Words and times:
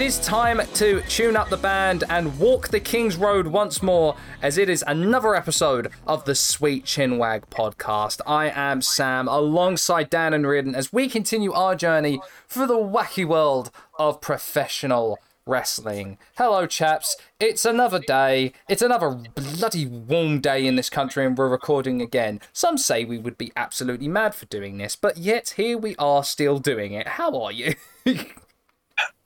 It 0.00 0.06
is 0.06 0.18
time 0.20 0.62
to 0.76 1.02
tune 1.02 1.36
up 1.36 1.50
the 1.50 1.58
band 1.58 2.04
and 2.08 2.38
walk 2.38 2.68
the 2.68 2.80
King's 2.80 3.18
Road 3.18 3.46
once 3.46 3.82
more, 3.82 4.16
as 4.40 4.56
it 4.56 4.70
is 4.70 4.82
another 4.86 5.34
episode 5.34 5.90
of 6.06 6.24
the 6.24 6.34
Sweet 6.34 6.86
Chinwag 6.86 7.42
podcast. 7.50 8.22
I 8.26 8.48
am 8.48 8.80
Sam, 8.80 9.28
alongside 9.28 10.08
Dan 10.08 10.32
and 10.32 10.48
Riordan, 10.48 10.74
as 10.74 10.90
we 10.90 11.06
continue 11.06 11.52
our 11.52 11.76
journey 11.76 12.18
through 12.48 12.68
the 12.68 12.78
wacky 12.78 13.26
world 13.26 13.70
of 13.98 14.22
professional 14.22 15.18
wrestling. 15.44 16.16
Hello, 16.38 16.66
chaps. 16.66 17.18
It's 17.38 17.66
another 17.66 17.98
day. 17.98 18.54
It's 18.70 18.80
another 18.80 19.10
bloody 19.34 19.84
warm 19.84 20.40
day 20.40 20.66
in 20.66 20.76
this 20.76 20.88
country, 20.88 21.26
and 21.26 21.36
we're 21.36 21.50
recording 21.50 22.00
again. 22.00 22.40
Some 22.54 22.78
say 22.78 23.04
we 23.04 23.18
would 23.18 23.36
be 23.36 23.52
absolutely 23.54 24.08
mad 24.08 24.34
for 24.34 24.46
doing 24.46 24.78
this, 24.78 24.96
but 24.96 25.18
yet 25.18 25.50
here 25.58 25.76
we 25.76 25.94
are 25.96 26.24
still 26.24 26.58
doing 26.58 26.94
it. 26.94 27.06
How 27.06 27.38
are 27.38 27.52
you? 27.52 27.74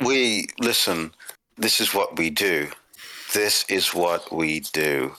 We 0.05 0.49
listen. 0.61 1.13
This 1.57 1.81
is 1.81 1.95
what 1.95 2.19
we 2.19 2.31
do. 2.31 2.69
This 3.33 3.65
is 3.69 3.95
what 3.95 4.33
we 4.33 4.61
do. 4.73 5.13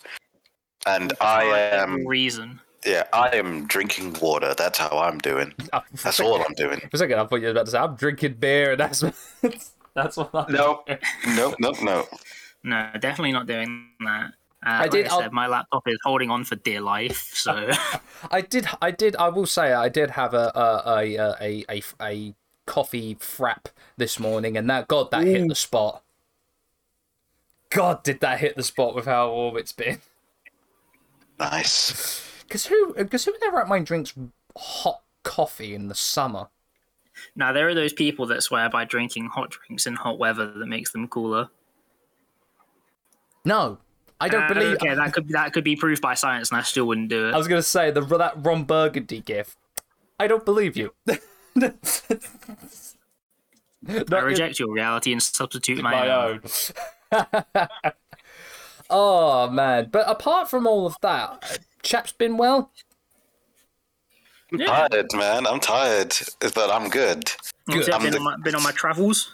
And 0.86 1.14
I 1.22 1.44
am 1.44 2.06
reason. 2.06 2.60
yeah, 2.86 3.04
I 3.14 3.30
am 3.36 3.66
drinking 3.68 4.18
water. 4.22 4.54
That's 4.58 4.78
how 4.78 4.98
I'm 5.00 5.18
doing. 5.18 5.54
That's 6.04 6.20
all 6.20 6.42
I'm 6.44 6.54
doing. 6.54 6.80
For 6.82 6.90
a 6.94 6.98
second, 6.98 7.20
I 7.20 7.26
thought 7.26 7.38
you 7.38 7.46
were 7.46 7.52
about 7.52 7.66
to 7.66 7.72
say, 7.72 7.80
I'm 7.80 7.96
drinking 7.96 8.34
beer, 8.34 8.72
and 8.72 8.80
that's, 8.80 9.00
that's 9.96 10.18
what 10.18 10.30
I'm 10.34 10.54
Nope. 10.54 10.88
Nope, 11.36 11.56
nope, 11.60 11.82
no. 11.82 12.06
No, 12.64 12.90
definitely 13.00 13.32
not 13.32 13.48
doing 13.48 13.90
that. 14.02 14.32
Uh, 14.66 14.70
I 14.70 14.80
like 14.82 14.92
did- 14.92 15.08
I 15.08 15.20
said, 15.20 15.32
my 15.32 15.48
laptop 15.48 15.88
is 15.88 15.98
holding 16.04 16.30
on 16.30 16.44
for 16.44 16.56
dear 16.56 16.82
life, 16.82 17.32
so 17.34 17.70
I 18.32 18.42
did. 18.42 18.68
I 18.82 18.92
did. 18.92 19.16
I 19.16 19.30
will 19.30 19.46
say 19.46 19.74
I 19.74 19.90
did 19.90 20.10
have 20.12 20.34
a 20.34 20.52
a 20.56 20.84
a 20.86 21.36
a, 21.42 21.66
a, 21.70 21.82
a 22.02 22.34
coffee 22.66 23.16
frap 23.16 23.66
this 23.98 24.20
morning, 24.20 24.58
and 24.58 24.70
that 24.70 24.88
God 24.88 25.12
that 25.12 25.24
hit 25.26 25.48
the 25.48 25.56
spot. 25.56 26.04
God, 27.70 28.04
did 28.04 28.20
that 28.22 28.40
hit 28.40 28.56
the 28.56 28.64
spot 28.64 28.96
with 28.96 29.06
how 29.06 29.32
warm 29.32 29.58
it's 29.58 29.72
been? 29.74 30.00
Nice. 31.40 32.22
Because 32.44 32.68
who? 32.68 32.94
Because 32.94 33.26
who 33.26 33.34
in 33.34 33.40
their 33.42 33.52
right 33.52 33.68
mind 33.68 33.86
drinks 33.86 34.14
hot 34.58 35.02
coffee 35.24 35.74
in 35.76 35.88
the 35.88 35.96
summer? 35.96 36.48
now 37.34 37.54
there 37.54 37.68
are 37.68 37.74
those 37.74 37.94
people 37.94 38.26
that 38.26 38.44
swear 38.44 38.70
by 38.70 38.84
drinking 38.84 39.26
hot 39.28 39.50
drinks 39.50 39.88
in 39.88 39.96
hot 39.96 40.20
weather 40.20 40.52
that 40.52 40.66
makes 40.66 40.92
them 40.92 41.08
cooler. 41.08 41.50
No, 43.46 43.78
I 44.20 44.28
don't 44.28 44.44
Uh, 44.44 44.54
believe. 44.54 44.74
Okay, 44.76 44.94
that 44.94 45.14
could 45.14 45.30
that 45.30 45.54
could 45.54 45.64
be 45.64 45.76
proved 45.76 46.02
by 46.02 46.14
science, 46.14 46.52
and 46.52 46.60
I 46.60 46.62
still 46.64 46.86
wouldn't 46.86 47.10
do 47.10 47.30
it. 47.30 47.34
I 47.34 47.38
was 47.38 47.48
gonna 47.48 47.62
say 47.62 47.92
the 47.92 48.02
that 48.02 48.34
Ron 48.38 48.64
Burgundy 48.64 49.22
gif. 49.22 49.56
I 50.20 50.28
don't 50.28 50.46
believe 50.46 50.78
you. 50.78 50.94
I 53.88 54.20
reject 54.20 54.60
your 54.60 54.74
reality 54.74 55.12
and 55.12 55.22
substitute 55.22 55.82
my, 55.82 55.92
my 55.92 56.10
own. 56.10 56.42
own. 57.12 57.68
oh 58.90 59.50
man! 59.50 59.90
But 59.92 60.10
apart 60.10 60.50
from 60.50 60.68
all 60.68 60.86
of 60.86 60.98
that, 61.02 61.60
chap's 61.82 62.12
been 62.12 62.38
well. 62.38 62.72
Yeah. 64.52 64.88
Tired, 64.90 65.08
man. 65.14 65.48
I'm 65.48 65.60
tired, 65.60 66.16
but 66.40 66.70
I'm 66.70 66.90
good. 66.90 67.32
What's 67.66 67.88
it, 67.88 67.94
I'm 67.94 68.02
been, 68.02 68.12
the- 68.12 68.18
on 68.18 68.24
my, 68.24 68.36
been 68.44 68.56
on 68.56 68.64
my 68.64 68.72
travels. 68.72 69.32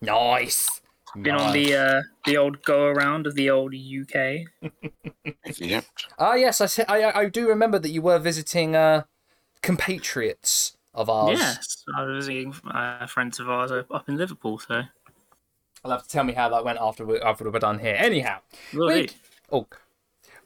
Nice. 0.00 0.68
Been 1.20 1.34
on 1.34 1.54
the 1.54 1.74
uh, 1.74 2.02
the 2.26 2.36
old 2.36 2.62
go 2.62 2.84
around 2.84 3.26
of 3.26 3.34
the 3.34 3.48
old 3.48 3.74
UK. 3.74 4.46
Yep. 5.56 5.84
Ah, 6.18 6.34
yes, 6.34 6.60
I, 6.60 6.66
said, 6.66 6.84
I 6.88 7.04
I 7.04 7.20
I 7.20 7.28
do 7.30 7.48
remember 7.48 7.78
that 7.78 7.88
you 7.88 8.02
were 8.02 8.18
visiting 8.18 8.76
uh, 8.76 9.04
compatriots 9.62 10.75
of 10.96 11.08
ours. 11.08 11.38
Yes, 11.38 11.84
I 11.94 12.02
was 12.02 12.24
visiting 12.24 12.54
uh, 12.72 13.06
friends 13.06 13.38
of 13.38 13.48
ours 13.48 13.70
up 13.70 14.08
in 14.08 14.16
Liverpool. 14.16 14.58
So 14.58 14.82
I'll 15.84 15.90
have 15.90 16.02
to 16.02 16.08
tell 16.08 16.24
me 16.24 16.32
how 16.32 16.48
that 16.48 16.64
went 16.64 16.78
after 16.80 17.04
we, 17.04 17.20
after 17.20 17.48
we're 17.48 17.58
done 17.58 17.78
here. 17.78 17.94
Anyhow, 17.96 18.38
Will 18.74 18.88
we, 18.88 19.10
oh, 19.52 19.66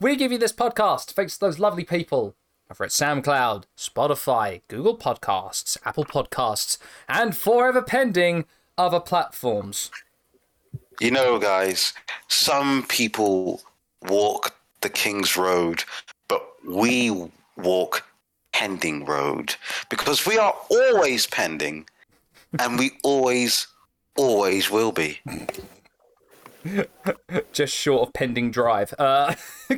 we 0.01 0.17
give 0.17 0.33
you 0.33 0.39
this 0.39 0.53
podcast 0.53 1.13
thanks 1.13 1.35
to 1.35 1.47
those 1.47 1.59
lovely 1.59 1.85
people 1.85 2.35
over 2.71 2.85
at 2.85 2.91
SoundCloud, 2.91 3.65
Spotify, 3.77 4.63
Google 4.69 4.97
Podcasts, 4.97 5.77
Apple 5.85 6.05
Podcasts, 6.05 6.79
and 7.09 7.37
forever 7.37 7.83
pending 7.83 8.45
other 8.79 9.01
platforms. 9.01 9.91
You 11.01 11.11
know, 11.11 11.39
guys, 11.39 11.95
some 12.29 12.85
people 12.89 13.63
walk 14.03 14.55
the 14.83 14.89
King's 14.89 15.37
Road, 15.37 15.85
but 16.29 16.47
we 16.67 17.31
walk 17.57 18.07
pending 18.61 19.07
road 19.07 19.57
because 19.89 20.27
we 20.27 20.37
are 20.37 20.55
always 20.69 21.27
pending 21.27 21.89
and 22.59 22.79
we 22.79 22.91
always, 23.03 23.67
always 24.19 24.71
will 24.71 24.93
be. 24.93 25.19
just 27.53 27.75
short 27.75 28.09
of 28.09 28.13
pending 28.13 28.51
drive. 28.51 28.93
Uh, 28.99 29.35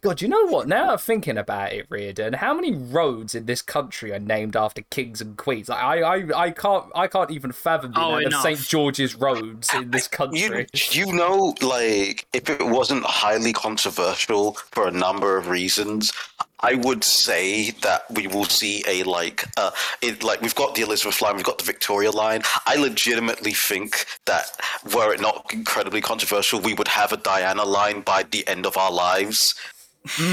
God, 0.00 0.20
you 0.22 0.28
know 0.28 0.46
what? 0.46 0.68
Now 0.68 0.90
I'm 0.92 0.98
thinking 0.98 1.38
about 1.38 1.72
it, 1.72 1.86
Reardon. 1.88 2.34
How 2.34 2.54
many 2.54 2.74
roads 2.74 3.34
in 3.34 3.46
this 3.46 3.62
country 3.62 4.12
are 4.12 4.18
named 4.18 4.56
after 4.56 4.82
kings 4.90 5.20
and 5.20 5.36
queens? 5.36 5.68
Like, 5.68 5.82
I, 5.82 6.00
I, 6.02 6.42
I 6.46 6.50
can't, 6.50 6.86
I 6.94 7.06
can't 7.06 7.30
even 7.30 7.52
fathom 7.52 7.92
the 7.92 8.00
Oh, 8.00 8.16
of. 8.18 8.32
St 8.34 8.58
George's 8.60 9.14
roads 9.14 9.72
in 9.74 9.90
this 9.90 10.08
You, 10.30 10.50
country. 10.50 10.66
you 10.90 11.12
know, 11.12 11.54
like, 11.62 12.26
if 12.32 12.48
it 12.50 12.66
wasn't 12.66 13.04
highly 13.04 13.52
controversial 13.52 14.54
for 14.72 14.88
a 14.88 14.92
number 14.92 15.36
of 15.36 15.48
reasons, 15.48 16.12
I 16.60 16.74
would 16.76 17.04
say 17.04 17.72
that 17.82 18.10
we 18.10 18.26
will 18.26 18.46
see 18.46 18.82
a 18.88 19.02
like, 19.02 19.44
uh, 19.58 19.70
it 20.00 20.22
like 20.22 20.40
we've 20.40 20.54
got 20.54 20.74
the 20.74 20.82
Elizabeth 20.82 21.20
line, 21.20 21.36
we've 21.36 21.44
got 21.44 21.58
the 21.58 21.64
Victoria 21.64 22.10
line. 22.10 22.42
I 22.66 22.76
legitimately 22.76 23.52
think 23.52 24.06
that 24.26 24.46
were 24.94 25.12
it 25.12 25.20
not 25.20 25.52
incredibly 25.52 26.00
controversial, 26.00 26.60
we 26.60 26.72
would 26.74 26.88
have 26.88 27.12
a 27.12 27.18
Diana 27.18 27.64
line 27.64 28.00
by 28.00 28.22
the 28.22 28.46
end 28.48 28.64
of 28.66 28.76
our 28.78 28.90
lives. 28.90 29.54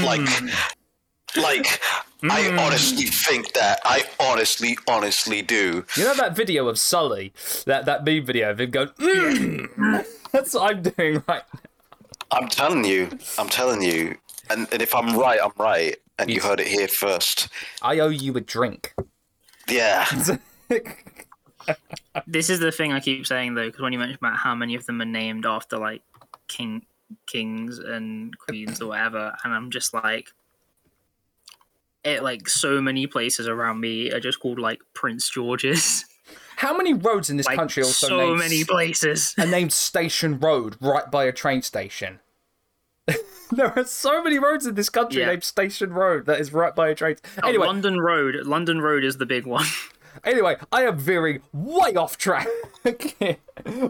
Like, 0.02 0.28
like 1.36 1.80
I 2.22 2.56
honestly 2.58 3.06
think 3.06 3.52
that. 3.54 3.80
I 3.84 4.04
honestly, 4.20 4.76
honestly 4.88 5.42
do. 5.42 5.84
You 5.96 6.04
know 6.04 6.14
that 6.14 6.36
video 6.36 6.68
of 6.68 6.78
Sully, 6.78 7.32
that 7.66 7.84
that 7.86 8.04
meme 8.04 8.24
video 8.24 8.50
of 8.50 8.60
him 8.60 8.70
going. 8.70 8.88
"Mm." 8.88 10.06
That's 10.32 10.54
what 10.54 10.70
I'm 10.70 10.82
doing 10.82 11.22
right 11.28 11.42
now. 11.52 11.60
I'm 12.30 12.48
telling 12.48 12.84
you, 12.84 13.10
I'm 13.38 13.48
telling 13.48 13.82
you, 13.82 14.16
and, 14.48 14.66
and 14.72 14.80
if 14.80 14.94
I'm 14.94 15.16
right, 15.16 15.38
I'm 15.42 15.52
right, 15.58 15.96
and 16.18 16.30
you 16.30 16.40
heard 16.40 16.60
it 16.60 16.66
here 16.66 16.88
first. 16.88 17.48
I 17.82 17.98
owe 17.98 18.08
you 18.08 18.34
a 18.36 18.40
drink. 18.40 18.94
Yeah, 19.68 20.06
This 22.26 22.50
is 22.50 22.60
the 22.60 22.72
thing 22.72 22.92
I 22.92 23.00
keep 23.00 23.26
saying 23.26 23.54
though, 23.54 23.66
because 23.66 23.80
when 23.80 23.92
you 23.92 23.98
mention 23.98 24.16
about 24.20 24.36
how 24.38 24.54
many 24.54 24.74
of 24.74 24.86
them 24.86 25.00
are 25.00 25.06
named 25.06 25.46
after 25.46 25.78
like 25.78 26.02
king, 26.48 26.84
kings 27.26 27.78
and 27.78 28.36
queens 28.38 28.80
or 28.80 28.88
whatever, 28.88 29.34
and 29.44 29.52
I'm 29.54 29.70
just 29.70 29.92
like, 29.94 30.28
it 32.04 32.22
like 32.22 32.48
so 32.48 32.80
many 32.80 33.06
places 33.06 33.46
around 33.46 33.80
me 33.80 34.10
are 34.10 34.20
just 34.20 34.40
called 34.40 34.58
like 34.58 34.80
Prince 34.94 35.28
George's. 35.30 36.04
How 36.56 36.76
many 36.76 36.94
roads 36.94 37.28
in 37.30 37.36
this 37.36 37.46
Like 37.46 37.56
country 37.56 37.82
also 37.82 38.06
so 38.08 38.16
named 38.18 38.38
many 38.38 38.64
places. 38.64 39.34
are 39.38 39.46
named 39.46 39.72
Station 39.72 40.38
Road 40.38 40.76
right 40.80 41.10
by 41.10 41.24
a 41.24 41.32
train 41.32 41.62
station. 41.62 42.20
there 43.50 43.76
are 43.76 43.84
so 43.84 44.22
many 44.22 44.38
roads 44.38 44.64
in 44.66 44.74
this 44.76 44.88
country 44.88 45.20
Yeah. 45.22 45.26
named 45.28 45.42
Station 45.44 45.92
Road 45.92 46.26
that 46.26 46.38
is 46.40 46.52
right 46.52 46.74
by 46.74 46.88
a 46.90 46.94
train. 46.94 47.16
Oh, 47.42 47.48
Anyway, 47.48 47.66
London 47.66 47.98
Road. 48.00 48.36
London 48.46 48.80
Road 48.80 49.02
is 49.02 49.16
the 49.18 49.26
big 49.26 49.44
one. 49.46 49.64
anyway, 50.24 50.56
I 50.70 50.82
am 50.82 50.98
veering 50.98 51.42
way 51.52 51.94
off 51.94 52.18
track. 52.18 52.46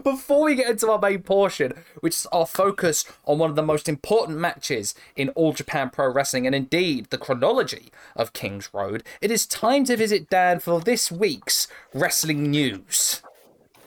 Before 0.03 0.45
we 0.45 0.55
get 0.55 0.69
into 0.69 0.91
our 0.91 0.99
main 0.99 1.23
portion, 1.23 1.73
which 2.01 2.13
is 2.13 2.27
our 2.31 2.45
focus 2.45 3.05
on 3.25 3.39
one 3.39 3.49
of 3.49 3.55
the 3.55 3.63
most 3.63 3.89
important 3.89 4.37
matches 4.37 4.93
in 5.15 5.29
All 5.29 5.53
Japan 5.53 5.89
Pro 5.89 6.11
Wrestling 6.11 6.45
and 6.45 6.55
indeed 6.55 7.07
the 7.09 7.17
chronology 7.17 7.91
of 8.15 8.33
King's 8.33 8.73
Road, 8.73 9.03
it 9.21 9.31
is 9.31 9.45
time 9.45 9.83
to 9.85 9.97
visit 9.97 10.29
Dan 10.29 10.59
for 10.59 10.79
this 10.79 11.11
week's 11.11 11.67
wrestling 11.93 12.51
news. 12.51 13.21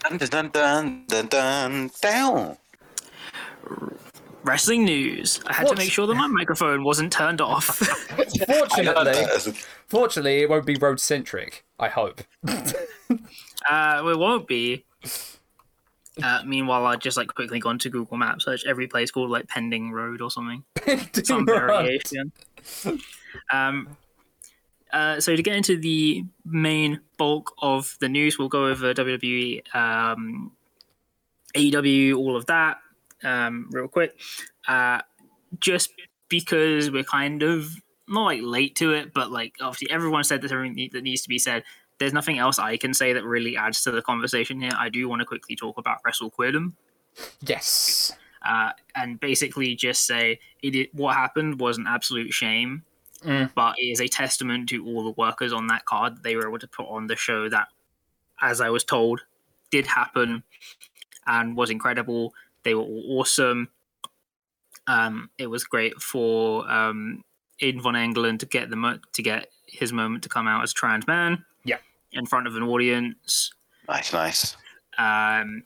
dun 0.00 0.18
dun 0.18 0.50
dun 0.50 1.04
dun 1.06 1.26
dun 1.28 1.90
down. 2.00 2.56
Wrestling 4.46 4.84
news. 4.84 5.40
I 5.46 5.52
had 5.52 5.64
What? 5.66 5.72
to 5.76 5.82
make 5.82 5.90
sure 5.90 6.06
that 6.06 6.14
my 6.14 6.26
microphone 6.28 6.84
wasn't 6.84 7.12
turned 7.12 7.40
off. 7.40 7.66
Fortunately, 8.46 9.52
fortunately, 9.88 10.42
it 10.42 10.48
won't 10.48 10.64
be 10.66 10.76
road 10.76 11.00
centric. 11.00 11.64
I 11.78 11.88
hope. 11.88 12.22
Uh, 13.68 14.00
it 14.06 14.16
won't 14.16 14.46
be. 14.46 14.84
Uh, 16.22 16.40
meanwhile, 16.46 16.86
I 16.86 16.94
just 16.94 17.16
like 17.16 17.26
quickly 17.34 17.58
gone 17.58 17.78
to 17.80 17.90
Google 17.90 18.16
Maps, 18.16 18.44
search 18.44 18.64
every 18.64 18.86
place 18.86 19.10
called 19.10 19.28
like 19.30 19.48
Pending 19.48 19.90
Road 19.90 20.20
or 20.22 20.30
something, 20.30 20.62
some 21.24 21.44
variation. 21.44 22.30
Um, 23.52 23.96
uh, 24.92 25.18
so 25.18 25.34
to 25.34 25.42
get 25.42 25.56
into 25.56 25.76
the 25.78 26.24
main 26.44 27.00
bulk 27.18 27.52
of 27.60 27.96
the 28.00 28.08
news, 28.08 28.38
we'll 28.38 28.48
go 28.48 28.66
over 28.66 28.94
WWE, 28.94 29.74
um, 29.74 30.52
AEW, 31.56 32.14
all 32.16 32.36
of 32.36 32.46
that, 32.46 32.78
um, 33.24 33.68
real 33.70 33.88
quick. 33.88 34.18
Uh, 34.68 35.00
just 35.60 35.90
because 36.28 36.90
we're 36.90 37.04
kind 37.04 37.42
of 37.42 37.70
not 38.08 38.24
like 38.24 38.40
late 38.42 38.76
to 38.76 38.92
it, 38.92 39.12
but 39.14 39.30
like 39.30 39.54
obviously 39.60 39.90
everyone 39.90 40.24
said 40.24 40.40
there's 40.42 40.52
everything 40.52 40.90
that 40.92 41.02
needs 41.02 41.22
to 41.22 41.28
be 41.28 41.38
said. 41.38 41.62
there's 41.98 42.12
nothing 42.12 42.38
else 42.38 42.58
I 42.58 42.76
can 42.76 42.92
say 42.92 43.12
that 43.14 43.24
really 43.24 43.56
adds 43.56 43.82
to 43.84 43.90
the 43.90 44.02
conversation 44.02 44.60
here. 44.60 44.72
I 44.78 44.88
do 44.90 45.08
want 45.08 45.20
to 45.20 45.26
quickly 45.26 45.56
talk 45.56 45.78
about 45.78 45.98
Wrestle 46.04 46.30
Queerdom. 46.30 46.74
Yes. 47.40 48.12
Uh, 48.46 48.70
and 48.94 49.18
basically 49.18 49.74
just 49.74 50.06
say 50.06 50.38
it, 50.62 50.94
what 50.94 51.14
happened 51.14 51.58
was 51.60 51.78
an 51.78 51.86
absolute 51.88 52.32
shame, 52.32 52.84
Mm. 53.24 53.50
but 53.54 53.76
it 53.78 53.84
is 53.84 54.00
a 54.02 54.08
testament 54.08 54.68
to 54.68 54.84
all 54.84 55.02
the 55.02 55.14
workers 55.16 55.50
on 55.52 55.68
that 55.68 55.86
card 55.86 56.16
that 56.16 56.22
they 56.22 56.36
were 56.36 56.46
able 56.46 56.58
to 56.58 56.68
put 56.68 56.86
on 56.86 57.06
the 57.06 57.16
show 57.16 57.48
that, 57.48 57.68
as 58.42 58.60
I 58.60 58.68
was 58.68 58.84
told, 58.84 59.22
did 59.70 59.86
happen 59.86 60.42
and 61.26 61.56
was 61.56 61.70
incredible. 61.70 62.34
They 62.66 62.74
were 62.74 62.82
all 62.82 63.20
awesome. 63.20 63.68
Um, 64.88 65.30
it 65.38 65.46
was 65.46 65.62
great 65.62 66.02
for 66.02 66.68
um, 66.68 67.22
Aiden 67.62 67.80
von 67.80 67.94
Engelen 67.94 68.38
to 68.38 68.46
get 68.46 68.70
the 68.70 68.76
mo- 68.76 68.98
to 69.12 69.22
get 69.22 69.50
his 69.68 69.92
moment 69.92 70.24
to 70.24 70.28
come 70.28 70.48
out 70.48 70.64
as 70.64 70.72
trans 70.72 71.06
man. 71.06 71.44
Yeah. 71.64 71.78
in 72.10 72.26
front 72.26 72.48
of 72.48 72.56
an 72.56 72.64
audience. 72.64 73.52
Nice, 73.88 74.12
nice. 74.12 74.56
Um, 74.98 75.62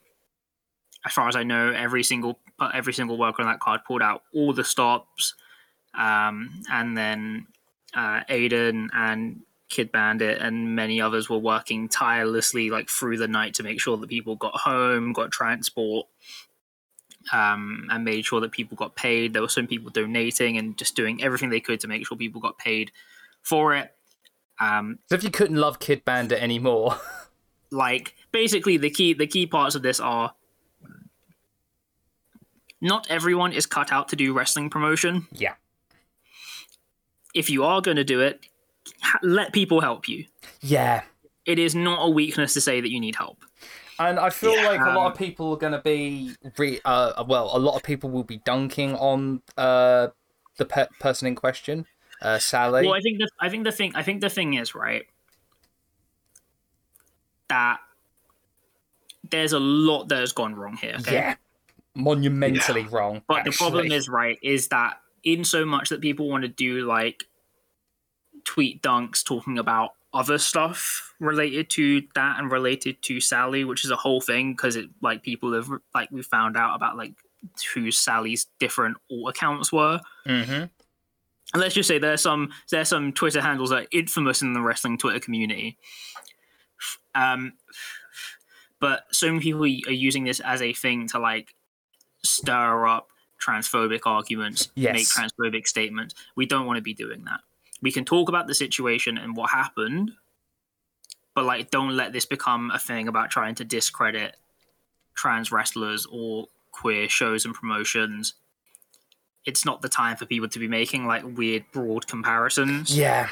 as 1.06 1.12
far 1.12 1.26
as 1.26 1.36
I 1.36 1.42
know, 1.42 1.72
every 1.72 2.02
single 2.02 2.38
every 2.74 2.92
single 2.92 3.16
worker 3.16 3.40
on 3.40 3.48
that 3.48 3.60
card 3.60 3.80
pulled 3.86 4.02
out 4.02 4.22
all 4.34 4.52
the 4.52 4.64
stops, 4.64 5.34
um, 5.94 6.62
and 6.70 6.98
then 6.98 7.46
uh, 7.94 8.20
Aiden 8.28 8.88
and 8.92 9.40
Kid 9.70 9.90
Bandit 9.90 10.36
and 10.42 10.76
many 10.76 11.00
others 11.00 11.30
were 11.30 11.38
working 11.38 11.88
tirelessly, 11.88 12.68
like 12.68 12.90
through 12.90 13.16
the 13.16 13.28
night, 13.28 13.54
to 13.54 13.62
make 13.62 13.80
sure 13.80 13.96
that 13.96 14.10
people 14.10 14.36
got 14.36 14.54
home, 14.54 15.14
got 15.14 15.30
transport, 15.30 16.06
um, 17.32 17.86
and 17.90 18.04
made 18.04 18.24
sure 18.24 18.40
that 18.40 18.52
people 18.52 18.76
got 18.76 18.94
paid. 18.96 19.32
There 19.32 19.42
were 19.42 19.48
some 19.48 19.66
people 19.66 19.90
donating 19.90 20.56
and 20.58 20.76
just 20.76 20.96
doing 20.96 21.22
everything 21.22 21.50
they 21.50 21.60
could 21.60 21.80
to 21.80 21.88
make 21.88 22.06
sure 22.06 22.16
people 22.16 22.40
got 22.40 22.58
paid 22.58 22.90
for 23.42 23.74
it. 23.74 23.94
Um, 24.58 24.98
So 25.08 25.14
if 25.14 25.24
you 25.24 25.30
couldn't 25.30 25.56
love 25.56 25.78
Kid 25.78 26.04
Bandit 26.04 26.42
anymore, 26.42 26.96
like 27.70 28.14
basically 28.32 28.76
the 28.76 28.90
key 28.90 29.14
the 29.14 29.26
key 29.26 29.46
parts 29.46 29.74
of 29.74 29.82
this 29.82 30.00
are 30.00 30.34
not 32.80 33.06
everyone 33.10 33.52
is 33.52 33.66
cut 33.66 33.92
out 33.92 34.08
to 34.08 34.16
do 34.16 34.32
wrestling 34.32 34.70
promotion 34.70 35.26
yeah. 35.32 35.54
if 37.34 37.50
you 37.50 37.64
are 37.64 37.80
going 37.80 37.96
to 37.96 38.04
do 38.04 38.20
it 38.20 38.46
ha- 39.02 39.18
let 39.22 39.52
people 39.52 39.80
help 39.80 40.08
you 40.08 40.24
Yeah. 40.60 41.02
it 41.44 41.58
is 41.58 41.74
not 41.74 41.98
a 42.06 42.10
weakness 42.10 42.54
to 42.54 42.60
say 42.60 42.80
that 42.80 42.90
you 42.90 42.98
need 43.00 43.16
help 43.16 43.44
And 44.00 44.18
I 44.18 44.30
feel 44.30 44.56
Yeah, 44.56 44.68
like 44.70 44.80
a 44.80 44.90
lot 44.94 45.06
um, 45.06 45.12
of 45.12 45.18
people 45.18 45.52
are 45.52 45.58
going 45.58 45.74
to 45.74 45.82
be, 45.82 46.34
re- 46.56 46.80
uh, 46.84 47.22
well, 47.28 47.50
a 47.54 47.58
lot 47.60 47.76
of 47.76 47.82
people 47.82 48.10
will 48.10 48.24
be 48.24 48.38
dunking 48.38 48.96
on 48.96 49.42
uh, 49.56 50.08
the 50.56 50.64
pe- 50.64 50.88
person 50.98 51.28
in 51.28 51.34
question, 51.36 51.86
uh, 52.22 52.38
Sally. 52.38 52.86
well 52.86 52.94
i 52.94 53.00
think 53.00 53.18
the 53.18 53.28
i 53.38 53.48
think 53.48 53.64
the 53.64 53.72
thing 53.72 53.92
i 53.94 54.02
think 54.02 54.20
the 54.20 54.28
thing 54.28 54.54
is 54.54 54.74
right 54.74 55.06
that 57.48 57.78
there's 59.30 59.52
a 59.52 59.58
lot 59.58 60.08
that 60.08 60.18
has 60.18 60.32
gone 60.32 60.54
wrong 60.54 60.76
here 60.76 60.96
okay? 61.00 61.14
Yeah. 61.14 61.34
Monumentally 61.94 62.84
wrong. 62.84 63.22
But 63.26 63.44
the 63.44 63.50
problem 63.50 63.90
is, 63.90 64.08
right, 64.08 64.38
is 64.42 64.68
that 64.68 65.00
in 65.24 65.44
so 65.44 65.64
much 65.66 65.88
that 65.88 66.00
people 66.00 66.28
want 66.28 66.42
to 66.42 66.48
do 66.48 66.86
like 66.86 67.24
tweet 68.44 68.80
dunks 68.80 69.24
talking 69.24 69.58
about 69.58 69.94
other 70.12 70.38
stuff 70.38 71.14
related 71.20 71.70
to 71.70 72.02
that 72.14 72.38
and 72.38 72.50
related 72.50 73.00
to 73.02 73.20
Sally, 73.20 73.64
which 73.64 73.84
is 73.84 73.90
a 73.90 73.96
whole 73.96 74.20
thing 74.20 74.52
because 74.52 74.74
it 74.76 74.88
like 75.02 75.22
people 75.22 75.52
have 75.52 75.68
like 75.94 76.10
we 76.10 76.22
found 76.22 76.56
out 76.56 76.74
about 76.74 76.96
like 76.96 77.12
who 77.74 77.90
Sally's 77.90 78.46
different 78.58 78.96
alt 79.10 79.30
accounts 79.36 79.72
were. 79.72 80.00
Mhm. 80.26 80.68
And 81.52 81.60
let's 81.60 81.74
just 81.74 81.88
say 81.88 81.98
there's 81.98 82.22
some 82.22 82.52
there's 82.70 82.88
some 82.88 83.12
Twitter 83.12 83.40
handles 83.40 83.70
that 83.70 83.84
are 83.84 83.88
infamous 83.92 84.42
in 84.42 84.52
the 84.52 84.60
wrestling 84.60 84.98
Twitter 84.98 85.20
community. 85.20 85.78
Um, 87.14 87.54
but 88.80 89.04
so 89.12 89.26
many 89.28 89.40
people 89.40 89.62
are 89.62 89.66
using 89.66 90.24
this 90.24 90.40
as 90.40 90.62
a 90.62 90.72
thing 90.72 91.06
to 91.08 91.18
like 91.18 91.54
stir 92.24 92.86
up 92.86 93.08
transphobic 93.44 94.00
arguments, 94.06 94.70
Yes. 94.74 94.94
make 94.94 95.06
transphobic 95.06 95.66
statements. 95.66 96.14
We 96.36 96.46
don't 96.46 96.66
want 96.66 96.76
to 96.76 96.82
be 96.82 96.94
doing 96.94 97.24
that. 97.24 97.40
We 97.82 97.92
can 97.92 98.04
talk 98.04 98.28
about 98.28 98.46
the 98.46 98.54
situation 98.54 99.16
and 99.16 99.36
what 99.36 99.50
happened, 99.50 100.12
but 101.34 101.44
like 101.44 101.70
don't 101.70 101.96
let 101.96 102.12
this 102.12 102.26
become 102.26 102.70
a 102.70 102.78
thing 102.78 103.08
about 103.08 103.30
trying 103.30 103.54
to 103.56 103.64
discredit 103.64 104.36
trans 105.14 105.50
wrestlers 105.50 106.06
or 106.10 106.46
queer 106.72 107.08
shows 107.08 107.44
and 107.44 107.54
promotions. 107.54 108.34
It's 109.46 109.64
not 109.64 109.80
the 109.80 109.88
time 109.88 110.16
for 110.16 110.26
people 110.26 110.48
to 110.48 110.58
be 110.58 110.68
making 110.68 111.06
like 111.06 111.24
weird 111.36 111.64
broad 111.72 112.06
comparisons. 112.06 112.96
Yeah. 112.96 113.28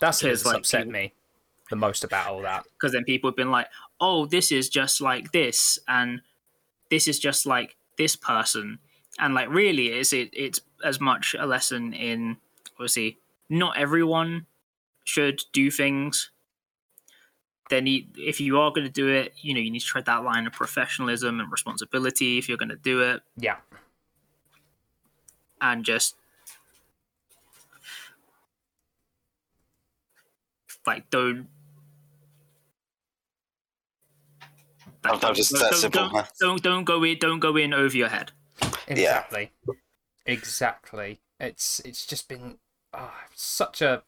That's 0.00 0.22
what's 0.22 0.44
like, 0.44 0.58
upset 0.58 0.80
people- 0.80 0.92
me 0.92 1.12
the 1.70 1.76
most 1.76 2.04
about 2.04 2.26
all 2.26 2.42
that. 2.42 2.64
because 2.74 2.92
then 2.92 3.04
people 3.04 3.30
have 3.30 3.36
been 3.36 3.50
like, 3.50 3.68
"Oh, 3.98 4.26
this 4.26 4.52
is 4.52 4.68
just 4.68 5.00
like 5.00 5.32
this," 5.32 5.78
and 5.88 6.20
this 6.90 7.08
is 7.08 7.18
just 7.18 7.46
like 7.46 7.76
this 7.96 8.14
person, 8.14 8.78
and 9.18 9.32
like 9.32 9.48
really, 9.48 9.86
it's 9.88 10.12
it 10.12 10.28
it's 10.34 10.60
as 10.84 11.00
much 11.00 11.34
a 11.38 11.46
lesson 11.46 11.94
in 11.94 12.36
obviously 12.72 13.18
not 13.52 13.76
everyone 13.76 14.46
should 15.04 15.40
do 15.52 15.70
things. 15.70 16.30
Then 17.70 17.86
you, 17.86 18.04
if 18.16 18.40
you 18.40 18.58
are 18.60 18.70
going 18.70 18.86
to 18.86 18.92
do 18.92 19.08
it, 19.08 19.32
you 19.40 19.54
know 19.54 19.60
you 19.60 19.70
need 19.70 19.80
to 19.80 19.86
tread 19.86 20.06
that 20.06 20.24
line 20.24 20.46
of 20.46 20.52
professionalism 20.52 21.38
and 21.40 21.50
responsibility 21.52 22.38
if 22.38 22.48
you're 22.48 22.58
going 22.58 22.68
to 22.70 22.76
do 22.76 23.00
it, 23.02 23.22
Yeah. 23.36 23.56
and 25.60 25.84
just 25.84 26.16
like 30.86 31.08
don't. 31.10 31.46
like, 35.04 35.12
Sometimes 35.20 35.48
don't- 35.48 35.60
that 35.60 35.70
don't- 35.70 35.80
simple, 35.80 36.00
Don't, 36.00 36.10
huh? 36.10 36.24
don't 36.40 36.62
don't 36.62 36.84
go 36.84 37.02
in. 37.04 37.18
Don't 37.18 37.40
go 37.40 37.56
in 37.56 37.72
over 37.74 37.96
your 37.96 38.08
head. 38.08 38.32
Exactly. 38.88 39.50
Exactly. 40.26 41.20
It's 41.40 41.80
it's 41.80 42.06
just 42.06 42.28
been 42.28 42.58
oh, 42.94 43.12
such 43.34 43.82
a 43.82 44.02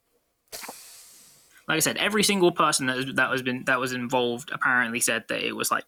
Like 1.69 1.77
I 1.77 1.81
said, 1.81 1.97
every 1.97 2.23
single 2.23 2.53
person 2.53 2.87
that 2.87 2.97
was, 2.97 3.07
that 3.15 3.31
was 3.31 3.43
been 3.43 3.65
that 3.65 3.81
was 3.81 3.93
involved 3.93 4.51
apparently 4.53 5.01
said 5.01 5.25
that 5.29 5.43
it 5.43 5.57
was 5.57 5.71
like, 5.71 5.85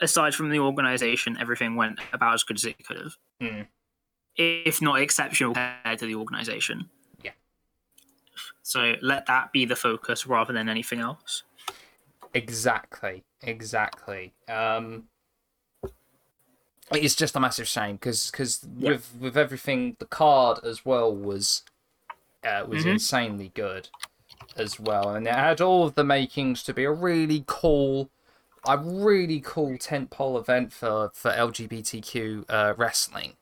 aside 0.00 0.34
from 0.34 0.50
the 0.50 0.58
organization, 0.60 1.36
everything 1.40 1.74
went 1.76 1.98
about 2.12 2.34
as 2.34 2.42
good 2.44 2.56
as 2.56 2.64
it 2.64 2.76
could 2.86 2.98
have, 2.98 3.12
Hmm. 3.40 3.62
if 4.36 4.80
not 4.80 5.00
exceptional 5.00 5.54
compared 5.54 5.98
to 5.98 6.06
the 6.06 6.14
organization. 6.14 6.88
Yeah. 7.22 7.32
So 8.62 8.94
let 9.00 9.26
that 9.26 9.52
be 9.52 9.64
the 9.64 9.76
focus 9.76 10.26
rather 10.26 10.52
than 10.52 10.68
anything 10.68 11.00
else. 11.00 11.42
Exactly, 12.34 13.24
exactly. 13.42 14.34
Um, 14.46 15.08
it's 16.92 17.14
just 17.14 17.34
a 17.34 17.40
massive 17.40 17.66
shame 17.66 17.96
because 17.96 18.30
Yeah. 18.76 18.90
with 18.90 19.10
with 19.18 19.36
everything, 19.36 19.96
the 19.98 20.06
card 20.06 20.60
as 20.64 20.84
well 20.84 21.14
was 21.14 21.62
uh, 22.46 22.64
was 22.66 22.84
Mhm. 22.84 22.92
insanely 22.92 23.50
good 23.54 23.88
as 24.56 24.78
well, 24.78 25.14
and 25.14 25.26
it 25.26 25.34
had 25.34 25.60
all 25.60 25.84
of 25.86 25.94
the 25.96 26.04
makings 26.04 26.62
to 26.62 26.72
be 26.72 26.84
a 26.84 26.92
really 26.92 27.44
cool, 27.46 28.10
a 28.66 28.78
really 28.78 29.40
cool 29.40 29.76
tentpole 29.78 30.38
event 30.38 30.72
for 30.72 31.10
for 31.14 31.30
LGBTQ 31.32 32.44
uh, 32.48 32.74
wrestling. 32.76 33.34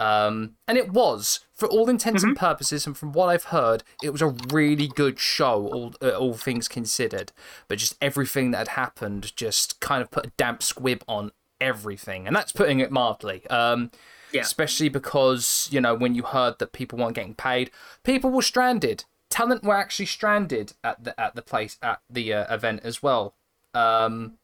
Um, 0.00 0.54
and 0.68 0.78
it 0.78 0.92
was, 0.92 1.40
for 1.52 1.66
all 1.66 1.88
intents 1.90 2.22
and 2.22 2.36
purposes, 2.36 2.86
and 2.86 2.96
from 2.96 3.10
what 3.12 3.26
I've 3.30 3.44
heard, 3.46 3.82
it 4.00 4.10
was 4.10 4.22
a 4.22 4.28
really 4.52 4.86
good 4.86 5.18
show, 5.18 5.66
all 5.66 5.94
uh, 6.00 6.10
all 6.10 6.34
things 6.34 6.68
considered. 6.68 7.32
But 7.66 7.78
just 7.78 7.96
everything 8.00 8.52
that 8.52 8.58
had 8.58 8.68
happened 8.68 9.34
just 9.36 9.80
kind 9.80 10.00
of 10.00 10.10
put 10.12 10.26
a 10.26 10.32
damp 10.36 10.62
squib 10.62 11.02
on 11.08 11.32
everything, 11.60 12.28
and 12.28 12.36
that's 12.36 12.52
putting 12.52 12.78
it 12.78 12.92
mildly. 12.92 13.44
Um, 13.48 13.90
Yeah. 14.32 14.42
Especially 14.42 14.88
because 14.88 15.68
you 15.70 15.80
know 15.80 15.94
when 15.94 16.14
you 16.14 16.22
heard 16.22 16.58
that 16.58 16.72
people 16.72 16.98
weren't 16.98 17.14
getting 17.14 17.34
paid, 17.34 17.70
people 18.02 18.30
were 18.30 18.42
stranded. 18.42 19.04
Talent 19.30 19.62
were 19.62 19.76
actually 19.76 20.06
stranded 20.06 20.74
at 20.82 21.04
the 21.04 21.18
at 21.20 21.34
the 21.34 21.42
place 21.42 21.78
at 21.82 22.00
the 22.10 22.32
uh, 22.32 22.54
event 22.54 22.80
as 22.84 23.02
well. 23.02 23.34
Um, 23.74 24.38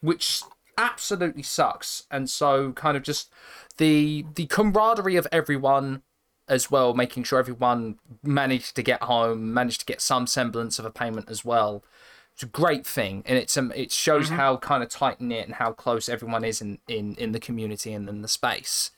which 0.00 0.42
absolutely 0.78 1.42
sucks. 1.42 2.04
And 2.10 2.28
so, 2.28 2.72
kind 2.72 2.96
of 2.96 3.02
just 3.02 3.30
the 3.76 4.24
the 4.34 4.46
camaraderie 4.46 5.16
of 5.16 5.28
everyone 5.30 6.02
as 6.48 6.70
well, 6.70 6.94
making 6.94 7.22
sure 7.22 7.38
everyone 7.38 7.98
managed 8.24 8.74
to 8.76 8.82
get 8.82 9.02
home, 9.04 9.54
managed 9.54 9.80
to 9.80 9.86
get 9.86 10.00
some 10.00 10.26
semblance 10.26 10.78
of 10.78 10.84
a 10.84 10.90
payment 10.90 11.30
as 11.30 11.44
well. 11.44 11.84
It's 12.32 12.42
a 12.42 12.46
great 12.46 12.86
thing, 12.86 13.22
and 13.26 13.38
it's 13.38 13.56
um, 13.56 13.72
it 13.76 13.92
shows 13.92 14.30
how 14.30 14.56
kind 14.56 14.82
of 14.82 14.88
tight 14.88 15.20
knit 15.20 15.46
and 15.46 15.56
how 15.56 15.72
close 15.72 16.08
everyone 16.08 16.44
is 16.44 16.60
in 16.60 16.78
in 16.88 17.14
in 17.16 17.32
the 17.32 17.40
community 17.40 17.92
and 17.92 18.08
in 18.08 18.22
the 18.22 18.28
space. 18.28 18.90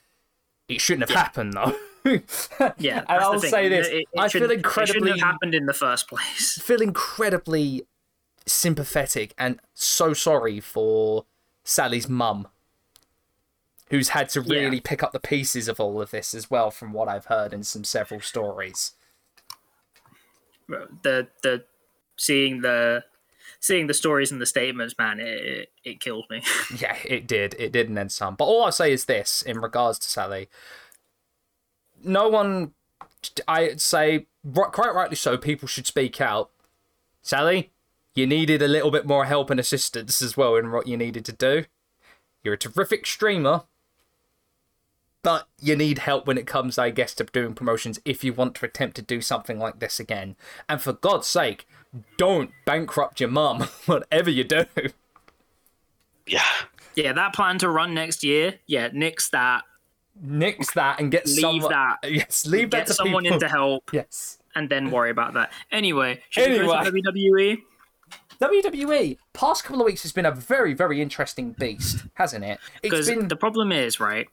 It 0.69 0.81
shouldn't 0.81 1.09
have 1.11 1.16
happened 1.19 1.52
though. 1.54 1.76
Yeah, 2.78 3.04
and 3.09 3.21
I'll 3.23 3.38
say 3.38 3.69
this: 3.69 3.87
It- 3.87 3.95
it 3.95 4.07
I 4.19 4.28
feel 4.28 4.50
It 4.50 4.54
incredibly 4.57 4.92
shouldn't 5.12 5.21
have 5.21 5.28
happened 5.35 5.54
in 5.54 5.66
the 5.66 5.73
first 5.73 6.09
place. 6.09 6.59
feel 6.62 6.83
incredibly 6.83 7.87
sympathetic 8.45 9.35
and 9.38 9.61
so 9.73 10.12
sorry 10.12 10.59
for 10.59 11.26
Sally's 11.62 12.09
mum, 12.09 12.49
who's 13.90 14.09
had 14.11 14.28
to 14.31 14.42
Yeah. 14.42 14.59
really 14.62 14.81
pick 14.81 15.02
up 15.04 15.12
the 15.12 15.21
pieces 15.21 15.69
of 15.69 15.78
all 15.78 16.02
of 16.02 16.11
this 16.11 16.35
as 16.35 16.50
well, 16.50 16.73
from 16.73 16.92
what 16.92 17.09
I've 17.09 17.26
heard 17.26 17.52
in 17.52 17.62
some 17.62 17.85
several 17.85 18.21
stories. 18.21 18.92
the 20.69 21.28
the 21.42 21.64
seeing 22.16 22.62
the 22.62 23.04
seeing 23.62 23.87
the 23.87 23.95
stories 23.95 24.33
and 24.33 24.40
the 24.40 24.47
statements, 24.47 24.95
man, 24.99 25.21
it 25.21 25.73
it, 25.85 26.00
killed 26.00 26.26
me. 26.28 26.42
Yeah, 26.76 26.97
it 27.04 27.26
did. 27.26 27.54
It 27.59 27.73
did 27.73 27.88
and 27.88 27.97
then 27.97 28.11
some. 28.11 28.35
But 28.35 28.45
all 28.45 28.64
I'll 28.64 28.73
say 28.73 28.92
is 28.92 29.07
this 29.07 29.40
in 29.40 29.61
regards 29.61 29.99
to 30.00 30.09
Sally. 30.09 30.50
No 32.04 32.28
one, 32.28 32.73
I'd 33.47 33.81
say, 33.81 34.26
quite 34.52 34.95
rightly 34.95 35.16
so, 35.16 35.38
people 35.38 35.69
should 35.69 35.87
speak 35.87 36.21
out. 36.21 36.50
Sally, 37.23 37.71
you 38.16 38.26
needed 38.26 38.61
a 38.61 38.69
little 38.69 38.90
bit 38.90 39.07
more 39.07 39.26
help 39.26 39.49
and 39.49 39.61
assistance 39.61 40.21
as 40.21 40.37
well 40.37 40.57
in 40.57 40.73
what 40.73 40.88
you 40.88 40.97
needed 40.97 41.25
to 41.26 41.33
do. 41.33 41.64
You're 42.42 42.54
a 42.54 42.59
terrific 42.59 43.07
streamer, 43.07 43.62
but 45.22 45.48
you 45.60 45.76
need 45.76 45.98
help 46.00 46.26
when 46.26 46.36
it 46.38 46.46
comes, 46.46 46.78
I 46.78 46.90
guess, 46.90 47.14
to 47.14 47.24
doing 47.24 47.54
promotions 47.54 48.00
if 48.04 48.24
you 48.24 48.32
want 48.32 48.54
to 48.56 48.66
attempt 48.66 48.96
to 48.96 49.02
do 49.02 49.20
something 49.20 49.58
like 49.58 49.78
this 49.78 50.00
again. 50.00 50.36
And 50.68 50.80
for 50.80 50.92
God's 50.92 51.26
sake, 51.26 51.66
don't 52.16 52.50
bankrupt 52.64 53.20
your 53.20 53.30
mum, 53.30 53.60
whatever 53.86 54.30
you 54.30 54.44
do. 54.44 54.64
Yeah. 56.26 56.42
yeah, 56.94 57.12
that 57.12 57.34
plan 57.34 57.58
to 57.58 57.68
run 57.68 57.94
next 57.94 58.22
year, 58.24 58.54
yeah, 58.66 58.88
nix 58.92 59.28
that. 59.30 59.64
Nix 60.20 60.72
that 60.74 61.00
and 61.00 61.10
get 61.10 61.26
Leave 61.26 61.40
someone. 61.40 61.70
that. 61.70 61.98
Yes, 62.10 62.46
leave 62.46 62.70
Get 62.70 62.78
that 62.80 62.86
to 62.88 62.94
someone 62.94 63.22
people. 63.24 63.36
in 63.36 63.40
to 63.40 63.48
help, 63.48 63.88
Yes. 63.92 64.38
and 64.54 64.68
then 64.68 64.90
worry 64.90 65.10
about 65.10 65.34
that. 65.34 65.52
Anyway, 65.70 66.20
should 66.30 66.50
we 66.50 66.58
go 66.58 66.66
to 66.66 66.88
Anyway. 66.88 67.12
WWE? 67.12 67.58
WWE 68.40 69.18
past 69.32 69.64
couple 69.64 69.80
of 69.80 69.86
weeks 69.86 70.02
has 70.02 70.12
been 70.12 70.26
a 70.26 70.32
very, 70.32 70.74
very 70.74 71.00
interesting 71.00 71.52
beast, 71.52 72.04
hasn't 72.14 72.44
it? 72.44 72.58
It's 72.74 72.80
Because 72.82 73.08
been 73.08 73.28
the 73.28 73.36
problem 73.36 73.72
is, 73.72 74.00
right? 74.00 74.28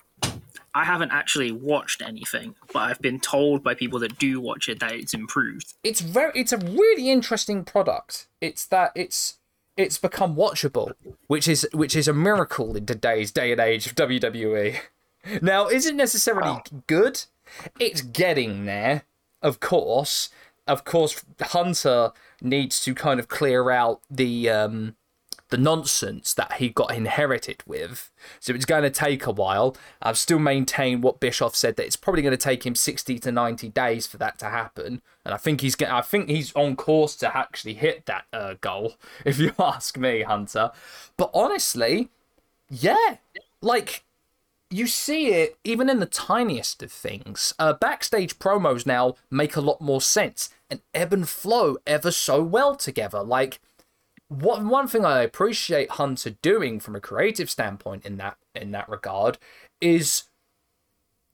I 0.74 0.86
haven't 0.86 1.12
actually 1.12 1.52
watched 1.52 2.02
anything, 2.02 2.56
but 2.74 2.80
I've 2.80 3.02
been 3.02 3.20
told 3.20 3.64
by 3.64 3.74
people 3.74 4.00
that 4.00 4.18
do 4.20 4.40
watch 4.40 4.70
it 4.70 4.80
that 4.80 4.94
it's 4.94 5.14
improved. 5.14 5.74
it's 5.84 6.02
very 6.02 6.32
it's 6.36 6.54
a 6.54 6.58
really 6.58 7.10
interesting 7.10 7.64
product. 7.64 8.28
It's 8.42 8.66
that 8.68 8.92
it's 8.96 9.38
it's 9.78 9.98
become 9.98 10.36
watchable, 10.36 10.94
which 11.28 11.48
is 11.48 11.68
which 11.74 11.96
is 11.96 12.08
a 12.08 12.14
miracle 12.14 12.76
in 12.76 12.86
today's 12.86 13.32
day 13.32 13.52
and 13.52 13.62
age 13.62 13.88
of 13.88 13.96
WWE. 13.96 14.78
Now, 15.42 15.68
isn't 15.68 15.98
necessarily 15.98 16.62
good. 16.88 17.24
It's 17.80 18.02
getting 18.02 18.66
there, 18.66 19.04
of 19.42 19.60
course. 19.60 20.30
Of 20.68 20.86
course, 20.86 21.26
Hunter 21.42 22.12
needs 22.42 22.84
to 22.84 22.94
kind 22.94 23.20
of 23.20 23.28
clear 23.28 23.72
out 23.72 24.02
the 24.10 24.50
um, 24.50 24.96
the 25.50 25.58
nonsense 25.58 26.34
that 26.36 26.54
he 26.54 26.70
got 26.70 26.94
inherited 26.94 27.64
with. 27.66 28.12
So 28.40 28.54
it's 28.54 28.66
going 28.66 28.84
to 28.84 28.90
take 28.90 29.26
a 29.26 29.32
while. 29.32 29.76
I've 30.02 30.18
still 30.18 30.40
maintained 30.40 31.04
what 31.04 31.20
Bischoff 31.20 31.56
said 31.56 31.76
that 31.76 31.86
it's 31.86 31.96
probably 31.96 32.22
going 32.22 32.32
to 32.32 32.38
take 32.38 32.66
him 32.66 32.76
60 32.76 33.20
to 33.20 33.32
90 33.32 33.70
days 33.70 34.08
for 34.08 34.18
that 34.18 34.38
to 34.40 34.46
happen. 34.46 35.02
And 35.26 35.34
I 35.34 35.38
think 35.38 35.62
he's 35.62 35.76
going 35.76 35.92
I 35.92 36.02
think 36.02 36.30
he's 36.30 36.56
on 36.56 36.76
course 36.76 37.16
to 37.18 37.38
actually 37.38 37.74
hit 37.74 38.06
that 38.06 38.26
uh, 38.32 38.56
goal 38.62 38.96
if 39.26 39.40
you 39.40 39.54
ask 39.60 39.98
me, 39.98 40.22
Hunter. 40.22 40.72
But 41.18 41.32
honestly, 41.34 42.10
yeah. 42.70 43.18
Like 43.62 44.04
you 44.70 44.86
see 44.86 45.30
it 45.30 45.58
even 45.64 45.90
in 45.90 46.00
the 46.00 46.06
tiniest 46.06 46.84
of 46.84 46.92
things. 46.92 47.54
Uh, 47.58 47.74
backstage 47.74 48.38
promos 48.38 48.86
now 48.86 49.16
make 49.32 49.56
a 49.56 49.62
lot 49.62 49.82
more 49.82 50.02
sense 50.02 50.50
and 50.70 50.82
ebb 50.94 51.12
and 51.12 51.28
flow 51.28 51.78
ever 51.88 52.12
so 52.12 52.44
well 52.44 52.76
together. 52.76 53.24
Like 53.24 53.60
what 54.30 54.64
one 54.64 54.88
thing 54.88 55.04
I 55.04 55.22
appreciate 55.22 55.92
Hunter 55.92 56.32
doing 56.42 56.80
from 56.80 56.96
a 56.96 57.02
creative 57.02 57.50
standpoint 57.50 58.06
in 58.06 58.18
that 58.18 58.38
in 58.56 58.72
that 58.72 58.88
regard 58.88 59.38
is 59.82 60.24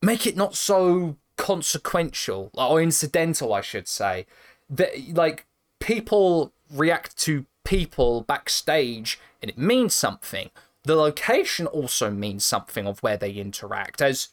make 0.01 0.25
it 0.25 0.37
not 0.37 0.55
so 0.55 1.17
consequential 1.37 2.49
or 2.53 2.81
incidental, 2.81 3.53
I 3.53 3.61
should 3.61 3.87
say. 3.87 4.25
That 4.69 5.13
like 5.13 5.45
people 5.79 6.53
react 6.73 7.17
to 7.19 7.45
people 7.65 8.21
backstage 8.21 9.19
and 9.41 9.49
it 9.49 9.57
means 9.57 9.93
something. 9.93 10.49
The 10.83 10.95
location 10.95 11.67
also 11.67 12.11
means 12.11 12.45
something 12.45 12.87
of 12.87 13.03
where 13.03 13.17
they 13.17 13.31
interact 13.31 14.01
as 14.01 14.29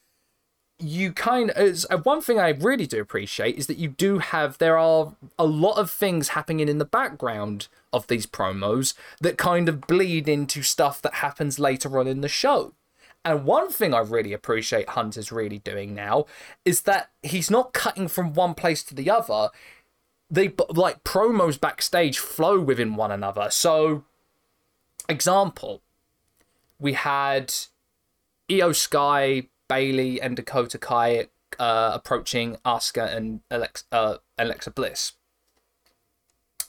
you 0.82 1.12
kind 1.12 1.50
of 1.50 1.86
uh, 1.90 1.98
one 1.98 2.20
thing 2.20 2.38
I 2.38 2.50
really 2.50 2.86
do 2.86 3.00
appreciate 3.00 3.56
is 3.56 3.66
that 3.68 3.78
you 3.78 3.88
do 3.88 4.18
have 4.18 4.58
there 4.58 4.78
are 4.78 5.14
a 5.38 5.46
lot 5.46 5.78
of 5.78 5.90
things 5.90 6.28
happening 6.28 6.68
in 6.68 6.78
the 6.78 6.84
background 6.84 7.68
of 7.92 8.06
these 8.06 8.26
promos 8.26 8.94
that 9.20 9.38
kind 9.38 9.68
of 9.68 9.82
bleed 9.82 10.28
into 10.28 10.62
stuff 10.62 11.00
that 11.02 11.14
happens 11.14 11.58
later 11.58 11.98
on 11.98 12.06
in 12.06 12.20
the 12.20 12.28
show. 12.28 12.72
And 13.24 13.44
one 13.44 13.70
thing 13.70 13.94
I 13.94 14.00
really 14.00 14.32
appreciate 14.32 14.90
Hunter's 14.90 15.30
really 15.30 15.58
doing 15.58 15.94
now 15.94 16.26
is 16.64 16.82
that 16.82 17.10
he's 17.22 17.50
not 17.50 17.72
cutting 17.72 18.08
from 18.08 18.34
one 18.34 18.54
place 18.54 18.82
to 18.84 18.94
the 18.94 19.10
other. 19.10 19.50
They 20.28 20.52
like 20.70 21.04
promos 21.04 21.60
backstage 21.60 22.18
flow 22.18 22.58
within 22.60 22.96
one 22.96 23.12
another. 23.12 23.48
So, 23.50 24.04
example, 25.08 25.82
we 26.80 26.94
had 26.94 27.54
Iyo 28.48 28.74
Sky, 28.74 29.48
Bayley, 29.72 30.20
and 30.20 30.36
Dakota 30.36 30.76
Kai 30.76 31.28
uh, 31.58 31.92
approaching 31.94 32.56
Asuka 32.62 33.16
and 33.16 33.40
Alex, 33.50 33.84
uh, 33.90 34.16
Alexa 34.36 34.70
Bliss. 34.70 35.12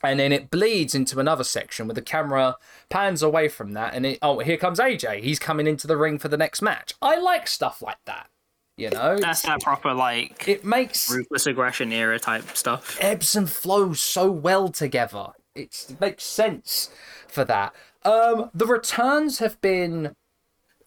And 0.01 0.19
then 0.19 0.31
it 0.31 0.49
bleeds 0.49 0.95
into 0.95 1.19
another 1.19 1.43
section 1.43 1.87
where 1.87 1.95
the 1.95 2.01
camera 2.01 2.55
pans 2.89 3.21
away 3.21 3.49
from 3.49 3.73
that, 3.73 3.93
and 3.93 4.05
it 4.05 4.19
oh 4.21 4.39
here 4.39 4.55
comes 4.55 4.79
AJ. 4.79 5.21
He's 5.21 5.39
coming 5.39 5.67
into 5.67 5.85
the 5.85 5.97
ring 5.97 6.17
for 6.17 6.29
the 6.29 6.37
next 6.37 6.61
match. 6.61 6.93
I 7.01 7.17
like 7.17 7.47
stuff 7.47 7.81
like 7.81 8.03
that. 8.05 8.29
You 8.77 8.89
know, 8.89 9.17
That's 9.17 9.41
that 9.41 9.61
proper 9.61 9.93
like 9.93 10.47
it 10.47 10.63
makes 10.63 11.11
ruthless 11.13 11.45
aggression 11.45 11.91
era 11.91 12.19
type 12.19 12.55
stuff. 12.55 12.97
ebbs 13.01 13.35
and 13.35 13.49
flows 13.49 13.99
so 13.99 14.31
well 14.31 14.69
together. 14.69 15.27
It's, 15.55 15.89
it 15.91 16.01
makes 16.01 16.23
sense 16.23 16.89
for 17.27 17.43
that. 17.45 17.73
Um, 18.03 18.49
the 18.53 18.65
returns 18.65 19.39
have 19.39 19.59
been 19.61 20.15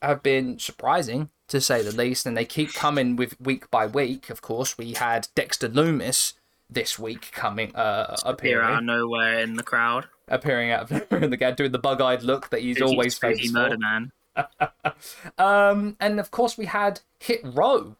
have 0.02 0.22
been 0.22 0.58
surprising 0.58 1.30
to 1.48 1.60
say 1.60 1.82
the 1.82 1.94
least, 1.94 2.26
and 2.26 2.36
they 2.36 2.44
keep 2.44 2.72
coming 2.74 3.16
with 3.16 3.40
week 3.40 3.70
by 3.70 3.86
week. 3.86 4.30
Of 4.30 4.42
course, 4.42 4.76
we 4.76 4.94
had 4.94 5.28
Dexter 5.34 5.68
Lumis 5.68 6.34
this 6.68 6.98
week 6.98 7.30
coming 7.32 7.74
uh, 7.76 8.16
Appear 8.24 8.60
out 8.60 8.72
of 8.72 8.78
appearing 8.78 8.86
nowhere 8.86 9.38
in 9.40 9.54
the 9.54 9.62
crowd. 9.62 10.06
appearing 10.28 10.70
out 10.70 10.82
of 10.82 10.90
nowhere 11.10 11.22
in 11.24 11.30
the 11.30 11.36
crowd, 11.36 11.56
doing 11.56 11.72
the 11.72 11.78
bug 11.78 12.00
eyed 12.00 12.22
look 12.22 12.50
that 12.50 12.60
he's 12.62 12.80
always 12.82 13.16
famous 13.16 13.52
murder 13.52 13.74
for. 13.76 13.80
man. 13.80 14.12
Um, 15.38 15.96
and 15.98 16.20
of 16.20 16.30
course, 16.30 16.58
we 16.58 16.66
had 16.66 17.00
Hit 17.20 17.40
Row, 17.42 17.96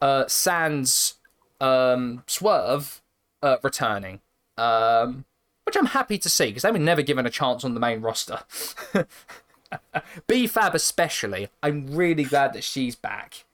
uh, 0.00 0.24
Sans 0.28 1.14
um, 1.60 2.22
Swerve 2.26 3.02
uh, 3.42 3.56
returning, 3.62 4.20
um, 4.56 5.24
which 5.64 5.76
I'm 5.76 5.86
happy 5.86 6.18
to 6.18 6.28
see 6.28 6.46
because 6.46 6.62
they 6.62 6.70
were 6.70 6.78
never 6.78 7.02
given 7.02 7.26
a 7.26 7.30
chance 7.30 7.64
on 7.64 7.74
the 7.74 7.80
main 7.80 8.00
roster. 8.00 8.40
B 10.26 10.46
Fab, 10.46 10.74
especially, 10.74 11.48
I'm 11.62 11.86
really 11.88 12.24
glad 12.24 12.52
that 12.54 12.64
she's 12.64 12.96
back. 12.96 13.44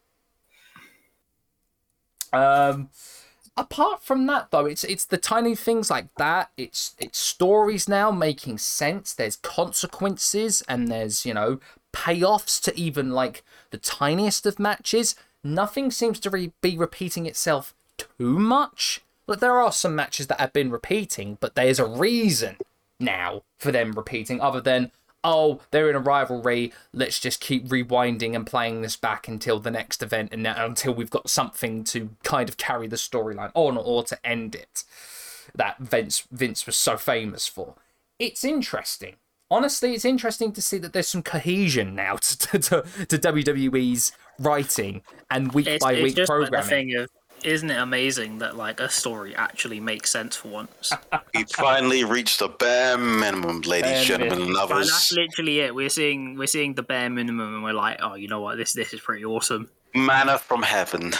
Um, 2.32 2.90
apart 3.56 4.02
from 4.02 4.26
that, 4.26 4.50
though, 4.50 4.66
it's 4.66 4.84
it's 4.84 5.04
the 5.04 5.18
tiny 5.18 5.54
things 5.54 5.90
like 5.90 6.08
that. 6.16 6.50
It's 6.56 6.94
it's 6.98 7.18
stories 7.18 7.88
now 7.88 8.10
making 8.10 8.58
sense. 8.58 9.12
There's 9.12 9.36
consequences 9.36 10.62
and 10.68 10.88
there's 10.88 11.24
you 11.24 11.34
know 11.34 11.60
payoffs 11.92 12.60
to 12.62 12.78
even 12.78 13.10
like 13.10 13.42
the 13.70 13.78
tiniest 13.78 14.46
of 14.46 14.58
matches. 14.58 15.14
Nothing 15.42 15.90
seems 15.90 16.18
to 16.20 16.30
re- 16.30 16.52
be 16.60 16.76
repeating 16.76 17.26
itself 17.26 17.74
too 17.96 18.38
much. 18.38 19.02
Like 19.26 19.40
there 19.40 19.58
are 19.58 19.72
some 19.72 19.96
matches 19.96 20.26
that 20.28 20.40
have 20.40 20.52
been 20.52 20.70
repeating, 20.70 21.38
but 21.40 21.54
there's 21.54 21.78
a 21.78 21.86
reason 21.86 22.56
now 23.00 23.42
for 23.58 23.72
them 23.72 23.92
repeating, 23.92 24.40
other 24.40 24.60
than 24.60 24.92
oh 25.26 25.60
they're 25.70 25.90
in 25.90 25.96
a 25.96 26.00
rivalry. 26.00 26.72
Let's 26.92 27.20
just 27.20 27.40
keep 27.40 27.68
rewinding 27.68 28.34
and 28.34 28.46
playing 28.46 28.80
this 28.80 28.96
back 28.96 29.28
until 29.28 29.58
the 29.58 29.70
next 29.70 30.02
event, 30.02 30.30
and 30.32 30.44
now, 30.44 30.64
until 30.64 30.94
we've 30.94 31.10
got 31.10 31.28
something 31.28 31.84
to 31.84 32.10
kind 32.22 32.48
of 32.48 32.56
carry 32.56 32.86
the 32.86 32.96
storyline 32.96 33.50
on 33.54 33.76
or 33.76 34.04
to 34.04 34.26
end 34.26 34.54
it. 34.54 34.84
That 35.54 35.78
Vince 35.78 36.26
Vince 36.30 36.64
was 36.64 36.76
so 36.76 36.96
famous 36.96 37.46
for. 37.46 37.74
It's 38.18 38.44
interesting. 38.44 39.16
Honestly, 39.50 39.94
it's 39.94 40.04
interesting 40.04 40.52
to 40.52 40.62
see 40.62 40.78
that 40.78 40.92
there's 40.92 41.08
some 41.08 41.22
cohesion 41.22 41.94
now 41.94 42.16
to, 42.20 42.58
to, 42.58 42.58
to, 42.58 43.18
WWE's 43.18 44.12
writing 44.40 45.02
and 45.30 45.52
week 45.52 45.68
It's, 45.68 45.84
by 45.84 45.92
it's 45.92 46.02
week 46.02 46.16
just 46.16 46.30
like 46.30 46.50
the 47.42 47.48
programming. 47.48 47.48
thing 47.48 47.50
of, 47.50 47.52
isn't 47.54 47.70
it 47.70 47.78
amazing 47.78 48.38
that 48.38 48.56
like 48.56 48.80
a 48.80 48.88
story 48.88 49.34
actually 49.36 49.80
makes 49.80 50.10
sense 50.10 50.36
for 50.36 50.48
once? 50.48 50.92
We 51.34 51.44
finally 51.44 52.04
reached 52.04 52.38
the 52.38 52.48
bare 52.48 52.96
minimum, 52.98 53.60
ladies, 53.62 53.90
Bare 53.90 54.04
gentlemen, 54.04 54.42
and 54.42 54.54
But 54.54 54.70
others. 54.72 54.90
that's 54.90 55.12
literally 55.12 55.60
it. 55.60 55.74
We're 55.74 55.88
seeing 55.90 56.36
we're 56.38 56.46
seeing 56.46 56.74
the 56.74 56.82
bare 56.82 57.10
minimum, 57.10 57.54
and 57.54 57.62
we're 57.64 57.72
like, 57.72 57.98
oh, 58.02 58.14
you 58.14 58.28
know 58.28 58.40
what? 58.40 58.56
This 58.56 58.72
this 58.72 58.92
is 58.94 59.00
pretty 59.00 59.24
awesome. 59.24 59.68
Manna 59.94 60.38
from 60.38 60.62
heaven. 60.62 61.12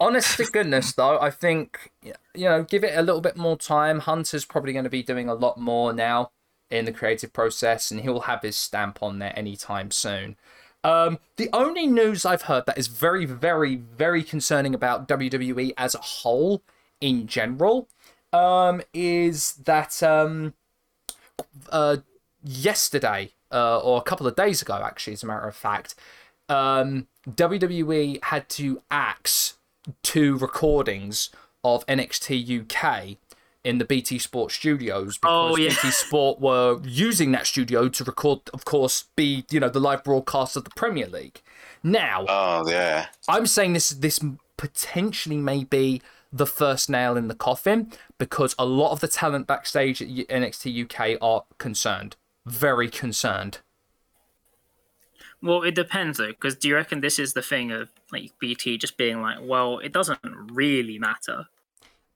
Honest 0.00 0.36
to 0.38 0.44
goodness, 0.44 0.92
though, 0.92 1.18
I 1.20 1.30
think 1.30 1.92
you 2.02 2.12
know, 2.44 2.62
give 2.64 2.84
it 2.84 2.96
a 2.96 3.02
little 3.02 3.20
bit 3.20 3.36
more 3.36 3.56
time. 3.56 4.00
Hunter's 4.00 4.44
probably 4.44 4.72
going 4.72 4.84
to 4.84 4.90
be 4.90 5.02
doing 5.02 5.28
a 5.28 5.34
lot 5.34 5.58
more 5.58 5.92
now 5.92 6.32
in 6.70 6.84
the 6.84 6.92
creative 6.92 7.32
process, 7.32 7.90
and 7.90 8.00
he'll 8.00 8.20
have 8.20 8.42
his 8.42 8.56
stamp 8.56 9.02
on 9.02 9.18
there 9.18 9.32
anytime 9.38 9.90
soon. 9.90 10.36
Um, 10.84 11.18
the 11.36 11.48
only 11.52 11.86
news 11.86 12.26
I've 12.26 12.42
heard 12.42 12.66
that 12.66 12.78
is 12.78 12.88
very, 12.88 13.24
very, 13.24 13.76
very 13.76 14.22
concerning 14.22 14.74
about 14.74 15.08
WWE 15.08 15.72
as 15.78 15.94
a 15.94 15.98
whole 15.98 16.62
in 17.00 17.26
general 17.26 17.88
um, 18.32 18.82
is 18.92 19.54
that 19.64 20.02
um, 20.02 20.52
uh, 21.70 21.96
yesterday 22.42 23.32
uh, 23.50 23.78
or 23.78 23.98
a 23.98 24.02
couple 24.02 24.26
of 24.26 24.36
days 24.36 24.60
ago, 24.60 24.80
actually, 24.84 25.14
as 25.14 25.22
a 25.22 25.26
matter 25.26 25.48
of 25.48 25.56
fact, 25.56 25.94
um, 26.48 27.06
WWE 27.28 28.22
had 28.24 28.48
to 28.50 28.82
axe 28.90 29.56
two 30.02 30.36
recordings 30.36 31.30
of 31.62 31.86
NXT 31.86 32.60
UK 32.62 33.16
in 33.64 33.78
the 33.78 33.84
BT 33.84 34.18
Sport 34.18 34.52
studios 34.52 35.18
oh, 35.22 35.48
because 35.48 35.52
Oh, 35.52 35.56
yeah. 35.56 35.68
BT 35.70 35.90
Sport 35.90 36.40
were 36.40 36.80
using 36.84 37.32
that 37.32 37.46
studio 37.46 37.88
to 37.88 38.04
record, 38.04 38.40
of 38.52 38.64
course, 38.64 39.04
be 39.16 39.44
you 39.50 39.58
know 39.58 39.68
the 39.68 39.80
live 39.80 40.04
broadcast 40.04 40.56
of 40.56 40.64
the 40.64 40.70
Premier 40.70 41.06
League. 41.06 41.40
Now, 41.82 42.26
Oh 42.28 42.68
yeah. 42.68 43.06
I'm 43.28 43.46
saying 43.46 43.72
this 43.72 43.90
this 43.90 44.20
potentially 44.56 45.36
may 45.36 45.64
be 45.64 46.00
the 46.32 46.46
first 46.46 46.90
nail 46.90 47.16
in 47.16 47.28
the 47.28 47.34
coffin 47.34 47.92
because 48.18 48.54
a 48.58 48.64
lot 48.66 48.90
of 48.90 49.00
the 49.00 49.08
talent 49.08 49.46
backstage 49.46 50.02
at 50.02 50.08
NXT 50.08 50.84
UK 50.84 51.18
are 51.22 51.44
concerned, 51.58 52.16
very 52.44 52.90
concerned. 52.90 53.58
Well, 55.40 55.62
it 55.62 55.74
depends 55.74 56.18
though, 56.18 56.28
because 56.28 56.56
do 56.56 56.68
you 56.68 56.74
reckon 56.74 57.00
this 57.00 57.18
is 57.18 57.34
the 57.34 57.42
thing 57.42 57.70
of 57.70 57.90
like 58.10 58.32
BT 58.38 58.78
just 58.78 58.96
being 58.96 59.20
like, 59.20 59.38
well, 59.42 59.78
it 59.78 59.92
doesn't 59.92 60.18
really 60.24 60.98
matter. 60.98 61.46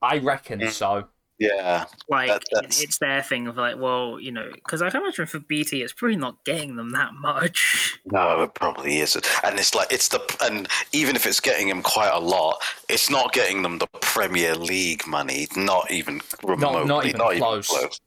I 0.00 0.18
reckon 0.18 0.68
so. 0.70 1.08
Yeah. 1.38 1.84
Like 2.08 2.28
That- 2.28 2.42
that's- 2.52 2.82
it's 2.82 2.98
their 2.98 3.22
thing 3.22 3.46
of 3.46 3.56
like, 3.56 3.76
well, 3.78 4.18
you 4.18 4.32
know, 4.32 4.50
because 4.54 4.82
I 4.82 4.90
can 4.90 5.02
imagine 5.02 5.26
for 5.26 5.38
BT, 5.38 5.82
it's 5.82 5.92
probably 5.92 6.16
not 6.16 6.42
getting 6.44 6.74
them 6.76 6.90
that 6.90 7.14
much. 7.14 7.94
No, 8.10 8.42
it 8.42 8.54
probably 8.54 9.00
isn't. 9.00 9.26
And 9.44 9.58
it's 9.58 9.74
like 9.74 9.92
it's 9.92 10.08
the 10.08 10.20
and 10.40 10.66
even 10.92 11.14
if 11.14 11.26
it's 11.26 11.40
getting 11.40 11.68
them 11.68 11.82
quite 11.82 12.08
a 12.10 12.18
lot, 12.18 12.56
it's 12.88 13.10
not 13.10 13.32
getting 13.34 13.60
them 13.62 13.78
the 13.78 13.86
Premier 14.00 14.54
League 14.54 15.06
money. 15.06 15.46
Not 15.56 15.90
even 15.90 16.22
remotely. 16.42 16.86
Not 16.86 17.04
even 17.34 17.38
close. 17.38 18.00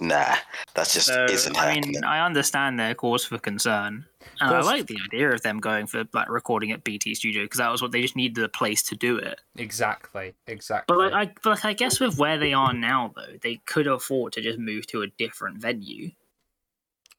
Nah, 0.00 0.36
that 0.74 0.88
just 0.88 1.08
So 1.08 1.24
isn't 1.24 1.56
I 1.56 1.72
happening. 1.74 1.90
mean, 1.92 2.04
I 2.04 2.24
understand 2.24 2.78
their 2.78 2.94
cause 2.94 3.24
for 3.24 3.38
concern, 3.38 4.06
and 4.40 4.50
I 4.50 4.60
like 4.60 4.86
the 4.86 4.98
idea 5.06 5.30
of 5.30 5.42
them 5.42 5.58
going 5.58 5.86
for 5.86 6.04
like 6.12 6.28
recording 6.28 6.72
at 6.72 6.84
BT 6.84 7.14
Studio 7.14 7.44
because 7.44 7.58
that 7.58 7.70
was 7.70 7.80
what 7.80 7.92
they 7.92 8.02
just 8.02 8.16
needed 8.16 8.42
a 8.42 8.48
place 8.48 8.82
to 8.84 8.96
do 8.96 9.16
it. 9.16 9.40
Exactly, 9.56 10.34
exactly. 10.46 10.84
But 10.88 10.98
like, 10.98 11.12
I 11.12 11.32
but 11.42 11.50
like, 11.50 11.64
I 11.64 11.72
guess 11.72 12.00
with 12.00 12.18
where 12.18 12.38
they 12.38 12.52
are 12.52 12.72
now, 12.72 13.12
though, 13.14 13.36
they 13.42 13.60
could 13.66 13.86
afford 13.86 14.32
to 14.34 14.40
just 14.40 14.58
move 14.58 14.86
to 14.88 15.02
a 15.02 15.06
different 15.06 15.58
venue. 15.60 16.10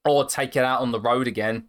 or 0.05 0.25
take 0.25 0.55
it 0.55 0.63
out 0.63 0.81
on 0.81 0.91
the 0.91 0.99
road 0.99 1.27
again. 1.27 1.67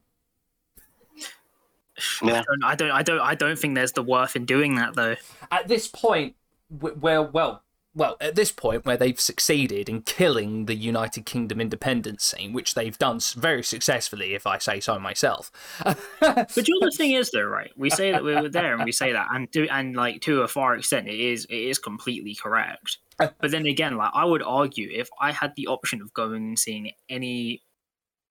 yeah. 2.22 2.42
And 2.48 2.64
I 2.64 2.74
don't, 2.74 2.90
I 2.90 3.02
don't, 3.02 3.20
I 3.20 3.34
don't 3.34 3.58
think 3.58 3.74
there's 3.74 3.92
the 3.92 4.02
worth 4.02 4.36
in 4.36 4.46
doing 4.46 4.76
that 4.76 4.94
though. 4.94 5.16
At 5.50 5.68
this 5.68 5.88
point, 5.88 6.34
where 6.68 7.22
well, 7.22 7.62
well, 7.92 8.16
at 8.20 8.36
this 8.36 8.52
point 8.52 8.86
where 8.86 8.96
they've 8.96 9.18
succeeded 9.18 9.88
in 9.88 10.02
killing 10.02 10.66
the 10.66 10.74
United 10.74 11.26
Kingdom 11.26 11.60
independence 11.60 12.24
scene, 12.24 12.52
which 12.52 12.74
they've 12.74 12.96
done 12.96 13.18
very 13.36 13.64
successfully, 13.64 14.34
if 14.34 14.46
I 14.46 14.58
say 14.58 14.80
so 14.80 14.98
myself. 14.98 15.50
But 16.20 16.68
you 16.68 16.78
know 16.80 16.86
the 16.86 16.96
thing 16.96 17.12
is 17.12 17.30
though, 17.30 17.42
right? 17.42 17.70
We 17.76 17.90
say 17.90 18.12
that 18.12 18.22
we 18.22 18.34
were 18.34 18.48
there 18.48 18.74
and 18.74 18.84
we 18.84 18.92
say 18.92 19.12
that, 19.12 19.28
and 19.32 19.50
to 19.52 19.66
and 19.68 19.96
like 19.96 20.20
to 20.22 20.42
a 20.42 20.48
far 20.48 20.76
extent, 20.76 21.08
it 21.08 21.18
is 21.18 21.46
it 21.46 21.56
is 21.56 21.78
completely 21.78 22.34
correct. 22.34 22.98
Uh. 23.18 23.28
But 23.40 23.50
then 23.50 23.66
again, 23.66 23.96
like 23.96 24.10
I 24.14 24.24
would 24.24 24.42
argue, 24.42 24.88
if 24.92 25.08
I 25.20 25.32
had 25.32 25.52
the 25.56 25.66
option 25.66 26.00
of 26.00 26.12
going 26.12 26.42
and 26.48 26.58
seeing 26.58 26.92
any 27.08 27.62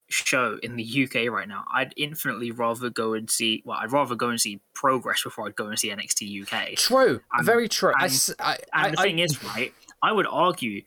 show 0.10 0.58
in 0.64 0.76
the 0.76 1.04
UK 1.04 1.32
right 1.32 1.48
now, 1.48 1.66
I'd 1.74 1.94
infinitely 1.96 2.52
rather 2.52 2.90
go 2.90 3.14
and 3.14 3.30
see. 3.30 3.62
Well, 3.66 3.78
I'd 3.80 3.92
rather 3.92 4.16
go 4.16 4.30
and 4.30 4.42
see 4.42 4.60
Progress 4.74 5.24
before 5.24 5.48
I'd 5.48 5.56
go 5.56 5.68
and 5.68 5.78
see 5.78 5.90
NXT 5.90 6.42
UK. 6.44 6.76
True, 6.78 7.22
And- 7.34 7.46
very 7.46 7.68
true. 7.70 7.94
I 7.98 8.04
and- 8.06 8.12
s- 8.12 8.34
I, 8.40 8.58
And 8.74 8.94
the 8.96 9.00
I- 9.00 9.04
thing 9.04 9.20
is, 9.20 9.44
right? 9.44 9.74
I 10.02 10.12
would 10.12 10.28
argue 10.28 10.82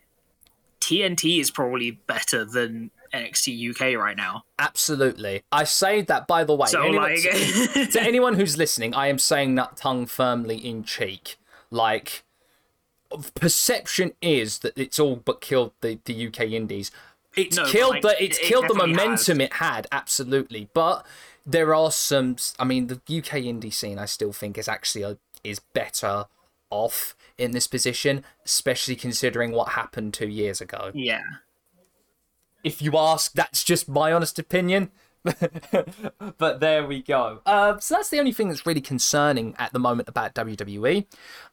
TNT 0.81 1.39
is 1.41 1.51
probably 1.51 1.93
better 1.93 2.45
than 2.45 2.91
NXT 3.15 3.71
UK 3.71 3.95
right 3.97 4.17
now. 4.17 4.45
absolutely. 4.59 5.43
I 5.53 5.65
say 5.65 6.01
that 6.03 6.27
by 6.27 6.45
the 6.45 6.55
way. 6.55 6.67
so 6.69 6.83
anyone- 6.83 7.03
like, 7.13 7.23
to 7.93 7.99
anyone 8.03 8.35
who's 8.35 8.57
listening, 8.57 8.95
I 8.95 9.07
am 9.09 9.19
saying 9.19 9.55
that 9.57 9.77
tongue 9.77 10.07
firmly 10.07 10.57
in 10.57 10.83
cheek. 10.85 11.37
Like, 11.71 12.25
perception 13.35 14.13
is 14.23 14.61
that 14.61 14.73
it's 14.77 14.99
all 14.99 15.17
but 15.17 15.41
killed 15.41 15.73
the, 15.83 15.99
the 16.07 16.27
UK 16.29 16.41
indies. 16.53 16.91
It's 17.37 17.57
No, 17.57 17.65
but, 17.65 17.73
killed 17.73 17.93
like, 17.95 18.03
the 18.03 18.25
it's 18.25 18.39
it 18.39 18.45
killed 18.45 18.69
the 18.69 18.75
momentum 18.75 19.41
has. 19.41 19.47
it 19.47 19.53
had, 19.55 19.87
absolutely. 19.91 20.69
But 20.75 21.07
there 21.47 21.75
are 21.75 21.91
some. 21.91 22.37
I 22.59 22.65
mean, 22.65 22.89
the 22.89 22.95
UK 22.97 23.43
indie 23.43 23.73
scene, 23.73 23.99
I 23.99 24.05
still 24.05 24.33
think 24.33 24.59
is 24.59 24.69
actually 24.69 25.03
a, 25.03 25.19
is 25.43 25.59
better 25.59 26.27
off 26.71 27.15
in 27.39 27.51
this 27.53 27.67
position, 27.67 28.25
especially 28.45 28.97
considering 28.97 29.53
what 29.53 29.71
happened 29.71 30.15
two 30.15 30.29
years 30.29 30.61
ago. 30.61 30.91
yeah. 30.95 31.23
If 32.65 32.81
you 32.81 32.97
ask, 32.97 33.33
that's 33.33 33.65
just 33.65 33.89
my 33.89 34.13
honest 34.13 34.39
opinion. 34.39 34.93
but 36.39 36.61
there 36.61 36.87
we 36.87 37.03
go. 37.03 37.41
Uh, 37.45 37.77
so 37.81 37.97
that's 37.97 38.09
the 38.09 38.21
only 38.21 38.31
thing 38.33 38.49
that's 38.49 38.65
really 38.65 38.81
concerning 38.81 39.57
at 39.59 39.73
the 39.73 39.81
moment 39.81 40.09
about 40.09 40.35
WWE. 40.35 41.07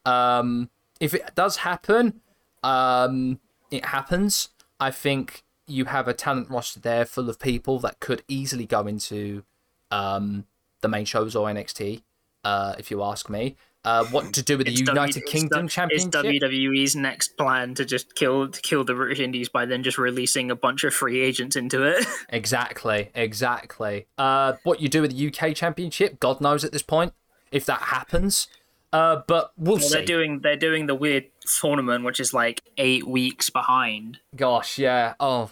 Um, 0.05 0.69
if 0.99 1.15
it 1.15 1.31
does 1.33 1.57
happen, 1.57 2.21
um, 2.61 3.39
it 3.71 3.85
happens. 3.85 4.49
I 4.79 4.91
think 4.91 5.43
you 5.69 5.85
have 5.85 6.07
a 6.07 6.13
talent 6.13 6.49
roster 6.49 6.79
there 6.79 7.05
full 7.05 7.29
of 7.29 7.39
people 7.39 7.79
that 7.79 7.99
could 7.99 8.23
easily 8.27 8.65
go 8.65 8.87
into 8.87 9.43
um, 9.91 10.45
the 10.81 10.87
main 10.87 11.05
shows 11.05 11.35
or 11.35 11.47
NXT. 11.47 12.01
Uh, 12.43 12.73
if 12.79 12.89
you 12.89 13.03
ask 13.03 13.29
me, 13.29 13.55
uh, 13.85 14.05
what 14.05 14.33
to 14.33 14.41
do 14.43 14.57
with 14.57 14.65
the 14.67 14.71
It's 14.71 14.81
United 14.81 15.21
W- 15.21 15.27
Kingdom 15.27 15.65
Du- 15.67 15.71
Championship? 15.71 16.07
Is 16.25 16.41
WWE's 16.41 16.95
next 16.95 17.37
plan 17.37 17.75
to 17.75 17.85
just 17.85 18.15
kill 18.15 18.49
to 18.49 18.61
kill 18.61 18.83
the 18.83 18.93
British 18.93 19.19
Indies 19.19 19.49
by 19.49 19.65
then 19.65 19.83
just 19.83 19.97
releasing 19.97 20.49
a 20.51 20.55
bunch 20.55 20.83
of 20.83 20.93
free 20.93 21.19
agents 21.21 21.55
into 21.55 21.83
it? 21.83 22.05
Exactly, 22.29 23.09
exactly. 23.15 24.07
Uh, 24.17 24.53
what 24.63 24.81
you 24.81 24.87
do 24.89 25.01
with 25.01 25.15
the 25.15 25.27
UK 25.27 25.55
Championship, 25.55 26.19
God 26.19 26.39
knows 26.41 26.63
at 26.63 26.71
this 26.71 26.83
point 26.83 27.13
if 27.51 27.65
that 27.65 27.81
happens. 27.83 28.47
Uh, 28.91 29.21
but 29.27 29.51
we'll 29.57 29.75
Well, 29.77 29.83
see. 29.83 29.93
they're 29.95 30.05
doing 30.05 30.39
they're 30.41 30.55
doing 30.55 30.87
the 30.87 30.95
weird 30.95 31.25
tournament, 31.49 32.03
which 32.03 32.19
is 32.19 32.33
like 32.33 32.61
eight 32.77 33.07
weeks 33.07 33.49
behind. 33.49 34.19
Gosh, 34.35 34.77
yeah. 34.77 35.13
Oh, 35.19 35.51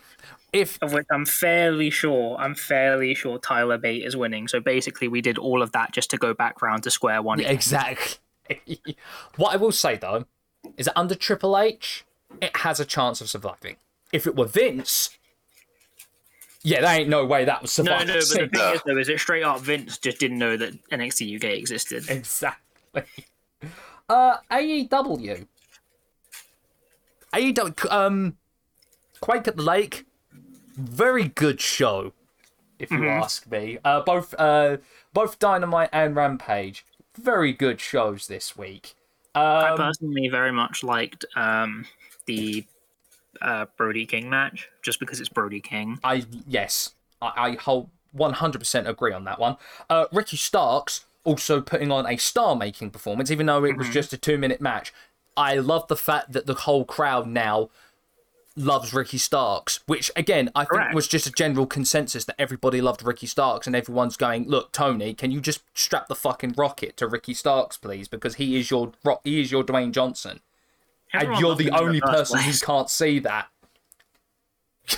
if 0.53 0.81
Of 0.81 0.93
which 0.93 1.05
I'm 1.12 1.25
fairly 1.25 1.89
sure 1.89 2.38
I'm 2.39 2.55
fairly 2.55 3.13
sure 3.13 3.38
Tyler 3.38 3.77
Bate 3.77 4.03
is 4.03 4.15
winning. 4.15 4.47
So 4.47 4.60
basically, 4.60 5.07
we 5.07 5.21
did 5.21 5.38
all 5.38 5.62
of 5.62 5.71
that 5.73 5.91
just 5.91 6.10
to 6.12 6.17
go 6.17 6.33
back 6.33 6.62
round 6.62 6.83
to 6.83 6.91
square 6.91 7.21
one. 7.21 7.39
again. 7.39 7.51
exactly. 7.53 8.17
what 9.36 9.53
I 9.53 9.57
will 9.57 9.73
say 9.73 9.97
though 9.97 10.25
is 10.77 10.86
that 10.86 10.97
under 10.97 11.15
Triple 11.15 11.57
H, 11.57 12.05
it 12.41 12.55
has 12.57 12.79
a 12.79 12.86
chance 12.86 13.21
of 13.21 13.29
surviving. 13.29 13.75
If 14.13 14.25
it 14.25 14.36
were 14.36 14.45
Vince, 14.45 15.10
yeah, 16.63 16.81
there 16.81 16.99
ain't 16.99 17.10
no 17.10 17.25
way 17.25 17.45
that 17.45 17.62
was 17.62 17.71
surviving. 17.71 18.07
no, 18.07 18.13
no, 18.13 18.19
but 18.19 18.29
the 18.29 18.47
thing 18.57 18.73
is, 18.73 18.81
though, 18.86 18.97
is 18.97 19.10
it 19.10 19.19
straight 19.19 19.43
up 19.43 19.60
Vince 19.60 19.97
just 19.97 20.19
didn't 20.19 20.39
know 20.39 20.57
that 20.57 20.73
NXT 20.89 21.36
UK 21.38 21.57
existed. 21.57 22.10
Exactly. 22.10 23.03
Uh, 24.10 24.38
AEW. 24.49 25.45
AEW. 27.38 27.91
Um, 27.91 28.38
Quake 29.21 29.47
at 29.47 29.58
the 29.58 29.63
Lake. 29.63 30.06
Very 30.76 31.28
good 31.30 31.60
show, 31.60 32.13
if 32.78 32.91
you 32.91 33.08
ask 33.08 33.50
me. 33.50 33.80
Uh, 33.84 34.02
both 34.02 34.36
uh, 34.38 34.78
both 35.13 35.39
Dynamite 35.39 35.89
and 35.91 36.15
Rampage. 36.15 36.86
Very 37.15 37.52
good 37.52 37.80
shows 37.82 38.28
this 38.28 38.56
week. 38.56 38.95
I 39.34 39.69
Um, 39.69 39.78
personally 39.78 40.28
very 40.30 40.52
much 40.52 40.84
liked 40.84 41.26
um, 41.36 41.86
the 42.26 42.65
uh, 43.41 43.65
Brody 43.76 44.06
King 44.06 44.30
match, 44.30 44.69
just 44.84 45.00
because 45.00 45.19
it's 45.19 45.30
Brody 45.30 45.62
King. 45.62 46.00
I 46.04 46.26
yes, 46.47 46.93
I, 47.21 47.32
I 47.36 47.52
whole 47.56 47.89
one 48.12 48.34
hundred 48.34 48.60
percent 48.60 48.88
agree 48.88 49.13
on 49.13 49.23
that 49.26 49.39
one. 49.39 49.58
Uh, 49.89 50.06
Ricky 50.12 50.38
Starks 50.38 51.06
also 51.23 51.60
putting 51.60 51.91
on 51.91 52.06
a 52.08 52.15
star-making 52.15 52.89
performance, 52.89 53.30
even 53.30 53.47
though 53.47 53.65
it 53.65 53.76
was 53.76 53.89
just 53.89 54.13
a 54.13 54.17
two-minute 54.17 54.62
match. 54.62 54.93
I 55.38 55.56
love 55.56 55.88
the 55.88 55.95
fact 55.95 56.34
that 56.34 56.47
the 56.47 56.56
whole 56.56 56.84
crowd 56.84 57.28
now 57.28 57.69
loves 58.58 58.91
Ricky 58.93 59.19
Starks, 59.19 59.80
which 59.86 60.12
again 60.15 60.50
I 60.56 60.65
think 60.65 60.93
was 60.93 61.08
just 61.08 61.28
a 61.28 61.32
general 61.32 61.67
consensus 61.67 62.26
that 62.26 62.36
everybody 62.39 62.82
loved 62.82 63.04
Ricky 63.04 63.28
Starks, 63.28 63.67
and 63.67 63.76
everyone's 63.76 64.17
going, 64.17 64.50
"Look, 64.50 64.71
Tony, 64.71 65.13
can 65.13 65.32
you 65.32 65.39
just 65.39 65.62
strap 65.76 66.08
the 66.08 66.15
fucking 66.15 66.56
rocket 66.58 66.97
to 66.97 67.08
Ricky 67.08 67.36
Starks, 67.36 67.78
please? 67.78 68.08
Because 68.08 68.36
he 68.36 68.60
is 68.60 68.71
your 68.71 68.91
he 69.23 69.39
is 69.39 69.52
your 69.52 69.63
Dwayne 69.63 69.91
Johnson, 69.91 70.41
and 71.13 71.39
you're 71.39 71.56
the 71.56 71.71
only 71.71 72.02
person 72.02 72.39
who 72.39 72.52
can't 72.54 72.89
see 72.89 73.19
that." 73.19 73.47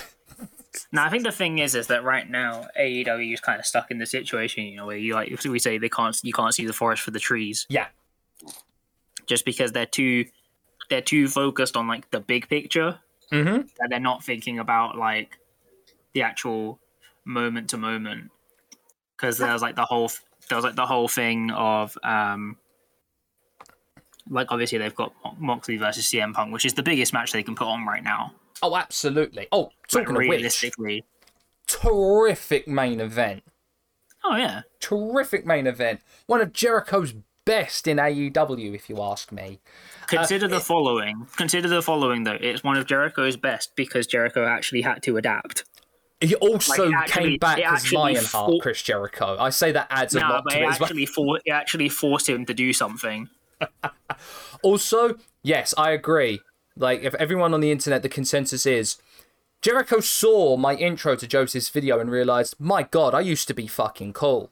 Now, 0.92 1.04
I 1.04 1.10
think 1.10 1.24
the 1.24 1.32
thing 1.32 1.58
is, 1.58 1.74
is 1.74 1.88
that 1.88 2.04
right 2.04 2.28
now 2.28 2.66
AEW 2.78 3.34
is 3.34 3.40
kind 3.40 3.58
of 3.58 3.66
stuck 3.66 3.90
in 3.90 3.98
the 3.98 4.06
situation, 4.06 4.64
you 4.64 4.76
know, 4.76 4.86
where 4.86 4.96
you 4.96 5.14
like 5.14 5.30
we 5.44 5.58
say 5.58 5.78
they 5.78 5.88
can't, 5.88 6.18
you 6.22 6.32
can't 6.32 6.54
see 6.54 6.64
the 6.64 6.72
forest 6.72 7.02
for 7.02 7.10
the 7.10 7.18
trees, 7.18 7.66
Yeah, 7.68 7.86
just 9.30 9.44
because 9.44 9.70
they're 9.70 9.86
too, 9.86 10.26
they're 10.90 11.00
too 11.00 11.28
focused 11.28 11.76
on 11.76 11.86
like 11.86 12.10
the 12.10 12.18
big 12.20 12.48
picture 12.48 12.98
mm-hmm. 13.32 13.62
that 13.78 13.88
they're 13.88 14.00
not 14.00 14.24
thinking 14.24 14.58
about 14.58 14.98
like 14.98 15.38
the 16.12 16.22
actual 16.22 16.80
moment 17.24 17.70
to 17.70 17.76
moment. 17.78 18.30
Because 19.16 19.38
there's 19.38 19.62
like 19.62 19.76
the 19.76 19.84
whole, 19.84 20.10
there 20.48 20.56
was 20.56 20.64
like 20.64 20.74
the 20.74 20.84
whole 20.86 21.06
thing 21.06 21.52
of, 21.52 21.96
um, 22.02 22.56
like 24.28 24.48
obviously 24.50 24.78
they've 24.78 24.94
got 24.94 25.12
Mo- 25.24 25.36
Moxley 25.38 25.76
versus 25.76 26.06
CM 26.06 26.34
Punk, 26.34 26.52
which 26.52 26.64
is 26.64 26.74
the 26.74 26.82
biggest 26.82 27.12
match 27.12 27.32
they 27.32 27.44
can 27.44 27.54
put 27.54 27.68
on 27.68 27.86
right 27.86 28.02
now. 28.02 28.32
Oh, 28.62 28.76
absolutely. 28.76 29.46
Oh, 29.52 29.62
Like, 29.62 29.72
talking 29.88 30.10
of 30.10 30.16
which, 30.16 30.30
realistically. 30.30 31.04
terrific 31.68 32.66
main 32.66 33.00
event. 33.00 33.44
Oh 34.24 34.36
yeah. 34.36 34.62
Terrific 34.80 35.46
main 35.46 35.66
event. 35.68 36.00
One 36.26 36.40
of 36.40 36.52
Jericho's 36.52 37.14
best 37.44 37.88
in 37.88 37.96
AEW, 37.98 38.74
if 38.74 38.88
you 38.90 39.00
ask 39.02 39.32
me. 39.32 39.60
Consider 40.06 40.46
Uh, 40.46 40.48
the 40.50 40.60
following. 40.60 41.26
Consider 41.36 41.68
the 41.68 41.82
following 41.82 42.24
though. 42.24 42.38
It's 42.40 42.62
one 42.64 42.76
of 42.76 42.86
Jericho's 42.86 43.36
best 43.36 43.74
because 43.76 44.06
Jericho 44.06 44.44
actually 44.46 44.82
had 44.82 45.02
to 45.04 45.16
adapt. 45.16 45.64
He 46.20 46.34
also 46.36 46.84
Like, 46.84 46.92
it 46.92 46.94
actually- 46.96 47.22
came 47.30 47.38
back 47.38 47.58
as 47.60 47.92
Lionheart, 47.92 48.60
Chris 48.60 48.82
Jericho. 48.82 49.36
I 49.38 49.48
say 49.50 49.72
that 49.72 49.86
adds 49.90 50.14
a 50.14 50.20
lot 50.20 50.44
but 50.44 50.50
to 50.50 50.58
it 50.58 50.62
it 50.62 50.68
as 50.68 50.78
well. 50.80 50.86
actually 50.88 51.06
for 51.06 51.38
it 51.44 51.50
actually 51.50 51.88
forced 51.88 52.28
him 52.28 52.44
to 52.46 52.54
do 52.54 52.72
something. 52.72 53.28
Also, 54.62 55.16
yes, 55.42 55.72
I 55.78 55.92
agree. 55.92 56.40
Like, 56.76 57.02
if 57.02 57.14
everyone 57.14 57.54
on 57.54 57.60
the 57.60 57.70
internet, 57.70 58.02
the 58.02 58.08
consensus 58.08 58.66
is 58.66 58.98
Jericho 59.62 60.00
saw 60.00 60.56
my 60.56 60.74
intro 60.74 61.16
to 61.16 61.26
Joseph's 61.26 61.68
video 61.70 61.98
and 61.98 62.10
realized, 62.10 62.54
my 62.58 62.82
god, 62.82 63.14
I 63.14 63.20
used 63.20 63.48
to 63.48 63.54
be 63.54 63.66
fucking 63.66 64.12
cool. 64.12 64.50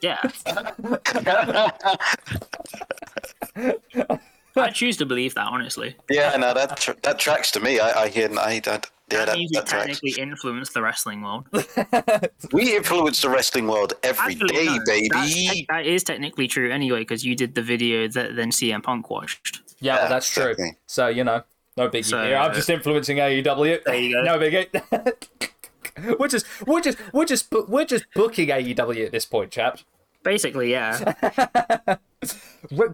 Yeah. 0.00 0.18
I 4.56 4.70
choose 4.70 4.96
to 4.98 5.06
believe 5.06 5.34
that 5.34 5.46
honestly. 5.46 5.96
Yeah, 6.10 6.36
no, 6.36 6.52
that 6.54 6.76
tr- 6.78 6.92
that 7.02 7.18
tracks 7.18 7.50
to 7.52 7.60
me. 7.60 7.78
I, 7.78 8.04
I 8.04 8.08
hear, 8.08 8.28
I, 8.38 8.60
that, 8.60 8.90
yeah, 9.10 9.18
That 9.18 9.26
that, 9.26 9.36
means 9.38 9.50
you 9.52 9.60
that 9.60 9.68
tracks. 9.68 9.86
technically 10.00 10.20
influenced 10.22 10.74
the 10.74 10.82
wrestling 10.82 11.22
world. 11.22 11.46
We 12.52 12.76
influence 12.76 13.20
the 13.22 13.28
wrestling 13.30 13.66
world 13.68 13.92
every 14.02 14.34
day, 14.34 14.44
Actually, 14.44 14.66
no, 14.66 14.78
baby. 14.86 15.08
that's 15.12 15.66
that 15.68 15.86
is 15.86 16.02
technically 16.04 16.48
true 16.48 16.70
anyway 16.72 17.00
because 17.00 17.24
you 17.24 17.34
did 17.36 17.54
the 17.54 17.62
video 17.62 18.08
that 18.08 18.36
then 18.36 18.50
CM 18.50 18.82
Punk 18.82 19.10
watched. 19.10 19.60
Yeah, 19.80 19.96
well, 20.00 20.08
that's 20.08 20.28
true. 20.30 20.44
exactly. 20.50 20.76
So, 20.86 21.08
you 21.08 21.24
know, 21.24 21.42
no 21.76 21.88
biggie 21.88 22.04
So, 22.06 22.24
here. 22.24 22.36
I'm 22.36 22.50
uh, 22.50 22.54
just 22.54 22.68
influencing 22.70 23.18
AEW. 23.18 23.84
There 23.84 23.94
you 23.96 24.12
go. 24.14 24.22
no 24.22 24.38
biggie. 24.38 24.70
we're 26.18 26.28
just, 26.28 26.46
we're 26.66 26.80
just, 26.80 26.98
we're 27.12 27.24
just, 27.24 27.52
we're 27.68 27.84
just 27.84 28.04
booking 28.14 28.48
AEW 28.48 29.06
at 29.06 29.12
this 29.12 29.24
point, 29.24 29.50
chaps. 29.50 29.84
Basically, 30.22 30.70
yeah. 30.72 31.14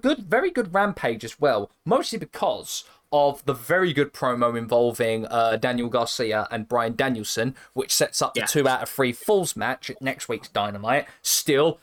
Good, 0.03 0.19
very 0.29 0.51
good 0.51 0.75
rampage 0.75 1.25
as 1.25 1.41
well. 1.41 1.71
Mostly 1.85 2.19
because 2.19 2.85
of 3.13 3.45
the 3.47 3.55
very 3.55 3.93
good 3.93 4.13
promo 4.13 4.57
involving 4.59 5.25
uh, 5.27 5.57
Daniel 5.57 5.89
Garcia 5.89 6.47
and 6.51 6.69
Bryan 6.69 6.95
Danielson, 6.95 7.55
which 7.73 7.93
sets 7.95 8.21
up 8.21 8.35
the 8.35 8.41
Yeah. 8.41 8.47
two 8.47 8.69
out 8.69 8.83
of 8.83 8.89
three 8.89 9.13
falls 9.13 9.57
match 9.57 9.89
at 9.89 10.03
next 10.03 10.29
week's 10.29 10.49
Dynamite. 10.49 11.07
Still 11.23 11.79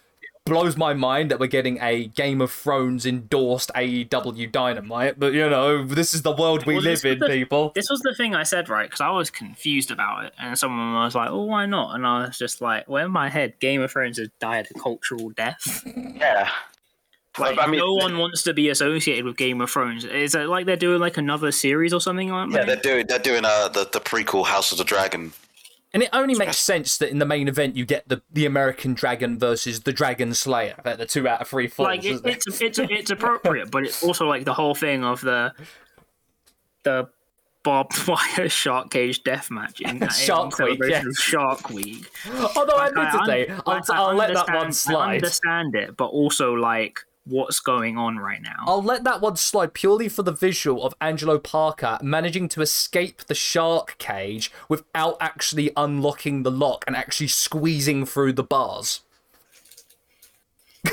blows 0.52 0.78
my 0.78 0.94
mind 0.94 1.32
that 1.32 1.40
we're 1.40 1.48
getting 1.48 1.80
a 1.82 2.06
Game 2.08 2.42
of 2.42 2.52
Thrones 2.52 3.06
endorsed 3.06 3.72
AEW 3.76 4.52
Dynamite, 4.52 5.20
but 5.20 5.34
you 5.34 5.50
know 5.50 5.86
this 5.86 6.14
is 6.14 6.22
the 6.22 6.32
world 6.32 6.66
we 6.66 6.76
Well, 6.76 6.84
live 6.84 7.04
in, 7.06 7.20
the- 7.20 7.28
people. 7.28 7.72
This 7.74 7.90
was 7.90 8.02
the 8.02 8.14
thing 8.16 8.36
I 8.36 8.44
said, 8.44 8.70
right? 8.70 8.88
Because 8.88 9.02
I 9.02 9.10
was 9.12 9.30
confused 9.30 9.92
about 9.92 10.26
it, 10.26 10.34
and 10.38 10.58
someone 10.58 10.94
was 10.94 11.16
like, 11.16 11.30
"Oh, 11.30 11.44
why 11.46 11.66
not?" 11.66 11.96
And 11.96 12.06
I 12.06 12.28
was 12.28 12.38
just 12.38 12.62
like, 12.62 12.88
"Well, 12.90 13.06
in 13.06 13.12
my 13.12 13.30
head, 13.30 13.60
Game 13.60 13.82
of 13.82 13.92
Thrones 13.92 14.18
has 14.18 14.30
died 14.40 14.68
a 14.76 14.80
cultural 14.80 15.30
death. 15.32 15.84
yeah. 15.96 16.50
Like, 17.40 17.58
I 17.58 17.66
mean, 17.68 17.80
no 17.80 17.94
one 17.94 18.18
wants 18.18 18.44
to 18.44 18.54
be 18.54 18.68
associated 18.68 19.24
with 19.24 19.38
Game 19.38 19.62
of 19.62 19.72
Thrones. 19.72 20.04
Is 20.04 20.36
it 20.36 20.48
like 20.50 20.66
they're 20.66 20.76
doing 20.76 21.00
like 21.00 21.16
another 21.16 21.54
series 21.54 21.94
or 21.94 22.02
something? 22.02 22.30
Aren't 22.30 22.52
Yeah, 22.52 22.66
they? 22.66 22.74
they're 22.76 22.82
doing 22.82 23.06
they're 23.08 23.20
doing 23.20 23.46
uh, 23.46 23.70
the 23.70 23.86
the 23.90 24.02
prequel 24.02 24.46
House 24.46 24.74
of 24.74 24.78
the 24.78 24.84
Dragon. 24.84 25.32
And 25.94 26.02
it 26.04 26.10
only 26.14 26.36
makes 26.36 26.58
sense 26.58 26.98
that 27.00 27.10
in 27.10 27.20
the 27.20 27.26
main 27.26 27.48
event 27.50 27.76
you 27.76 27.86
get 27.86 28.08
the, 28.08 28.22
the 28.32 28.46
American 28.46 28.94
Dragon 28.94 29.38
versus 29.38 29.82
the 29.82 29.92
Dragon 29.92 30.34
Slayer, 30.34 30.76
the 30.86 31.06
two 31.06 31.28
out 31.28 31.42
of 31.42 31.48
three 31.50 31.68
falls. 31.68 31.88
like 31.88 32.06
it, 32.06 32.12
isn't 32.14 32.26
it? 32.28 32.44
it's 32.48 32.62
it's 32.62 32.80
it's 32.80 33.12
appropriate, 33.12 33.70
but 33.72 33.84
it's 33.84 34.02
also 34.02 34.26
like 34.26 34.46
the 34.46 34.54
whole 34.54 34.74
thing 34.74 35.04
of 35.04 35.20
the 35.22 35.54
the 36.84 37.10
barbed 37.64 37.92
wire 38.08 38.50
shark 38.50 38.90
cage 38.90 39.22
death 39.24 39.52
match 39.52 39.82
in, 39.82 40.08
Shark 40.10 40.58
Week, 40.60 40.80
yeah. 40.88 41.04
Shark 41.14 41.70
Week. 41.70 42.10
Although 42.56 42.76
Like, 42.78 42.98
I 42.98 43.08
admittedly, 43.08 43.50
un- 43.50 43.62
I'll, 43.68 43.74
like, 43.76 43.90
I 43.90 43.96
I'll 43.98 44.16
let 44.16 44.34
that 44.34 44.48
one 44.48 44.68
I 44.68 44.70
slide. 44.72 45.16
understand 45.16 45.76
it, 45.76 45.96
but 45.98 46.06
also 46.08 46.54
like 46.54 47.00
what's 47.26 47.60
going 47.60 47.98
on 47.98 48.18
right 48.18 48.42
now. 48.42 48.64
I'll 48.66 48.82
let 48.82 49.04
that 49.04 49.22
one 49.22 49.36
slide 49.36 49.74
purely 49.74 50.10
for 50.10 50.24
the 50.24 50.32
visual 50.32 50.84
of 50.84 50.94
Angelo 51.00 51.38
Parker 51.38 51.98
managing 52.02 52.48
to 52.50 52.62
escape 52.62 53.24
the 53.26 53.36
shark 53.36 53.96
cage 53.98 54.52
without 54.68 55.18
actually 55.20 55.72
unlocking 55.78 56.44
the 56.44 56.52
lock 56.52 56.84
and 56.88 56.96
actually 56.96 57.28
squeezing 57.28 58.06
through 58.06 58.34
the 58.34 58.44
bars. 58.44 59.02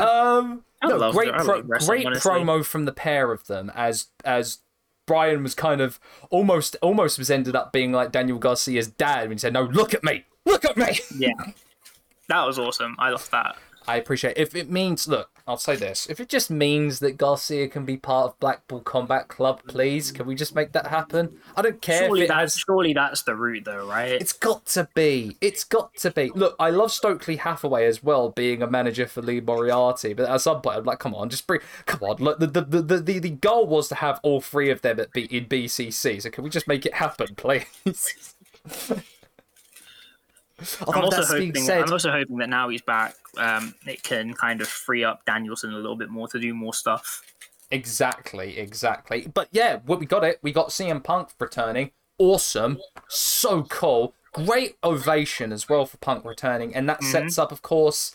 um, 0.00 0.64
no, 0.84 1.12
great, 1.12 1.32
pro- 1.32 1.62
great 1.62 2.06
honestly. 2.06 2.30
promo 2.30 2.64
from 2.64 2.84
the 2.84 2.92
pair 2.92 3.32
of 3.32 3.46
them 3.46 3.70
as 3.74 4.06
as 4.24 4.58
Brian 5.06 5.42
was 5.42 5.54
kind 5.54 5.80
of 5.80 5.98
almost 6.30 6.76
almost 6.82 7.18
was 7.18 7.30
ended 7.30 7.56
up 7.56 7.72
being 7.72 7.92
like 7.92 8.12
Daniel 8.12 8.38
Garcia's 8.38 8.88
dad 8.88 9.22
when 9.22 9.32
he 9.32 9.38
said, 9.38 9.52
"No, 9.52 9.62
look 9.62 9.92
at 9.94 10.04
me, 10.04 10.24
look 10.46 10.64
at 10.64 10.76
me." 10.76 11.00
yeah, 11.16 11.32
that 12.30 12.46
was 12.46 12.58
awesome. 12.58 12.96
I 12.98 13.10
love 13.10 13.28
that. 13.30 13.56
I 13.86 13.96
appreciate 13.96 14.36
if 14.36 14.54
it 14.54 14.70
means 14.70 15.08
look, 15.08 15.30
I'll 15.48 15.56
say 15.56 15.74
this. 15.74 16.08
If 16.08 16.20
it 16.20 16.28
just 16.28 16.48
means 16.48 17.00
that 17.00 17.16
Garcia 17.16 17.66
can 17.66 17.84
be 17.84 17.96
part 17.96 18.26
of 18.26 18.38
Blackpool 18.38 18.80
Combat 18.80 19.26
Club, 19.26 19.62
please, 19.66 20.12
can 20.12 20.26
we 20.26 20.36
just 20.36 20.54
make 20.54 20.70
that 20.72 20.86
happen? 20.86 21.38
I 21.56 21.62
don't 21.62 21.82
care 21.82 22.04
Surely 22.04 22.22
if 22.22 22.28
that's 22.28 22.54
has 22.54 22.60
surely 22.60 22.92
that's 22.92 23.22
the 23.22 23.34
route, 23.34 23.64
though, 23.64 23.84
right? 23.84 24.12
it's 24.12 24.32
got 24.32 24.64
to 24.66 24.88
be. 24.94 25.36
It's 25.40 25.64
got 25.64 25.96
to 25.96 26.12
be. 26.12 26.30
Look, 26.36 26.54
I 26.60 26.70
love 26.70 26.92
Stokely 26.92 27.36
Hathaway 27.36 27.86
as 27.86 28.00
well, 28.00 28.28
being 28.28 28.62
a 28.62 28.70
manager 28.70 29.08
for 29.08 29.22
Lee 29.22 29.40
Moriarty. 29.40 30.12
But 30.12 30.28
at 30.28 30.40
some 30.40 30.60
point, 30.60 30.76
I'm 30.76 30.84
like, 30.84 31.00
come 31.00 31.16
on, 31.16 31.28
just 31.28 31.48
bring. 31.48 31.60
Come 31.86 32.08
on. 32.08 32.18
Look, 32.18 32.38
the 32.38 32.46
the, 32.46 32.60
the, 32.62 32.82
the, 32.82 32.98
the, 33.00 33.18
the 33.18 33.30
goal 33.30 33.66
was 33.66 33.88
to 33.88 33.96
have 33.96 34.20
all 34.22 34.40
three 34.40 34.70
of 34.70 34.82
them 34.82 35.00
at 35.00 35.12
B, 35.12 35.22
in 35.22 35.46
BCC. 35.46 36.22
So 36.22 36.30
can 36.30 36.44
we 36.44 36.50
just 36.50 36.68
make 36.68 36.86
it 36.86 36.94
happen, 36.94 37.34
please? 37.36 38.36
I'm 40.88 41.04
also 41.04 41.24
hoping. 41.24 41.54
said, 41.56 41.82
I'm 41.82 41.92
also 41.92 42.10
hoping 42.10 42.38
that 42.38 42.48
now 42.48 42.68
he's 42.68 42.82
back, 42.82 43.14
um, 43.36 43.74
it 43.86 44.02
can 44.02 44.34
kind 44.34 44.60
of 44.60 44.68
free 44.68 45.04
up 45.04 45.24
Danielson 45.24 45.72
a 45.72 45.76
little 45.76 45.96
bit 45.96 46.10
more 46.10 46.28
to 46.28 46.38
do 46.38 46.54
more 46.54 46.74
stuff. 46.74 47.22
Exactly, 47.70 48.58
exactly. 48.58 49.28
But 49.32 49.48
yeah, 49.52 49.78
what 49.86 50.00
we 50.00 50.06
got 50.06 50.24
it. 50.24 50.38
We 50.42 50.52
got 50.52 50.68
CM 50.68 51.02
Punk 51.02 51.30
returning. 51.38 51.92
Awesome. 52.18 52.78
So 53.08 53.62
cool. 53.64 54.14
Great 54.32 54.76
ovation 54.84 55.52
as 55.52 55.68
well 55.68 55.86
for 55.86 55.96
Punk 55.98 56.24
returning. 56.24 56.74
And 56.74 56.88
that 56.88 57.02
sets 57.02 57.38
up, 57.38 57.50
of 57.52 57.62
course, 57.62 58.14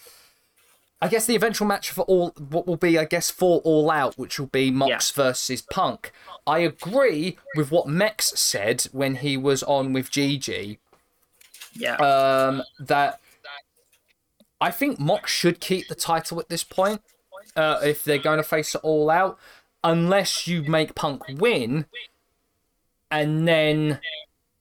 I 1.01 1.07
guess 1.07 1.25
the 1.25 1.35
eventual 1.35 1.67
match 1.67 1.91
for 1.91 2.01
all 2.05 2.29
what 2.49 2.65
will 2.65 2.77
be, 2.77 2.97
I 2.97 3.05
guess, 3.05 3.29
for 3.29 3.59
All 3.59 3.91
Out, 3.91 4.17
which 4.17 4.39
will 4.39 4.47
be 4.47 4.71
Mox 4.71 5.11
versus 5.11 5.61
Punk. 5.61 6.11
I 6.47 6.59
agree 6.59 7.37
with 7.55 7.69
what 7.69 7.87
Mex 7.87 8.37
said 8.37 8.83
when 8.91 9.15
he 9.15 9.35
was 9.35 9.61
on 9.63 9.93
with 9.93 10.09
Gigi. 10.09 10.79
Yeah, 11.75 11.95
Um, 11.97 12.63
that 12.79 13.19
I 14.61 14.71
think 14.71 14.99
Mox 14.99 15.31
should 15.31 15.59
keep 15.59 15.87
the 15.87 15.95
title 15.95 16.39
at 16.39 16.49
this 16.49 16.63
point 16.63 17.01
uh, 17.55 17.79
if 17.83 18.03
they're 18.03 18.17
going 18.17 18.37
to 18.37 18.43
face 18.43 18.73
it 18.75 18.81
all 18.83 19.09
out, 19.09 19.37
unless 19.83 20.47
you 20.47 20.63
make 20.63 20.95
Punk 20.95 21.21
win 21.29 21.85
and 23.11 23.47
then 23.47 23.99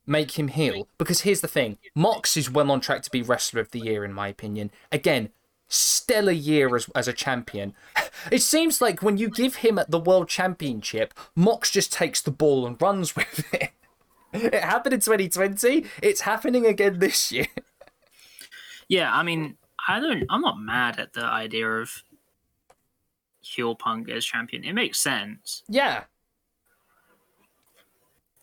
make 0.07 0.39
him 0.39 0.49
heel. 0.49 0.89
Because 0.99 1.23
here's 1.23 1.41
the 1.41 1.49
thing 1.49 1.79
Mox 1.95 2.37
is 2.37 2.51
well 2.51 2.71
on 2.71 2.81
track 2.81 3.03
to 3.03 3.11
be 3.11 3.23
Wrestler 3.23 3.61
of 3.61 3.71
the 3.71 3.81
Year, 3.81 4.05
in 4.05 4.13
my 4.13 4.29
opinion. 4.29 4.71
Again, 4.93 5.31
stellar 5.69 6.33
year 6.33 6.75
as, 6.77 6.89
as 6.95 7.09
a 7.09 7.13
champion. 7.13 7.75
It 8.31 8.41
seems 8.41 8.81
like 8.81 9.03
when 9.03 9.19
you 9.19 9.29
give 9.29 9.57
him 9.57 9.79
the 9.87 9.99
World 9.99 10.29
Championship, 10.29 11.13
Mox 11.35 11.71
just 11.71 11.93
takes 11.93 12.23
the 12.23 12.31
ball 12.31 12.67
and 12.67 12.81
runs 12.81 13.15
with 13.17 13.53
it. 13.53 13.71
It 14.35 14.55
happened 14.65 14.95
in 14.95 15.01
2020. 15.01 15.85
It's 16.03 16.21
happening 16.23 16.67
again 16.67 16.99
this 16.99 17.31
year. 17.33 17.47
yeah. 18.89 19.15
I 19.15 19.23
mean, 19.23 19.57
I 19.89 20.01
don't. 20.01 20.25
I'm 20.29 20.41
not 20.41 20.59
mad 20.59 20.99
at 20.99 21.13
the 21.13 21.25
idea 21.25 21.69
of 21.69 22.03
heel 23.41 23.75
Punk 23.75 24.09
as 24.11 24.25
champion. 24.25 24.65
It 24.65 24.73
makes 24.73 24.99
sense. 24.99 25.63
Yeah. 25.69 26.05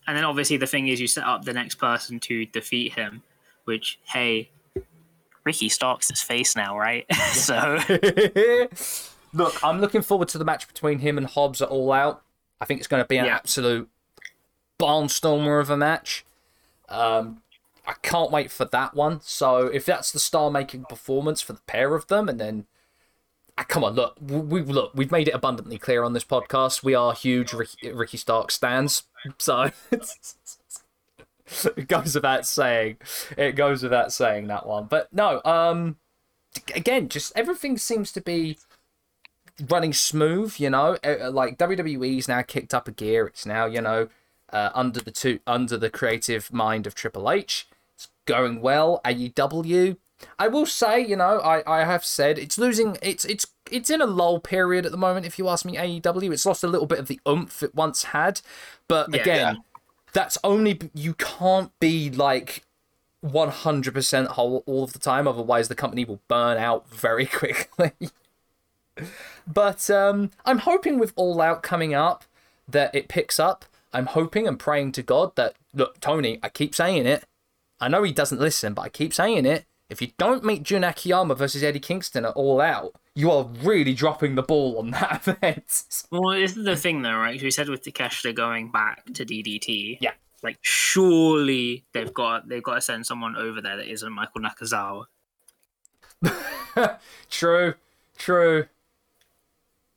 And 0.08 0.18
then 0.18 0.24
obviously 0.26 0.58
the 0.58 0.68
thing 0.68 0.88
is, 0.88 1.00
you 1.00 1.08
set 1.08 1.26
up 1.26 1.44
the 1.46 1.54
next 1.54 1.76
person 1.76 2.20
to 2.22 2.46
defeat 2.46 2.94
him, 2.94 3.22
which 3.66 4.00
hey, 4.06 4.50
Ricky 5.44 5.70
Starks 5.70 6.10
his 6.10 6.22
face 6.22 6.56
now, 6.56 6.78
right? 6.78 7.06
so 7.34 7.78
Look, 9.34 9.64
I'm 9.64 9.80
looking 9.80 10.02
forward 10.02 10.28
to 10.30 10.38
the 10.38 10.44
match 10.46 10.68
between 10.68 11.00
him 11.00 11.18
and 11.18 11.26
Hobbs 11.28 11.62
at 11.62 11.70
All 11.70 11.92
Out. 11.92 12.22
I 12.60 12.66
think 12.66 12.80
it's 12.80 12.88
going 12.88 13.02
to 13.04 13.08
be 13.08 13.18
an 13.18 13.26
Yeah. 13.26 13.36
absolute 13.36 13.90
barnstormer 14.82 15.62
of 15.62 15.70
a 15.70 15.78
match. 15.78 16.26
Um, 16.90 17.42
I 17.86 17.94
can't 18.02 18.32
wait 18.32 18.52
for 18.52 18.66
that 18.66 18.94
one. 18.94 19.22
So 19.24 19.68
if 19.68 19.86
that's 19.86 20.12
the 20.12 20.20
star-making 20.20 20.86
performance 20.86 21.42
for 21.42 21.54
the 21.54 21.62
pair 21.68 21.96
of 21.96 22.08
them, 22.08 22.28
and 22.30 22.40
then 22.40 22.66
ah, 23.58 23.66
come 23.68 23.84
on, 23.84 23.94
look, 23.94 24.18
we 24.22 24.62
look, 24.62 24.92
we've 24.94 25.12
made 25.12 25.28
it 25.28 25.34
abundantly 25.34 25.78
clear 25.78 26.04
on 26.04 26.14
this 26.14 26.24
podcast. 26.24 26.84
We 26.84 26.96
are 26.96 27.14
huge 27.14 27.54
Ricky, 27.54 27.92
Ricky 27.92 28.18
Stark 28.18 28.52
stands. 28.52 29.04
So 29.38 29.72
it 31.76 31.88
goes 31.88 32.16
without 32.16 32.46
saying. 32.46 32.98
It 33.38 33.54
goes 33.54 33.84
without 33.84 34.14
saying 34.14 34.48
that 34.48 34.66
one. 34.66 34.86
But 34.86 35.12
no, 35.14 35.42
um, 35.44 35.98
again, 36.76 37.10
just 37.10 37.34
everything 37.36 37.78
seems 37.78 38.12
to 38.14 38.22
be 38.22 38.58
running 39.70 39.94
smooth. 39.94 40.56
You 40.60 40.70
know, 40.70 40.98
Uh, 41.04 41.32
like 41.32 41.58
WWE's 41.58 42.28
now 42.28 42.42
kicked 42.42 42.74
up 42.74 42.88
a 42.88 42.92
gear. 42.92 43.28
It's 43.28 43.46
now 43.46 43.66
you 43.66 43.82
know 43.82 44.10
uh, 44.52 44.70
under 44.74 45.00
the 45.00 45.12
two 45.12 45.40
under 45.48 45.78
the 45.78 45.90
creative 45.90 46.52
mind 46.54 46.88
of 46.88 46.96
Triple 46.96 47.30
H. 47.32 47.68
It's 47.96 48.10
going 48.26 48.62
well. 48.62 49.02
AEW. 49.06 49.98
I 50.38 50.48
will 50.48 50.68
say, 50.68 51.04
you 51.04 51.16
know, 51.16 51.40
I, 51.40 51.64
I 51.66 51.84
have 51.84 52.06
said 52.06 52.38
it's 52.38 52.58
losing. 52.58 52.98
It's 53.02 53.26
it's 53.26 53.48
it's 53.72 53.90
in 53.90 54.02
a 54.02 54.06
lull 54.06 54.40
period 54.40 54.86
at 54.86 54.92
the 54.92 54.98
moment. 54.98 55.26
If 55.26 55.40
you 55.40 55.48
ask 55.50 55.66
me, 55.66 55.78
AEW, 55.78 56.32
it's 56.32 56.46
lost 56.46 56.64
a 56.64 56.68
little 56.68 56.88
bit 56.88 57.00
of 57.00 57.08
the 57.08 57.20
oomph 57.28 57.64
it 57.64 57.74
once 57.74 58.04
had. 58.04 58.42
But 58.88 59.14
Yeah. 59.14 59.22
again, 59.22 59.64
that's 60.14 60.38
only 60.44 60.80
you 60.94 61.14
can't 61.16 61.72
be 61.80 62.10
like 62.10 62.64
100% 63.24 64.28
whole 64.30 64.64
all 64.66 64.84
of 64.84 64.94
the 64.94 65.00
time 65.00 65.28
otherwise 65.28 65.68
the 65.68 65.76
company 65.76 66.04
will 66.04 66.20
burn 66.28 66.58
out 66.58 66.90
very 66.90 67.26
quickly 67.28 67.92
but 69.46 69.90
um 69.92 70.32
i'm 70.44 70.60
hoping 70.60 70.98
with 70.98 71.14
all 71.16 71.40
out 71.40 71.62
coming 71.62 71.94
up 71.94 72.26
that 72.68 72.94
it 72.96 73.08
picks 73.08 73.40
up 73.40 73.66
i'm 73.94 74.06
hoping 74.08 74.48
and 74.48 74.60
praying 74.60 74.92
to 74.92 75.02
god 75.04 75.36
that 75.36 75.56
look 75.74 76.00
tony 76.00 76.40
i 76.44 76.50
keep 76.50 76.74
saying 76.76 77.06
it 77.06 77.24
i 77.80 77.88
know 77.88 78.04
he 78.04 78.12
doesn't 78.12 78.40
listen 78.42 78.74
but 78.74 78.84
i 78.84 78.90
keep 78.90 79.14
saying 79.14 79.46
it 79.46 79.66
if 79.90 80.02
you 80.02 80.10
don't 80.18 80.44
meet 80.44 80.64
jun 80.64 80.84
akiyama 80.84 81.36
versus 81.36 81.64
eddie 81.64 81.80
kingston 81.80 82.26
at 82.26 82.34
all 82.34 82.62
out 82.62 82.96
you 83.14 83.30
are 83.30 83.44
really 83.62 83.94
dropping 83.94 84.36
the 84.36 84.42
ball 84.44 84.80
on 84.80 84.92
that 84.92 85.22
event 85.28 86.06
Well, 86.12 86.32
this 86.40 86.56
is 86.56 86.64
the 86.64 86.78
thing, 86.78 87.02
though, 87.02 87.18
right? 87.18 87.42
we 87.42 87.52
said 87.52 87.68
with 87.68 87.84
Takeshita 87.84 88.34
going 88.34 88.72
back 88.72 89.04
to 89.16 89.26
DDT. 89.26 89.98
Yeah. 90.00 90.14
Like, 90.42 90.60
surely 90.62 91.84
they've 91.94 92.14
got 92.14 92.48
they've 92.48 92.64
got 92.64 92.76
to 92.76 92.82
send 92.82 93.06
someone 93.06 93.36
over 93.36 93.60
there 93.60 93.76
that 93.76 93.92
isn't 93.92 94.14
Michael 94.14 94.40
Nakazawa. 94.40 95.04
True, 97.30 97.74
true. 98.18 98.66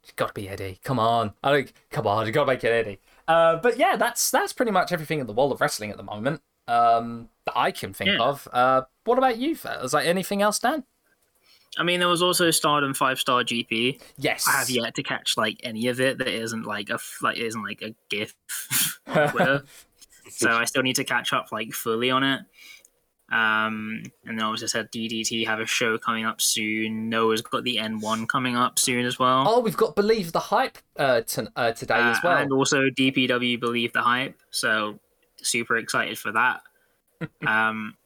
It's 0.03 0.13
got 0.13 0.29
to 0.29 0.35
be 0.35 0.49
Eddie. 0.49 0.81
Come 0.83 0.99
on, 0.99 1.35
I 1.43 1.53
think. 1.53 1.73
Come 1.91 2.07
on, 2.07 2.27
you 2.27 2.33
got 2.33 2.45
to 2.45 2.53
make 2.53 2.65
it 2.65 2.69
Eddie. 2.73 2.99
Uh, 3.27 3.57
but 3.57 3.79
yeah, 3.79 3.97
that's 3.97 4.31
that's 4.31 4.53
pretty 4.53 4.73
much 4.73 4.93
everything 4.93 5.19
in 5.21 5.27
the 5.27 5.33
world 5.33 5.53
of 5.53 5.61
wrestling 5.61 5.91
at 5.91 5.97
the 5.97 6.03
moment 6.03 6.43
um, 6.69 7.29
that 7.47 7.57
I 7.57 7.71
can 7.71 7.93
think 7.93 8.11
Yeah. 8.11 8.23
of. 8.23 8.49
Uh, 8.53 8.83
what 9.05 9.19
about 9.19 9.39
you, 9.39 9.57
Is 9.83 9.93
Like 9.93 10.07
anything 10.07 10.43
else, 10.43 10.59
Dan? 10.59 10.85
I 11.77 11.83
mean, 11.83 11.99
there 12.01 12.09
was 12.09 12.23
also 12.23 12.51
Stardom 12.51 12.95
Five 12.95 13.19
Star 13.19 13.43
GP. 13.43 14.01
Yes. 14.17 14.47
I 14.47 14.53
have 14.53 14.71
yet 14.71 14.95
to 14.95 15.03
catch 15.03 15.37
like 15.37 15.59
any 15.65 15.89
of 15.89 16.01
it 16.01 16.19
that 16.19 16.29
isn't 16.29 16.65
like 16.65 16.89
a 16.91 16.99
like 17.23 17.39
isn't 17.39 17.63
like 17.63 17.83
a 17.83 17.95
GIF 18.11 18.35
on 19.07 19.31
Twitter. 19.31 19.65
so 20.31 20.51
I 20.53 20.65
still 20.67 20.83
need 20.83 20.97
to 20.97 21.05
catch 21.05 21.33
up 21.33 21.51
like 21.51 21.73
fully 21.73 22.11
on 22.11 22.23
it. 22.23 22.43
Um, 23.33 24.03
and 24.27 24.39
then 24.39 24.43
obviously 24.43 24.67
I 24.67 24.69
said 24.69 24.93
DDT 24.93 25.47
have 25.47 25.59
a 25.59 25.67
show 25.67 25.99
coming 25.99 26.25
up 26.25 26.41
soon. 26.41 27.09
Noah's 27.09 27.43
got 27.43 27.65
the 27.65 27.79
N1 27.79 28.29
coming 28.29 28.55
up 28.57 28.79
soon 28.79 29.07
as 29.07 29.19
well. 29.19 29.45
Oh, 29.47 29.61
we've 29.61 29.77
got 29.77 29.97
believe 29.97 30.33
the 30.33 30.41
hype 30.41 30.79
uh, 30.99 31.23
to, 31.23 31.51
uh, 31.57 31.73
today 31.73 31.95
Uh, 31.95 32.11
as 32.11 32.19
well. 32.23 32.37
And 32.37 32.53
also 32.53 32.83
DPW 32.91 33.59
believe 33.59 33.93
the 33.93 34.03
hype, 34.03 34.39
so 34.51 34.99
super 35.39 35.77
excited 35.77 36.19
for 36.19 36.33
that. 36.33 36.61
um, 37.47 37.97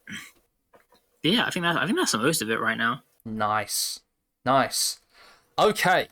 yeah, 1.22 1.44
I 1.46 1.50
think 1.50 1.64
that's 1.64 1.78
I 1.78 1.86
think 1.86 1.98
that's 1.98 2.12
the 2.12 2.18
most 2.18 2.42
of 2.42 2.50
it 2.50 2.60
right 2.60 2.78
now. 2.78 3.02
Nice, 3.24 4.00
nice. 4.44 5.00
Okay, 5.58 6.08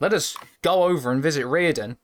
let 0.00 0.12
us 0.12 0.36
go 0.62 0.84
over 0.84 1.12
and 1.12 1.22
visit 1.22 1.46
Reardon 1.46 1.98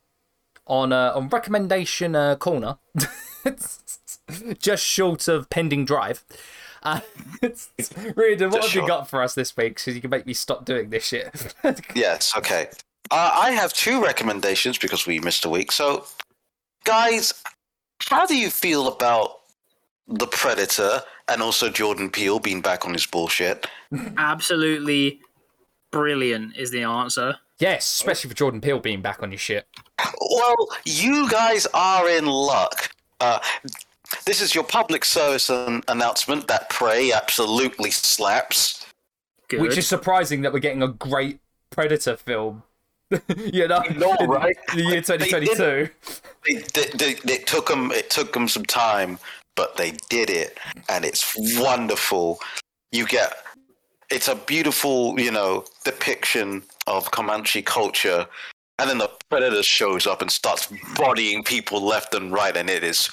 on 0.67 0.93
uh, 0.93 1.13
on 1.15 1.29
recommendation 1.29 2.15
uh, 2.15 2.37
corner, 2.37 2.79
just 4.59 4.85
short 4.85 5.29
of 5.29 5.49
pending 5.51 5.85
drive. 5.85 6.25
Uh, 6.83 7.01
Reardon, 8.15 8.51
what 8.51 8.63
Just 8.63 8.75
have 8.75 8.83
you 8.83 8.87
got 8.87 9.09
for 9.09 9.23
us 9.23 9.35
this 9.35 9.57
week? 9.57 9.79
So 9.79 9.91
you 9.91 10.01
can 10.01 10.11
make 10.11 10.27
me 10.27 10.35
stop 10.35 10.65
doing 10.65 10.91
this 10.91 11.05
shit. 11.07 11.55
Yes, 11.95 12.37
okay. 12.37 12.69
Uh, 13.11 13.31
I 13.41 13.51
have 13.53 13.73
two 13.73 14.03
recommendations 14.03 14.77
because 14.79 15.07
we 15.07 15.19
missed 15.21 15.45
a 15.45 15.49
week. 15.49 15.73
So, 15.73 16.05
guys, 16.85 17.33
how 18.03 18.27
do 18.27 18.37
you 18.37 18.51
feel 18.51 18.89
about 18.89 19.41
the 20.09 20.27
Predator 20.27 21.01
and 21.29 21.41
also 21.41 21.71
Jordan 21.71 22.11
Peele 22.11 22.39
being 22.39 22.61
back 22.61 22.85
on 22.85 22.93
his 22.93 23.07
bullshit? 23.07 23.67
Absolutely 24.19 25.21
brilliant 25.91 26.57
is 26.57 26.71
the 26.71 26.83
answer. 26.83 27.37
yes, 27.61 27.87
especially 27.87 28.29
for 28.31 28.37
Jordan 28.37 28.61
Peele 28.61 28.81
being 28.81 29.01
back 29.01 29.23
on 29.23 29.31
your 29.31 29.39
shit. 29.39 29.67
Well, 30.21 30.69
you 30.85 31.31
guys 31.31 31.67
are 31.73 32.09
in 32.11 32.27
luck. 32.27 32.91
Uh, 33.21 33.39
this 34.27 34.41
is 34.41 34.55
your 34.55 34.65
public 34.65 35.05
service 35.05 35.51
an- 35.51 35.83
announcement 35.89 36.49
that 36.49 36.71
Prey 36.71 37.13
absolutely 37.13 37.91
slaps. 37.91 38.87
Good. 39.49 39.61
Which 39.61 39.79
is 39.79 39.87
surprising 39.87 40.43
that 40.43 40.53
we're 40.53 40.59
getting 40.61 40.83
a 40.83 40.89
great 40.89 41.41
Predator 41.71 42.17
film. 42.17 42.63
you 43.37 43.69
know, 43.69 43.81
know, 43.97 44.15
in 44.21 44.31
right? 44.31 44.57
the 44.75 44.83
year 44.83 45.01
They 45.03 45.19
did- 45.19 45.49
2022. 45.51 45.89
It, 46.47 46.73
they, 46.73 47.13
they, 47.13 47.33
it 47.33 47.47
took 47.47 47.69
them. 47.69 47.91
It 47.93 48.11
took 48.11 48.33
them 48.33 48.49
some 48.49 48.65
time, 48.65 49.19
but 49.57 49.77
they 49.77 49.93
did 50.09 50.31
it, 50.31 50.59
and 50.89 51.05
it's 51.05 51.35
wonderful. 51.59 52.39
You 52.93 53.07
get. 53.07 53.35
It's 54.11 54.29
a 54.29 54.35
beautiful, 54.35 55.19
you 55.19 55.31
know, 55.31 55.65
depiction 55.85 56.63
of 56.87 57.11
Comanche 57.11 57.63
culture, 57.63 58.27
and 58.79 58.89
then 58.91 58.99
the 58.99 59.11
predator 59.31 59.63
shows 59.63 60.07
up 60.07 60.21
and 60.21 60.31
starts 60.31 60.71
bodying 60.97 61.43
people 61.43 61.81
left 61.81 62.15
and 62.15 62.31
right, 62.33 62.57
and 62.57 62.69
it 62.69 62.85
is 62.85 63.11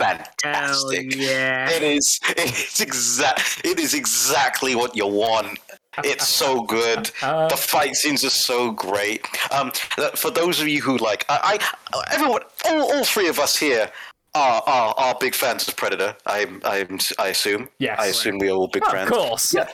Hell 0.00 0.18
fantastic. 0.42 1.14
yeah. 1.16 1.70
It 1.76 1.82
is. 1.82 2.18
It's 2.36 2.80
exact. 2.80 3.60
It 3.64 3.78
is 3.78 3.94
exactly 3.94 4.74
what 4.74 4.96
you 4.96 5.06
want. 5.06 5.58
It's 6.04 6.28
so 6.28 6.62
good. 6.62 7.10
Uh, 7.22 7.48
The 7.48 7.56
fight 7.56 7.94
scenes 7.96 8.24
are 8.24 8.30
so 8.30 8.70
great. 8.70 9.26
Um, 9.52 9.70
for 10.14 10.30
those 10.30 10.60
of 10.60 10.68
you 10.68 10.80
who 10.80 10.96
like, 10.98 11.24
I, 11.28 11.58
I 11.92 12.04
everyone, 12.12 12.42
all, 12.68 12.92
all 12.92 13.04
three 13.04 13.28
of 13.28 13.38
us 13.38 13.56
here 13.56 13.90
are, 14.34 14.62
are 14.66 14.94
are 14.96 15.16
big 15.18 15.34
fans 15.34 15.66
of 15.68 15.76
Predator. 15.76 16.16
I'm, 16.26 16.60
I'm, 16.64 16.98
I 17.18 17.28
assume. 17.28 17.68
Yes. 17.78 17.98
I 17.98 18.06
assume 18.06 18.38
we 18.38 18.48
are 18.48 18.54
all 18.54 18.68
big 18.68 18.84
of 18.84 18.92
fans. 18.92 19.10
Of 19.10 19.16
course. 19.16 19.54
Yeah. 19.54 19.68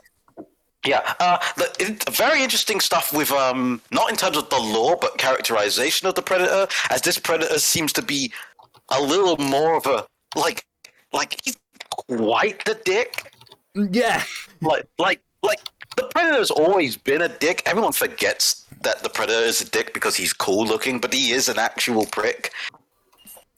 Yeah, 0.86 1.14
uh, 1.18 1.38
the, 1.56 1.74
it, 1.80 2.08
very 2.14 2.44
interesting 2.44 2.78
stuff 2.78 3.12
with 3.12 3.32
um, 3.32 3.80
not 3.90 4.08
in 4.08 4.16
terms 4.16 4.36
of 4.36 4.48
the 4.50 4.58
lore, 4.58 4.96
but 5.00 5.18
characterization 5.18 6.06
of 6.06 6.14
the 6.14 6.22
predator. 6.22 6.68
As 6.90 7.02
this 7.02 7.18
predator 7.18 7.58
seems 7.58 7.92
to 7.94 8.02
be 8.02 8.32
a 8.90 9.02
little 9.02 9.36
more 9.36 9.76
of 9.76 9.86
a 9.86 10.06
like, 10.36 10.64
like 11.12 11.38
he's 11.44 11.56
quite 11.90 12.64
the 12.64 12.78
dick. 12.84 13.32
Yeah. 13.74 14.22
Like, 14.60 14.86
like, 14.98 15.20
like 15.42 15.60
the 15.96 16.04
predator's 16.04 16.50
always 16.50 16.96
been 16.96 17.22
a 17.22 17.28
dick. 17.28 17.62
Everyone 17.66 17.92
forgets 17.92 18.66
that 18.82 19.02
the 19.02 19.08
predator 19.08 19.44
is 19.44 19.60
a 19.60 19.68
dick 19.68 19.92
because 19.94 20.14
he's 20.16 20.32
cool 20.32 20.64
looking, 20.64 20.98
but 21.00 21.12
he 21.12 21.32
is 21.32 21.48
an 21.48 21.58
actual 21.58 22.06
prick. 22.06 22.52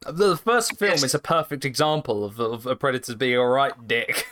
The 0.07 0.37
first 0.37 0.79
film 0.79 0.93
Yes. 0.93 1.03
is 1.05 1.15
a 1.15 1.19
perfect 1.19 1.65
example 1.65 2.25
of, 2.25 2.41
of 2.41 2.67
a 2.67 2.75
Predator 2.77 3.15
being 3.17 3.35
a 3.37 3.45
right 3.47 3.75
dick. 3.87 4.27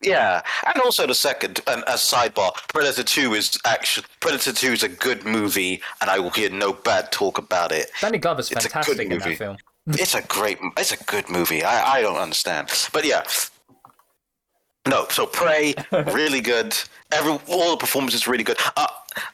Yeah, 0.00 0.42
and 0.64 0.80
also 0.82 1.08
the 1.08 1.14
second, 1.14 1.60
and 1.66 1.82
as 1.88 2.00
sidebar, 2.00 2.52
Predator 2.68 3.02
Two 3.02 3.34
is 3.34 3.58
actually 3.66 4.06
Predator 4.20 4.52
Two 4.52 4.70
is 4.70 4.84
a 4.84 4.88
good 4.88 5.24
movie, 5.24 5.82
and 6.00 6.08
I 6.08 6.20
will 6.20 6.30
hear 6.30 6.50
no 6.50 6.72
bad 6.72 7.10
talk 7.10 7.36
about 7.36 7.72
it. 7.72 7.90
Danny 8.00 8.18
Glover's 8.18 8.48
It's 8.52 8.64
a 8.64 8.68
fantastic 8.68 9.10
in 9.10 9.18
that 9.18 9.36
film. 9.36 9.56
It's 9.88 10.14
a 10.14 10.22
great, 10.22 10.58
it's 10.76 10.92
a 10.92 11.02
good 11.04 11.28
movie. 11.28 11.62
I, 11.62 11.96
I 11.96 12.02
don't 12.02 12.18
understand, 12.18 12.68
but 12.92 13.04
yeah. 13.04 13.24
No, 14.86 15.06
so 15.10 15.26
Prey, 15.26 15.74
really 15.92 16.40
good. 16.40 16.76
Every 17.12 17.32
all 17.48 17.70
the 17.72 17.76
performances 17.76 18.26
really 18.26 18.44
good. 18.44 18.58
Uh, 18.76 18.86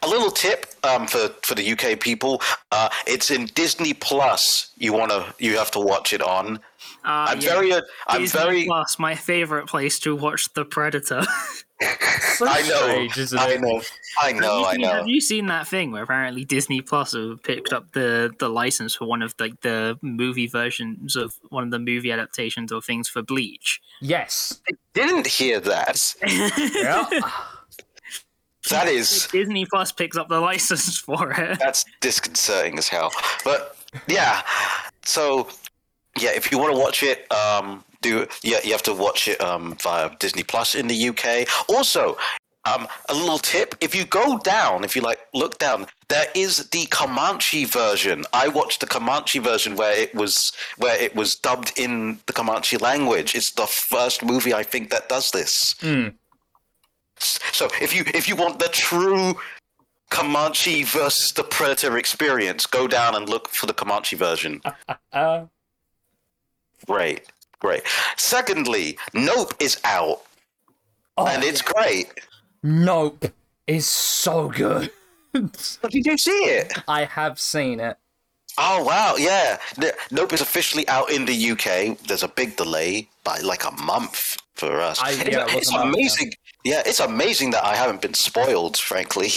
a 0.03 0.09
little 0.09 0.31
tip 0.31 0.67
um, 0.83 1.07
for 1.07 1.29
for 1.43 1.55
the 1.55 1.73
UK 1.73 2.01
people: 2.01 2.43
uh, 2.73 2.89
it's 3.07 3.31
in 3.31 3.47
Disney 3.55 3.95
Plus. 3.95 4.71
You 4.79 4.93
wanna, 4.93 5.33
you 5.39 5.57
have 5.57 5.71
to 5.73 5.81
watch 5.81 6.13
it 6.13 6.23
on. 6.23 6.57
Uh, 7.05 7.29
I'm 7.29 7.41
yeah. 7.41 7.55
very, 7.55 7.73
uh, 7.73 7.83
I'm 8.09 8.23
Disney 8.23 8.41
very. 8.41 8.65
Plus, 8.65 8.99
my 8.99 9.15
favorite 9.15 9.67
place 9.67 9.99
to 10.01 10.17
watch 10.17 10.53
The 10.55 10.65
Predator. 10.65 11.23
So 12.35 12.47
I 12.49 12.63
know, 12.63 12.83
strange, 12.83 13.17
isn't 13.19 13.39
I 13.39 13.51
it? 13.51 13.61
know, 13.61 13.81
I 14.21 14.33
know, 14.33 14.65
have, 14.65 14.67
I 14.67 14.73
you 14.73 14.73
seen, 14.73 14.81
know. 14.81 14.93
have 14.95 15.07
you 15.07 15.21
seen 15.21 15.47
that 15.47 15.69
thing 15.69 15.93
where 15.93 16.03
apparently 16.03 16.45
Disney 16.45 16.81
Plus 16.81 17.13
have 17.13 17.43
picked 17.45 17.73
up 17.73 17.93
the 17.93 18.33
the 18.41 18.49
license 18.49 18.97
for 18.97 19.07
one 19.07 19.23
of 19.23 19.35
like 19.39 19.61
the 19.61 19.97
movie 20.03 20.49
versions 20.49 21.15
of 21.15 21.35
one 21.51 21.63
of 21.63 21.71
the 21.71 21.79
movie 21.79 22.11
adaptations 22.11 22.73
or 22.73 22.83
things 22.83 23.09
for 23.09 23.23
Bleach? 23.23 23.81
Yes. 24.01 24.61
Didn't 24.95 25.29
hear 25.29 25.61
that. 25.61 26.15
Yeah. 26.75 27.09
That 28.71 28.89
is 28.89 29.29
Disney 29.31 29.67
Plus 29.67 29.93
picks 29.93 30.17
up 30.17 30.29
the 30.29 30.41
license 30.41 30.99
for 30.99 31.31
it. 31.33 31.59
that's 31.59 31.85
disconcerting 32.01 32.79
as 32.79 32.89
hell. 32.89 33.13
But 33.45 33.77
yeah, 34.09 34.43
so 35.05 35.49
yeah, 36.19 36.31
if 36.35 36.51
you 36.51 36.59
want 36.59 36.75
to 36.75 36.81
watch 36.81 37.03
it, 37.03 37.31
um, 37.31 37.85
do 38.05 38.27
yeah, 38.43 38.61
you 38.63 38.73
have 38.73 38.83
to 38.85 38.95
watch 38.95 39.29
it 39.29 39.41
um, 39.41 39.77
via 39.83 40.11
Disney 40.21 40.45
Plus 40.45 40.75
in 40.75 40.87
the 40.87 41.09
UK. 41.09 41.49
Also, 41.69 42.17
um, 42.65 42.87
a 43.09 43.15
little 43.15 43.39
tip: 43.39 43.75
if 43.81 43.95
you 43.95 44.05
go 44.05 44.39
down, 44.39 44.85
if 44.85 44.95
you 44.95 45.03
like 45.03 45.21
look 45.33 45.59
down, 45.59 45.87
there 46.09 46.27
is 46.35 46.69
the 46.69 46.87
Comanche 46.87 47.65
version. 47.65 48.25
I 48.33 48.49
watched 48.49 48.81
the 48.81 48.87
Comanche 48.87 49.39
version 49.39 49.75
where 49.77 49.97
it 49.99 50.15
was 50.15 50.53
where 50.77 51.01
it 51.01 51.17
was 51.17 51.35
dubbed 51.35 51.73
in 51.77 52.19
the 52.27 52.33
Comanche 52.33 52.77
language. 52.77 53.35
It's 53.35 53.53
the 53.53 53.67
first 53.67 54.25
movie 54.25 54.55
I 54.55 54.63
think 54.63 54.91
that 54.91 55.09
does 55.09 55.31
this. 55.31 55.75
Hmm. 55.81 56.09
So 57.19 57.69
if 57.81 57.95
you 57.97 58.05
if 58.15 58.29
you 58.29 58.37
want 58.37 58.59
the 58.59 58.69
true 58.69 59.35
Comanche 60.11 60.85
versus 60.85 61.33
the 61.33 61.43
Predator 61.43 61.97
experience. 61.99 62.67
Go 62.67 62.87
down 62.87 63.17
and 63.17 63.29
look 63.29 63.49
for 63.49 63.67
the 63.67 63.75
Comanche 63.75 64.17
version. 64.17 64.61
Uh, 65.13 65.47
Great, 66.87 67.29
great. 67.65 67.83
Secondly, 68.17 68.99
Nope 69.15 69.55
is 69.59 69.81
out, 69.85 70.21
oh, 71.17 71.27
and 71.27 71.43
it's 71.43 71.63
great. 71.63 72.07
Nope 72.63 73.25
is 73.67 73.87
so 73.87 74.51
good. 74.51 74.91
Did 75.33 76.05
you 76.07 76.19
see 76.19 76.31
it? 76.61 76.75
I 76.87 77.05
have 77.05 77.41
seen 77.41 77.81
it. 77.81 77.97
Oh 78.59 78.85
wow, 78.85 79.17
yeah. 79.17 79.59
Nope 80.11 80.33
is 80.35 80.41
officially 80.43 80.87
out 80.89 81.11
in 81.11 81.25
the 81.25 81.51
UK. 81.53 81.99
There's 82.07 82.23
a 82.23 82.29
big 82.29 82.57
delay 82.57 83.09
by 83.25 83.39
like 83.41 83.65
a 83.65 83.73
month 83.83 84.37
for 84.55 84.81
us. 84.81 85.01
I- 85.01 85.13
It's- 85.13 85.29
yeah, 85.33 85.45
it 85.47 85.55
it's 85.55 85.71
a 85.71 85.73
month, 85.73 85.85
yeah. 85.85 85.91
amazing. 85.93 86.33
Yeah, 86.65 86.83
it's 86.87 87.01
amazing 87.01 87.51
that 87.51 87.65
I 87.65 87.75
haven't 87.77 88.01
been 88.03 88.15
spoiled, 88.15 88.77
frankly. 88.77 89.31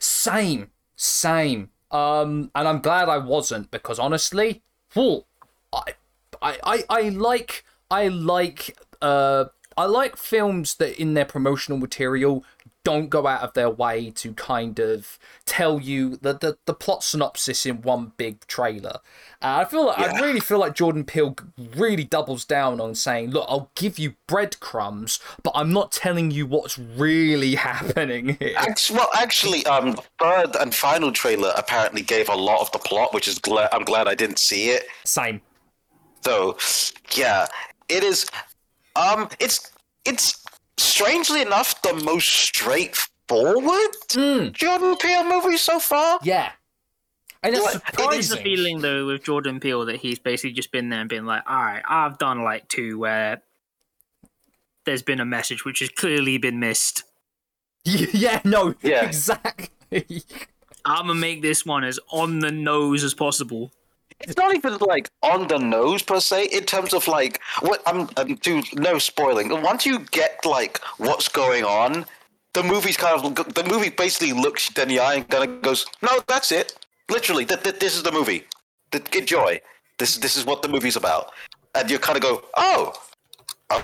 Same, 0.00 0.70
same. 0.96 1.70
Um, 1.90 2.50
and 2.54 2.66
I'm 2.68 2.80
glad 2.80 3.08
I 3.08 3.18
wasn't 3.18 3.70
because 3.70 3.98
honestly, 3.98 4.62
whew, 4.92 5.24
I, 5.72 5.82
I, 6.42 6.58
I, 6.64 6.84
I 6.90 7.00
like, 7.10 7.64
I 7.94 8.08
like, 8.08 8.76
uh, 9.00 9.44
I 9.76 9.84
like 9.86 10.16
films 10.16 10.74
that 10.76 11.00
in 11.00 11.14
their 11.14 11.24
promotional 11.24 11.78
material 11.78 12.44
don't 12.82 13.08
go 13.08 13.26
out 13.26 13.40
of 13.40 13.54
their 13.54 13.70
way 13.70 14.10
to 14.10 14.34
kind 14.34 14.78
of 14.78 15.18
tell 15.46 15.80
you 15.80 16.16
the 16.16 16.34
the, 16.34 16.58
the 16.66 16.74
plot 16.74 17.02
synopsis 17.02 17.64
in 17.64 17.80
one 17.80 18.12
big 18.18 18.46
trailer. 18.46 18.98
Uh, 19.40 19.62
I 19.62 19.64
feel 19.64 19.86
like 19.86 19.98
I 19.98 20.20
really 20.20 20.40
feel 20.40 20.58
like 20.58 20.74
Jordan 20.74 21.04
Peele 21.04 21.34
really 21.76 22.04
doubles 22.04 22.44
down 22.44 22.80
on 22.80 22.94
saying, 22.94 23.30
"Look, 23.30 23.46
I'll 23.48 23.70
give 23.74 23.98
you 23.98 24.14
breadcrumbs, 24.26 25.18
but 25.42 25.52
I'm 25.54 25.72
not 25.72 25.92
telling 25.92 26.30
you 26.30 26.46
what's 26.46 26.78
really 26.78 27.54
happening 27.70 28.36
here." 28.38 28.54
Actu- 28.56 28.94
Well, 28.94 29.08
actually, 29.16 29.64
um, 29.66 29.96
third 30.18 30.54
and 30.60 30.74
final 30.74 31.10
trailer 31.10 31.52
apparently 31.56 32.02
gave 32.02 32.28
a 32.28 32.36
lot 32.36 32.60
of 32.60 32.70
the 32.72 32.80
plot, 32.80 33.14
which 33.14 33.28
is 33.28 33.38
glad 33.38 33.70
I'm 33.72 33.84
glad 33.84 34.08
I 34.08 34.14
didn't 34.14 34.38
see 34.40 34.70
it. 34.70 34.84
Same. 35.04 35.40
So, 36.24 36.56
yeah, 37.14 37.46
it 37.88 38.02
is. 38.04 38.26
Um, 38.96 39.28
it's 39.40 39.70
it's 40.04 40.42
strangely 40.76 41.42
enough 41.42 41.80
the 41.82 41.94
most 41.94 42.28
straightforward 42.28 43.90
Jordan 44.52 44.96
Peele 44.96 45.24
movie 45.24 45.56
so 45.56 45.78
far. 45.80 46.18
Yeah. 46.22 46.50
And 47.42 47.54
it's 47.54 47.62
What? 47.62 47.74
It 48.14 48.18
is 48.18 48.30
It's 48.30 48.36
the 48.36 48.42
feeling 48.42 48.80
though 48.80 49.06
with 49.06 49.22
Jordan 49.24 49.60
Peele 49.60 49.84
that 49.86 49.96
he's 49.96 50.18
basically 50.18 50.52
just 50.52 50.72
been 50.72 50.88
there 50.88 51.00
and 51.00 51.08
been 51.08 51.26
like, 51.26 51.42
all 51.46 51.56
right, 51.62 51.82
I've 51.86 52.18
done 52.18 52.42
like 52.42 52.68
two 52.68 52.98
where 52.98 53.42
there's 54.86 55.02
been 55.02 55.20
a 55.20 55.24
message 55.24 55.64
which 55.64 55.80
has 55.80 55.88
clearly 55.90 56.38
been 56.38 56.58
missed. 56.60 57.04
yeah, 57.84 58.40
no, 58.44 58.74
Yeah. 58.82 59.04
exactly. 59.04 60.22
I'm 60.86 61.06
gonna 61.06 61.14
make 61.14 61.42
this 61.42 61.64
one 61.66 61.84
as 61.84 61.98
on 62.10 62.40
the 62.40 62.50
nose 62.50 63.04
as 63.04 63.14
possible. 63.14 63.72
It's 64.26 64.36
not 64.36 64.54
even 64.54 64.76
like 64.78 65.08
on 65.22 65.48
the 65.48 65.58
nose 65.58 66.02
per 66.02 66.20
se 66.20 66.46
in 66.46 66.64
terms 66.64 66.94
of 66.94 67.06
like 67.08 67.40
what 67.60 67.86
um, 67.86 68.00
um, 68.00 68.10
I'm, 68.16 68.28
I'm 68.28 68.34
do 68.36 68.62
no 68.74 68.98
spoiling. 68.98 69.48
Once 69.62 69.86
you 69.86 70.00
get 70.10 70.44
like 70.44 70.80
what's 70.98 71.28
going 71.28 71.64
on, 71.64 72.06
the 72.54 72.62
movie's 72.62 72.96
kind 72.96 73.14
of 73.14 73.54
the 73.54 73.64
movie 73.64 73.90
basically 73.90 74.32
looks 74.32 74.70
you 74.74 74.82
in 74.82 74.88
the 74.88 74.98
eye 75.00 75.14
and 75.14 75.28
kind 75.28 75.44
of 75.48 75.62
goes, 75.62 75.86
"No, 76.02 76.20
that's 76.26 76.52
it. 76.52 76.74
Literally, 77.10 77.44
th- 77.44 77.62
th- 77.62 77.78
this 77.78 77.96
is 77.96 78.02
the 78.02 78.12
movie. 78.12 78.44
Th- 78.90 79.04
Enjoy. 79.14 79.60
This 79.98 80.16
this 80.16 80.36
is 80.36 80.44
what 80.44 80.62
the 80.62 80.68
movie's 80.68 80.96
about." 80.96 81.32
And 81.74 81.90
you 81.90 81.98
kind 81.98 82.16
of 82.16 82.22
go, 82.22 82.44
"Oh, 82.56 82.92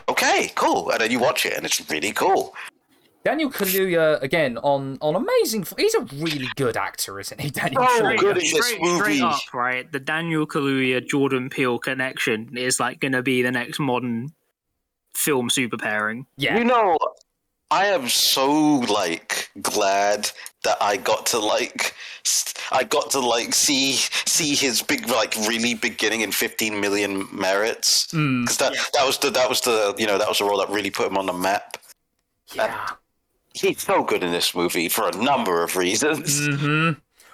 okay, 0.08 0.52
cool," 0.54 0.90
and 0.90 1.00
then 1.00 1.10
you 1.10 1.18
watch 1.18 1.44
it, 1.44 1.54
and 1.54 1.66
it's 1.66 1.90
really 1.90 2.12
cool. 2.12 2.54
Daniel 3.22 3.50
Kaluuya 3.50 4.20
again 4.22 4.56
on 4.58 4.96
on 5.00 5.14
amazing. 5.14 5.66
He's 5.76 5.94
a 5.94 6.00
really 6.14 6.48
good 6.56 6.76
actor, 6.76 7.20
isn't 7.20 7.40
he? 7.40 7.50
Daniel 7.50 7.82
Oh, 7.82 7.86
Kaluuya. 8.00 8.18
good 8.18 8.36
in 8.38 8.42
this 8.44 8.66
straight, 8.66 8.80
movie. 8.82 8.98
straight 9.18 9.22
up, 9.22 9.54
right? 9.54 9.92
The 9.92 10.00
Daniel 10.00 10.46
Kaluuya 10.46 11.06
Jordan 11.06 11.50
Peele 11.50 11.78
connection 11.78 12.56
is 12.56 12.80
like 12.80 12.98
gonna 13.00 13.22
be 13.22 13.42
the 13.42 13.50
next 13.52 13.78
modern 13.78 14.32
film 15.14 15.50
super 15.50 15.76
pairing. 15.76 16.26
Yeah, 16.38 16.56
You 16.56 16.64
know, 16.64 16.96
I 17.70 17.86
am 17.86 18.08
so 18.08 18.50
like 18.50 19.50
glad 19.60 20.30
that 20.64 20.78
I 20.80 20.96
got 20.96 21.26
to 21.26 21.38
like 21.38 21.94
s- 22.24 22.54
I 22.72 22.84
got 22.84 23.10
to 23.10 23.20
like 23.20 23.52
see 23.54 23.92
see 24.26 24.54
his 24.54 24.80
big 24.82 25.08
like 25.08 25.34
really 25.46 25.74
beginning 25.74 26.22
in 26.22 26.32
15 26.32 26.80
million 26.80 27.28
merits 27.32 28.06
Mm, 28.08 28.44
because 28.44 28.56
that 28.58 28.72
that 28.94 29.04
was 29.06 29.18
the 29.18 29.30
that 29.30 29.48
was 29.48 29.60
the 29.60 29.94
you 29.98 30.06
know 30.06 30.16
that 30.18 30.28
was 30.28 30.38
the 30.38 30.44
role 30.44 30.58
that 30.58 30.70
really 30.70 30.90
put 30.90 31.06
him 31.06 31.18
on 31.18 31.26
the 31.26 31.32
map. 31.34 31.76
yeah. 32.54 32.90
He's 33.54 33.82
so 33.82 34.02
good 34.04 34.22
in 34.22 34.30
this 34.32 34.54
movie 34.54 34.88
for 34.88 35.08
a 35.08 35.12
number 35.12 35.62
of 35.62 35.76
reasons. 35.76 36.46
hmm 36.46 36.92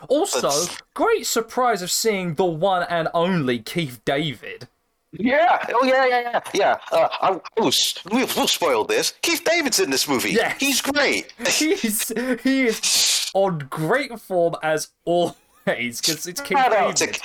Also, 0.09 0.72
great 0.94 1.26
surprise 1.26 1.83
of 1.83 1.90
seeing 1.90 2.35
the 2.35 2.44
one 2.44 2.85
and 2.88 3.09
only 3.14 3.59
Keith 3.59 4.00
David. 4.05 4.68
Yeah. 5.12 5.64
Oh 5.72 5.85
yeah 5.85 6.07
yeah 6.07 6.20
yeah 6.20 6.40
yeah. 6.52 6.76
Uh, 6.92 7.09
I, 7.20 7.40
I 7.59 7.61
was, 7.64 7.94
we'll, 8.11 8.29
we'll 8.37 8.48
spoil 8.48 8.85
this. 8.85 9.14
Keith 9.22 9.42
David's 9.44 9.81
in 9.81 9.90
this 9.90 10.09
movie. 10.09 10.33
Yeah. 10.33 10.55
He's 10.59 10.81
great. 10.81 11.33
He's 11.46 12.09
he 12.42 12.66
is 12.66 13.31
on 13.35 13.66
great 13.70 14.18
form 14.20 14.57
as 14.62 14.88
always 15.05 16.00
because 16.00 16.26
it's 16.26 16.40
Keith 16.40 16.59
out 16.59 16.96
to 16.96 17.07
David. 17.07 17.20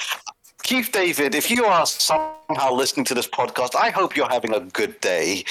Keith 0.64 0.92
David. 0.92 1.36
If 1.36 1.50
you 1.52 1.66
are 1.66 1.86
somehow 1.86 2.74
listening 2.74 3.06
to 3.06 3.14
this 3.14 3.28
podcast, 3.28 3.76
I 3.76 3.90
hope 3.90 4.16
you're 4.16 4.30
having 4.30 4.54
a 4.54 4.60
good 4.60 5.00
day. 5.02 5.44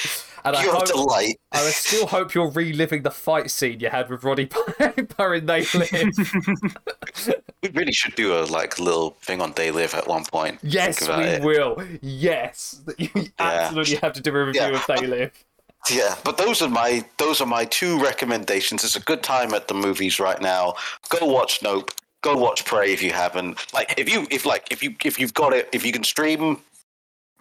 And 0.43 0.55
I 0.55 0.63
a 0.63 0.71
hope, 0.71 0.85
delight. 0.85 1.39
I 1.51 1.59
still 1.69 2.07
hope 2.07 2.33
you're 2.33 2.49
reliving 2.49 3.03
the 3.03 3.11
fight 3.11 3.51
scene 3.51 3.79
you 3.79 3.89
had 3.89 4.09
with 4.09 4.23
Roddy 4.23 4.47
Piper 4.47 5.33
in 5.35 5.45
They 5.45 5.65
Live. 5.73 5.91
We 7.63 7.69
really 7.69 7.91
should 7.91 8.15
do 8.15 8.39
a 8.39 8.41
like 8.45 8.79
little 8.79 9.11
thing 9.21 9.39
on 9.39 9.51
They 9.55 9.69
Live 9.69 9.93
at 9.93 10.07
one 10.07 10.25
point. 10.25 10.57
Yes, 10.63 11.07
we 11.07 11.13
it. 11.23 11.43
will. 11.43 11.77
Yes, 12.01 12.81
you 12.97 13.09
absolutely 13.37 13.97
have 13.97 14.13
to 14.13 14.21
do 14.21 14.35
a 14.35 14.45
review 14.45 14.61
Yeah. 14.61 14.69
of 14.69 14.85
They 14.87 15.05
Live. 15.05 15.43
Yeah, 15.91 16.15
but 16.23 16.37
those 16.37 16.61
are 16.63 16.69
my 16.69 17.05
those 17.17 17.39
are 17.41 17.45
my 17.47 17.65
two 17.65 17.99
recommendations. 18.03 18.83
It's 18.83 18.95
a 18.95 18.99
good 19.01 19.21
time 19.23 19.53
at 19.53 19.67
the 19.67 19.73
movies 19.75 20.19
right 20.19 20.41
now. 20.41 20.73
Go 21.09 21.25
watch 21.27 21.61
Nope. 21.61 21.91
Go 22.23 22.35
watch 22.35 22.65
Prey 22.65 22.93
if 22.93 23.01
you 23.03 23.11
haven't. 23.11 23.59
Like 23.73 23.93
if 23.97 24.07
you 24.11 24.25
if 24.31 24.45
like 24.45 24.67
if 24.71 24.81
you 24.81 24.95
if 25.05 25.19
you've 25.19 25.33
got 25.35 25.53
it 25.53 25.69
if 25.71 25.85
you 25.85 25.91
can 25.91 26.03
stream, 26.03 26.57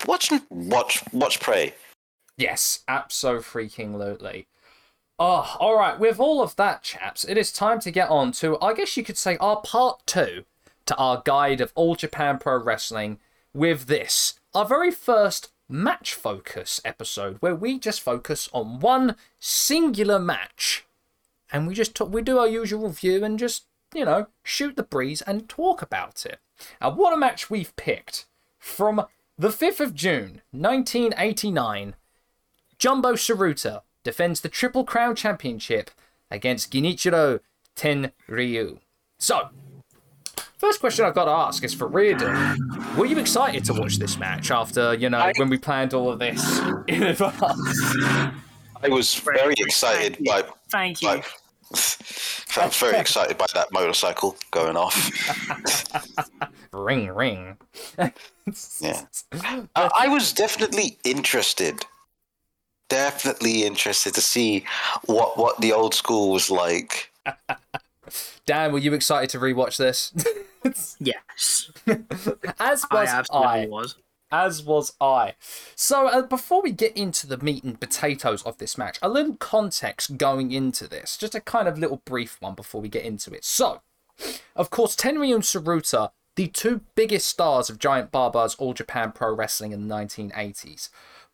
watch 0.07 0.31
watch 0.51 1.03
watch 1.13 1.41
Prey. 1.41 1.75
Yes, 2.41 2.85
abso 2.89 3.43
freaking 3.43 3.99
lutely. 3.99 4.47
Oh, 5.19 5.45
ah, 5.45 5.57
all 5.61 5.77
right. 5.77 5.99
With 5.99 6.19
all 6.19 6.43
of 6.43 6.57
that, 6.57 6.83
chaps, 6.83 7.23
it 7.23 7.37
is 7.37 7.53
time 7.53 7.81
to 7.81 7.91
get 7.91 8.09
on 8.09 8.33
to, 8.33 8.59
I 8.63 8.73
guess 8.73 8.97
you 8.97 9.05
could 9.05 9.19
say, 9.19 9.37
our 9.37 9.61
part 9.61 10.01
two 10.07 10.47
to 10.87 10.97
our 10.97 11.21
guide 11.23 11.61
of 11.61 11.71
All 11.75 11.97
Japan 11.97 12.39
Pro 12.39 12.57
Wrestling. 12.57 13.19
With 13.53 13.89
this, 13.89 14.41
our 14.55 14.65
very 14.65 14.91
first 14.91 15.53
match 15.69 16.15
focus 16.15 16.81
episode, 16.83 17.37
where 17.41 17.55
we 17.55 17.79
just 17.79 18.01
focus 18.01 18.49
on 18.55 18.81
one 18.81 19.17
singular 19.39 20.19
match, 20.19 20.87
and 21.53 21.67
we 21.67 21.75
just 21.75 21.95
talk, 21.95 22.11
we 22.11 22.23
do 22.23 22.39
our 22.39 22.49
usual 22.49 22.89
review 22.89 23.23
and 23.23 23.39
just 23.39 23.67
you 23.95 24.07
know 24.07 24.29
shoot 24.43 24.77
the 24.77 24.83
breeze 24.83 25.21
and 25.21 25.47
talk 25.47 25.83
about 25.83 26.25
it. 26.25 26.39
And 26.81 26.97
what 26.97 27.13
a 27.13 27.19
match 27.19 27.51
we've 27.51 27.77
picked 27.77 28.25
from 28.59 29.05
the 29.37 29.53
fifth 29.53 29.81
of 29.81 29.95
June, 29.95 30.41
nineteen 30.55 31.13
eighty 31.19 31.51
nine. 31.51 31.97
Jumbo 32.81 33.13
Tsuruta 33.13 33.83
defends 34.03 34.41
the 34.41 34.49
Triple 34.49 34.85
Crown 34.85 35.15
Championship 35.15 35.91
against 36.31 36.73
Genichiro 36.73 37.41
Tenryu. 37.77 38.79
So, 39.19 39.51
first 40.57 40.81
question 40.81 41.05
I've 41.05 41.15
got 41.15 41.27
to 41.27 41.31
ask 41.31 41.63
is 41.63 41.75
for 41.75 41.87
Reardon. 41.87 42.57
Were 42.97 43.05
you 43.05 43.19
excited 43.19 43.65
to 43.67 43.75
watch 43.75 43.99
this 43.99 44.17
match 44.19 44.51
after, 44.51 44.95
you 44.95 45.11
know, 45.11 45.19
I- 45.19 45.33
when 45.37 45.51
we 45.51 45.59
planned 45.59 45.93
all 45.93 46.11
of 46.11 46.19
this 46.19 46.59
in 46.89 47.03
advance? 47.03 47.95
I 48.83 48.89
was 48.89 49.15
very 49.15 49.55
excited 49.59 50.17
Thank 50.17 50.21
you. 50.21 50.25
by 50.33 50.43
Thank 50.71 51.03
you. 51.03 51.09
by. 51.09 51.23
I 52.57 52.67
was 52.67 52.77
very 52.79 52.99
excited 52.99 53.37
by 53.37 53.47
that 53.55 53.71
motorcycle 53.73 54.37
going 54.51 54.77
off. 54.79 54.97
ring, 56.73 57.09
ring. 57.15 57.59
Yeah. 58.81 59.03
I, 59.77 59.91
I 60.01 60.09
was 60.09 60.33
definitely 60.33 60.97
interested. 61.05 61.85
Definitely 62.91 63.65
interested 63.65 64.13
to 64.15 64.21
see 64.21 64.65
what 65.07 65.39
what 65.39 65.61
the 65.63 65.73
old 65.73 65.95
school 65.95 66.31
was 66.33 66.51
like. 66.51 67.11
Dan, 68.47 68.73
were 68.73 68.79
you 68.79 68.93
excited 68.93 69.31
to 69.31 69.39
rewatch 69.39 69.77
this? 69.79 70.13
Yes, 70.99 71.71
As 72.59 72.85
I 72.91 72.95
was 73.01 73.09
absolutely 73.09 73.49
I. 73.49 73.67
was. 73.67 73.95
as 74.31 74.63
was 74.63 74.93
I. 75.01 75.33
So, 75.75 76.07
uh, 76.07 76.21
before 76.21 76.61
we 76.61 76.71
get 76.71 76.95
into 76.95 77.27
the 77.27 77.39
meat 77.39 77.65
and 77.65 77.81
potatoes 77.81 78.43
of 78.43 78.59
this 78.59 78.77
match, 78.77 78.99
a 79.01 79.09
little 79.09 79.37
context 79.37 80.19
going 80.19 80.53
into 80.53 80.87
this, 80.87 81.17
just 81.17 81.35
a 81.35 81.41
kind 81.41 81.67
of 81.67 81.79
little 81.79 82.03
brief 82.05 82.37
one 82.41 82.55
before 82.55 82.83
we 82.83 82.91
get 82.91 83.07
into 83.07 83.33
it. 83.33 83.43
So, 83.43 83.81
of 84.55 84.69
course, 84.69 84.95
Tenryu 84.97 85.35
and 85.37 85.43
Tsuruta, 85.45 86.11
the 86.37 86.49
two 86.49 86.83
biggest 86.95 87.27
stars 87.29 87.71
of 87.71 87.79
Giant 87.79 88.13
Baba's 88.13 88.55
All 88.57 88.75
Japan 88.75 89.13
Pro 89.13 89.33
Wrestling 89.35 89.73
in 89.73 89.89
the 89.89 89.95
1980s. 89.95 90.91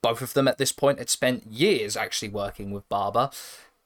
Both 0.06 0.22
of 0.22 0.34
them 0.34 0.46
at 0.46 0.58
this 0.58 0.70
point 0.70 1.00
had 1.00 1.10
spent 1.10 1.48
years 1.48 1.96
actually 1.96 2.28
working 2.28 2.70
with 2.70 2.88
Baba. 2.88 3.28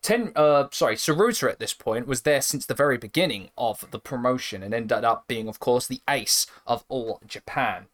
Ten, 0.02 0.32
uh, 0.36 0.68
sorry, 0.70 0.96
Tsuruta 0.96 1.50
at 1.50 1.60
this 1.60 1.72
point 1.72 2.06
was 2.06 2.20
there 2.22 2.42
since 2.42 2.66
the 2.66 2.74
very 2.74 2.98
beginning 2.98 3.48
of 3.56 3.90
the 3.90 3.98
promotion 3.98 4.62
and 4.62 4.74
ended 4.74 5.02
up 5.02 5.26
being, 5.28 5.48
of 5.48 5.60
course, 5.60 5.86
the 5.86 6.02
ace 6.10 6.46
of 6.66 6.84
all 6.90 7.22
Japan. 7.26 7.86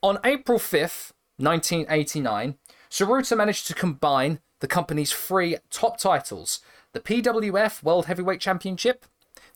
On 0.00 0.20
April 0.22 0.60
5th, 0.60 1.10
1989, 1.38 2.54
Tsuruta 2.88 3.36
managed 3.36 3.66
to 3.66 3.74
combine 3.74 4.38
the 4.60 4.68
company's 4.68 5.12
three 5.12 5.56
top 5.70 5.98
titles 5.98 6.60
the 6.92 7.00
PWF 7.00 7.82
World 7.82 8.06
Heavyweight 8.06 8.40
Championship, 8.40 9.06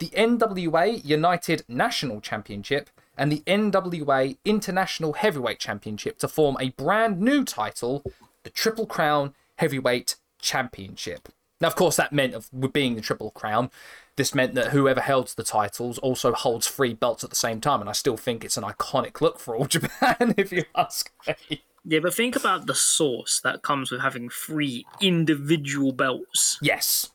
the 0.00 0.08
NWA 0.08 1.04
United 1.04 1.62
National 1.68 2.20
Championship, 2.20 2.90
and 3.18 3.30
the 3.30 3.42
NWA 3.46 4.36
International 4.44 5.14
Heavyweight 5.14 5.58
Championship 5.58 6.18
to 6.20 6.28
form 6.28 6.56
a 6.60 6.70
brand 6.70 7.20
new 7.20 7.44
title, 7.44 8.02
the 8.44 8.50
Triple 8.50 8.86
Crown 8.86 9.34
Heavyweight 9.56 10.16
Championship. 10.40 11.28
Now, 11.60 11.68
of 11.68 11.76
course, 11.76 11.96
that 11.96 12.12
meant 12.12 12.34
of 12.34 12.48
being 12.72 12.94
the 12.94 13.00
Triple 13.00 13.32
Crown. 13.32 13.70
This 14.16 14.34
meant 14.34 14.54
that 14.54 14.68
whoever 14.68 15.00
held 15.00 15.28
the 15.28 15.44
titles 15.44 15.98
also 15.98 16.32
holds 16.32 16.66
three 16.66 16.94
belts 16.94 17.22
at 17.22 17.30
the 17.30 17.36
same 17.36 17.60
time, 17.60 17.80
and 17.80 17.90
I 17.90 17.92
still 17.92 18.16
think 18.16 18.44
it's 18.44 18.56
an 18.56 18.64
iconic 18.64 19.20
look 19.20 19.38
for 19.38 19.54
all 19.56 19.66
Japan, 19.66 20.34
if 20.36 20.52
you 20.52 20.64
ask 20.74 21.10
me. 21.26 21.62
Yeah, 21.84 22.00
but 22.00 22.14
think 22.14 22.36
about 22.36 22.66
the 22.66 22.74
source 22.74 23.40
that 23.40 23.62
comes 23.62 23.90
with 23.90 24.00
having 24.00 24.28
three 24.28 24.86
individual 25.00 25.92
belts. 25.92 26.58
Yes. 26.60 27.10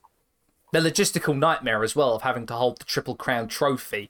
The 0.74 0.80
logistical 0.80 1.38
nightmare 1.38 1.84
as 1.84 1.96
well 1.96 2.16
of 2.16 2.24
having 2.24 2.48
to 2.48 2.56
hold 2.56 2.80
the 2.80 2.84
Triple 2.86 3.16
Crown 3.16 3.48
trophy 3.48 4.10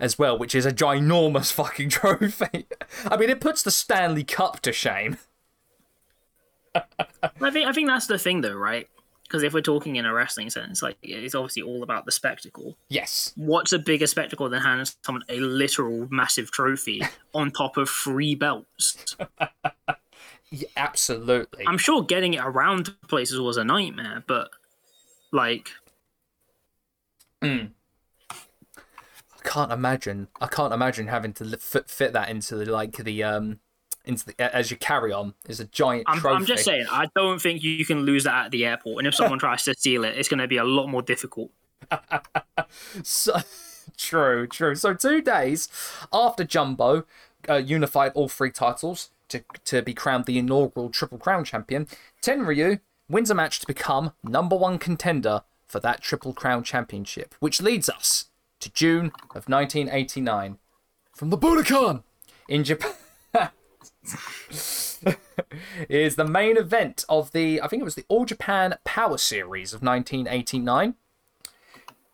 as 0.00 0.18
well, 0.18 0.38
which 0.38 0.54
is 0.54 0.64
a 0.64 0.72
ginormous 0.72 1.52
fucking 1.58 1.90
trophy. 1.90 2.66
I 3.04 3.18
mean, 3.18 3.28
it 3.28 3.42
puts 3.42 3.62
the 3.62 3.70
Stanley 3.70 4.24
Cup 4.24 4.60
to 4.60 4.72
shame. 4.72 5.18
I 6.74 7.50
think 7.50 7.68
I 7.68 7.72
think 7.72 7.88
that's 7.88 8.06
the 8.06 8.18
thing 8.18 8.40
though, 8.40 8.54
right? 8.54 8.88
Because 9.24 9.42
if 9.42 9.52
we're 9.52 9.60
talking 9.60 9.96
in 9.96 10.06
a 10.06 10.14
wrestling 10.14 10.48
sense, 10.48 10.80
like 10.80 10.96
it's 11.02 11.34
obviously 11.34 11.62
all 11.62 11.82
about 11.82 12.06
the 12.06 12.12
spectacle. 12.12 12.78
Yes. 12.88 13.34
What's 13.36 13.74
a 13.74 13.78
bigger 13.78 14.06
spectacle 14.06 14.48
than 14.48 14.62
handing 14.62 14.86
someone 15.04 15.24
a 15.28 15.40
literal 15.40 16.08
massive 16.10 16.50
trophy 16.50 17.02
on 17.34 17.50
top 17.50 17.76
of 17.76 17.90
three 17.90 18.34
belts? 18.34 19.14
Yeah, 20.50 20.68
absolutely. 20.78 21.66
I'm 21.66 21.76
sure 21.76 22.02
getting 22.02 22.32
it 22.32 22.42
around 22.42 22.94
places 23.08 23.38
was 23.38 23.58
a 23.58 23.64
nightmare, 23.64 24.24
but 24.26 24.48
like 25.32 25.68
I 27.42 27.68
can't 29.44 29.72
imagine. 29.72 30.28
I 30.40 30.46
can't 30.46 30.72
imagine 30.72 31.08
having 31.08 31.32
to 31.34 31.56
fit, 31.58 31.88
fit 31.88 32.12
that 32.12 32.28
into 32.28 32.56
the, 32.56 32.70
like 32.70 32.96
the 32.96 33.22
um 33.22 33.60
into 34.04 34.26
the 34.26 34.56
as 34.56 34.70
you 34.70 34.76
carry 34.76 35.12
on 35.12 35.34
is 35.46 35.60
a 35.60 35.66
giant 35.66 36.04
I'm, 36.06 36.18
trophy. 36.18 36.36
I'm 36.36 36.46
just 36.46 36.64
saying, 36.64 36.86
I 36.90 37.06
don't 37.14 37.40
think 37.40 37.62
you 37.62 37.84
can 37.84 38.00
lose 38.00 38.24
that 38.24 38.46
at 38.46 38.50
the 38.50 38.64
airport. 38.64 38.98
And 38.98 39.06
if 39.06 39.14
someone 39.14 39.38
tries 39.40 39.64
to 39.64 39.74
steal 39.74 40.04
it, 40.04 40.16
it's 40.16 40.28
going 40.28 40.40
to 40.40 40.48
be 40.48 40.56
a 40.56 40.64
lot 40.64 40.88
more 40.88 41.02
difficult. 41.02 41.50
So, 43.02 43.40
true, 43.96 44.46
true. 44.46 44.74
So 44.74 44.92
two 44.92 45.22
days 45.22 45.68
after 46.12 46.44
Jumbo 46.44 47.04
uh, 47.48 47.54
unified 47.54 48.12
all 48.14 48.28
three 48.28 48.50
titles 48.50 49.10
to 49.28 49.42
to 49.64 49.80
be 49.80 49.94
crowned 49.94 50.26
the 50.26 50.38
inaugural 50.38 50.90
Triple 50.90 51.18
Crown 51.18 51.44
champion, 51.44 51.86
Tenryu 52.22 52.80
wins 53.08 53.30
a 53.30 53.34
match 53.34 53.60
to 53.60 53.66
become 53.66 54.12
number 54.22 54.56
one 54.56 54.78
contender 54.78 55.42
for 55.68 55.80
that 55.80 56.00
Triple 56.00 56.32
Crown 56.32 56.64
championship, 56.64 57.34
which 57.40 57.60
leads 57.60 57.88
us 57.88 58.26
to 58.60 58.72
June 58.72 59.12
of 59.34 59.48
1989 59.48 60.58
from 61.12 61.30
the 61.30 61.38
Budokan 61.38 62.02
in 62.48 62.64
Japan. 62.64 62.92
is 65.88 66.16
the 66.16 66.24
main 66.26 66.56
event 66.56 67.04
of 67.08 67.32
the 67.32 67.60
I 67.62 67.68
think 67.68 67.80
it 67.80 67.84
was 67.84 67.94
the 67.94 68.04
All 68.08 68.24
Japan 68.24 68.76
Power 68.84 69.18
Series 69.18 69.72
of 69.72 69.82
1989. 69.82 70.94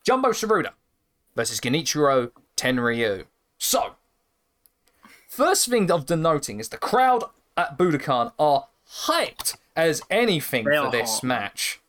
Jumbo 0.04 0.30
Tsuruta 0.30 0.72
versus 1.34 1.60
Genichiro 1.60 2.30
Tenryu. 2.56 3.24
So, 3.58 3.94
first 5.26 5.68
thing 5.68 5.90
of 5.90 6.06
denoting 6.06 6.60
is 6.60 6.68
the 6.68 6.76
crowd 6.76 7.24
at 7.56 7.78
Budokan 7.78 8.32
are 8.38 8.68
hyped 9.06 9.56
as 9.74 10.02
anything 10.10 10.64
for 10.64 10.90
this 10.90 11.14
hot. 11.14 11.24
match. 11.24 11.80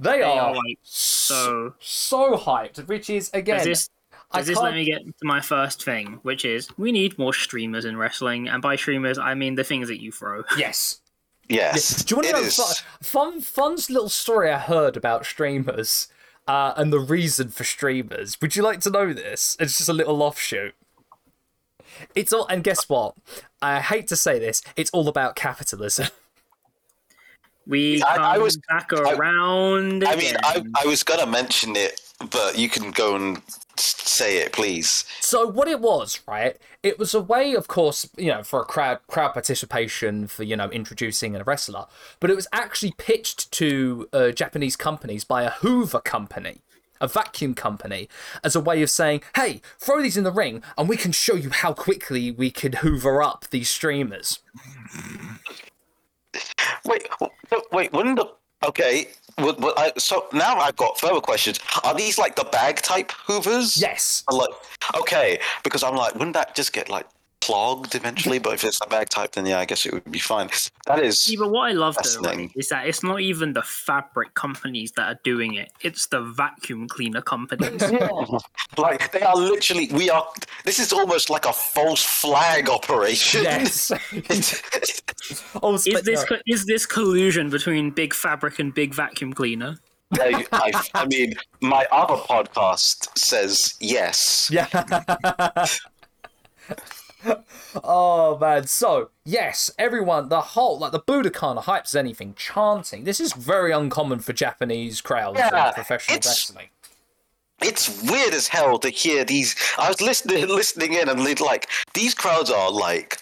They, 0.00 0.18
They 0.18 0.22
are, 0.22 0.50
are 0.50 0.54
like 0.54 0.78
so. 0.82 1.74
so 1.80 2.36
hyped, 2.36 2.86
which 2.86 3.10
is 3.10 3.30
again. 3.34 3.56
Does 3.56 3.64
this 3.64 3.90
I 4.30 4.38
does 4.38 4.46
this 4.48 4.58
let 4.58 4.74
me 4.74 4.84
get 4.84 5.04
to 5.04 5.12
my 5.24 5.40
first 5.40 5.82
thing, 5.84 6.20
which 6.22 6.44
is 6.44 6.68
we 6.76 6.92
need 6.92 7.18
more 7.18 7.32
streamers 7.32 7.84
in 7.84 7.96
wrestling, 7.96 8.48
and 8.48 8.60
by 8.62 8.76
streamers 8.76 9.18
I 9.18 9.34
mean 9.34 9.54
the 9.54 9.64
things 9.64 9.88
that 9.88 10.00
you 10.00 10.12
throw. 10.12 10.44
Yes. 10.56 11.00
Yes, 11.50 12.04
Do 12.04 12.12
you 12.12 12.16
want 12.18 12.28
to 12.28 12.42
know 12.42 12.50
fun, 12.50 12.74
fun, 13.02 13.40
fun's 13.40 13.88
little 13.88 14.10
story 14.10 14.50
I 14.50 14.58
heard 14.58 14.98
about 14.98 15.24
streamers 15.24 16.08
uh, 16.46 16.74
and 16.76 16.92
the 16.92 16.98
reason 16.98 17.48
for 17.48 17.64
streamers? 17.64 18.38
Would 18.42 18.54
you 18.54 18.62
like 18.62 18.80
to 18.80 18.90
know 18.90 19.14
this? 19.14 19.56
It's 19.58 19.78
just 19.78 19.88
a 19.88 19.94
little 19.94 20.22
offshoot. 20.22 20.74
It's 22.14 22.34
all, 22.34 22.46
and 22.48 22.62
guess 22.62 22.86
what? 22.90 23.14
I 23.62 23.80
hate 23.80 24.08
to 24.08 24.16
say 24.16 24.38
this. 24.38 24.62
It's 24.76 24.90
all 24.90 25.08
about 25.08 25.36
capitalism. 25.36 26.08
We 27.68 28.02
I- 28.02 28.16
come 28.16 28.24
I 28.24 28.38
was- 28.38 28.56
back 28.68 28.92
around. 28.92 30.04
I 30.04 30.16
mean. 30.16 30.34
I, 30.42 30.64
I 30.82 30.86
was 30.86 31.02
gonna 31.02 31.26
mention 31.26 31.76
it, 31.76 32.00
but 32.30 32.58
you 32.58 32.68
can 32.68 32.90
go 32.90 33.14
and 33.14 33.42
say 33.76 34.38
it, 34.38 34.52
please. 34.52 35.04
So 35.20 35.46
what 35.46 35.68
it 35.68 35.78
was, 35.80 36.20
right? 36.26 36.56
It 36.82 36.98
was 36.98 37.14
a 37.14 37.20
way, 37.20 37.54
of 37.54 37.68
course, 37.68 38.08
you 38.16 38.28
know, 38.32 38.42
for 38.42 38.60
a 38.62 38.64
crowd 38.64 38.98
crowd 39.06 39.32
participation 39.34 40.26
for 40.26 40.42
you 40.44 40.56
know 40.56 40.70
introducing 40.70 41.36
a 41.36 41.44
wrestler, 41.44 41.84
but 42.20 42.30
it 42.30 42.34
was 42.36 42.48
actually 42.52 42.92
pitched 42.96 43.50
to 43.52 44.08
uh, 44.12 44.30
Japanese 44.30 44.74
companies 44.76 45.24
by 45.24 45.42
a 45.42 45.50
Hoover 45.50 46.00
company, 46.00 46.62
a 47.00 47.06
vacuum 47.06 47.54
company, 47.54 48.08
as 48.42 48.56
a 48.56 48.60
way 48.60 48.82
of 48.82 48.90
saying, 48.90 49.22
"Hey, 49.36 49.60
throw 49.78 50.00
these 50.02 50.16
in 50.16 50.24
the 50.24 50.32
ring, 50.32 50.62
and 50.78 50.88
we 50.88 50.96
can 50.96 51.12
show 51.12 51.34
you 51.36 51.50
how 51.50 51.72
quickly 51.74 52.30
we 52.30 52.50
could 52.50 52.76
Hoover 52.76 53.22
up 53.22 53.44
these 53.50 53.68
streamers." 53.68 54.38
Wait, 56.84 57.08
wait, 57.72 57.92
wouldn't 57.92 58.16
the 58.16 58.26
okay? 58.66 59.08
I- 59.38 59.92
So 59.98 60.26
now 60.32 60.58
I've 60.58 60.76
got 60.76 60.98
further 60.98 61.20
questions. 61.20 61.60
Are 61.84 61.94
these 61.94 62.18
like 62.18 62.34
the 62.36 62.44
bag 62.44 62.76
type 62.76 63.12
Hoovers? 63.26 63.76
Yes. 63.80 64.24
Or 64.30 64.38
Like, 64.38 64.50
okay, 64.96 65.38
because 65.62 65.82
I'm 65.82 65.94
like, 65.94 66.14
wouldn't 66.14 66.34
that 66.34 66.54
just 66.54 66.72
get 66.72 66.88
like 66.88 67.06
clogged 67.48 67.94
eventually? 67.94 68.38
But 68.38 68.54
if 68.54 68.64
it's 68.64 68.78
a 68.84 68.88
bag 68.88 69.08
type, 69.08 69.32
then 69.32 69.46
yeah, 69.46 69.58
I 69.58 69.64
guess 69.64 69.86
it 69.86 69.92
would 69.94 70.10
be 70.10 70.18
fine. 70.18 70.50
That 70.86 71.02
is. 71.02 71.18
See, 71.18 71.36
but 71.36 71.50
what 71.50 71.70
I 71.70 71.72
love 71.72 71.96
though 71.96 72.20
right, 72.20 72.50
is 72.54 72.68
that 72.68 72.86
it's 72.86 73.02
not 73.02 73.20
even 73.20 73.54
the 73.54 73.62
fabric 73.62 74.34
companies 74.34 74.92
that 74.92 75.06
are 75.08 75.18
doing 75.24 75.54
it; 75.54 75.72
it's 75.80 76.06
the 76.08 76.20
vacuum 76.20 76.88
cleaner 76.88 77.22
companies. 77.22 77.82
Like 78.76 79.10
they 79.12 79.22
are 79.22 79.34
literally, 79.34 79.88
we 79.92 80.10
are. 80.10 80.24
This 80.64 80.78
is 80.78 80.92
almost 80.92 81.30
like 81.30 81.46
a 81.46 81.52
false 81.52 82.04
flag 82.04 82.68
operation. 82.68 83.42
Yes. 83.42 83.90
oh, 85.62 85.74
is 85.74 85.84
this 85.84 86.20
no. 86.20 86.24
co- 86.26 86.42
is 86.46 86.64
this 86.66 86.86
collusion 86.86 87.50
between 87.50 87.90
big 87.90 88.14
fabric 88.14 88.58
and 88.58 88.72
big 88.72 88.94
vacuum 88.94 89.32
cleaner? 89.32 89.78
I, 90.12 90.46
I, 90.52 90.82
I 90.94 91.06
mean, 91.06 91.34
my 91.60 91.86
other 91.90 92.14
podcast 92.14 93.18
says 93.18 93.74
yes. 93.80 94.50
Yeah. 94.52 94.68
oh 97.84 98.38
man. 98.38 98.66
So 98.66 99.10
yes, 99.24 99.70
everyone, 99.78 100.28
the 100.28 100.40
whole 100.40 100.78
like 100.78 100.92
the 100.92 101.00
Budokan 101.00 101.56
are 101.56 101.62
hyped 101.62 101.86
as 101.86 101.96
anything, 101.96 102.34
chanting. 102.34 103.04
This 103.04 103.20
is 103.20 103.32
very 103.32 103.72
uncommon 103.72 104.20
for 104.20 104.32
Japanese 104.32 105.00
crowds 105.00 105.38
Yeah, 105.38 105.68
in 105.68 105.74
professional 105.74 106.16
it's- 106.16 106.26
wrestling. 106.50 106.68
It's 107.60 108.02
weird 108.08 108.34
as 108.34 108.46
hell 108.46 108.78
to 108.78 108.88
hear 108.88 109.24
these. 109.24 109.56
I 109.78 109.88
was 109.88 110.00
listening, 110.00 110.46
listening 110.48 110.92
in, 110.92 111.08
and 111.08 111.20
li- 111.24 111.34
like 111.34 111.68
these 111.94 112.14
crowds 112.14 112.50
are 112.50 112.70
like. 112.70 113.20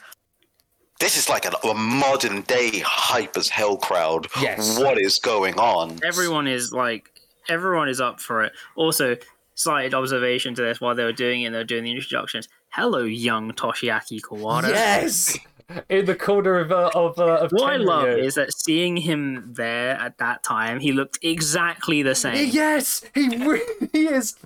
This 0.98 1.18
is 1.18 1.28
like 1.28 1.44
a, 1.44 1.50
a 1.68 1.74
modern 1.74 2.40
day 2.42 2.78
hype 2.78 3.36
as 3.36 3.50
hell 3.50 3.76
crowd. 3.76 4.28
Yes. 4.40 4.78
What 4.78 4.98
is 4.98 5.18
going 5.18 5.58
on? 5.58 5.98
Everyone 6.02 6.46
is 6.48 6.72
like, 6.72 7.10
everyone 7.50 7.90
is 7.90 8.00
up 8.00 8.18
for 8.18 8.44
it. 8.44 8.52
Also, 8.76 9.16
slight 9.54 9.92
observation 9.92 10.54
to 10.54 10.62
this 10.62 10.80
while 10.80 10.94
they 10.94 11.04
were 11.04 11.12
doing 11.12 11.42
it, 11.42 11.46
and 11.46 11.54
they 11.54 11.58
were 11.58 11.64
doing 11.64 11.84
the 11.84 11.92
introductions. 11.92 12.48
Hello, 12.70 12.98
young 13.04 13.52
Toshiaki 13.52 14.20
Kawada. 14.20 14.68
Yes. 14.68 15.38
In 15.88 16.04
the 16.04 16.14
corner 16.14 16.60
of 16.60 16.70
uh, 16.70 16.90
of, 16.94 17.18
uh, 17.18 17.38
of 17.38 17.50
What 17.50 17.72
I 17.72 17.76
love 17.76 18.06
is 18.06 18.36
that 18.36 18.52
seeing 18.52 18.96
him 18.96 19.52
there 19.56 19.96
at 19.96 20.18
that 20.18 20.44
time, 20.44 20.78
he 20.78 20.92
looked 20.92 21.18
exactly 21.22 22.02
the 22.02 22.14
same. 22.14 22.50
Yes, 22.52 23.04
he 23.14 23.28
really 23.36 23.90
is. 23.92 24.36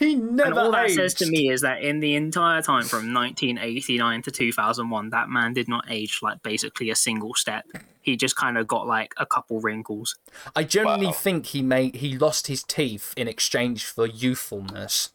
He 0.00 0.16
never 0.16 0.50
And 0.50 0.58
all 0.58 0.72
that 0.72 0.90
says 0.90 1.14
to 1.14 1.26
me 1.26 1.48
is 1.48 1.60
that 1.60 1.82
in 1.82 2.00
the 2.00 2.14
entire 2.16 2.60
time 2.62 2.84
from 2.84 3.12
1989 3.14 4.22
to 4.22 4.30
2001, 4.32 5.10
that 5.10 5.28
man 5.28 5.52
did 5.52 5.68
not 5.68 5.84
age 5.88 6.18
like 6.22 6.42
basically 6.42 6.90
a 6.90 6.96
single 6.96 7.34
step. 7.34 7.64
He 8.00 8.16
just 8.16 8.34
kind 8.36 8.58
of 8.58 8.66
got 8.66 8.86
like 8.88 9.14
a 9.16 9.26
couple 9.26 9.60
wrinkles. 9.60 10.16
I 10.56 10.64
generally 10.64 11.06
Wow. 11.06 11.12
think 11.12 11.46
he 11.46 11.62
made 11.62 11.96
he 11.96 12.18
lost 12.18 12.48
his 12.48 12.64
teeth 12.64 13.14
in 13.16 13.28
exchange 13.28 13.84
for 13.84 14.06
youthfulness. 14.06 15.10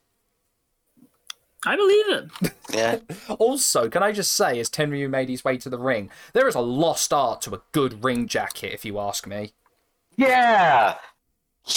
I 1.65 1.75
believe 1.75 2.05
it. 2.09 2.53
Yeah. 2.71 2.97
Also, 3.37 3.89
can 3.89 4.01
I 4.03 4.11
just 4.11 4.33
say, 4.33 4.59
as 4.59 4.69
Tenryu 4.69 5.09
made 5.09 5.29
his 5.29 5.43
way 5.43 5.57
to 5.57 5.69
the 5.69 5.77
ring, 5.77 6.09
there 6.33 6.47
is 6.47 6.55
a 6.55 6.59
lost 6.61 7.13
art 7.13 7.41
to 7.43 7.53
a 7.55 7.61
good 7.71 8.03
ring 8.03 8.27
jacket, 8.27 8.73
if 8.73 8.85
you 8.85 8.99
ask 8.99 9.27
me. 9.27 9.53
Yeah. 10.17 10.95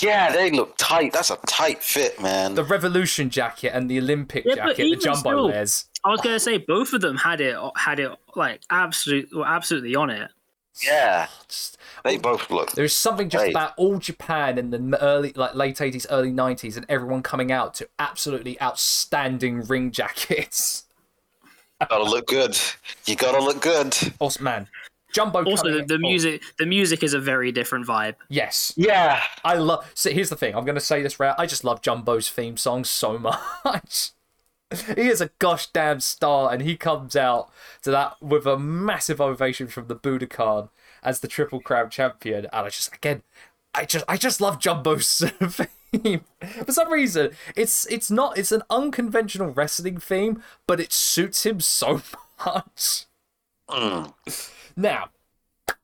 Yeah, 0.00 0.32
they 0.32 0.50
look 0.50 0.74
tight. 0.78 1.12
That's 1.12 1.30
a 1.30 1.36
tight 1.46 1.82
fit, 1.82 2.20
man. 2.20 2.54
The 2.54 2.64
Revolution 2.64 3.28
jacket 3.30 3.72
and 3.74 3.90
the 3.90 3.98
Olympic 3.98 4.44
Yeah, 4.44 4.54
jacket, 4.54 4.76
the 4.90 4.96
jumbo 4.96 5.18
still- 5.20 5.48
wears. 5.48 5.86
I 6.04 6.10
was 6.10 6.20
gonna 6.20 6.40
say 6.40 6.58
both 6.58 6.92
of 6.94 7.00
them 7.00 7.16
had 7.16 7.40
it 7.40 7.56
had 7.76 8.00
it 8.00 8.10
like 8.34 8.60
absolute 8.70 9.28
were 9.32 9.46
absolutely 9.46 9.94
on 9.94 10.10
it. 10.10 10.30
Yeah, 10.84 11.26
Just- 11.48 11.78
they 12.04 12.16
oh, 12.16 12.20
both 12.20 12.50
look. 12.50 12.72
There 12.72 12.84
is 12.84 12.96
something 12.96 13.28
just 13.28 13.42
Right. 13.42 13.52
about 13.52 13.74
all 13.76 13.98
Japan 13.98 14.58
in 14.58 14.70
the 14.70 14.98
early, 15.02 15.32
like 15.36 15.54
late 15.54 15.80
eighties, 15.80 16.06
early 16.10 16.32
nineties, 16.32 16.76
and 16.76 16.86
everyone 16.88 17.22
coming 17.22 17.52
out 17.52 17.74
to 17.74 17.88
absolutely 17.98 18.60
outstanding 18.60 19.62
ring 19.62 19.90
jackets. 19.92 20.84
Gotta 21.88 22.04
look 22.04 22.26
good. 22.28 22.58
You 23.06 23.16
gotta 23.16 23.42
look 23.42 23.60
good. 23.60 23.96
Awesome, 24.20 24.44
man. 24.44 24.68
Jumbo. 25.12 25.44
Also, 25.44 25.70
the, 25.70 25.84
the 25.84 25.94
oh, 25.96 25.98
music 25.98 26.42
the 26.58 26.64
music 26.64 27.02
is 27.02 27.12
a 27.12 27.18
very 27.20 27.52
different 27.52 27.86
vibe. 27.86 28.14
yes, 28.28 28.72
Yeah. 28.76 29.20
I 29.44 29.56
love. 29.56 29.90
So 29.94 30.10
here's 30.10 30.30
the 30.30 30.36
thing. 30.36 30.54
I'm 30.54 30.64
going 30.64 30.74
to 30.76 30.80
say 30.80 31.02
this 31.02 31.20
right. 31.20 31.34
I 31.36 31.44
just 31.44 31.64
love 31.64 31.82
Jumbo's 31.82 32.30
theme 32.30 32.56
song 32.56 32.84
so 32.84 33.18
much. 33.64 34.12
he 34.96 35.08
is 35.08 35.20
a 35.20 35.30
gosh 35.38 35.66
damn 35.68 36.00
star, 36.00 36.52
and 36.52 36.62
he 36.62 36.76
comes 36.76 37.16
out 37.16 37.50
to 37.82 37.90
that 37.90 38.22
with 38.22 38.46
a 38.46 38.58
massive 38.58 39.20
ovation 39.20 39.68
from 39.68 39.88
the 39.88 39.96
Budokan 39.96 40.68
as 41.02 41.20
the 41.20 41.28
Triple 41.28 41.60
Crown 41.60 41.90
champion. 41.90 42.46
And 42.46 42.66
I 42.66 42.68
just 42.68 42.94
again, 42.94 43.22
I 43.74 43.84
just 43.84 44.04
I 44.08 44.16
just 44.16 44.40
love 44.40 44.58
Jumbo's 44.58 45.18
theme. 45.92 46.24
For 46.64 46.72
some 46.72 46.92
reason, 46.92 47.30
it's 47.56 47.86
it's 47.86 48.10
not 48.10 48.38
it's 48.38 48.52
an 48.52 48.62
unconventional 48.70 49.50
wrestling 49.50 49.98
theme, 49.98 50.42
but 50.66 50.80
it 50.80 50.92
suits 50.92 51.44
him 51.46 51.60
so 51.60 52.02
much. 52.46 53.06
Mm. 53.68 54.12
Now, 54.76 55.10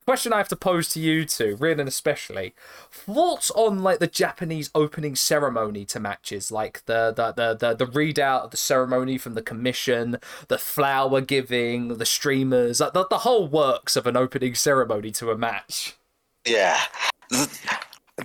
question 0.08 0.32
I 0.32 0.38
have 0.38 0.48
to 0.48 0.56
pose 0.56 0.88
to 0.94 1.00
you 1.00 1.26
two, 1.26 1.58
Rian 1.58 1.78
and 1.78 1.86
especially, 1.86 2.54
thoughts 2.90 3.50
on 3.50 3.82
like 3.82 3.98
the 3.98 4.06
Japanese 4.06 4.70
opening 4.74 5.14
ceremony 5.14 5.84
to 5.84 6.00
matches, 6.00 6.50
like 6.50 6.82
the 6.86 7.12
the 7.14 7.32
the 7.32 7.74
the, 7.74 7.84
the 7.84 7.92
readout 7.92 8.44
of 8.44 8.50
the 8.50 8.56
ceremony 8.56 9.18
from 9.18 9.34
the 9.34 9.42
commission, 9.42 10.16
the 10.48 10.56
flower 10.56 11.20
giving, 11.20 11.98
the 11.98 12.06
streamers, 12.06 12.80
like 12.80 12.94
the, 12.94 13.06
the 13.08 13.18
whole 13.18 13.48
works 13.48 13.96
of 13.96 14.06
an 14.06 14.16
opening 14.16 14.54
ceremony 14.54 15.10
to 15.10 15.30
a 15.30 15.36
match. 15.36 15.98
Yeah. 16.46 16.80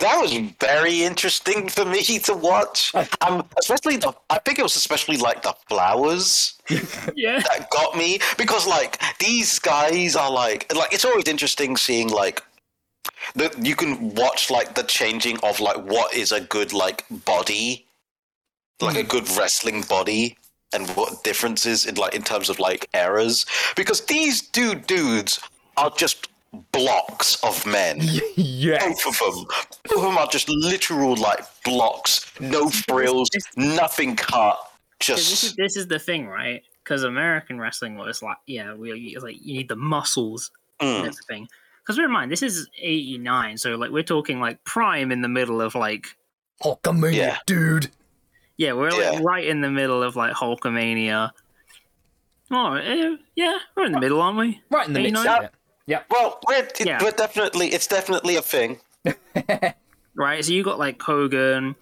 Th- 0.03 0.11
That 0.11 0.21
was 0.21 0.33
very 0.59 1.03
interesting 1.03 1.69
for 1.69 1.85
me 1.85 2.03
to 2.19 2.33
watch. 2.33 2.93
Um, 3.21 3.47
especially 3.57 3.97
the, 3.97 4.13
I 4.29 4.39
think 4.39 4.59
it 4.59 4.63
was 4.63 4.75
especially 4.75 5.17
like 5.17 5.43
the 5.43 5.53
flowers 5.69 6.55
Yeah. 7.15 7.39
that 7.39 7.69
got 7.71 7.95
me 7.95 8.19
because 8.37 8.67
like 8.67 9.01
these 9.19 9.59
guys 9.59 10.15
are 10.15 10.29
like 10.31 10.73
like 10.75 10.93
it's 10.93 11.05
always 11.05 11.27
interesting 11.27 11.77
seeing 11.77 12.09
like 12.09 12.43
that 13.35 13.65
you 13.65 13.75
can 13.75 14.13
watch 14.15 14.51
like 14.51 14.75
the 14.75 14.83
changing 14.83 15.37
of 15.43 15.59
like 15.59 15.77
what 15.77 16.13
is 16.13 16.31
a 16.31 16.41
good 16.41 16.73
like 16.73 17.05
body, 17.25 17.85
like 18.81 18.97
a 18.97 19.03
good 19.03 19.29
wrestling 19.37 19.81
body. 19.83 20.37
And 20.75 20.89
what 20.97 21.23
differences 21.23 21.85
in 21.85 21.95
like 21.95 22.15
in 22.15 22.23
terms 22.23 22.49
of 22.49 22.57
like 22.57 22.89
errors 22.95 23.45
Because 23.75 24.01
these 24.07 24.41
two 24.41 24.73
dudes 24.73 25.39
are 25.77 25.91
just 25.91 26.27
blocks 26.71 27.41
of 27.43 27.65
men. 27.65 27.97
yes. 28.35 29.03
Both 29.03 29.21
of 29.21 29.35
them. 29.35 29.45
Both 29.85 29.97
of 29.97 30.01
them 30.03 30.17
are 30.17 30.27
just 30.27 30.49
literal 30.49 31.15
like 31.15 31.39
blocks. 31.63 32.31
No 32.39 32.69
frills, 32.69 33.29
nothing 33.57 34.15
cut. 34.15 34.57
'Cause 34.99 35.17
This 35.17 35.31
is 35.31 35.41
Just 35.41 35.57
this 35.57 35.77
is 35.77 35.87
the 35.87 35.99
thing, 35.99 36.27
right? 36.27 36.63
Because 36.83 37.03
American 37.03 37.59
wrestling 37.59 37.97
was 37.97 38.21
like, 38.21 38.37
yeah, 38.47 38.73
we 38.73 39.17
like 39.17 39.35
you 39.41 39.53
need 39.53 39.67
the 39.69 39.75
muscles 39.75 40.51
and 40.79 41.05
mm, 41.05 41.07
everything. 41.07 41.47
Because 41.81 41.97
bear 41.97 42.05
in 42.05 42.11
mind, 42.11 42.31
this 42.31 42.41
is 42.43 42.69
'89, 42.81 43.57
so 43.57 43.75
like 43.75 43.91
we're 43.91 44.03
talking 44.03 44.39
like 44.39 44.63
prime 44.63 45.11
in 45.11 45.21
the 45.21 45.27
middle 45.27 45.59
of 45.61 45.75
like 45.75 46.15
Hulkamania, 46.61 47.13
Yeah. 47.15 47.37
dude. 47.45 47.89
yeah, 48.57 48.73
we're 48.73 48.91
like 48.91 49.13
Yeah. 49.13 49.19
right 49.23 49.45
in 49.45 49.59
the 49.61 49.69
middle 49.71 50.01
of 50.03 50.15
like 50.15 50.33
Hulkamania. 50.33 51.31
Oh 52.51 52.73
eh, 52.75 53.15
yeah, 53.35 53.57
we're 53.75 53.85
in 53.85 53.91
the 53.93 53.99
middle, 53.99 54.21
aren't 54.21 54.37
we? 54.37 54.61
Right 54.69 54.87
in 54.87 54.93
the 54.93 55.01
midst 55.01 55.25
89? 55.87 55.95
of 55.97 55.99
it. 55.99 56.03
Yep. 56.03 56.05
well, 56.09 56.39
we're, 56.47 56.55
it, 56.63 56.81
Yeah. 56.85 57.03
we're 57.03 57.11
definitely 57.11 57.67
it's 57.73 57.87
definitely 57.87 58.35
a 58.35 58.41
thing. 58.41 58.79
Right, 60.15 60.45
so 60.45 60.53
you 60.53 60.63
got 60.63 60.77
like 60.77 61.01
Hogan, 61.01 61.75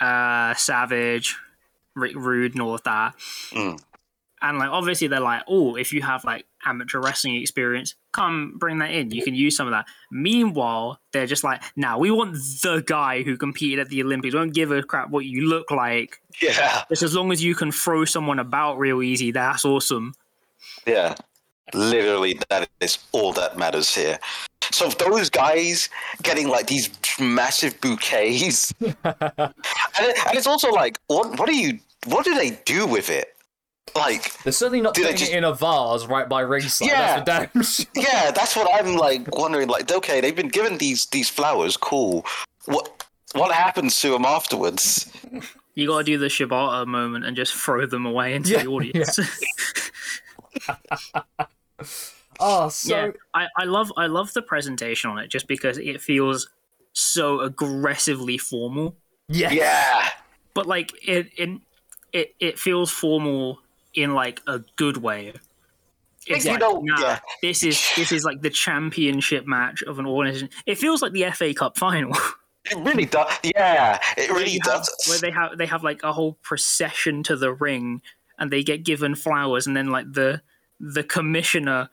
uh, 0.00 0.54
Savage, 0.54 1.36
Rick 1.94 2.16
Rude, 2.16 2.52
and 2.54 2.62
all 2.62 2.74
of 2.74 2.82
that. 2.84 3.14
Mm. 3.50 3.78
And 4.40 4.58
like 4.58 4.70
obviously 4.70 5.08
they're 5.08 5.20
like, 5.20 5.42
oh, 5.46 5.76
if 5.76 5.92
you 5.92 6.00
have 6.00 6.24
like 6.24 6.46
amateur 6.64 7.00
wrestling 7.00 7.36
experience, 7.36 7.94
come 8.12 8.54
bring 8.58 8.78
that 8.78 8.92
in. 8.92 9.10
You 9.10 9.22
can 9.22 9.34
use 9.34 9.54
some 9.56 9.66
of 9.66 9.72
that. 9.72 9.84
Meanwhile, 10.10 11.00
they're 11.12 11.26
just 11.26 11.44
like, 11.44 11.62
now 11.76 11.98
we 11.98 12.10
want 12.10 12.32
the 12.62 12.82
guy 12.86 13.22
who 13.22 13.36
competed 13.36 13.78
at 13.80 13.88
the 13.90 14.02
Olympics. 14.02 14.32
We 14.32 14.40
don't 14.40 14.54
give 14.54 14.72
a 14.72 14.82
crap 14.82 15.10
what 15.10 15.26
you 15.26 15.46
look 15.46 15.70
like. 15.70 16.18
Yeah, 16.40 16.84
Just 16.88 17.02
as 17.02 17.14
long 17.14 17.30
as 17.30 17.44
you 17.44 17.54
can 17.54 17.70
throw 17.70 18.06
someone 18.06 18.38
about 18.38 18.78
real 18.78 19.02
easy, 19.02 19.32
that's 19.32 19.66
awesome. 19.66 20.14
yeah. 20.86 21.14
Literally, 21.74 22.38
that 22.50 22.68
is 22.80 22.98
all 23.12 23.32
that 23.34 23.56
matters 23.56 23.94
here. 23.94 24.18
So 24.70 24.88
those 24.88 25.30
guys 25.30 25.88
getting 26.22 26.48
like 26.48 26.66
these 26.66 26.90
massive 27.20 27.80
bouquets, 27.80 28.72
and, 28.80 28.94
it, 29.04 30.26
and 30.26 30.36
it's 30.36 30.46
also 30.46 30.70
like, 30.70 30.98
what? 31.08 31.38
What 31.38 31.48
do 31.48 31.54
you? 31.56 31.78
What 32.06 32.24
do 32.24 32.34
they 32.34 32.58
do 32.64 32.86
with 32.86 33.10
it? 33.10 33.28
Like, 33.94 34.42
They're 34.42 34.52
certainly 34.52 34.80
not 34.80 34.94
Do 34.94 35.02
putting 35.02 35.16
just- 35.18 35.32
it 35.32 35.36
in 35.36 35.44
a 35.44 35.52
vase 35.52 36.06
right 36.06 36.28
by 36.28 36.40
ringside. 36.40 36.88
Yeah. 36.88 37.22
That's 37.22 37.52
damn 37.52 37.62
sure. 37.62 37.86
yeah, 37.94 38.30
that's 38.30 38.56
what 38.56 38.68
I'm 38.72 38.96
like 38.96 39.34
wondering. 39.36 39.68
Like, 39.68 39.90
okay, 39.92 40.20
they've 40.20 40.34
been 40.36 40.48
given 40.48 40.78
these 40.78 41.06
these 41.06 41.28
flowers, 41.28 41.76
cool. 41.76 42.24
What 42.66 43.04
what 43.34 43.52
happens 43.52 44.00
to 44.00 44.10
them 44.10 44.24
afterwards? 44.24 45.10
You 45.74 45.86
got 45.86 45.98
to 45.98 46.04
do 46.04 46.18
the 46.18 46.26
Shibata 46.26 46.86
moment 46.86 47.24
and 47.24 47.34
just 47.36 47.54
throw 47.54 47.86
them 47.86 48.04
away 48.06 48.34
into 48.34 48.50
Yeah, 48.50 48.62
the 48.62 48.68
audience. 48.68 49.18
Oh, 52.40 52.68
so 52.70 52.96
yeah, 52.96 53.10
I, 53.34 53.46
I 53.56 53.64
love 53.64 53.92
I 53.96 54.06
love 54.06 54.32
the 54.32 54.42
presentation 54.42 55.10
on 55.10 55.18
it 55.18 55.28
just 55.28 55.46
because 55.46 55.78
it 55.78 56.00
feels 56.00 56.48
so 56.92 57.40
aggressively 57.40 58.38
formal. 58.38 58.96
yes. 59.28 59.52
Yeah, 59.52 60.08
But 60.54 60.66
like 60.66 60.92
it 61.06 61.28
it 61.36 61.60
it, 62.12 62.34
it 62.40 62.58
feels 62.58 62.90
formal 62.90 63.60
in 63.94 64.14
like 64.14 64.40
a 64.46 64.60
good 64.76 64.96
way. 64.96 65.34
It's 66.26 66.44
You 66.44 66.52
like, 66.52 66.60
know, 66.60 66.80
nah, 66.82 67.00
yeah. 67.00 67.18
this 67.42 67.62
is 67.62 67.80
this 67.96 68.10
is 68.12 68.24
like 68.24 68.40
the 68.40 68.50
championship 68.50 69.46
match 69.46 69.82
of 69.82 69.98
an 69.98 70.06
organization. 70.06 70.48
It 70.66 70.78
feels 70.78 71.02
like 71.02 71.12
the 71.12 71.30
FA 71.32 71.52
Cup 71.54 71.78
final. 71.78 72.12
it 72.64 72.78
really 72.78 73.04
does. 73.06 73.30
Yeah, 73.44 73.98
it 74.16 74.30
where 74.30 74.38
really 74.40 74.52
have- 74.64 74.82
does. 74.84 74.94
where 75.08 75.18
they 75.18 75.30
have 75.30 75.58
they 75.58 75.66
have 75.66 75.84
like 75.84 76.02
a 76.02 76.12
whole 76.12 76.38
procession 76.42 77.22
to 77.24 77.36
the 77.36 77.52
ring 77.52 78.02
and 78.42 78.50
they 78.50 78.64
get 78.64 78.82
given 78.82 79.14
flowers 79.14 79.66
and 79.68 79.76
then 79.78 79.88
like 79.94 80.12
the 80.12 80.42
the 80.80 81.04
commissioner 81.04 81.88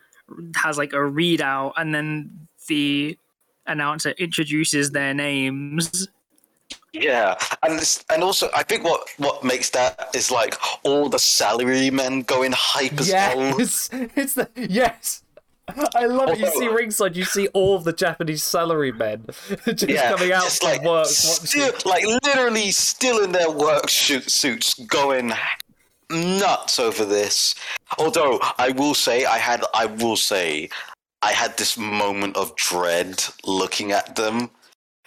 has 0.57 0.77
like 0.79 0.93
a 0.93 0.97
readout 0.97 1.73
and 1.77 1.93
then 1.95 2.47
the 2.67 3.17
announcer 3.67 4.11
introduces 4.17 4.91
their 4.91 5.13
names 5.13 6.09
Yeah, 6.91 7.37
and 7.61 7.77
this, 7.79 8.03
and 8.09 8.23
also 8.23 8.49
I 8.55 8.63
think 8.63 8.83
what 8.83 9.07
what 9.17 9.43
makes 9.43 9.69
that 9.71 10.09
is 10.15 10.31
like 10.31 10.55
all 10.83 11.07
the 11.09 11.19
salary 11.19 11.91
men 11.91 12.23
going 12.23 12.51
hype 12.55 12.99
as 12.99 13.11
hell. 13.11 13.53
Yes, 13.59 13.89
it's 13.93 14.33
the 14.33 14.49
yes. 14.55 15.23
I 15.95 16.05
love 16.07 16.33
it. 16.33 16.39
You 16.39 16.49
see 16.49 16.67
ringside, 16.67 17.15
you 17.15 17.25
see 17.25 17.47
all 17.49 17.75
of 17.75 17.83
the 17.83 17.93
Japanese 17.93 18.43
salary 18.43 18.91
men 18.91 19.25
just 19.67 19.87
Yeah, 19.87 20.09
coming 20.09 20.31
out 20.31 20.43
just 20.45 20.61
from 20.61 20.71
like 20.71 20.81
work. 20.83 21.05
still, 21.05 21.73
like 21.85 22.03
literally 22.23 22.71
still 22.71 23.23
in 23.23 23.31
their 23.33 23.51
work 23.51 23.87
shoot 23.89 24.31
suits, 24.31 24.73
going 24.73 25.31
nuts 26.09 26.79
over 26.79 27.05
this. 27.05 27.55
Although 27.97 28.39
I 28.57 28.71
will 28.71 28.93
say, 28.93 29.25
I 29.25 29.37
had, 29.37 29.63
I 29.73 29.85
will 29.85 30.15
say, 30.15 30.69
I 31.21 31.31
had 31.31 31.57
this 31.57 31.77
moment 31.77 32.37
of 32.37 32.55
dread 32.55 33.23
looking 33.45 33.91
at 33.91 34.15
them, 34.15 34.49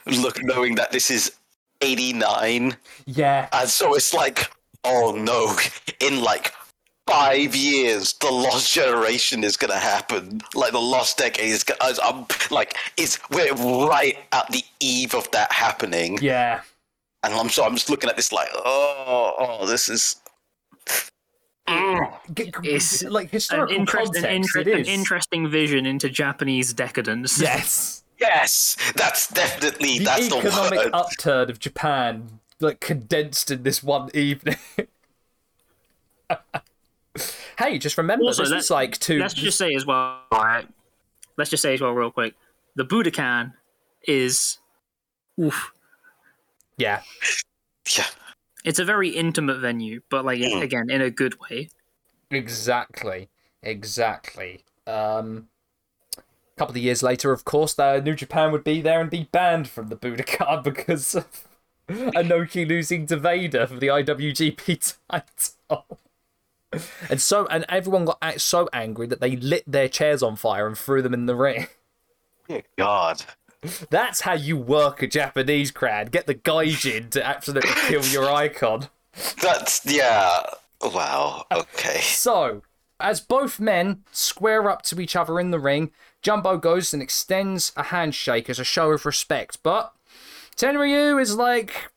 look 0.06 0.42
knowing 0.42 0.74
that 0.76 0.92
this 0.92 1.10
is 1.10 1.32
eighty 1.80 2.12
nine. 2.12 2.76
Yeah, 3.06 3.48
And 3.52 3.68
so 3.68 3.94
it's 3.94 4.12
like, 4.14 4.50
oh 4.84 5.12
no, 5.12 5.56
in 6.00 6.22
like 6.22 6.52
five 7.06 7.56
years, 7.56 8.12
the 8.14 8.30
lost 8.30 8.72
generation 8.72 9.42
is 9.42 9.56
gonna 9.56 9.78
happen. 9.78 10.40
Like 10.54 10.72
the 10.72 10.80
lost 10.80 11.18
decade 11.18 11.50
is 11.50 11.64
gonna, 11.64 11.94
I'm 12.02 12.26
like, 12.50 12.76
it's 12.96 13.18
we're 13.30 13.54
right 13.54 14.18
at 14.32 14.50
the 14.52 14.62
eve 14.80 15.14
of 15.14 15.30
that 15.32 15.50
happening. 15.52 16.18
yeah. 16.20 16.60
And 17.24 17.32
I'm 17.34 17.48
so 17.48 17.64
I'm 17.64 17.74
just 17.74 17.88
looking 17.88 18.10
at 18.10 18.16
this 18.16 18.32
like, 18.32 18.48
oh, 18.54 19.34
oh, 19.38 19.66
this 19.66 19.88
is. 19.88 20.16
Ah, 21.68 22.20
g- 22.34 22.50
g- 22.62 22.70
It's 22.70 23.02
like 23.04 23.26
an, 23.26 23.30
historical 23.30 23.76
interest, 23.76 24.16
an, 24.16 24.22
context. 24.22 24.56
inter- 24.56 24.70
it 24.70 24.80
an 24.80 24.86
interesting 24.86 25.48
vision 25.48 25.86
into 25.86 26.08
Japanese 26.10 26.72
decadence. 26.72 27.40
Yes, 27.40 28.02
Yes, 28.20 28.76
that's 28.94 29.26
definitely 29.28 29.98
the 29.98 30.04
that's 30.04 30.28
the 30.28 30.36
economic 30.38 30.78
word. 30.78 30.90
upturn 30.92 31.50
of 31.50 31.58
Japan, 31.58 32.38
like 32.60 32.78
condensed 32.80 33.50
in 33.50 33.62
this 33.64 33.82
one 33.82 34.10
evening. 34.14 34.56
hey, 37.58 37.78
just 37.78 37.98
remember, 37.98 38.24
Also, 38.26 38.42
this 38.42 38.50
let- 38.50 38.58
is 38.60 38.70
like 38.70 38.98
two. 38.98 39.18
Let's 39.18 39.34
just 39.34 39.58
say 39.58 39.74
as 39.74 39.86
well, 39.86 40.20
alright. 40.32 40.66
Let's 41.36 41.50
just 41.50 41.62
say 41.62 41.74
as 41.74 41.80
well, 41.80 41.92
real 41.92 42.10
quick. 42.10 42.34
The 42.76 42.84
Budokan 42.84 43.54
is, 44.06 44.58
oof. 45.40 45.72
Yeah. 46.78 47.02
Yeah. 47.96 48.06
It's 48.64 48.78
a 48.78 48.84
very 48.84 49.08
intimate 49.10 49.58
venue, 49.58 50.00
but 50.08 50.24
like 50.24 50.38
Mm. 50.40 50.62
again, 50.62 50.90
in 50.90 51.00
a 51.00 51.10
good 51.10 51.38
way. 51.40 51.68
Exactly. 52.30 53.28
Exactly. 53.62 54.64
Um, 54.86 55.48
a 56.16 56.22
couple 56.56 56.72
of 56.76 56.82
years 56.82 57.02
later, 57.02 57.32
of 57.32 57.44
course, 57.44 57.74
the 57.74 58.00
New 58.00 58.14
Japan 58.14 58.52
would 58.52 58.64
be 58.64 58.80
there 58.80 59.00
and 59.00 59.10
be 59.10 59.28
banned 59.32 59.68
from 59.68 59.88
the 59.88 59.96
Budokan 59.96 60.62
because 60.64 61.14
of 61.14 61.46
Inoki 61.88 62.66
losing 62.66 63.06
to 63.06 63.16
Vader 63.16 63.66
for 63.66 63.76
the 63.76 63.88
IWGP 63.88 64.94
title. 65.10 65.98
And 67.10 67.20
so, 67.20 67.46
and 67.46 67.66
everyone 67.68 68.06
got 68.06 68.40
so 68.40 68.68
angry 68.72 69.06
that 69.08 69.20
they 69.20 69.36
lit 69.36 69.64
their 69.66 69.88
chairs 69.88 70.22
on 70.22 70.36
fire 70.36 70.66
and 70.66 70.76
threw 70.76 71.02
them 71.02 71.12
in 71.14 71.26
the 71.26 71.36
ring. 71.36 71.66
Dear 72.48 72.62
God. 72.78 73.22
That's 73.90 74.22
how 74.22 74.34
you 74.34 74.56
work 74.56 75.02
a 75.02 75.06
Japanese 75.06 75.70
crowd. 75.70 76.10
Get 76.10 76.26
the 76.26 76.34
gaijin 76.34 77.10
to 77.10 77.24
absolutely 77.24 77.70
kill 77.86 78.04
your 78.06 78.30
icon. 78.30 78.88
That's 79.40 79.84
yeah. 79.86 80.42
Wow. 80.82 81.44
Okay. 81.52 82.00
So, 82.00 82.62
as 82.98 83.20
both 83.20 83.60
men 83.60 84.02
square 84.10 84.68
up 84.68 84.82
to 84.82 85.00
each 85.00 85.14
other 85.14 85.38
in 85.38 85.50
the 85.52 85.60
ring, 85.60 85.92
Jumbo 86.22 86.56
goes 86.56 86.92
and 86.92 87.02
extends 87.02 87.72
a 87.76 87.84
handshake 87.84 88.50
as 88.50 88.58
a 88.58 88.64
show 88.64 88.90
of 88.90 89.06
respect. 89.06 89.58
But 89.62 89.92
Tenryu 90.56 91.20
is 91.20 91.36
like, 91.36 91.91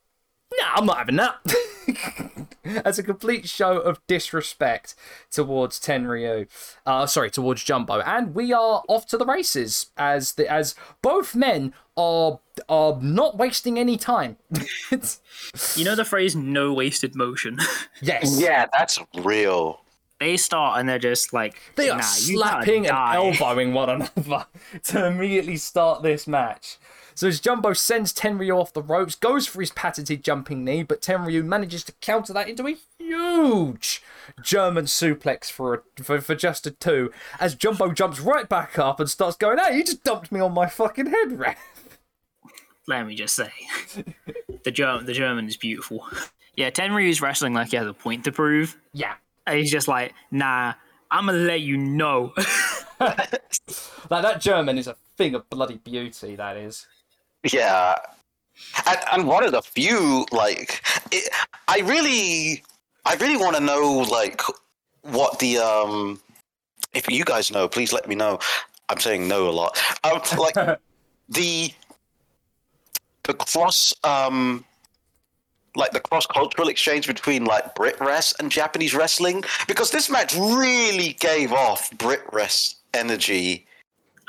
nah, 0.59 0.73
I'm 0.75 0.85
not 0.85 0.97
having 0.97 1.15
that. 1.17 2.45
as 2.85 2.97
a 2.97 3.03
complete 3.03 3.47
show 3.47 3.79
of 3.79 3.99
disrespect 4.07 4.95
towards 5.31 5.79
Tenryu. 5.79 6.47
Uh, 6.85 7.05
sorry, 7.05 7.29
towards 7.29 7.63
Jumbo. 7.63 7.99
And 8.01 8.33
we 8.33 8.53
are 8.53 8.83
off 8.87 9.05
to 9.07 9.17
the 9.17 9.25
races 9.25 9.87
as 9.97 10.33
the 10.33 10.51
as 10.51 10.75
both 11.01 11.35
men 11.35 11.73
are 11.97 12.39
are 12.67 12.99
not 13.01 13.37
wasting 13.37 13.77
any 13.79 13.97
time. 13.97 14.37
You 15.75 15.85
know 15.85 15.95
the 15.95 16.05
phrase 16.05 16.35
"no 16.35 16.73
wasted 16.73 17.15
motion." 17.15 17.59
yes. 18.01 18.39
Yeah, 18.39 18.65
that's 18.77 18.99
real. 19.15 19.81
they 20.19 20.37
start 20.37 20.79
and 20.79 20.87
they're 20.87 20.97
just 20.99 21.33
like 21.33 21.59
They 21.75 21.89
are 21.89 21.97
nah, 21.99 22.05
you 22.21 22.39
gotta 22.39 22.65
slapping 22.65 22.87
and 22.87 22.95
die." 22.95 23.15
elbowing 23.15 23.73
one 23.73 23.89
another 23.89 24.45
to 24.85 25.05
immediately 25.05 25.57
start 25.57 26.03
this 26.03 26.27
match. 26.27 26.77
So 27.15 27.29
as 27.29 27.39
Jumbo 27.39 27.71
sends 27.71 28.13
Tenryu 28.13 28.59
off 28.59 28.73
the 28.73 28.81
ropes, 28.83 29.15
goes 29.15 29.47
for 29.47 29.61
his 29.61 29.71
patented 29.71 30.21
jumping 30.21 30.65
knee, 30.65 30.83
but 30.83 31.01
Tenryu 31.01 31.45
manages 31.45 31.83
to 31.85 31.93
counter 31.93 32.33
that 32.33 32.49
into 32.49 32.67
a 32.67 32.77
huge 32.99 34.03
German 34.43 34.85
suplex 34.85 35.49
for, 35.49 35.73
a, 35.75 36.03
for 36.03 36.19
for 36.19 36.35
just 36.35 36.67
a 36.67 36.71
two. 36.71 37.11
As 37.39 37.55
Jumbo 37.55 37.93
jumps 37.93 38.19
right 38.19 38.49
back 38.49 38.77
up 38.77 38.99
and 38.99 39.09
starts 39.09 39.37
going, 39.37 39.57
"Hey, 39.59 39.77
you 39.77 39.83
just 39.85 40.03
dumped 40.03 40.29
me 40.29 40.41
on 40.41 40.53
my 40.53 40.67
fucking 40.67 41.05
head, 41.07 41.39
ref." 41.39 41.57
Let 42.87 43.07
me 43.07 43.15
just 43.15 43.35
say, 43.35 43.49
the 44.63 44.71
German, 44.71 45.05
the 45.05 45.13
German 45.13 45.47
is 45.47 45.57
beautiful. 45.57 46.05
Yeah, 46.55 46.69
Tenryu's 46.69 47.21
wrestling 47.21 47.53
like 47.53 47.71
he 47.71 47.77
has 47.77 47.87
a 47.87 47.93
point 47.93 48.25
to 48.25 48.31
prove. 48.31 48.77
Yeah, 48.93 49.15
And 49.47 49.57
he's 49.57 49.71
just 49.71 49.87
like, 49.87 50.13
nah, 50.31 50.73
I'm 51.09 51.25
gonna 51.25 51.39
let 51.39 51.61
you 51.61 51.77
know. 51.77 52.33
like 52.99 53.41
that 54.09 54.39
German 54.39 54.77
is 54.77 54.87
a 54.87 54.95
thing 55.17 55.33
of 55.33 55.49
bloody 55.49 55.77
beauty. 55.77 56.35
That 56.35 56.57
is. 56.57 56.87
Yeah. 57.51 57.95
And, 58.87 58.97
and 59.11 59.27
one 59.27 59.43
of 59.43 59.51
the 59.51 59.61
few 59.61 60.25
like 60.31 60.81
it, 61.11 61.29
I 61.67 61.79
really 61.79 62.63
I 63.05 63.15
really 63.15 63.37
want 63.37 63.55
to 63.55 63.61
know 63.61 64.05
like 64.09 64.41
what 65.01 65.39
the 65.39 65.57
um 65.57 66.19
if 66.93 67.09
you 67.09 67.23
guys 67.23 67.51
know 67.51 67.67
please 67.67 67.93
let 67.93 68.07
me 68.07 68.15
know. 68.15 68.39
I'm 68.89 68.99
saying 68.99 69.27
no 69.27 69.49
a 69.49 69.51
lot. 69.51 69.79
Um, 70.03 70.21
like 70.37 70.55
the 71.29 71.71
the 73.23 73.33
cross 73.33 73.93
um 74.03 74.63
like 75.75 75.91
the 75.91 75.99
cross 75.99 76.25
cultural 76.25 76.69
exchange 76.69 77.05
between 77.07 77.43
like 77.45 77.75
Brit 77.75 77.99
Rest 77.99 78.35
and 78.39 78.49
Japanese 78.49 78.93
wrestling 78.95 79.43
because 79.67 79.91
this 79.91 80.09
match 80.09 80.33
really 80.37 81.13
gave 81.19 81.51
off 81.51 81.91
Brit 81.97 82.23
Rest 82.31 82.77
energy. 82.93 83.67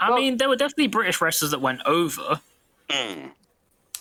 I 0.00 0.10
Well- 0.10 0.18
mean, 0.18 0.36
there 0.38 0.48
were 0.48 0.56
definitely 0.56 0.88
British 0.88 1.20
wrestlers 1.20 1.52
that 1.52 1.60
went 1.60 1.80
over. 1.86 2.40
Mm. 2.88 3.32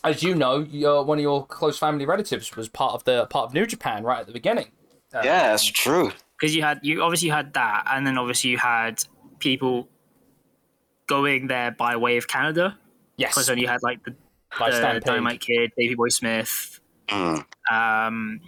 As 0.04 0.22
you 0.22 0.36
know, 0.36 0.60
your, 0.60 1.04
one 1.04 1.18
of 1.18 1.24
your 1.24 1.46
close 1.46 1.80
family 1.80 2.06
relatives 2.06 2.56
was 2.56 2.70
part 2.70 2.94
of 2.94 3.04
the 3.06 3.26
part 3.28 3.46
of 3.46 3.54
New 3.54 3.66
Japan 3.66 4.04
right 4.04 4.20
at 4.20 4.28
the 4.28 4.34
beginning. 4.34 4.68
Uh, 5.14 5.22
Yeah, 5.24 5.50
that's 5.50 5.66
true. 5.66 6.12
because 6.40 6.56
you 6.56 6.62
had 6.62 6.80
you 6.84 7.02
obviously 7.02 7.30
had 7.30 7.54
that, 7.54 7.88
and 7.90 8.06
then 8.06 8.18
obviously 8.18 8.52
you 8.52 8.58
had 8.58 9.04
people 9.40 9.88
going 11.08 11.48
there 11.48 11.72
by 11.72 11.96
way 11.96 12.18
of 12.18 12.28
Canada. 12.28 12.78
Yes. 13.18 13.34
Because 13.34 13.48
then 13.48 13.58
you 13.58 13.68
had 13.68 13.82
like 13.82 14.04
the, 14.04 14.16
by 14.60 14.70
the 14.70 14.78
Stampede. 14.78 15.04
Dynamite 15.04 15.40
Kid, 15.40 15.72
Davey 15.78 15.96
Boy 15.96 16.10
Smith. 16.10 16.80
Mm. 17.08 17.46
Um, 17.72 18.42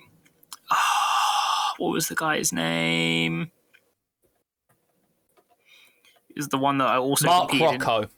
what 1.77 1.91
was 1.91 2.07
the 2.07 2.15
guy's 2.15 2.51
name? 2.51 3.51
Is 6.35 6.49
the 6.49 6.57
one 6.57 6.77
that 6.79 6.87
I 6.87 6.97
also 6.97 7.25
Mark 7.27 7.49
competed 7.49 7.81
in. 7.81 8.09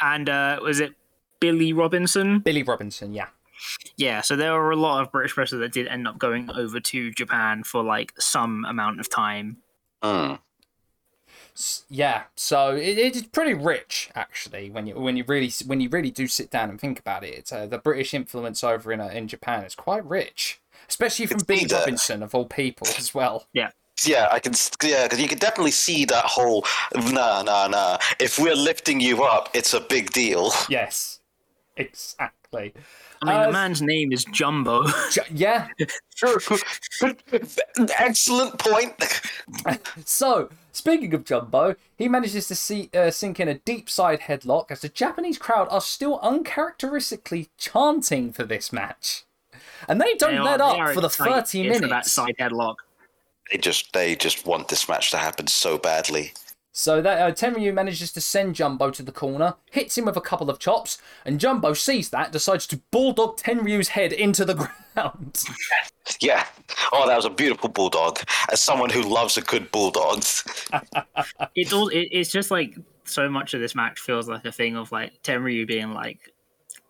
Rocco, 0.00 0.06
and 0.14 0.28
uh, 0.28 0.58
was 0.62 0.80
it 0.80 0.94
Billy 1.40 1.72
Robinson? 1.72 2.40
Billy 2.40 2.62
Robinson, 2.62 3.12
yeah. 3.12 3.26
Yeah, 3.96 4.22
so 4.22 4.34
there 4.34 4.52
were 4.54 4.72
a 4.72 4.76
lot 4.76 5.02
of 5.02 5.12
British 5.12 5.36
wrestlers 5.36 5.60
that 5.60 5.72
did 5.72 5.86
end 5.86 6.08
up 6.08 6.18
going 6.18 6.50
over 6.50 6.80
to 6.80 7.10
Japan 7.12 7.62
for 7.62 7.82
like 7.82 8.12
some 8.18 8.64
amount 8.64 8.98
of 8.98 9.08
time. 9.08 9.58
Mm. 10.02 10.40
Yeah, 11.88 12.24
so 12.34 12.74
it, 12.74 12.98
it's 12.98 13.22
pretty 13.22 13.52
rich 13.54 14.10
actually 14.14 14.70
when 14.70 14.86
you 14.86 14.98
when 14.98 15.16
you 15.18 15.24
really 15.28 15.52
when 15.66 15.80
you 15.80 15.88
really 15.90 16.10
do 16.10 16.26
sit 16.26 16.50
down 16.50 16.70
and 16.70 16.80
think 16.80 16.98
about 16.98 17.24
it. 17.24 17.34
It's 17.34 17.52
uh, 17.52 17.66
the 17.66 17.78
British 17.78 18.14
influence 18.14 18.64
over 18.64 18.90
in 18.90 19.00
uh, 19.00 19.08
in 19.08 19.28
Japan 19.28 19.62
is 19.64 19.74
quite 19.74 20.04
rich, 20.04 20.60
especially 20.88 21.26
from 21.26 21.36
It's 21.36 21.44
Billy 21.44 21.60
either- 21.62 21.76
Robinson 21.76 22.22
of 22.22 22.34
all 22.34 22.46
people 22.46 22.88
as 22.98 23.14
well. 23.14 23.46
Yeah, 23.52 23.70
I 24.30 24.38
can. 24.40 24.52
Yeah, 24.82 25.04
because 25.04 25.20
you 25.20 25.28
can 25.28 25.38
definitely 25.38 25.70
see 25.70 26.04
that 26.06 26.24
whole 26.24 26.64
nah, 26.94 27.42
nah, 27.42 27.68
nah. 27.68 27.98
If 28.18 28.38
we're 28.38 28.54
lifting 28.56 29.00
you 29.00 29.22
up, 29.22 29.48
it's 29.54 29.74
a 29.74 29.80
big 29.80 30.10
deal. 30.12 30.52
Yes, 30.68 31.20
exactly. 31.76 32.72
I 33.22 33.24
mean, 33.24 33.34
Uh, 33.36 33.46
the 33.46 33.52
man's 33.52 33.80
name 33.80 34.12
is 34.12 34.24
Jumbo. 34.24 34.84
Ju- 35.10 35.20
yeah. 35.32 35.68
Excellent 37.98 38.58
point. 38.58 38.94
So 40.04 40.48
speaking 40.72 41.12
of 41.14 41.24
Jumbo, 41.24 41.76
he 41.96 42.08
manages 42.08 42.48
to 42.48 42.54
see 42.54 42.90
uh, 42.94 43.10
sink 43.10 43.38
in 43.40 43.48
a 43.48 43.54
deep 43.54 43.88
side 43.90 44.20
headlock 44.22 44.70
as 44.70 44.80
the 44.80 44.88
Japanese 44.88 45.38
crowd 45.38 45.68
are 45.70 45.80
still 45.80 46.18
uncharacteristically 46.20 47.48
chanting 47.58 48.32
for 48.32 48.44
this 48.44 48.72
match, 48.72 49.24
and 49.88 50.00
they 50.00 50.14
don't 50.14 50.32
They 50.32 50.38
are- 50.38 50.44
let 50.44 50.58
they 50.58 50.80
up 50.80 50.94
for 50.94 51.00
the 51.00 51.06
excited 51.08 51.46
thirty 51.46 51.78
for 51.78 51.86
That 51.88 52.06
side 52.06 52.34
headlock. 52.38 52.76
They 53.52 53.58
just, 53.58 53.92
they 53.92 54.16
just 54.16 54.46
want 54.46 54.68
this 54.68 54.88
match 54.88 55.10
to 55.10 55.18
happen 55.18 55.46
so 55.46 55.76
badly. 55.76 56.32
So 56.74 57.02
that 57.02 57.20
uh, 57.20 57.32
Tenryu 57.32 57.74
manages 57.74 58.12
to 58.12 58.20
send 58.22 58.54
Jumbo 58.54 58.90
to 58.90 59.02
the 59.02 59.12
corner, 59.12 59.56
hits 59.70 59.98
him 59.98 60.06
with 60.06 60.16
a 60.16 60.22
couple 60.22 60.48
of 60.48 60.58
chops, 60.58 60.96
and 61.26 61.38
Jumbo 61.38 61.74
sees 61.74 62.08
that, 62.10 62.32
decides 62.32 62.66
to 62.68 62.78
bulldog 62.90 63.36
Tenryu's 63.36 63.88
head 63.88 64.10
into 64.10 64.46
the 64.46 64.54
ground. 64.94 65.44
Yeah. 66.20 66.46
Oh, 66.92 67.06
that 67.06 67.16
was 67.16 67.26
a 67.26 67.30
beautiful 67.30 67.68
bulldog. 67.68 68.20
As 68.50 68.62
someone 68.62 68.88
who 68.88 69.02
loves 69.02 69.36
a 69.36 69.42
good 69.42 69.70
bulldog. 69.70 70.24
It's 71.54 71.72
all. 71.72 71.88
It, 71.88 72.08
it's 72.10 72.32
just 72.32 72.50
like 72.50 72.74
so 73.04 73.28
much 73.28 73.52
of 73.52 73.60
this 73.60 73.74
match 73.74 74.00
feels 74.00 74.26
like 74.26 74.44
a 74.46 74.52
thing 74.52 74.76
of 74.76 74.90
like 74.90 75.22
Tenryu 75.22 75.66
being 75.66 75.92
like, 75.92 76.31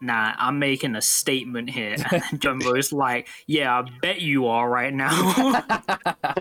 "Nah, 0.03 0.35
I'm 0.37 0.59
making 0.59 0.97
a 0.97 1.01
statement 1.03 1.71
here," 1.71 1.97
and 2.11 2.23
then 2.23 2.39
Jumbo's 2.39 2.93
like, 2.93 3.29
"Yeah, 3.47 3.79
I 3.79 3.85
bet 4.03 4.21
you 4.21 4.47
are 4.47 4.69
right 4.69 4.93
now." 4.93 5.11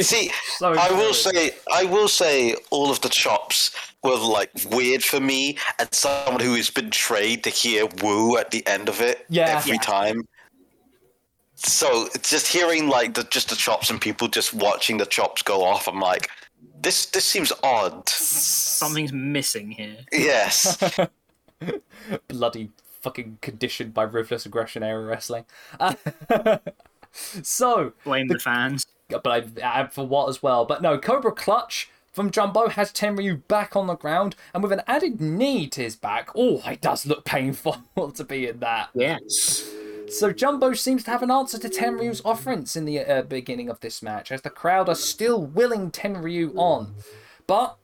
See, 0.00 0.30
so 0.58 0.72
I 0.72 0.90
will 0.90 1.14
say, 1.14 1.50
I 1.72 1.84
will 1.84 2.08
say, 2.08 2.56
all 2.70 2.90
of 2.90 3.00
the 3.02 3.08
chops 3.08 3.70
were 4.02 4.16
like 4.16 4.50
weird 4.70 5.02
for 5.04 5.20
me, 5.20 5.58
and 5.78 5.92
someone 5.92 6.40
who 6.40 6.54
has 6.54 6.70
been 6.70 6.90
trained 6.90 7.44
to 7.44 7.50
hear 7.50 7.86
"woo" 8.02 8.36
at 8.38 8.50
the 8.50 8.66
end 8.66 8.88
of 8.88 9.00
it 9.00 9.26
Yeah. 9.28 9.56
every 9.58 9.72
Yeah. 9.76 9.82
time. 9.82 10.22
So 11.56 12.08
it's 12.14 12.30
just 12.30 12.46
hearing 12.46 12.88
like 12.88 13.14
the 13.14 13.24
just 13.24 13.48
the 13.50 13.56
chops 13.56 13.90
and 13.90 14.00
people 14.00 14.28
just 14.28 14.52
watching 14.54 14.98
the 14.98 15.06
chops 15.06 15.42
go 15.42 15.62
off. 15.64 15.86
I'm 15.88 16.00
like, 16.00 16.28
this 16.80 17.06
this 17.06 17.24
seems 17.24 17.52
odd. 17.62 18.08
Something's 18.08 19.12
missing 19.12 19.70
here. 19.70 19.98
Yes. 20.12 20.76
bloody 22.28 22.70
fucking 23.00 23.38
conditioned 23.42 23.92
by 23.94 24.02
ruthless 24.02 24.46
aggression 24.46 24.82
era 24.82 25.04
wrestling. 25.04 25.44
Uh, 25.78 25.94
so, 27.12 27.92
Blame 28.04 28.28
the 28.28 28.38
fans. 28.38 28.86
but 29.08 29.62
I 29.62 29.86
for 29.88 30.06
what 30.06 30.28
as 30.28 30.42
well. 30.42 30.64
But 30.64 30.82
no, 30.82 30.98
Cobra 30.98 31.32
Clutch 31.32 31.90
from 32.12 32.30
Jumbo 32.30 32.68
has 32.68 32.92
Tenryu 32.92 33.46
back 33.48 33.74
on 33.76 33.88
the 33.88 33.96
ground 33.96 34.36
and 34.54 34.62
with 34.62 34.72
an 34.72 34.82
added 34.86 35.20
knee 35.20 35.66
to 35.68 35.82
his 35.82 35.96
back. 35.96 36.30
Oh, 36.34 36.62
it 36.64 36.80
does 36.80 37.06
look 37.06 37.24
painful 37.24 37.82
to 38.14 38.24
be 38.24 38.46
in 38.46 38.60
that. 38.60 38.90
Yes. 38.94 39.70
So 40.08 40.32
Jumbo 40.32 40.74
seems 40.74 41.02
to 41.04 41.10
have 41.10 41.22
an 41.22 41.30
answer 41.30 41.58
to 41.58 41.68
Tenryu's 41.68 42.22
offense 42.24 42.76
in 42.76 42.84
the 42.84 43.00
uh, 43.00 43.22
beginning 43.22 43.68
of 43.68 43.80
this 43.80 44.02
match, 44.02 44.30
as 44.30 44.42
the 44.42 44.50
crowd 44.50 44.88
are 44.88 44.94
still 44.94 45.42
willing 45.42 45.90
Tenryu 45.90 46.56
on. 46.56 46.94
But 47.46 47.76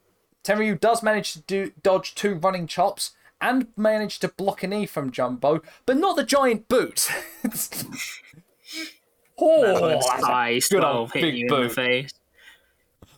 Tenryu 0.44 0.78
does 0.78 1.02
manage 1.02 1.32
to 1.32 1.40
do 1.40 1.72
dodge 1.82 2.14
two 2.14 2.34
running 2.34 2.66
chops 2.66 3.12
and 3.40 3.68
managed 3.76 4.20
to 4.22 4.28
block 4.28 4.62
a 4.62 4.66
knee 4.66 4.86
from 4.86 5.10
Jumbo, 5.10 5.62
but 5.86 5.96
not 5.96 6.16
the 6.16 6.24
giant 6.24 6.68
boot. 6.68 7.08
oh, 9.38 10.00
Size 10.20 10.68
good 10.68 10.84
old 10.84 11.12
big 11.12 11.34
you 11.34 11.42
in 11.42 11.46
the 11.46 11.54
boot. 11.54 11.72
face. 11.72 12.12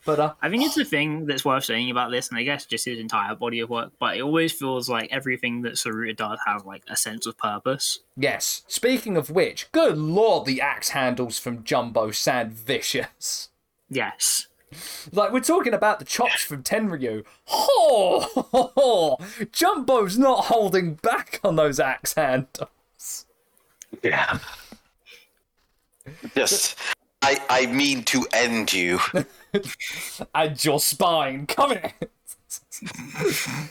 But 0.04 0.18
uh, 0.18 0.34
I 0.42 0.50
think 0.50 0.64
it's 0.64 0.74
the 0.74 0.84
thing 0.84 1.26
that's 1.26 1.44
worth 1.44 1.64
saying 1.64 1.90
about 1.90 2.10
this, 2.10 2.28
and 2.28 2.36
I 2.36 2.42
guess 2.42 2.66
just 2.66 2.86
his 2.86 2.98
entire 2.98 3.36
body 3.36 3.60
of 3.60 3.70
work, 3.70 3.92
but 4.00 4.16
it 4.16 4.22
always 4.22 4.52
feels 4.52 4.88
like 4.88 5.08
everything 5.12 5.62
that 5.62 5.74
Tsuruta 5.74 6.16
does 6.16 6.38
has 6.44 6.64
like 6.64 6.82
a 6.88 6.96
sense 6.96 7.24
of 7.26 7.38
purpose. 7.38 8.00
yes. 8.16 8.62
Speaking 8.66 9.16
of 9.16 9.30
which, 9.30 9.70
good 9.70 9.96
lord, 9.96 10.44
the 10.44 10.60
axe 10.60 10.88
handles 10.88 11.38
from 11.38 11.62
Jumbo 11.62 12.10
sound 12.10 12.52
vicious. 12.52 13.50
Yes. 13.88 14.48
Like 15.12 15.32
we're 15.32 15.40
talking 15.40 15.74
about 15.74 15.98
the 15.98 16.04
chops 16.04 16.42
from 16.42 16.62
Tenryu. 16.62 17.24
Oh, 17.50 19.18
Jumbo's 19.52 20.18
not 20.18 20.46
holding 20.46 20.94
back 20.94 21.40
on 21.44 21.56
those 21.56 21.80
axe 21.80 22.14
handles. 22.14 23.26
Yeah. 24.02 24.38
Just, 26.34 26.78
I, 27.20 27.40
I 27.48 27.66
mean 27.66 28.04
to 28.04 28.26
end 28.32 28.72
you. 28.72 29.00
and 30.34 30.64
your 30.64 30.80
spine. 30.80 31.46
Come 31.46 31.70
here. 31.70 31.92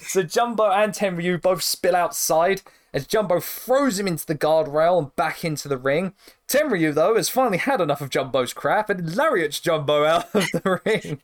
so 0.01 0.23
Jumbo 0.23 0.69
and 0.71 0.93
Tenryu 0.93 1.41
both 1.41 1.63
spill 1.63 1.95
outside 1.95 2.61
as 2.93 3.07
Jumbo 3.07 3.39
throws 3.39 3.99
him 3.99 4.07
into 4.07 4.25
the 4.25 4.35
guardrail 4.35 4.99
and 4.99 5.15
back 5.15 5.43
into 5.43 5.67
the 5.67 5.77
ring. 5.77 6.13
Tenryu, 6.51 6.93
though, 6.93 7.15
has 7.15 7.29
finally 7.29 7.57
had 7.57 7.79
enough 7.81 8.01
of 8.01 8.09
Jumbo's 8.09 8.53
crap 8.53 8.89
and 8.89 9.15
lariats 9.15 9.59
Jumbo 9.59 10.03
out 10.05 10.33
of 10.35 10.45
the 10.51 10.81
ring. 10.85 11.21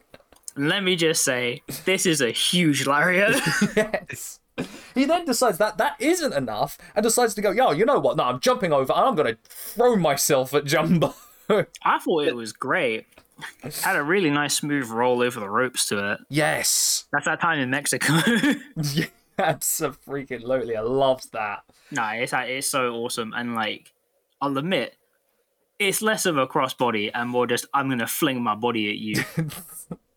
Let 0.55 0.83
me 0.83 0.95
just 0.95 1.23
say, 1.23 1.61
this 1.85 2.05
is 2.05 2.21
a 2.21 2.31
huge 2.31 2.87
lariat. 2.87 3.35
yes. 3.75 4.39
He 4.95 5.05
then 5.05 5.25
decides 5.25 5.59
that 5.59 5.77
that 5.77 5.95
isn't 5.99 6.33
enough 6.33 6.77
and 6.95 7.03
decides 7.03 7.35
to 7.35 7.41
go, 7.41 7.51
yo, 7.51 7.71
you 7.71 7.85
know 7.85 7.99
what? 7.99 8.17
No, 8.17 8.23
I'm 8.23 8.39
jumping 8.39 8.73
over 8.73 8.91
and 8.91 9.01
I'm 9.05 9.15
going 9.15 9.35
to 9.35 9.37
throw 9.47 9.95
myself 9.95 10.53
at 10.55 10.65
Jumbo. 10.65 11.13
I 11.49 11.99
thought 11.99 12.23
it 12.27 12.35
was 12.35 12.53
great. 12.53 13.05
Had 13.83 13.95
a 13.95 14.01
really 14.01 14.31
nice 14.31 14.55
smooth 14.55 14.89
roll 14.89 15.21
over 15.21 15.39
the 15.39 15.49
ropes 15.49 15.87
to 15.89 16.13
it. 16.13 16.21
yes. 16.29 17.05
That's 17.11 17.25
that 17.25 17.39
time 17.39 17.59
in 17.59 17.69
Mexico. 17.69 18.13
Yeah, 18.93 19.05
Absolutely. 19.37 20.75
I 20.75 20.81
love 20.81 21.21
that. 21.33 21.59
no, 21.91 22.03
it's 22.15 22.33
it's 22.33 22.67
so 22.67 22.95
awesome, 22.95 23.33
and 23.35 23.53
like 23.53 23.93
I'll 24.41 24.57
admit, 24.57 24.96
it's 25.79 26.01
less 26.01 26.25
of 26.25 26.37
a 26.37 26.47
crossbody 26.47 27.11
and 27.13 27.29
more 27.29 27.47
just 27.47 27.65
I'm 27.73 27.89
gonna 27.89 28.07
fling 28.07 28.41
my 28.41 28.55
body 28.55 28.89
at 28.89 28.97
you. 28.97 29.23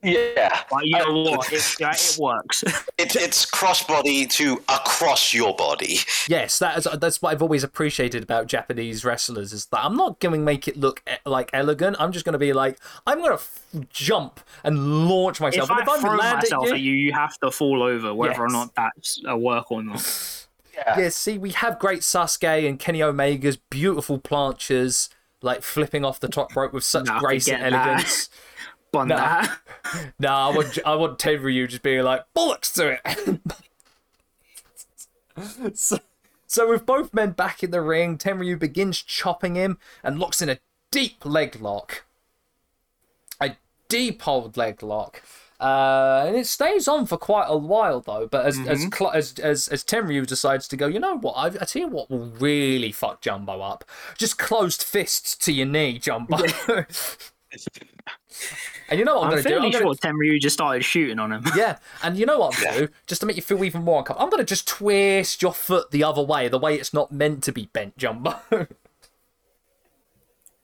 Yeah. 0.02 0.62
Like 0.72 0.86
you 0.86 0.96
know 0.98 1.12
what? 1.32 1.52
It, 1.52 1.76
yeah, 1.78 1.92
it 1.92 2.16
works. 2.20 2.64
It, 2.98 3.16
it's 3.16 3.46
crossbody 3.46 4.28
to 4.32 4.62
across 4.68 5.32
your 5.32 5.56
body. 5.56 5.98
Yes, 6.28 6.58
that 6.58 6.76
is, 6.76 6.88
that's 7.00 7.22
what 7.22 7.32
I've 7.32 7.40
always 7.40 7.64
appreciated 7.64 8.22
about 8.22 8.46
Japanese 8.46 9.06
wrestlers 9.06 9.54
is 9.54 9.66
that 9.66 9.82
I'm 9.82 9.96
not 9.96 10.20
going 10.20 10.34
to 10.34 10.38
make 10.38 10.68
it 10.68 10.76
look 10.76 11.02
e- 11.10 11.16
like 11.24 11.48
elegant. 11.54 11.96
I'm 11.98 12.12
just 12.12 12.26
going 12.26 12.34
to 12.34 12.38
be 12.38 12.52
like, 12.52 12.78
I'm 13.06 13.18
going 13.18 13.30
to 13.30 13.34
f- 13.36 13.64
jump 13.88 14.40
and 14.64 15.08
launch 15.08 15.40
myself. 15.40 15.70
if 15.70 15.78
and 15.78 15.88
I 15.88 15.94
if 15.94 16.00
throw 16.02 16.10
I'm 16.10 16.18
land 16.18 16.36
myself 16.42 16.66
at 16.66 16.72
at 16.74 16.80
you, 16.80 16.92
you, 16.92 17.06
you 17.06 17.12
have 17.14 17.38
to 17.38 17.50
fall 17.50 17.82
over, 17.82 18.12
whether 18.12 18.42
or 18.42 18.48
not 18.50 18.74
that's 18.74 19.22
a 19.26 19.36
work 19.36 19.72
or 19.72 19.82
not. 19.82 20.46
yeah, 20.74 21.08
see, 21.08 21.38
we 21.38 21.50
have 21.52 21.78
great 21.78 22.00
Sasuke 22.00 22.68
and 22.68 22.78
Kenny 22.78 23.00
Omega's 23.02 23.56
beautiful 23.56 24.18
planchas, 24.18 25.08
like 25.42 25.62
flipping 25.62 26.04
off 26.04 26.20
the 26.20 26.28
top 26.28 26.54
rope 26.56 26.72
with 26.72 26.84
such 26.84 27.06
Nah, 27.06 27.18
grace 27.20 27.48
and 27.48 27.58
forget 27.58 27.72
that. 27.72 27.88
elegance. 27.88 28.30
Bun 28.92 29.08
No. 29.08 29.16
that. 29.16 29.58
nah, 30.18 30.48
I 30.50 30.56
want 30.56 30.78
I 30.84 30.94
want 30.96 31.18
Tenryu 31.18 31.68
just 31.68 31.82
being 31.82 32.02
like 32.02 32.24
bollocks 32.36 32.72
to 32.74 32.98
it. 33.04 33.40
so, 35.78 35.98
so 36.46 36.68
with 36.68 36.84
both 36.86 37.14
men 37.14 37.30
back 37.30 37.62
in 37.62 37.70
the 37.70 37.80
ring, 37.80 38.18
Tenryu 38.18 38.58
begins 38.58 39.00
chopping 39.02 39.54
him 39.54 39.78
and 40.02 40.18
locks 40.18 40.42
in 40.42 40.48
a 40.48 40.58
deep 40.90 41.24
leg 41.24 41.60
lock. 41.60 42.04
A 43.40 43.56
deep 43.88 44.26
old 44.26 44.56
leg 44.56 44.82
lock. 44.82 45.22
Uh, 45.60 46.24
and 46.26 46.36
it 46.36 46.46
stays 46.46 46.88
on 46.88 47.04
for 47.04 47.18
quite 47.18 47.44
a 47.48 47.56
while 47.56 48.00
though. 48.00 48.26
But 48.26 48.46
as 48.46 48.58
as, 48.66 48.82
cl- 48.92 49.10
as 49.12 49.38
as 49.38 49.68
as 49.68 49.84
Tenryu 49.84 50.26
decides 50.26 50.66
to 50.68 50.76
go, 50.76 50.86
you 50.86 50.98
know 50.98 51.18
what? 51.18 51.32
I, 51.32 51.46
I 51.46 51.64
tell 51.66 51.82
you 51.82 51.88
what 51.88 52.10
will 52.10 52.26
really 52.38 52.92
fuck 52.92 53.20
Jumbo 53.20 53.60
up. 53.60 53.84
Just 54.16 54.38
closed 54.38 54.82
fists 54.82 55.36
to 55.36 55.52
your 55.52 55.66
knee, 55.66 55.98
Jumbo. 55.98 56.38
and 58.88 58.98
you 58.98 59.04
know 59.04 59.16
what 59.18 59.24
I'm, 59.24 59.24
I'm 59.24 59.30
going 59.30 59.42
to 59.42 59.48
do? 59.48 59.54
I'm 59.56 59.70
gonna- 59.70 59.78
sure 59.84 59.94
Tenryu 59.94 60.40
just 60.40 60.54
started 60.54 60.82
shooting 60.84 61.18
on 61.18 61.32
him. 61.32 61.44
yeah, 61.56 61.78
and 62.02 62.16
you 62.16 62.24
know 62.26 62.38
what 62.38 62.56
I'm 62.56 62.64
gonna 62.64 62.86
do? 62.86 62.92
Just 63.06 63.20
to 63.20 63.26
make 63.26 63.36
you 63.36 63.42
feel 63.42 63.62
even 63.64 63.82
more 63.82 63.98
uncomfortable, 63.98 64.24
I'm 64.24 64.30
gonna 64.30 64.44
just 64.44 64.66
twist 64.66 65.42
your 65.42 65.52
foot 65.52 65.90
the 65.90 66.04
other 66.04 66.22
way, 66.22 66.48
the 66.48 66.58
way 66.58 66.76
it's 66.76 66.94
not 66.94 67.12
meant 67.12 67.42
to 67.44 67.52
be 67.52 67.66
bent, 67.72 67.98
Jumbo. 67.98 68.40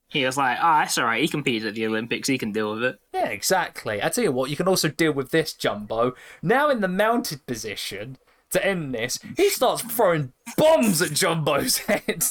He 0.08 0.24
was 0.24 0.36
like, 0.36 0.58
ah, 0.60 0.80
that's 0.80 0.96
alright. 0.98 1.20
He 1.20 1.28
competes 1.28 1.64
at 1.64 1.74
the 1.74 1.86
Olympics. 1.86 2.28
He 2.28 2.38
can 2.38 2.52
deal 2.52 2.74
with 2.74 2.84
it. 2.84 3.00
yeah, 3.12 3.26
exactly. 3.28 4.02
I 4.02 4.08
tell 4.08 4.24
you 4.24 4.32
what, 4.32 4.50
you 4.50 4.56
can 4.56 4.68
also 4.68 4.88
deal 4.88 5.12
with 5.12 5.30
this, 5.30 5.52
Jumbo. 5.52 6.14
Now 6.42 6.70
in 6.70 6.80
the 6.80 6.88
mounted 6.88 7.44
position 7.46 8.18
to 8.50 8.64
end 8.64 8.94
this, 8.94 9.18
he 9.36 9.50
starts 9.50 9.82
throwing 9.82 10.32
bombs 10.56 11.02
at 11.02 11.12
Jumbo's 11.12 11.78
head. 11.88 12.24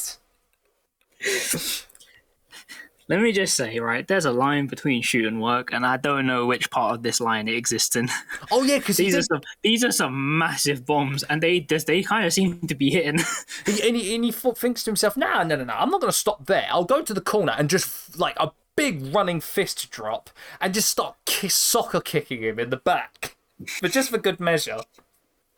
Let 3.08 3.20
me 3.20 3.30
just 3.30 3.54
say, 3.56 3.78
right, 3.78 4.06
there's 4.06 4.24
a 4.24 4.32
line 4.32 4.66
between 4.66 5.00
shoot 5.00 5.26
and 5.26 5.40
work, 5.40 5.72
and 5.72 5.86
I 5.86 5.96
don't 5.96 6.26
know 6.26 6.44
which 6.44 6.70
part 6.70 6.94
of 6.96 7.02
this 7.04 7.20
line 7.20 7.46
it 7.46 7.54
exists 7.54 7.94
in. 7.94 8.08
Oh 8.50 8.64
yeah, 8.64 8.78
because 8.78 8.96
these 8.96 9.14
are 9.14 9.22
some 9.22 9.40
these 9.62 9.84
are 9.84 9.92
some 9.92 10.38
massive 10.38 10.84
bombs, 10.84 11.22
and 11.24 11.40
they 11.42 11.60
they 11.60 12.02
kind 12.02 12.26
of 12.26 12.32
seem 12.32 12.66
to 12.66 12.74
be 12.74 12.90
hitting. 12.90 13.20
And, 13.66 13.96
he, 13.96 14.14
and 14.14 14.24
he 14.24 14.32
thought- 14.32 14.58
thinks 14.58 14.82
to 14.84 14.90
himself, 14.90 15.16
nah, 15.16 15.42
no, 15.44 15.54
no, 15.56 15.64
no, 15.64 15.74
I'm 15.74 15.90
not 15.90 16.00
going 16.00 16.10
to 16.12 16.18
stop 16.18 16.46
there. 16.46 16.66
I'll 16.70 16.84
go 16.84 17.02
to 17.02 17.14
the 17.14 17.20
corner 17.20 17.54
and 17.56 17.68
just, 17.70 18.18
like, 18.18 18.36
a 18.38 18.50
big 18.76 19.14
running 19.14 19.40
fist 19.40 19.90
drop 19.90 20.30
and 20.60 20.74
just 20.74 20.88
start 20.90 21.14
kiss, 21.26 21.54
soccer 21.54 22.00
kicking 22.00 22.42
him 22.42 22.58
in 22.58 22.70
the 22.70 22.76
back. 22.76 23.36
But 23.80 23.92
just 23.92 24.10
for 24.10 24.18
good 24.18 24.40
measure. 24.40 24.78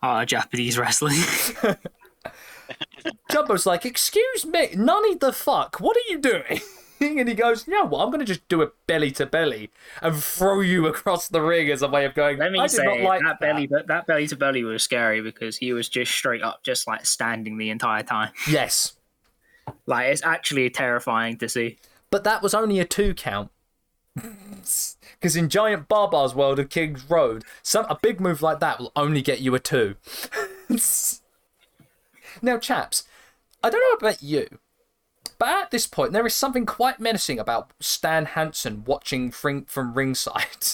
Ah, 0.01 0.23
Japanese 0.25 0.77
wrestling. 0.77 1.17
Jumbo's 3.31 3.65
like, 3.65 3.85
excuse 3.85 4.45
me, 4.45 4.69
Nani 4.75 5.15
the 5.15 5.33
fuck, 5.33 5.79
what 5.79 5.97
are 5.97 6.11
you 6.11 6.19
doing? 6.19 6.61
And 7.01 7.27
he 7.27 7.33
goes, 7.33 7.65
you 7.67 7.73
know 7.73 7.85
what, 7.85 8.03
I'm 8.03 8.09
going 8.09 8.19
to 8.19 8.25
just 8.25 8.47
do 8.47 8.61
a 8.61 8.71
belly 8.87 9.11
to 9.11 9.25
belly 9.25 9.71
and 10.01 10.15
throw 10.15 10.59
you 10.61 10.87
across 10.87 11.27
the 11.27 11.41
ring 11.41 11.69
as 11.69 11.81
a 11.81 11.87
way 11.87 12.05
of 12.05 12.13
going, 12.13 12.37
Let 12.37 12.51
me 12.51 12.59
I 12.59 12.67
say 12.67 12.83
not 12.83 12.99
like 13.01 13.21
that 13.21 13.39
that. 13.39 13.39
belly 13.39 13.67
but 13.67 13.87
that 13.87 14.05
belly 14.05 14.27
to 14.27 14.35
belly 14.35 14.63
was 14.63 14.83
scary 14.83 15.21
because 15.21 15.57
he 15.57 15.71
was 15.73 15.87
just 15.87 16.11
straight 16.11 16.41
up, 16.41 16.63
just 16.63 16.87
like 16.87 17.05
standing 17.05 17.57
the 17.57 17.69
entire 17.69 18.03
time. 18.03 18.31
Yes. 18.49 18.93
Like 19.85 20.07
it's 20.07 20.23
actually 20.25 20.69
terrifying 20.69 21.37
to 21.37 21.47
see. 21.47 21.77
But 22.09 22.23
that 22.23 22.41
was 22.41 22.53
only 22.53 22.79
a 22.79 22.85
two 22.85 23.13
count. 23.13 23.51
Because 25.19 25.35
in 25.35 25.49
Giant 25.49 25.87
Baba's 25.89 26.33
world 26.33 26.59
of 26.59 26.69
King's 26.69 27.09
Road, 27.09 27.43
some 27.61 27.85
a 27.89 27.97
big 28.01 28.21
move 28.21 28.41
like 28.41 28.59
that 28.61 28.79
will 28.79 28.91
only 28.95 29.21
get 29.21 29.39
you 29.41 29.53
a 29.53 29.59
two. 29.59 29.95
now, 32.41 32.57
chaps, 32.57 33.03
I 33.61 33.69
don't 33.69 33.81
know 33.81 34.07
about 34.07 34.23
you, 34.23 34.47
but 35.39 35.49
at 35.49 35.71
this 35.71 35.87
point, 35.87 36.11
there 36.11 36.25
is 36.27 36.35
something 36.35 36.65
quite 36.65 36.99
menacing 36.99 37.39
about 37.39 37.71
Stan 37.79 38.25
Hansen 38.25 38.83
watching 38.85 39.31
from, 39.31 39.65
from 39.65 39.93
ringside. 39.93 40.67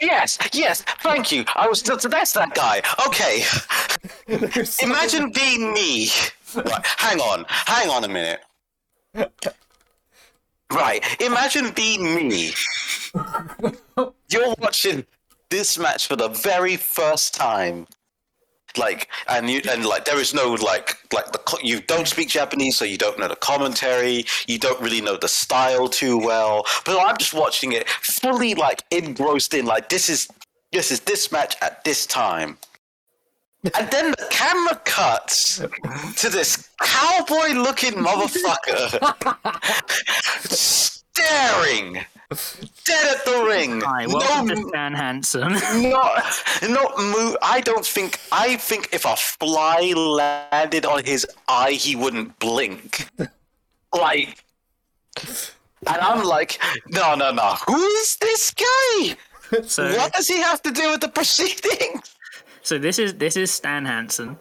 Yes, 0.00 0.38
yes, 0.52 0.82
thank 1.00 1.30
you. 1.30 1.44
I 1.54 1.68
was 1.68 1.82
that's 1.82 2.32
that 2.32 2.54
guy. 2.54 2.80
Okay. 3.06 3.42
Imagine 4.82 5.30
being 5.32 5.74
me. 5.74 6.08
Right, 6.54 6.86
hang 6.86 7.20
on, 7.20 7.44
hang 7.48 7.90
on 7.90 8.04
a 8.04 8.08
minute. 8.08 8.40
Right, 10.72 11.04
imagine 11.20 11.70
being 11.72 12.14
me. 12.14 12.52
You're 14.30 14.54
watching 14.58 15.04
this 15.50 15.78
match 15.78 16.06
for 16.06 16.16
the 16.16 16.28
very 16.28 16.76
first 16.76 17.34
time. 17.34 17.86
Like 18.76 19.08
and 19.28 19.50
you 19.50 19.60
and 19.70 19.84
like 19.84 20.04
there 20.04 20.20
is 20.20 20.34
no 20.34 20.52
like 20.54 20.96
like 21.12 21.32
the 21.32 21.58
you 21.62 21.80
don't 21.80 22.08
speak 22.08 22.28
Japanese 22.28 22.76
so 22.76 22.84
you 22.84 22.98
don't 22.98 23.18
know 23.18 23.28
the 23.28 23.36
commentary. 23.36 24.24
You 24.46 24.58
don't 24.58 24.80
really 24.80 25.00
know 25.00 25.16
the 25.16 25.28
style 25.28 25.88
too 25.88 26.18
well. 26.18 26.64
But 26.84 26.98
I'm 26.98 27.16
just 27.16 27.34
watching 27.34 27.72
it 27.72 27.88
fully 27.88 28.54
like 28.54 28.82
engrossed 28.90 29.54
in 29.54 29.66
like 29.66 29.88
this 29.88 30.08
is 30.08 30.28
this 30.72 30.90
is 30.90 31.00
this 31.00 31.30
match 31.30 31.56
at 31.60 31.84
this 31.84 32.06
time. 32.06 32.56
And 33.78 33.88
then 33.92 34.10
the 34.10 34.26
camera 34.30 34.74
cuts 34.84 35.58
to 36.16 36.28
this 36.28 36.68
cowboy 36.80 37.52
looking 37.52 37.92
motherfucker 37.92 38.98
staring 41.12 42.04
dead 42.84 43.16
at 43.16 43.24
the 43.24 43.44
ring 43.46 43.80
Hi, 43.80 44.06
welcome 44.06 44.46
no 44.48 44.54
to 44.54 44.68
Stan 44.68 44.94
Hansen. 44.94 45.52
not 45.90 46.42
not 46.62 46.98
move. 46.98 47.36
I 47.42 47.60
don't 47.60 47.86
think. 47.86 48.20
I 48.30 48.56
think 48.56 48.88
if 48.92 49.04
a 49.04 49.16
fly 49.16 49.92
landed 49.96 50.84
on 50.86 51.04
his 51.04 51.26
eye, 51.48 51.72
he 51.72 51.96
wouldn't 51.96 52.38
blink. 52.38 53.08
like, 53.92 54.44
and 55.86 56.00
I'm 56.00 56.24
like, 56.24 56.60
no, 56.88 57.14
no, 57.14 57.32
no. 57.32 57.56
Who 57.66 57.84
is 57.84 58.16
this 58.16 58.52
guy? 58.52 59.16
so 59.66 59.92
What 59.96 60.12
does 60.12 60.28
he 60.28 60.38
have 60.38 60.62
to 60.62 60.70
do 60.70 60.90
with 60.90 61.00
the 61.00 61.08
proceedings? 61.08 62.16
So 62.62 62.78
this 62.78 62.98
is 62.98 63.14
this 63.14 63.36
is 63.36 63.50
Stan 63.50 63.84
Hansen. 63.84 64.38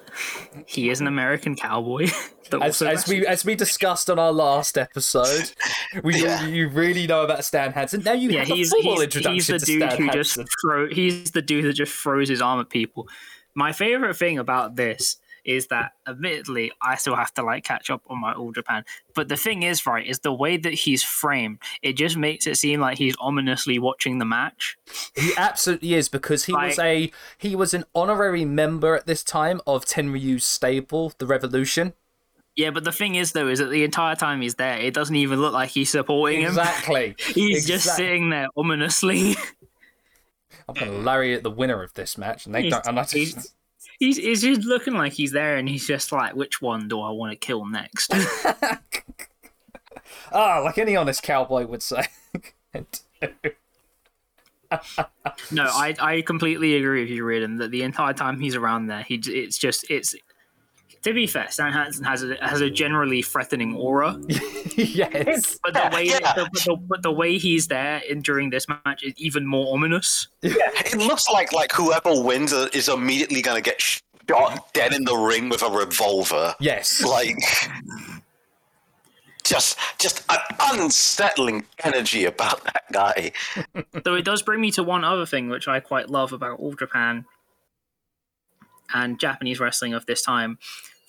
He 0.68 0.90
is 0.90 1.02
an 1.02 1.08
American 1.08 1.56
cowboy. 1.56 2.08
As, 2.62 2.82
as 2.82 3.08
we 3.08 3.26
as 3.26 3.46
we 3.46 3.56
discussed 3.56 4.10
on 4.10 4.20
our 4.20 4.34
last 4.34 4.78
episode, 4.78 5.52
we 6.04 6.22
Yeah. 6.22 6.46
you 6.46 6.68
really 6.68 7.08
know 7.08 7.24
about 7.24 7.46
Stan 7.46 7.72
Hansen. 7.72 8.04
Now 8.04 8.12
you 8.12 8.30
yeah, 8.30 8.40
have 8.40 8.52
a 8.52 8.56
he's 8.56 8.72
full 8.72 8.82
he's, 8.82 9.02
introduction 9.04 9.34
he's 9.36 9.48
the 9.48 9.60
to 9.60 9.66
dude 9.66 9.92
Stan 9.92 10.02
who 10.02 10.10
just 10.12 10.40
throw. 10.62 10.90
He's 10.90 11.32
the 11.32 11.42
dude 11.42 11.64
that 11.64 11.74
just 11.74 11.94
throws 11.94 12.28
his 12.28 12.42
arm 12.42 12.60
at 12.60 12.70
people. 12.70 13.08
My 13.56 13.72
favorite 13.72 14.18
thing 14.18 14.38
about 14.38 14.76
this 14.76 15.16
is 15.46 15.68
that, 15.68 15.94
admittedly, 16.08 16.72
I 16.82 16.96
still 16.96 17.16
have 17.16 17.34
to 17.36 17.44
like 17.44 17.64
catch 17.64 17.90
up 17.90 18.02
on 18.10 18.20
my 18.22 18.34
All 18.34 18.52
Japan. 18.52 18.84
But 19.16 19.28
the 19.30 19.38
thing 19.38 19.64
is, 19.64 19.86
right, 19.86 20.06
is 20.06 20.20
the 20.20 20.34
way 20.34 20.58
that 20.58 20.74
he's 20.74 21.04
framed. 21.04 21.60
It 21.82 21.94
just 21.94 22.18
makes 22.18 22.48
it 22.48 22.58
seem 22.58 22.80
like 22.80 22.98
he's 22.98 23.16
ominously 23.20 23.80
watching 23.80 24.20
the 24.20 24.26
match. 24.26 24.78
He 25.16 25.32
absolutely 25.38 25.94
is 25.96 26.10
because 26.10 26.46
he 26.46 26.54
was 26.54 26.78
a 26.80 27.12
he 27.38 27.56
was 27.56 27.74
an 27.74 27.86
honorary 27.96 28.46
member 28.46 28.96
at 28.96 29.08
this 29.08 29.24
time 29.24 29.62
of 29.68 29.86
Tenryu's 29.86 30.46
stable, 30.46 31.14
the 31.18 31.26
Revolution. 31.28 31.94
Yeah, 32.58 32.72
but 32.72 32.84
the 32.84 32.92
thing 32.92 33.16
is, 33.16 33.32
though, 33.32 33.48
is 33.48 33.60
that 33.60 33.70
the 33.70 33.86
entire 33.86 34.14
time 34.16 34.42
he's 34.42 34.56
there, 34.56 34.78
it 34.78 34.94
doesn't 34.94 35.16
even 35.16 35.40
look 35.40 35.54
like 35.54 35.70
he's 35.70 35.90
supporting 35.90 36.42
him. 36.42 36.50
Exactly. 36.50 37.16
He's 37.34 37.66
just 37.66 37.96
sitting 37.96 38.30
there 38.30 38.48
ominously. 38.58 39.38
I'm 40.68 40.76
gonna 40.76 40.92
lariat 40.92 41.44
the 41.44 41.50
winner 41.52 41.82
of 41.82 41.94
this 41.94 42.18
match, 42.18 42.46
and 42.46 42.54
they 42.54 42.64
He's- 42.64 42.74
don't. 42.74 42.88
And 42.88 43.00
I 43.00 43.04
he's- 43.06 43.34
just, 43.34 43.56
He's, 44.02 44.18
he's 44.18 44.42
just 44.42 44.62
looking 44.62 44.96
like 44.96 45.14
he's 45.14 45.32
there, 45.32 45.58
and 45.58 45.70
he's 45.70 45.86
just 45.86 46.12
like, 46.12 46.36
which 46.36 46.60
one 46.60 46.88
do 46.88 47.00
I 47.00 47.12
want 47.12 47.34
to 47.34 47.36
kill 47.36 47.68
next? 47.68 48.12
ah, 50.32 50.60
like 50.66 50.80
any 50.80 50.96
honest 50.96 51.22
cowboy 51.22 51.68
would 51.68 51.84
say. 51.84 52.08
no, 55.52 55.68
I, 55.68 55.94
I 56.00 56.24
completely 56.24 56.78
agree 56.78 57.02
with 57.02 57.12
you, 57.12 57.24
Reardon, 57.24 57.58
that 57.58 57.70
the 57.70 57.84
entire 57.84 58.14
time 58.14 58.40
he's 58.40 58.56
around 58.56 58.88
there, 58.88 59.04
he 59.04 59.22
it's 59.24 59.60
just 59.60 59.86
it's. 59.88 60.16
To 61.04 61.14
be 61.14 61.26
fair, 61.26 61.48
Stan 61.50 61.74
Hansen 61.74 62.04
has 62.04 62.24
a 62.24 62.36
has 62.42 62.62
a 62.62 62.70
generally 62.70 63.24
threatening 63.24 63.76
aura, 63.76 64.20
yes. 64.76 65.58
but 65.64 65.74
the 65.74 65.90
way 65.92 66.04
yeah. 66.06 66.34
the, 66.34 66.48
but, 66.54 66.64
the, 66.64 66.78
but 66.88 67.02
the 67.02 67.12
way 67.12 67.40
he's 67.40 67.68
there 67.70 68.02
in, 68.08 68.22
during 68.22 68.52
this 68.52 68.68
match 68.68 69.04
is 69.04 69.14
even 69.18 69.48
more 69.48 69.74
ominous. 69.74 70.28
Yeah, 70.44 70.54
It 70.86 70.98
looks 70.98 71.28
like 71.28 71.54
like 71.54 71.72
whoever 71.72 72.22
wins 72.22 72.54
is 72.54 72.88
immediately 72.88 73.42
going 73.42 73.62
to 73.62 73.68
get 73.68 73.82
shot 73.82 74.74
dead 74.74 74.94
in 74.94 75.04
the 75.04 75.16
ring 75.16 75.50
with 75.50 75.62
a 75.62 75.70
revolver. 75.70 76.56
Yes. 76.60 77.04
Like, 77.04 77.38
just 79.44 79.78
just 79.98 80.24
an 80.30 80.40
unsettling 80.60 81.66
energy 81.84 82.26
about 82.26 82.64
that 82.66 82.84
guy. 82.92 83.32
Though 84.04 84.16
it 84.16 84.26
does 84.26 84.42
bring 84.42 84.62
me 84.62 84.72
to 84.72 84.84
one 84.84 85.04
other 85.04 85.26
thing 85.26 85.50
which 85.50 85.68
I 85.68 85.80
quite 85.80 86.10
love 86.10 86.32
about 86.32 86.60
All 86.60 86.74
Japan 86.74 87.26
and 88.94 89.20
Japanese 89.20 89.60
wrestling 89.60 89.94
of 89.94 90.06
this 90.06 90.22
time: 90.22 90.58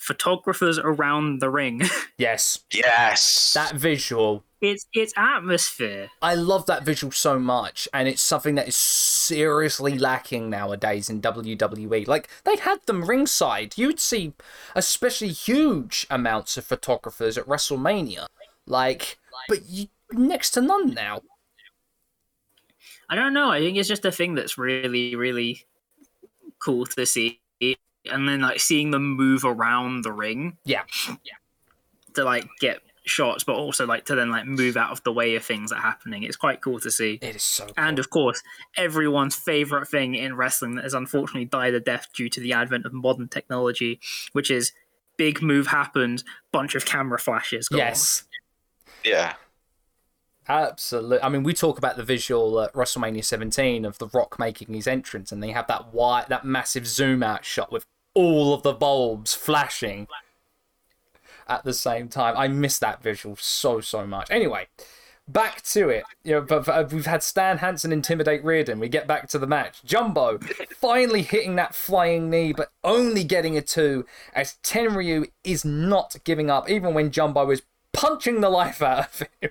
photographers 0.03 0.79
around 0.79 1.41
the 1.41 1.51
ring. 1.51 1.83
Yes. 2.19 2.61
Yes. 2.73 3.53
That 3.55 3.75
visual. 3.75 4.45
it's 4.61 4.87
it's 4.93 5.13
atmosphere. 5.17 6.09
I 6.21 6.35
love 6.37 6.67
that 6.67 6.85
visual 6.85 7.11
so 7.11 7.37
much, 7.39 7.89
and 7.93 8.07
it's 8.07 8.23
something 8.23 8.55
that 8.55 8.69
is 8.69 8.77
seriously 8.77 9.99
lacking 9.99 10.49
nowadays 10.51 11.11
in 11.11 11.21
WWE. 11.21 12.07
Like 12.07 12.29
they 12.45 12.57
had 12.57 12.79
them 12.87 13.05
ringside. 13.07 13.77
You'd 13.77 13.99
see, 13.99 14.35
especially 14.77 15.31
huge 15.31 16.07
amounts 16.11 16.57
of 16.57 16.65
photographers 16.65 17.37
at 17.37 17.47
WrestleMania. 17.47 18.27
Like, 18.67 19.19
but 19.49 19.67
you 19.67 19.89
next 20.13 20.51
to 20.53 20.61
none 20.61 20.95
now. 20.95 21.23
I 23.09 23.17
don't 23.17 23.35
know. 23.35 23.51
I 23.51 23.59
think 23.59 23.77
it's 23.79 23.89
just 23.89 24.05
a 24.05 24.13
thing 24.13 24.35
that's 24.37 24.57
really, 24.57 25.17
really 25.17 25.65
cool 26.61 26.87
to 26.87 27.05
see. 27.05 27.42
And 28.11 28.29
then 28.29 28.41
like 28.41 28.61
seeing 28.61 28.91
them 28.91 29.17
move 29.17 29.45
around 29.45 30.03
the 30.03 30.13
ring 30.13 30.59
Yeah. 30.65 30.83
Yeah. 31.07 31.35
To 32.15 32.25
like 32.25 32.47
get 32.61 32.81
shots, 33.05 33.45
but 33.45 33.55
also 33.55 33.87
like 33.87 34.05
to 34.07 34.15
then 34.15 34.31
like 34.31 34.47
move 34.47 34.77
out 34.77 34.91
of 34.91 35.03
the 35.03 35.13
way 35.13 35.35
of 35.37 35.45
things 35.45 35.71
that 35.71 35.77
are 35.77 35.83
happening. 35.83 36.23
It's 36.23 36.37
quite 36.37 36.61
cool 36.61 36.81
to 36.81 36.91
see. 36.91 37.19
It 37.21 37.37
is 37.37 37.43
so. 37.43 37.67
And 37.77 37.99
of 37.99 38.11
course, 38.11 38.43
everyone's 38.77 39.35
favorite 39.35 39.89
thing 39.89 40.15
in 40.15 40.37
wrestling 40.37 40.77
that 40.77 40.85
has 40.85 40.95
unfortunately 40.95 41.47
died 41.47 41.75
a 41.75 41.81
death 41.81 42.09
due 42.15 42.29
to 42.29 42.41
the 42.41 42.53
advent 42.53 42.87
of 42.87 42.93
modern 42.93 43.29
technology, 43.29 44.01
which 44.33 44.51
is 44.51 44.73
big 45.17 45.43
move 45.43 45.69
happened, 45.69 46.25
bunch 46.53 46.75
of 46.75 46.85
camera 46.85 47.19
flashes. 47.19 47.69
Go 47.69 47.79
yes. 47.79 48.25
yeah. 49.05 49.35
Absolutely. 50.49 51.23
I 51.23 51.29
mean, 51.29 51.45
we 51.45 51.55
talk 51.55 51.79
about 51.79 51.97
the 51.97 52.03
visual 52.03 52.61
at 52.61 52.73
WrestleMania 52.73 53.25
17 53.25 53.85
of 53.85 53.99
The 53.99 54.09
Rock 54.09 54.39
making 54.39 54.75
his 54.75 54.87
entrance, 54.87 55.31
and 55.31 55.43
they 55.43 55.51
have 55.51 55.67
that 55.69 55.95
wide, 55.95 56.27
that 56.29 56.45
massive 56.45 56.87
zoom 56.87 57.23
out 57.23 57.45
shot 57.45 57.71
with 57.71 57.87
all 58.15 58.53
of 58.53 58.63
the 58.63 58.73
bulbs 58.73 59.35
flashing 59.35 60.09
at 61.49 61.65
the 61.65 61.73
same 61.73 62.09
time. 62.09 62.37
I 62.37 62.49
miss 62.49 62.79
that 62.81 63.03
visual 63.03 63.37
so 63.37 63.81
so 63.81 64.07
much. 64.07 64.31
Anyway, 64.31 64.67
back 65.29 65.63
to 65.63 65.89
it. 65.89 66.05
You 66.25 66.33
know, 66.33 66.41
but 66.41 66.67
but 66.67 66.93
we've 66.93 67.07
had 67.07 67.23
Stan 67.23 67.59
Hansen 67.59 67.93
intimidate 67.93 68.45
Reardon. 68.45 68.81
We 68.81 68.89
get 68.89 69.07
back 69.07 69.29
to 69.29 69.39
the 69.39 69.47
match. 69.47 69.83
Jumbo 69.85 70.39
finally 70.71 71.23
hitting 71.23 71.57
that 71.57 71.75
flying 71.75 72.31
knee, 72.31 72.53
but 72.53 72.73
only 72.83 73.25
getting 73.25 73.57
a 73.57 73.63
two, 73.63 74.07
as 74.35 74.57
Tenryu 74.63 75.31
is 75.45 75.65
not 75.65 76.17
giving 76.25 76.51
up, 76.51 76.69
even 76.69 76.95
when 76.95 77.11
Jumbo 77.11 77.49
is 77.51 77.63
punching 77.93 78.41
the 78.41 78.51
life 78.51 78.83
out 78.83 78.99
of 79.07 79.29
him. 79.41 79.51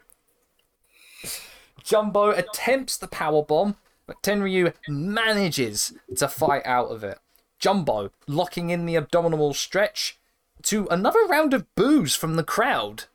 Jumbo 1.84 2.30
attempts 2.30 2.98
the 2.98 3.08
power 3.08 3.44
bomb, 3.44 3.76
but 4.06 4.22
Tenryu 4.22 4.74
manages 4.88 5.94
to 6.18 6.28
fight 6.28 6.66
out 6.66 6.88
of 6.88 7.04
it. 7.04 7.20
Jumbo 7.60 8.12
locking 8.28 8.70
in 8.70 8.86
the 8.86 8.96
abdominal 8.96 9.54
stretch 9.54 10.18
to 10.64 10.88
another 10.90 11.24
round 11.28 11.54
of 11.54 11.74
boos 11.76 12.16
from 12.16 12.36
the 12.36 12.44
crowd. 12.44 13.06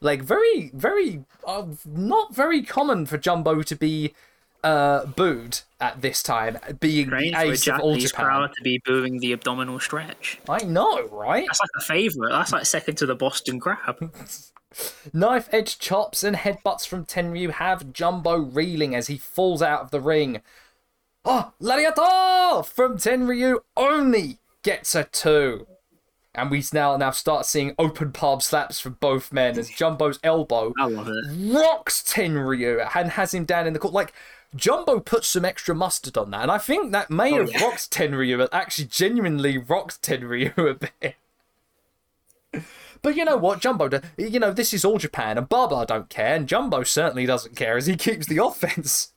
Like 0.00 0.22
very, 0.22 0.70
very, 0.74 1.24
uh, 1.46 1.66
not 1.86 2.34
very 2.34 2.62
common 2.62 3.06
for 3.06 3.16
Jumbo 3.16 3.62
to 3.62 3.74
be 3.74 4.14
uh, 4.62 5.06
booed 5.06 5.60
at 5.80 6.02
this 6.02 6.22
time, 6.22 6.58
being 6.80 7.08
Strange 7.08 7.32
the 7.32 7.38
for 7.38 7.46
a 7.46 7.50
ace 7.50 7.66
of 7.66 7.74
all 7.74 7.92
Japanese 7.92 8.10
Japan. 8.10 8.24
crowd 8.24 8.50
to 8.56 8.62
be 8.62 8.80
booing 8.84 9.20
the 9.20 9.32
abdominal 9.32 9.78
stretch. 9.78 10.40
I 10.48 10.64
know, 10.64 11.06
right? 11.08 11.46
That's 11.46 11.60
like 11.60 11.70
a 11.78 11.84
favourite. 11.84 12.32
That's 12.32 12.52
like 12.52 12.66
second 12.66 12.96
to 12.96 13.06
the 13.06 13.14
Boston 13.14 13.60
Crab. 13.60 13.96
Knife 15.12 15.48
edge 15.52 15.78
chops 15.78 16.22
and 16.24 16.36
headbutts 16.36 16.86
from 16.86 17.04
Tenryu 17.06 17.50
have 17.52 17.92
Jumbo 17.92 18.36
reeling 18.36 18.94
as 18.94 19.06
he 19.06 19.18
falls 19.18 19.62
out 19.62 19.82
of 19.82 19.90
the 19.90 20.00
ring. 20.00 20.40
Oh, 21.24 21.52
Lariato 21.60 22.64
from 22.66 22.96
Tenryu 22.98 23.60
only 23.76 24.38
gets 24.62 24.94
a 24.94 25.04
two. 25.04 25.66
And 26.34 26.50
we 26.50 26.64
now 26.72 26.96
now 26.96 27.12
start 27.12 27.46
seeing 27.46 27.74
open 27.78 28.10
palm 28.10 28.40
slaps 28.40 28.80
from 28.80 28.94
both 28.94 29.32
men 29.32 29.56
as 29.56 29.70
Jumbo's 29.70 30.18
elbow 30.24 30.72
I 30.78 30.86
love 30.86 31.08
it. 31.08 31.54
rocks 31.54 32.02
Tenryu 32.02 32.84
and 32.96 33.10
has 33.12 33.32
him 33.32 33.44
down 33.44 33.68
in 33.68 33.72
the 33.72 33.78
court. 33.78 33.94
Like 33.94 34.12
Jumbo 34.56 34.98
puts 35.00 35.28
some 35.28 35.44
extra 35.44 35.74
mustard 35.76 36.16
on 36.16 36.30
that, 36.32 36.42
and 36.42 36.50
I 36.50 36.58
think 36.58 36.90
that 36.92 37.08
may 37.10 37.32
Oh, 37.34 37.38
have 37.38 37.52
yeah. 37.52 37.64
rocked 37.64 37.90
Tenryu, 37.92 38.38
but 38.38 38.52
actually 38.52 38.86
genuinely 38.86 39.58
rocked 39.58 40.02
Tenryu 40.02 40.56
a 40.70 40.74
bit. 40.74 41.14
But 43.04 43.16
you 43.16 43.24
know 43.26 43.36
what, 43.36 43.60
Jumbo, 43.60 43.90
you 44.16 44.40
know 44.40 44.50
this 44.50 44.72
is 44.72 44.82
all 44.84 44.96
Japan, 44.98 45.36
and 45.38 45.46
Baba 45.48 45.84
don't 45.86 46.08
care, 46.08 46.34
and 46.34 46.48
Jumbo 46.48 46.82
certainly 46.84 47.26
doesn't 47.26 47.54
care 47.54 47.76
as 47.76 47.84
he 47.86 47.96
keeps 47.96 48.26
the 48.26 48.38
offense. 48.44 49.12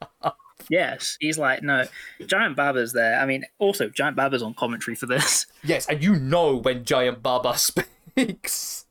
Yes, 0.70 1.16
he's 1.22 1.38
like, 1.38 1.64
no, 1.64 1.86
Giant 2.26 2.58
Baba's 2.58 2.92
there. 2.92 3.18
I 3.18 3.26
mean, 3.26 3.46
also, 3.60 3.88
Giant 3.88 4.18
Baba's 4.18 4.44
on 4.44 4.54
commentary 4.56 4.94
for 4.96 5.06
this. 5.06 5.46
yes, 5.64 5.88
and 5.88 6.04
you 6.04 6.18
know 6.18 6.58
when 6.58 6.84
Giant 6.84 7.24
Baba 7.24 7.58
speaks 7.58 8.86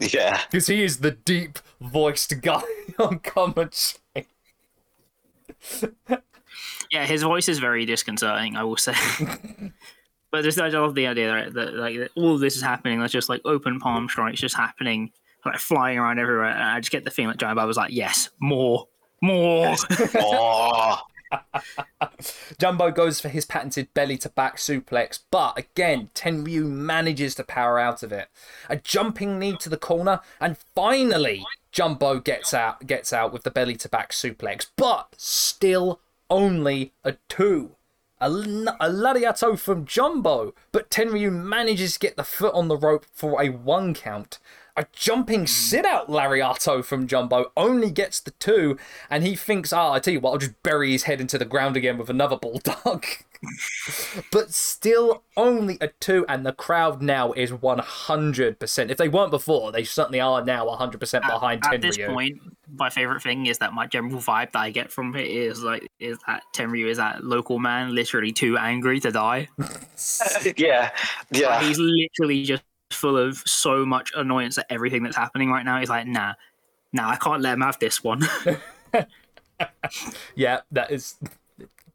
Yeah. 0.00 0.40
because 0.50 0.66
he 0.68 0.82
is 0.82 1.00
the 1.00 1.10
deep 1.10 1.58
voiced 1.82 2.40
guy 2.40 2.62
on 2.98 3.18
commentary. 3.18 4.26
Yeah, 6.90 7.04
his 7.04 7.22
voice 7.22 7.48
is 7.50 7.58
very 7.58 7.84
disconcerting, 7.84 8.56
I 8.56 8.62
will 8.64 8.76
say. 8.78 8.94
But 10.30 10.44
just, 10.44 10.60
I 10.60 10.68
love 10.68 10.94
the 10.94 11.06
idea 11.06 11.28
that, 11.28 11.54
that 11.54 11.74
like 11.74 11.98
that 11.98 12.10
all 12.14 12.34
of 12.34 12.40
this 12.40 12.56
is 12.56 12.62
happening. 12.62 12.98
There's 12.98 13.12
just 13.12 13.28
like 13.28 13.40
open 13.44 13.80
palm 13.80 14.08
strikes 14.08 14.40
just 14.40 14.56
happening, 14.56 15.12
like 15.44 15.58
flying 15.58 15.98
around 15.98 16.18
everywhere. 16.18 16.50
And 16.50 16.62
I 16.62 16.80
just 16.80 16.92
get 16.92 17.04
the 17.04 17.10
feeling 17.10 17.30
that 17.30 17.38
Giant 17.38 17.58
was 17.66 17.76
like, 17.76 17.92
yes, 17.92 18.30
more, 18.40 18.88
more. 19.22 19.74
Oh, 20.16 21.00
Jumbo 22.58 22.90
goes 22.90 23.20
for 23.20 23.28
his 23.28 23.44
patented 23.44 23.92
belly 23.94 24.16
to 24.18 24.28
back 24.28 24.56
suplex, 24.56 25.20
but 25.30 25.58
again, 25.58 26.10
Tenryu 26.14 26.66
manages 26.66 27.34
to 27.36 27.44
power 27.44 27.78
out 27.78 28.02
of 28.02 28.12
it. 28.12 28.28
A 28.68 28.76
jumping 28.76 29.38
knee 29.38 29.56
to 29.58 29.68
the 29.68 29.76
corner, 29.76 30.20
and 30.40 30.56
finally, 30.74 31.44
Jumbo 31.72 32.20
gets 32.20 32.54
out 32.54 32.86
gets 32.86 33.12
out 33.12 33.32
with 33.32 33.42
the 33.42 33.50
belly 33.50 33.76
to 33.76 33.88
back 33.88 34.12
suplex, 34.12 34.66
but 34.76 35.14
still 35.16 36.00
only 36.30 36.92
a 37.04 37.16
two. 37.28 37.75
A, 38.18 38.28
a 38.28 38.88
lariato 38.88 39.58
from 39.58 39.84
Jumbo, 39.84 40.54
but 40.72 40.90
Tenryu 40.90 41.30
manages 41.30 41.94
to 41.94 41.98
get 41.98 42.16
the 42.16 42.24
foot 42.24 42.54
on 42.54 42.68
the 42.68 42.76
rope 42.76 43.04
for 43.12 43.42
a 43.42 43.50
one 43.50 43.92
count. 43.92 44.38
A 44.74 44.86
jumping 44.92 45.46
sit 45.46 45.84
out 45.84 46.08
lariato 46.08 46.84
from 46.84 47.06
Jumbo 47.06 47.52
only 47.56 47.90
gets 47.90 48.20
the 48.20 48.30
two, 48.32 48.78
and 49.10 49.22
he 49.22 49.36
thinks, 49.36 49.72
ah, 49.72 49.92
I 49.92 50.00
tell 50.00 50.14
you 50.14 50.20
what, 50.20 50.32
I'll 50.32 50.38
just 50.38 50.62
bury 50.62 50.92
his 50.92 51.04
head 51.04 51.20
into 51.20 51.36
the 51.36 51.44
ground 51.44 51.76
again 51.76 51.98
with 51.98 52.08
another 52.08 52.36
bulldog. 52.36 53.04
but 54.32 54.52
still 54.52 55.22
only 55.36 55.78
a 55.80 55.88
two, 55.88 56.24
and 56.28 56.44
the 56.44 56.52
crowd 56.52 57.02
now 57.02 57.32
is 57.32 57.50
100%. 57.50 58.90
If 58.90 58.96
they 58.96 59.08
weren't 59.08 59.30
before, 59.30 59.72
they 59.72 59.84
certainly 59.84 60.20
are 60.20 60.44
now 60.44 60.66
100% 60.66 61.00
behind 61.00 61.64
At 61.64 61.72
Tenryu. 61.72 61.82
this 61.82 61.96
point, 61.98 62.38
my 62.74 62.90
favorite 62.90 63.22
thing 63.22 63.46
is 63.46 63.58
that 63.58 63.72
my 63.72 63.86
general 63.86 64.20
vibe 64.20 64.52
that 64.52 64.60
I 64.60 64.70
get 64.70 64.90
from 64.90 65.14
it 65.16 65.26
is 65.26 65.62
like 65.62 65.86
is 65.98 66.18
that 66.26 66.42
Tenryu 66.54 66.86
is 66.86 66.96
that 66.98 67.24
local 67.24 67.58
man 67.58 67.94
literally 67.94 68.32
too 68.32 68.56
angry 68.56 69.00
to 69.00 69.10
die. 69.10 69.48
yeah, 70.56 70.90
yeah. 71.30 71.62
He's 71.62 71.78
literally 71.78 72.42
just 72.44 72.62
full 72.90 73.16
of 73.16 73.42
so 73.46 73.84
much 73.84 74.12
annoyance 74.16 74.58
at 74.58 74.66
everything 74.70 75.02
that's 75.02 75.16
happening 75.16 75.50
right 75.50 75.64
now. 75.64 75.78
He's 75.78 75.88
like, 75.88 76.06
nah, 76.06 76.34
nah, 76.92 77.10
I 77.10 77.16
can't 77.16 77.42
let 77.42 77.54
him 77.54 77.60
have 77.60 77.78
this 77.78 78.02
one. 78.02 78.22
Yeah, 80.34 80.60
that 80.72 80.90
is. 80.90 81.16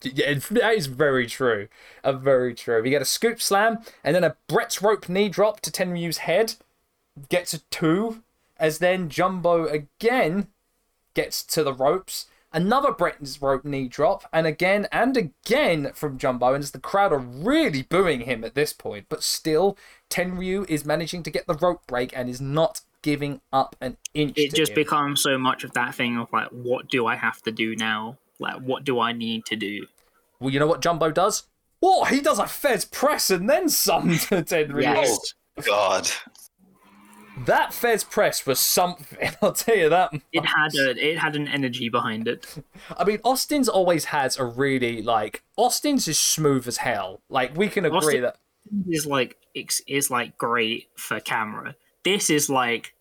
Yeah, 0.03 0.33
that 0.51 0.73
is 0.75 0.87
very 0.87 1.27
true. 1.27 1.67
Uh, 2.03 2.13
very 2.13 2.53
true. 2.53 2.81
We 2.81 2.89
get 2.89 3.01
a 3.01 3.05
scoop 3.05 3.41
slam 3.41 3.79
and 4.03 4.15
then 4.15 4.23
a 4.23 4.35
Brett's 4.47 4.81
rope 4.81 5.07
knee 5.09 5.29
drop 5.29 5.61
to 5.61 5.71
Tenryu's 5.71 6.19
head. 6.19 6.55
Gets 7.29 7.53
a 7.53 7.59
two. 7.69 8.23
As 8.57 8.77
then 8.77 9.09
Jumbo 9.09 9.65
again 9.65 10.47
gets 11.13 11.43
to 11.43 11.63
the 11.63 11.73
ropes. 11.73 12.27
Another 12.53 12.91
Brett's 12.91 13.41
rope 13.41 13.63
knee 13.63 13.87
drop. 13.87 14.25
And 14.33 14.47
again 14.47 14.87
and 14.91 15.15
again 15.17 15.91
from 15.93 16.17
Jumbo. 16.17 16.53
And 16.53 16.63
as 16.63 16.71
the 16.71 16.79
crowd 16.79 17.13
are 17.13 17.19
really 17.19 17.83
booing 17.83 18.21
him 18.21 18.43
at 18.43 18.55
this 18.55 18.73
point. 18.73 19.05
But 19.09 19.23
still, 19.23 19.77
Tenryu 20.09 20.69
is 20.69 20.85
managing 20.85 21.23
to 21.23 21.31
get 21.31 21.47
the 21.47 21.55
rope 21.55 21.85
break 21.87 22.11
and 22.15 22.29
is 22.29 22.41
not 22.41 22.81
giving 23.01 23.41
up 23.51 23.75
an 23.81 23.97
inch. 24.13 24.37
it 24.37 24.53
just 24.53 24.71
him. 24.71 24.75
becomes 24.75 25.21
so 25.21 25.37
much 25.37 25.63
of 25.63 25.73
that 25.73 25.95
thing 25.95 26.17
of 26.17 26.31
like, 26.31 26.49
what 26.49 26.87
do 26.87 27.05
I 27.05 27.15
have 27.15 27.41
to 27.43 27.51
do 27.51 27.75
now? 27.75 28.17
Like, 28.41 28.61
what 28.61 28.83
do 28.83 28.99
I 28.99 29.13
need 29.13 29.45
to 29.45 29.55
do? 29.55 29.85
Well, 30.39 30.49
you 30.49 30.59
know 30.59 30.67
what 30.67 30.81
Jumbo 30.81 31.11
does? 31.11 31.43
Oh, 31.81 32.03
he 32.05 32.19
does 32.21 32.39
a 32.39 32.43
Thesz 32.43 32.89
press 32.89 33.29
and 33.29 33.49
then 33.49 33.69
some 33.69 34.17
to 34.17 34.43
Tenryu. 34.43 34.81
Yes. 34.81 35.33
Oh 35.57 35.61
God. 35.61 36.09
That 37.45 37.71
Thesz 37.71 38.07
press 38.07 38.45
was 38.45 38.59
something. 38.59 39.29
I'll 39.41 39.53
tell 39.53 39.77
you 39.77 39.89
that. 39.89 40.11
It 40.31 40.45
had 40.45 40.75
a, 40.75 41.11
it 41.11 41.17
had 41.17 41.35
an 41.35 41.47
energy 41.47 41.89
behind 41.89 42.27
it. 42.27 42.55
I 42.97 43.03
mean, 43.03 43.19
Austin's 43.23 43.69
always 43.69 44.05
has 44.05 44.37
a 44.37 44.45
really 44.45 45.01
like 45.01 45.43
Austin's 45.57 46.07
is 46.07 46.19
smooth 46.19 46.67
as 46.67 46.77
hell. 46.77 47.21
Like 47.29 47.55
we 47.55 47.67
can 47.67 47.85
agree 47.85 47.97
Austin- 47.97 48.21
that. 48.23 48.37
Is 48.87 49.07
like 49.07 49.37
it's, 49.55 49.81
is 49.87 50.11
like 50.11 50.37
great 50.37 50.87
for 50.95 51.19
camera. 51.19 51.75
This 52.03 52.29
is 52.29 52.49
like, 52.49 52.93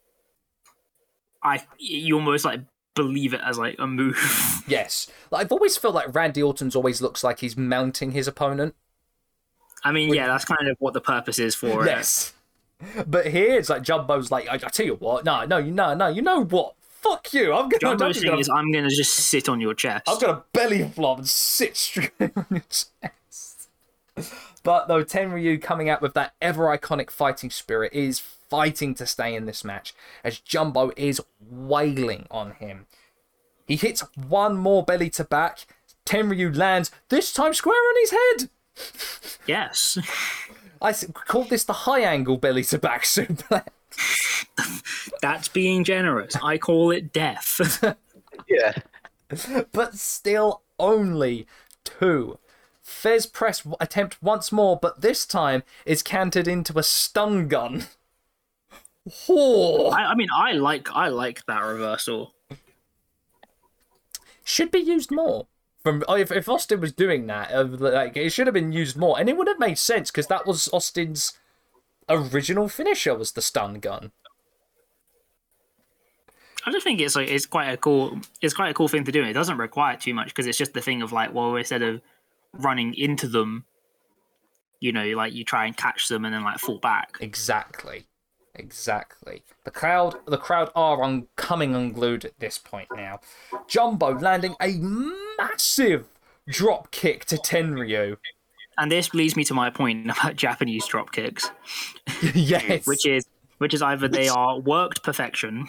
I 1.43 1.63
you 1.79 2.17
almost 2.17 2.45
like 2.45 2.61
believe 2.95 3.35
it 3.35 3.41
as 3.45 3.59
like 3.59 3.77
a 3.79 3.87
move. 3.87 4.19
Yes, 4.67 5.11
like, 5.31 5.47
I've 5.47 5.53
always 5.53 5.77
felt 5.77 5.95
like 5.95 6.15
Randy 6.15 6.43
Orton's 6.43 6.77
always 6.77 7.03
looks 7.03 7.25
like 7.25 7.41
he's 7.41 7.57
mounting 7.57 8.13
his 8.13 8.29
opponent. 8.29 8.75
I 9.83 9.91
mean, 9.91 10.15
yeah, 10.15 10.27
that's 10.29 10.45
kind 10.45 10.69
of 10.69 10.77
what 10.79 10.95
the 10.95 11.01
purpose 11.01 11.39
is 11.39 11.55
for 11.55 11.85
it. 11.85 11.87
Yes, 11.87 12.35
but 13.07 13.27
here 13.27 13.59
it's 13.59 13.69
like 13.69 13.83
Jumbo's 13.83 14.31
like, 14.31 14.49
I, 14.49 14.55
I 14.55 14.59
tell 14.59 14.87
you 14.87 14.95
what, 14.95 15.25
no, 15.25 15.45
no, 15.45 15.59
you 15.59 15.73
know, 15.73 15.95
no, 15.95 16.07
you 16.07 16.23
know 16.23 16.45
what? 16.45 16.75
Fuck 16.79 17.33
you! 17.33 17.53
I'm 17.53 17.69
gonna, 17.69 17.93
I'm 17.93 17.99
Jumbo's 17.99 18.21
gonna, 18.21 18.33
thing 18.33 18.39
is, 18.39 18.49
I'm 18.49 18.71
gonna 18.71 18.91
just 18.91 19.15
sit 19.15 19.49
on 19.49 19.61
your 19.61 19.75
chest. 19.75 20.05
I'm 20.07 20.19
gonna 20.21 20.45
belly 20.53 20.89
flop 20.89 21.19
and 21.19 21.29
sit 21.29 21.77
straight 21.77 22.13
on 22.21 22.47
your 22.51 22.61
chest. 22.61 23.69
But 24.63 24.89
though 24.89 25.03
Tenryu 25.03 25.61
coming 25.61 25.89
out 25.89 26.03
with 26.03 26.15
that 26.15 26.35
ever 26.41 26.77
iconic 26.77 27.11
fighting 27.11 27.51
spirit 27.51 27.93
is 27.95 28.23
fighting 28.51 28.95
to 28.97 29.07
stay 29.07 29.35
in 29.35 29.47
this 29.47 29.65
match 29.65 29.95
as 30.23 30.39
Jumbo 30.39 30.91
is 30.97 31.21
wailing 31.41 32.27
on 32.31 32.53
him. 32.53 32.87
He 33.67 33.77
hits 33.77 34.03
one 34.17 34.57
more 34.57 34.85
belly 34.85 35.09
to 35.11 35.25
back. 35.25 35.67
Tenryu 36.05 36.55
lands, 36.57 36.91
this 37.09 37.33
time 37.33 37.55
square 37.55 37.77
on 37.77 37.95
his 38.01 38.11
head. 38.11 38.51
Yes. 39.47 39.97
I 40.83 40.93
call 40.93 41.45
this 41.45 41.65
the 41.65 41.73
high 41.73 42.01
angle 42.01 42.39
belly 42.39 42.65
to 42.65 42.79
back 42.79 43.05
suplex. 43.05 43.67
That's 45.23 45.49
being 45.49 45.85
generous. 45.85 46.35
I 46.43 46.59
call 46.59 46.91
it 46.91 47.13
death. 47.13 47.85
Yeah. 48.49 48.73
but 49.71 49.95
still 49.95 50.63
only 50.79 51.47
two. 51.85 52.39
Thesz 52.85 53.33
press 53.33 53.65
attempt 53.79 54.21
once 54.21 54.51
more, 54.51 54.77
but 54.77 55.03
this 55.03 55.25
time 55.25 55.63
is 55.87 56.03
canted 56.03 56.49
into 56.49 56.77
a 56.77 56.83
stun 56.83 57.47
gun. 57.47 57.85
Oh, 59.29 59.91
I, 59.91 60.11
I 60.11 60.15
mean, 60.15 60.29
I 60.35 60.53
like 60.53 60.91
I 60.93 61.09
like 61.09 61.47
that 61.47 61.61
reversal. 61.61 62.35
should 64.45 64.71
be 64.71 64.81
used 64.81 65.11
more. 65.11 65.47
From 65.83 66.05
oh, 66.07 66.17
if, 66.17 66.31
if 66.31 66.49
Austin 66.49 66.81
was 66.81 66.93
doing 66.93 67.27
that, 67.29 67.51
uh, 67.53 67.65
like 67.65 68.17
it 68.17 68.31
should 68.31 68.47
have 68.47 68.55
been 68.55 68.73
used 68.73 68.97
more, 68.97 69.19
and 69.19 69.29
it 69.29 69.37
would 69.37 69.49
have 69.49 69.59
made 69.59 69.79
sense 69.79 70.11
because 70.11 70.27
that 70.27 70.47
was 70.47 70.69
Austin's 70.73 71.39
original 72.09 72.69
finisher 72.69 73.15
was 73.15 73.33
the 73.33 73.41
stun 73.41 73.81
gun. 73.81 74.13
I 76.67 76.73
just 76.73 76.85
think 76.85 77.01
it's 77.01 77.17
like 77.17 77.31
it's 77.31 77.47
quite 77.47 77.71
a 77.71 77.79
cool 77.79 78.21
it's 78.43 78.53
quite 78.53 78.71
a 78.71 78.75
cool 78.75 78.89
thing 78.89 79.05
to 79.05 79.13
do. 79.13 79.25
It 79.25 79.33
doesn't 79.33 79.57
require 79.57 79.97
too 79.97 80.13
much 80.13 80.29
because 80.29 80.47
it's 80.47 80.59
just 80.59 80.75
the 80.75 80.83
thing 80.83 81.01
of 81.01 81.13
like, 81.13 81.33
well, 81.33 81.57
instead 81.57 81.83
of 81.83 82.03
running 82.53 82.95
into 82.95 83.29
them, 83.29 83.65
you 84.81 84.93
know, 84.93 85.07
like 85.17 85.33
you 85.33 85.45
try 85.45 85.65
and 85.65 85.75
catch 85.75 86.09
them 86.09 86.27
and 86.27 86.35
then 86.35 86.45
like 86.45 86.59
fall 86.59 86.79
back. 86.79 87.17
Exactly. 87.21 88.05
Exactly. 88.55 89.43
The 89.65 89.71
crowd 89.71 90.17
the 90.27 90.37
crowd 90.39 90.71
are 90.75 91.03
un- 91.03 91.29
coming 91.37 91.75
unglued 91.75 92.25
at 92.25 92.39
this 92.39 92.59
point 92.59 92.89
now. 92.95 93.21
Jumbo 93.69 94.19
landing 94.19 94.57
a 94.61 94.77
massive 95.39 96.07
drop 96.49 96.91
kick 96.91 97.25
to 97.27 97.37
Tenryu. 97.37 98.17
And 98.79 98.91
this 98.91 99.13
leads 99.15 99.37
me 99.37 99.45
to 99.45 99.55
my 99.55 99.71
point 99.71 100.11
about 100.11 100.37
Japanese 100.47 100.87
drop 100.87 101.13
kicks, 101.13 101.51
yes. 102.35 102.87
which 102.87 103.07
is 103.07 103.27
which 103.59 103.75
is 103.75 103.83
either 103.83 104.09
they 104.09 104.29
are 104.29 104.59
worked 104.59 105.03
perfection 105.03 105.69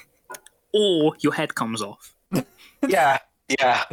or 0.73 1.13
your 1.19 1.33
head 1.33 1.55
comes 1.55 1.81
off. 1.81 2.13
Yeah. 2.87 3.19
Yeah. 3.47 3.83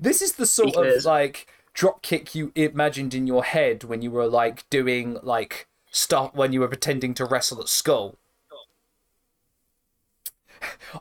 this 0.00 0.22
is 0.22 0.32
the 0.32 0.46
sort 0.46 0.76
of 0.76 1.04
like 1.04 1.46
drop 1.74 2.00
kick 2.00 2.34
you 2.34 2.52
imagined 2.54 3.12
in 3.12 3.26
your 3.26 3.44
head 3.44 3.84
when 3.84 4.00
you 4.00 4.10
were 4.10 4.28
like 4.28 4.68
doing 4.70 5.18
like 5.22 5.66
stuff 5.92 6.34
when 6.34 6.52
you 6.52 6.58
were 6.60 6.68
pretending 6.68 7.14
to 7.14 7.24
wrestle 7.24 7.60
at 7.60 7.68
school. 7.68 8.18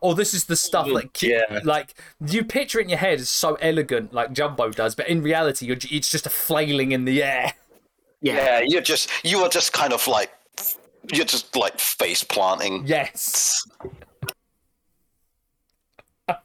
Or 0.02 0.16
this 0.16 0.34
is 0.34 0.46
the 0.46 0.56
stuff 0.56 0.88
oh, 0.90 0.94
like 0.94 1.22
Yeah. 1.22 1.60
like 1.64 1.96
you 2.26 2.44
picture 2.44 2.80
it 2.80 2.84
in 2.84 2.90
your 2.90 2.98
head 2.98 3.20
is 3.20 3.30
so 3.30 3.56
elegant 3.56 4.14
like 4.14 4.34
Jumbo 4.34 4.70
does, 4.72 4.96
but 4.96 5.08
in 5.08 5.22
reality 5.22 5.66
you're, 5.66 5.78
it's 5.90 6.10
just 6.10 6.26
a 6.26 6.30
flailing 6.30 6.92
in 6.92 7.06
the 7.06 7.22
air. 7.24 7.54
Yeah. 8.22 8.36
Yeah. 8.36 8.62
You're 8.66 8.82
just 8.82 9.10
you 9.24 9.40
are 9.40 9.50
just 9.50 9.74
kind 9.74 9.94
of 9.94 10.08
like 10.08 10.32
you're 11.14 11.26
just 11.26 11.56
like 11.56 11.80
face 11.80 12.24
planting. 12.24 12.86
Yes. 12.86 13.64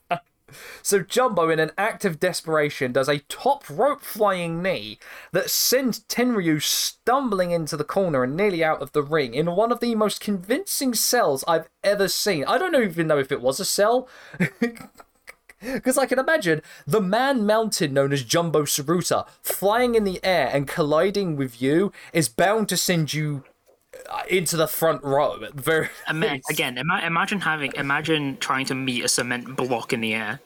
so 0.82 1.00
Jumbo, 1.00 1.48
in 1.48 1.58
an 1.58 1.72
act 1.76 2.04
of 2.04 2.20
desperation, 2.20 2.92
does 2.92 3.08
a 3.08 3.20
top 3.20 3.68
rope 3.68 4.00
flying 4.00 4.62
knee 4.62 4.98
that 5.32 5.50
sends 5.50 6.00
Tenryu 6.00 6.62
stumbling 6.62 7.50
into 7.50 7.76
the 7.76 7.84
corner 7.84 8.22
and 8.22 8.36
nearly 8.36 8.62
out 8.62 8.82
of 8.82 8.92
the 8.92 9.02
ring 9.02 9.34
in 9.34 9.54
one 9.54 9.72
of 9.72 9.80
the 9.80 9.94
most 9.94 10.20
convincing 10.20 10.94
sells 10.94 11.44
I've 11.46 11.68
ever 11.82 12.08
seen. 12.08 12.44
I 12.44 12.58
don't 12.58 12.74
even 12.74 13.06
know 13.06 13.18
if 13.18 13.32
it 13.32 13.40
was 13.40 13.60
a 13.60 13.64
sell. 13.64 14.08
Because 15.60 15.98
I 15.98 16.06
can 16.06 16.18
imagine 16.18 16.62
the 16.86 17.00
man 17.00 17.46
mountain 17.46 17.94
known 17.94 18.12
as 18.12 18.22
Jumbo 18.22 18.62
Tsuruta 18.62 19.26
flying 19.42 19.94
in 19.94 20.04
the 20.04 20.20
air 20.24 20.50
and 20.52 20.68
colliding 20.68 21.36
with 21.36 21.60
you 21.62 21.92
is 22.12 22.28
bound 22.28 22.68
to 22.68 22.76
send 22.76 23.14
you 23.14 23.44
uh, 24.10 24.22
into 24.28 24.56
the 24.56 24.68
front 24.68 25.02
row. 25.02 25.36
Very 25.54 25.88
again, 26.50 26.78
ima- 26.78 27.02
imagine 27.04 27.40
having 27.40 27.72
imagine 27.76 28.36
trying 28.38 28.66
to 28.66 28.74
meet 28.74 29.04
a 29.04 29.08
cement 29.08 29.56
block 29.56 29.92
in 29.92 30.00
the 30.00 30.14
air. 30.14 30.40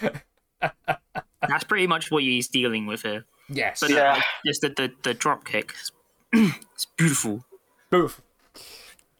That's 0.00 1.64
pretty 1.64 1.86
much 1.86 2.10
what 2.10 2.22
he's 2.22 2.48
dealing 2.48 2.86
with 2.86 3.02
here. 3.02 3.24
Yes. 3.48 3.80
But 3.80 3.90
Yeah. 3.90 4.14
uh, 4.18 4.20
just 4.46 4.60
the, 4.62 4.68
the 4.70 4.92
the 5.02 5.14
drop 5.14 5.44
kick, 5.44 5.74
it's 6.32 6.86
beautiful. 6.96 7.44
Boof. 7.90 8.20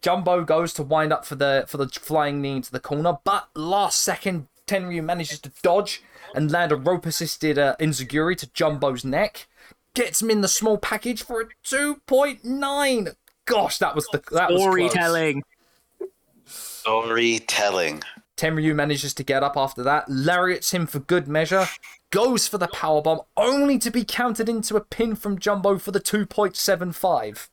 Jumbo 0.01 0.45
goes 0.45 0.73
to 0.75 0.83
wind 0.83 1.13
up 1.13 1.25
for 1.25 1.35
the 1.35 1.65
for 1.69 1.77
the 1.77 1.89
flying 1.89 2.41
knee 2.43 2.57
into 2.57 2.71
the 2.73 2.81
corner, 2.81 3.19
but 3.25 3.49
last 3.55 4.01
second 4.01 4.49
Tenryu 4.67 5.03
manages 5.05 5.39
to 5.41 5.53
dodge 5.63 6.03
and 6.35 6.51
land 6.51 6.73
a 6.73 6.77
rope 6.77 7.07
assisted 7.07 7.59
uh, 7.59 7.77
Enziguri 7.79 8.37
to 8.39 8.47
Jumbo's 8.49 9.05
neck. 9.05 9.47
Gets 9.95 10.21
him 10.23 10.31
in 10.31 10.41
the 10.41 10.49
small 10.49 10.77
package 10.77 11.23
for 11.23 11.41
a 11.43 11.45
2.9. 11.65 13.15
Gosh, 13.45 13.79
that 13.79 13.95
was 13.95 14.07
the 14.13 14.23
that 14.33 14.51
was 14.51 14.61
close. 14.61 14.63
Storytelling. 14.63 15.43
Storytelling. 16.47 18.03
Tenryu 18.37 18.75
manages 18.75 19.15
to 19.15 19.23
get 19.23 19.43
up 19.43 19.57
after 19.57 19.83
that, 19.83 20.09
lariats 20.09 20.73
him 20.73 20.87
for 20.87 20.99
good 20.99 21.29
measure, 21.29 21.67
goes 22.11 22.49
for 22.49 22.59
the 22.59 22.69
powerbomb, 22.69 23.25
only 23.37 23.79
to 23.79 23.91
be 23.91 24.05
counted 24.05 24.49
into 24.49 24.77
a 24.77 24.81
pin 24.81 25.15
from 25.15 25.39
Jumbo 25.39 25.79
for 25.79 25.93
the 25.93 26.01
2.75. 26.01 27.49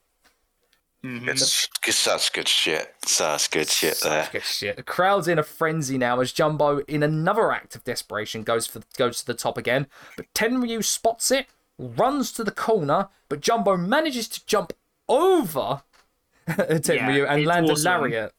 Mm-hmm. 1.04 1.30
It's, 1.30 1.68
it's 1.88 2.06
that's 2.06 2.30
good 2.30 2.48
shit. 2.48 2.94
That's 3.18 3.48
good 3.48 3.68
shit 3.68 4.00
there. 4.04 4.30
Good 4.32 4.44
shit. 4.44 4.76
The 4.76 4.84
crowd's 4.84 5.28
in 5.28 5.40
a 5.40 5.44
frenzy 5.44 5.98
now 5.98 6.20
as 6.20 6.32
Jumbo, 6.32 6.80
in 6.82 7.02
another 7.02 7.52
act 7.52 7.76
of 7.76 7.84
desperation, 7.84 8.44
goes 8.44 8.68
for 8.68 8.82
goes 8.98 9.20
to 9.22 9.26
the 9.26 9.34
top 9.34 9.58
again. 9.58 9.88
But 10.16 10.32
Tenryu 10.36 10.84
spots 10.84 11.32
it, 11.32 11.48
runs 11.80 12.32
to 12.34 12.44
the 12.44 12.52
corner, 12.52 13.10
but 13.30 13.42
Jumbo 13.42 13.78
manages 13.78 14.28
to 14.30 14.46
jump 14.46 14.74
over 15.10 15.82
Tenryu 16.48 17.28
and 17.28 17.40
it's 17.40 17.48
land 17.48 17.70
a 17.70 17.74
lariat. 17.74 18.34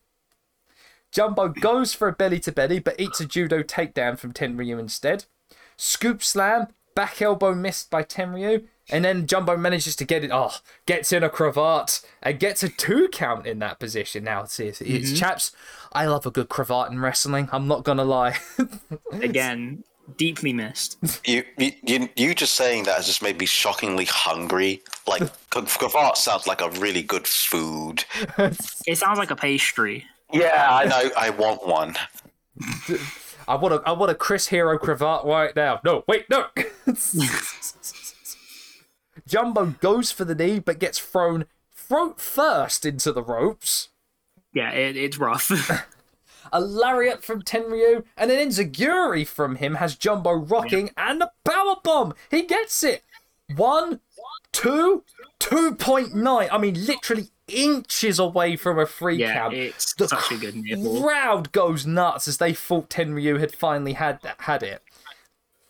Jumbo 1.13 1.49
goes 1.49 1.93
for 1.95 2.09
a 2.09 2.13
belly 2.13 2.41
to 2.41 2.53
belly, 2.53 2.79
but 2.79 2.99
eats 2.99 3.21
a 3.21 3.27
judo 3.27 3.63
takedown 3.63 4.19
from 4.19 4.33
Tenryu 4.33 4.79
instead. 4.79 5.27
Scoop 5.77 6.23
slam, 6.23 6.69
back 6.95 7.21
elbow 7.21 7.55
missed 7.55 7.91
by 7.91 8.03
Tenryu, 8.03 8.65
and 8.91 9.05
then 9.05 9.27
Jumbo 9.27 9.57
manages 9.57 9.95
to 9.97 10.05
get 10.05 10.25
it. 10.25 10.31
Oh, 10.33 10.53
gets 10.87 11.13
in 11.13 11.23
a 11.23 11.29
cravat 11.29 12.01
and 12.23 12.39
gets 12.41 12.63
a 12.63 12.69
two 12.69 13.09
count 13.13 13.47
in 13.47 13.59
that 13.61 13.79
position. 13.79 14.25
Now, 14.25 14.43
it's, 14.43 14.59
it's, 14.59 14.81
Mm-hmm. 14.81 14.97
it's 14.97 15.19
chaps. 15.19 15.53
I 15.93 16.07
love 16.07 16.25
a 16.27 16.31
good 16.31 16.49
cravat 16.49 16.91
in 16.91 16.99
wrestling. 17.01 17.49
I'm 17.53 17.69
not 17.69 17.85
gonna 17.85 18.05
lie. 18.05 18.39
Again, 19.13 19.85
deeply 20.17 20.53
missed. 20.53 20.99
You, 21.27 21.45
you, 21.59 21.73
you, 21.83 22.09
you 22.17 22.35
just 22.35 22.55
saying 22.55 22.85
that 22.85 22.97
has 22.97 23.07
just 23.07 23.23
made 23.23 23.39
me 23.39 23.47
shockingly 23.47 24.07
hungry. 24.07 24.83
Like, 25.07 25.23
cravat 25.51 26.17
sounds 26.17 26.47
like 26.47 26.61
a 26.63 26.71
really 26.71 27.03
good 27.03 27.27
food. 27.27 28.05
It 28.87 28.97
sounds 28.99 29.19
like 29.19 29.31
a 29.31 29.37
pastry. 29.37 30.07
Yeah, 30.33 30.69
I 30.71 30.85
know. 30.85 31.11
I 31.19 31.31
want 31.31 31.67
one. 31.67 31.97
I 33.49 33.57
want 33.57 33.75
a 33.75 33.83
I 33.87 33.93
want 33.93 34.11
a 34.11 34.15
Chris 34.15 34.49
Hero 34.49 34.79
cravat 34.79 35.25
right 35.25 35.55
now. 35.55 35.81
No, 35.85 36.05
wait, 36.07 36.27
no. 36.31 36.47
Jumbo 39.27 39.67
goes 39.81 40.11
for 40.11 40.25
the 40.25 40.35
knee, 40.35 40.59
but 40.59 40.79
gets 40.79 40.99
thrown 40.99 41.47
throat 41.75 42.21
first 42.21 42.85
into 42.85 43.13
the 43.13 43.23
ropes. 43.23 43.89
Yeah, 44.53 44.71
it, 44.73 44.97
it's 44.97 45.19
rough. 45.19 45.51
A 46.53 46.61
lariat 46.61 47.25
from 47.25 47.41
Tenryu, 47.43 48.05
and 48.15 48.31
an 48.31 48.49
Enziguri 48.49 49.27
from 49.27 49.57
him 49.57 49.77
has 49.77 49.97
Jumbo 49.97 50.33
rocking, 50.33 50.91
and 50.99 51.23
a 51.23 51.31
power 51.45 51.77
bomb. 51.83 52.13
He 52.31 52.43
gets 52.43 52.83
it. 52.83 53.05
One, 53.57 54.01
two, 54.53 55.05
two 55.39 55.75
point 55.77 56.15
nine. 56.15 56.49
I 56.53 56.59
mean, 56.59 56.85
literally 56.85 57.29
inches 57.53 58.19
away 58.19 58.57
from 58.57 58.79
a 58.79 58.87
free 58.87 59.17
yeah, 59.17 59.35
count. 59.35 59.55
it's 59.55 59.95
The 59.95 60.09
such 60.09 60.33
a 60.33 60.37
good 60.37 60.57
nipple. 60.57 61.03
crowd 61.03 61.53
goes 61.53 61.87
nuts 61.87 62.27
as 62.29 62.39
they 62.39 62.53
thought 62.55 62.91
Tenryu 62.91 63.39
had 63.41 63.55
finally 63.55 63.93
had 63.95 64.21
that, 64.23 64.37
had 64.41 64.63
it. 64.63 64.83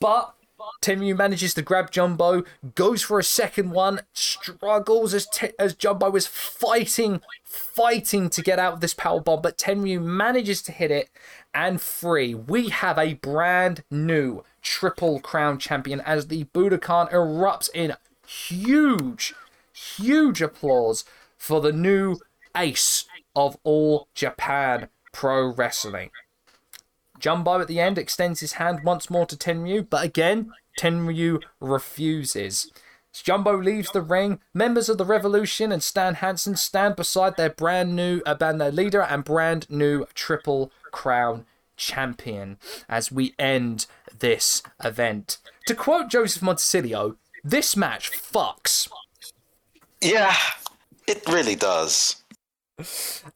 But 0.00 0.34
Tenryu 0.80 1.16
manages 1.16 1.54
to 1.54 1.62
grab 1.62 1.90
Jumbo, 1.90 2.44
goes 2.74 3.02
for 3.02 3.18
a 3.18 3.24
second 3.24 3.70
one, 3.70 4.00
struggles 4.12 5.12
as 5.14 5.26
Te- 5.26 5.52
as 5.58 5.74
Jumbo 5.74 6.14
is 6.16 6.26
fighting, 6.26 7.20
fighting 7.44 8.30
to 8.30 8.42
get 8.42 8.58
out 8.58 8.74
of 8.74 8.80
this 8.80 8.94
power 8.94 9.20
bomb, 9.20 9.42
but 9.42 9.58
Tenryu 9.58 10.00
manages 10.02 10.62
to 10.62 10.72
hit 10.72 10.90
it 10.90 11.08
and 11.54 11.80
free. 11.80 12.34
We 12.34 12.68
have 12.70 12.98
a 12.98 13.14
brand 13.14 13.82
new 13.90 14.44
triple 14.62 15.20
crown 15.20 15.58
champion 15.58 16.00
as 16.00 16.28
the 16.28 16.44
Budokan 16.44 17.10
erupts 17.12 17.68
in 17.74 17.94
huge, 18.26 19.34
huge 19.72 20.40
applause 20.40 21.04
for 21.42 21.60
the 21.60 21.72
new 21.72 22.16
ace 22.56 23.04
of 23.34 23.56
all 23.64 24.06
Japan 24.14 24.88
pro 25.12 25.52
wrestling. 25.52 26.10
Jumbo 27.18 27.58
at 27.58 27.66
the 27.66 27.80
end 27.80 27.98
extends 27.98 28.38
his 28.38 28.54
hand 28.54 28.84
once 28.84 29.10
more 29.10 29.26
to 29.26 29.36
Tenryu, 29.36 29.84
but 29.90 30.04
again, 30.04 30.52
Tenryu 30.78 31.42
refuses. 31.58 32.70
As 33.12 33.22
Jumbo 33.22 33.60
leaves 33.60 33.90
the 33.90 34.02
ring, 34.02 34.38
members 34.54 34.88
of 34.88 34.98
the 34.98 35.04
Revolution 35.04 35.72
and 35.72 35.82
Stan 35.82 36.14
Hansen 36.14 36.54
stand 36.54 36.94
beside 36.94 37.36
their 37.36 37.50
brand 37.50 37.96
new 37.96 38.22
uh, 38.24 38.36
band 38.36 38.60
their 38.60 38.70
leader 38.70 39.02
and 39.02 39.24
brand 39.24 39.68
new 39.68 40.06
Triple 40.14 40.70
Crown 40.92 41.44
champion 41.76 42.56
as 42.88 43.10
we 43.10 43.34
end 43.36 43.86
this 44.16 44.62
event. 44.84 45.38
To 45.66 45.74
quote 45.74 46.08
Joseph 46.08 46.42
Montesilio, 46.42 47.16
this 47.42 47.76
match 47.76 48.12
fucks. 48.12 48.88
Yeah, 50.00 50.36
it 51.12 51.28
really 51.28 51.54
does. 51.54 52.16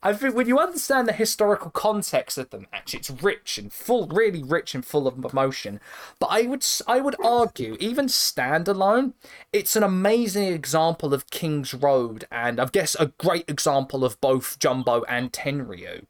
I 0.01 0.13
think 0.13 0.35
when 0.35 0.47
you 0.47 0.57
understand 0.57 1.07
the 1.07 1.13
historical 1.13 1.69
context 1.69 2.37
of 2.39 2.49
the 2.49 2.65
match, 2.71 2.95
it's 2.95 3.09
rich 3.09 3.59
and 3.59 3.71
full, 3.71 4.07
really 4.07 4.41
rich 4.41 4.73
and 4.73 4.83
full 4.83 5.07
of 5.07 5.23
emotion. 5.23 5.79
But 6.19 6.27
I 6.31 6.41
would, 6.41 6.65
I 6.87 6.99
would 6.99 7.15
argue, 7.23 7.77
even 7.79 8.07
standalone, 8.07 9.13
it's 9.53 9.75
an 9.75 9.83
amazing 9.83 10.51
example 10.51 11.13
of 11.13 11.29
King's 11.29 11.73
Road, 11.73 12.25
and 12.31 12.59
I 12.59 12.65
guess 12.65 12.95
a 12.95 13.13
great 13.19 13.47
example 13.47 14.03
of 14.03 14.19
both 14.19 14.57
Jumbo 14.57 15.03
and 15.03 15.31
Tenryu. 15.31 16.05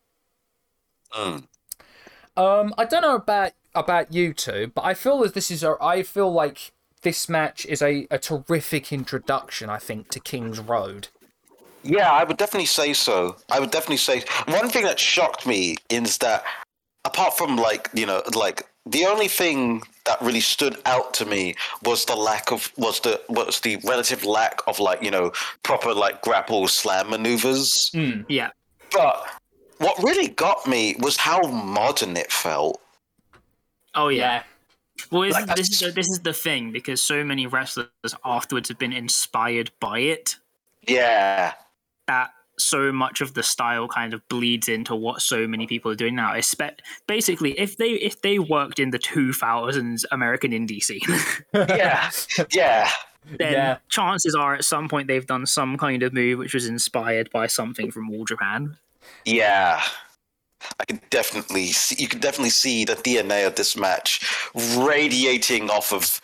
Mm. 1.13 1.47
Um, 2.37 2.73
I 2.77 2.85
don't 2.85 3.01
know 3.01 3.15
about 3.15 3.51
about 3.75 4.13
you 4.13 4.33
two, 4.33 4.71
but 4.73 4.85
I 4.85 4.93
feel 4.93 5.23
as 5.23 5.33
this 5.33 5.51
is 5.51 5.63
a, 5.63 5.75
I 5.81 6.01
feel 6.01 6.31
like 6.31 6.71
this 7.01 7.29
match 7.29 7.65
is 7.65 7.81
a, 7.81 8.07
a 8.09 8.17
terrific 8.17 8.91
introduction. 8.91 9.69
I 9.69 9.77
think 9.77 10.09
to 10.09 10.19
King's 10.19 10.59
Road. 10.59 11.09
Yeah, 11.87 12.11
I 12.11 12.23
would 12.23 12.37
definitely 12.37 12.67
say 12.67 12.93
so. 12.93 13.37
I 13.49 13.59
would 13.59 13.71
definitely 13.71 13.97
say 13.97 14.23
one 14.47 14.69
thing 14.69 14.83
that 14.83 14.99
shocked 14.99 15.45
me 15.47 15.77
is 15.89 16.17
that 16.19 16.43
apart 17.05 17.37
from 17.37 17.55
like 17.55 17.89
you 17.93 18.05
know 18.05 18.21
like 18.35 18.67
the 18.85 19.05
only 19.05 19.27
thing 19.27 19.81
that 20.05 20.21
really 20.21 20.39
stood 20.41 20.77
out 20.85 21.13
to 21.15 21.25
me 21.25 21.55
was 21.83 22.05
the 22.05 22.15
lack 22.15 22.51
of 22.51 22.71
was 22.77 22.99
the 23.01 23.21
was 23.29 23.61
the 23.61 23.77
relative 23.83 24.25
lack 24.25 24.61
of 24.67 24.79
like 24.79 25.01
you 25.01 25.11
know 25.11 25.31
proper 25.63 25.93
like 25.93 26.21
grapple 26.21 26.67
slam 26.67 27.09
maneuvers. 27.09 27.89
Mm, 27.93 28.25
yeah, 28.27 28.49
But 28.91 29.25
what 29.77 30.01
really 30.03 30.27
got 30.27 30.67
me 30.67 30.95
was 30.99 31.17
how 31.17 31.41
modern 31.41 32.17
it 32.17 32.31
felt. 32.31 32.81
Oh 33.95 34.09
yeah. 34.09 34.43
Well, 35.11 35.21
this, 35.21 35.33
Like, 35.33 35.55
this 35.55 35.69
is 35.69 35.93
this 35.93 36.07
is 36.07 36.19
the 36.21 36.33
thing 36.33 36.71
because 36.71 37.01
so 37.01 37.23
many 37.23 37.45
wrestlers 37.45 37.87
afterwards 38.25 38.67
have 38.69 38.79
been 38.79 38.93
inspired 38.93 39.69
by 39.79 39.99
it 39.99 40.37
Yeah, 40.87 41.53
that 42.07 42.31
so 42.59 42.91
much 42.91 43.21
of 43.21 43.35
the 43.35 43.43
style 43.43 43.87
kind 43.87 44.13
of 44.15 44.27
bleeds 44.29 44.67
into 44.67 44.95
what 44.95 45.21
so 45.21 45.47
many 45.47 45.67
people 45.67 45.91
are 45.91 45.95
doing 45.95 46.15
now. 46.15 46.33
Espe- 46.33 46.79
basically, 47.07 47.57
if 47.59 47.77
they 47.77 47.91
if 47.91 48.21
they 48.23 48.39
worked 48.39 48.79
in 48.79 48.89
the 48.89 48.99
2000s 48.99 50.03
American 50.11 50.51
indie 50.51 50.81
scene, 50.81 50.99
yeah, 51.53 52.09
yeah. 52.51 52.89
then 53.37 53.53
Yeah. 53.53 53.77
chances 53.89 54.33
are 54.33 54.55
at 54.55 54.63
some 54.63 54.87
point 54.89 55.07
they've 55.07 55.27
done 55.27 55.45
some 55.45 55.77
kind 55.77 56.01
of 56.01 56.13
move 56.13 56.39
which 56.39 56.53
was 56.53 56.65
inspired 56.65 57.29
by 57.31 57.45
something 57.45 57.91
from 57.91 58.09
All 58.09 58.25
Japan. 58.25 58.77
Yeah. 59.25 59.81
I 60.79 60.85
can 60.85 60.99
definitely 61.11 61.67
see, 61.67 62.01
you 62.01 62.07
can 62.07 62.19
definitely 62.19 62.49
see 62.49 62.83
the 62.83 62.95
DNA 62.95 63.45
of 63.45 63.55
this 63.55 63.77
match 63.77 64.21
radiating 64.75 65.69
off 65.69 65.93
of, 65.93 66.19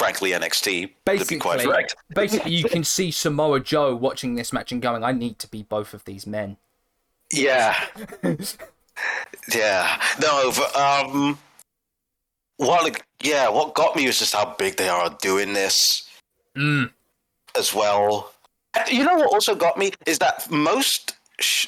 frankly, 0.00 0.30
NXT. 0.30 0.86
to 0.86 0.92
Basically, 1.04 1.36
be 1.36 1.40
quite 1.40 1.60
frank. 1.60 1.88
basically, 2.14 2.52
you 2.52 2.64
can 2.64 2.84
see 2.84 3.10
Samoa 3.10 3.60
Joe 3.60 3.94
watching 3.94 4.34
this 4.34 4.52
match 4.52 4.72
and 4.72 4.80
going, 4.80 5.04
"I 5.04 5.12
need 5.12 5.38
to 5.40 5.48
be 5.48 5.62
both 5.62 5.92
of 5.94 6.04
these 6.06 6.26
men." 6.26 6.56
Yeah. 7.32 7.76
yeah. 9.54 10.00
No, 10.20 10.52
but, 10.56 10.76
um, 10.76 11.38
what, 12.56 13.00
yeah, 13.22 13.48
what 13.48 13.74
got 13.74 13.94
me 13.94 14.06
was 14.06 14.18
just 14.18 14.34
how 14.34 14.54
big 14.58 14.76
they 14.76 14.88
are 14.88 15.10
doing 15.20 15.52
this 15.52 16.08
Mm. 16.56 16.90
as 17.56 17.72
well. 17.72 18.32
You 18.90 19.04
know 19.04 19.14
what 19.14 19.32
also 19.32 19.54
got 19.54 19.78
me 19.78 19.92
is 20.06 20.18
that 20.18 20.50
most 20.50 21.14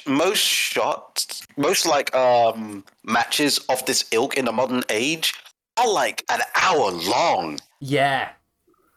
most 0.07 0.41
shots, 0.41 1.47
most 1.57 1.87
like 1.87 2.13
um 2.15 2.85
matches 3.05 3.59
of 3.69 3.85
this 3.87 4.05
ilk 4.11 4.37
in 4.37 4.45
the 4.45 4.53
modern 4.53 4.83
age 4.91 5.35
are 5.77 5.89
like 5.89 6.25
an 6.29 6.41
hour 6.57 6.91
long. 6.91 7.61
Yeah, 7.85 8.31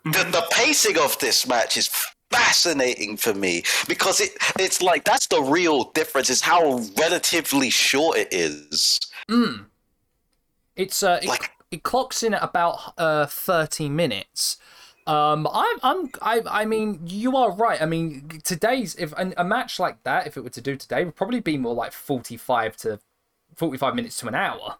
The, 0.03 0.11
the 0.31 0.45
pacing 0.51 0.99
of 0.99 1.17
this 1.17 1.47
match 1.47 1.75
is 1.75 1.89
fascinating 2.29 3.17
for 3.17 3.33
me 3.33 3.63
because 3.87 4.21
it 4.21 4.31
it's 4.59 4.79
like 4.81 5.03
that's 5.05 5.25
the 5.27 5.41
real 5.41 5.85
difference 5.93 6.29
is 6.29 6.41
how 6.41 6.79
relatively 6.99 7.71
short 7.71 8.15
it 8.17 8.27
is. 8.31 8.99
it's 10.75 11.01
uh, 11.01 11.19
it, 11.23 11.27
Like- 11.27 11.51
it 11.71 11.81
clocks 11.81 12.21
in 12.21 12.35
at 12.35 12.43
about 12.43 12.93
uh 12.99 13.25
thirty 13.25 13.89
minutes. 13.89 14.57
Um, 15.07 15.47
I'm, 15.53 15.77
I'm, 15.83 16.09
I, 16.21 16.41
I 16.61 16.65
mean, 16.65 16.99
you 17.05 17.37
are 17.37 17.51
right. 17.51 17.79
I 17.79 17.85
mean, 17.85 18.41
today's 18.43 18.95
if 18.95 19.11
a, 19.13 19.33
a 19.37 19.43
match 19.43 19.79
like 19.79 20.01
that, 20.03 20.25
if 20.25 20.35
it 20.35 20.43
were 20.43 20.49
to 20.49 20.61
do 20.61 20.75
today, 20.75 21.05
would 21.05 21.15
probably 21.15 21.39
be 21.41 21.57
more 21.57 21.73
like 21.75 21.91
forty-five 21.91 22.75
to 22.77 22.99
forty-five 23.55 23.93
minutes 23.95 24.17
to 24.19 24.27
an 24.27 24.35
hour. 24.35 24.77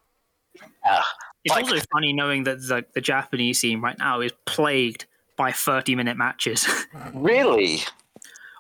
Yeah. 0.84 1.02
It's 1.46 1.54
Like- 1.56 1.66
also 1.66 1.80
funny 1.94 2.12
knowing 2.12 2.44
that 2.44 2.58
the, 2.60 2.86
the 2.94 3.02
Japanese 3.02 3.60
scene 3.60 3.80
right 3.80 3.98
now 3.98 4.20
is 4.22 4.32
plagued 4.46 5.06
by 5.38 5.52
30 5.52 5.96
minute 5.96 6.18
matches. 6.18 6.68
Really? 7.14 7.80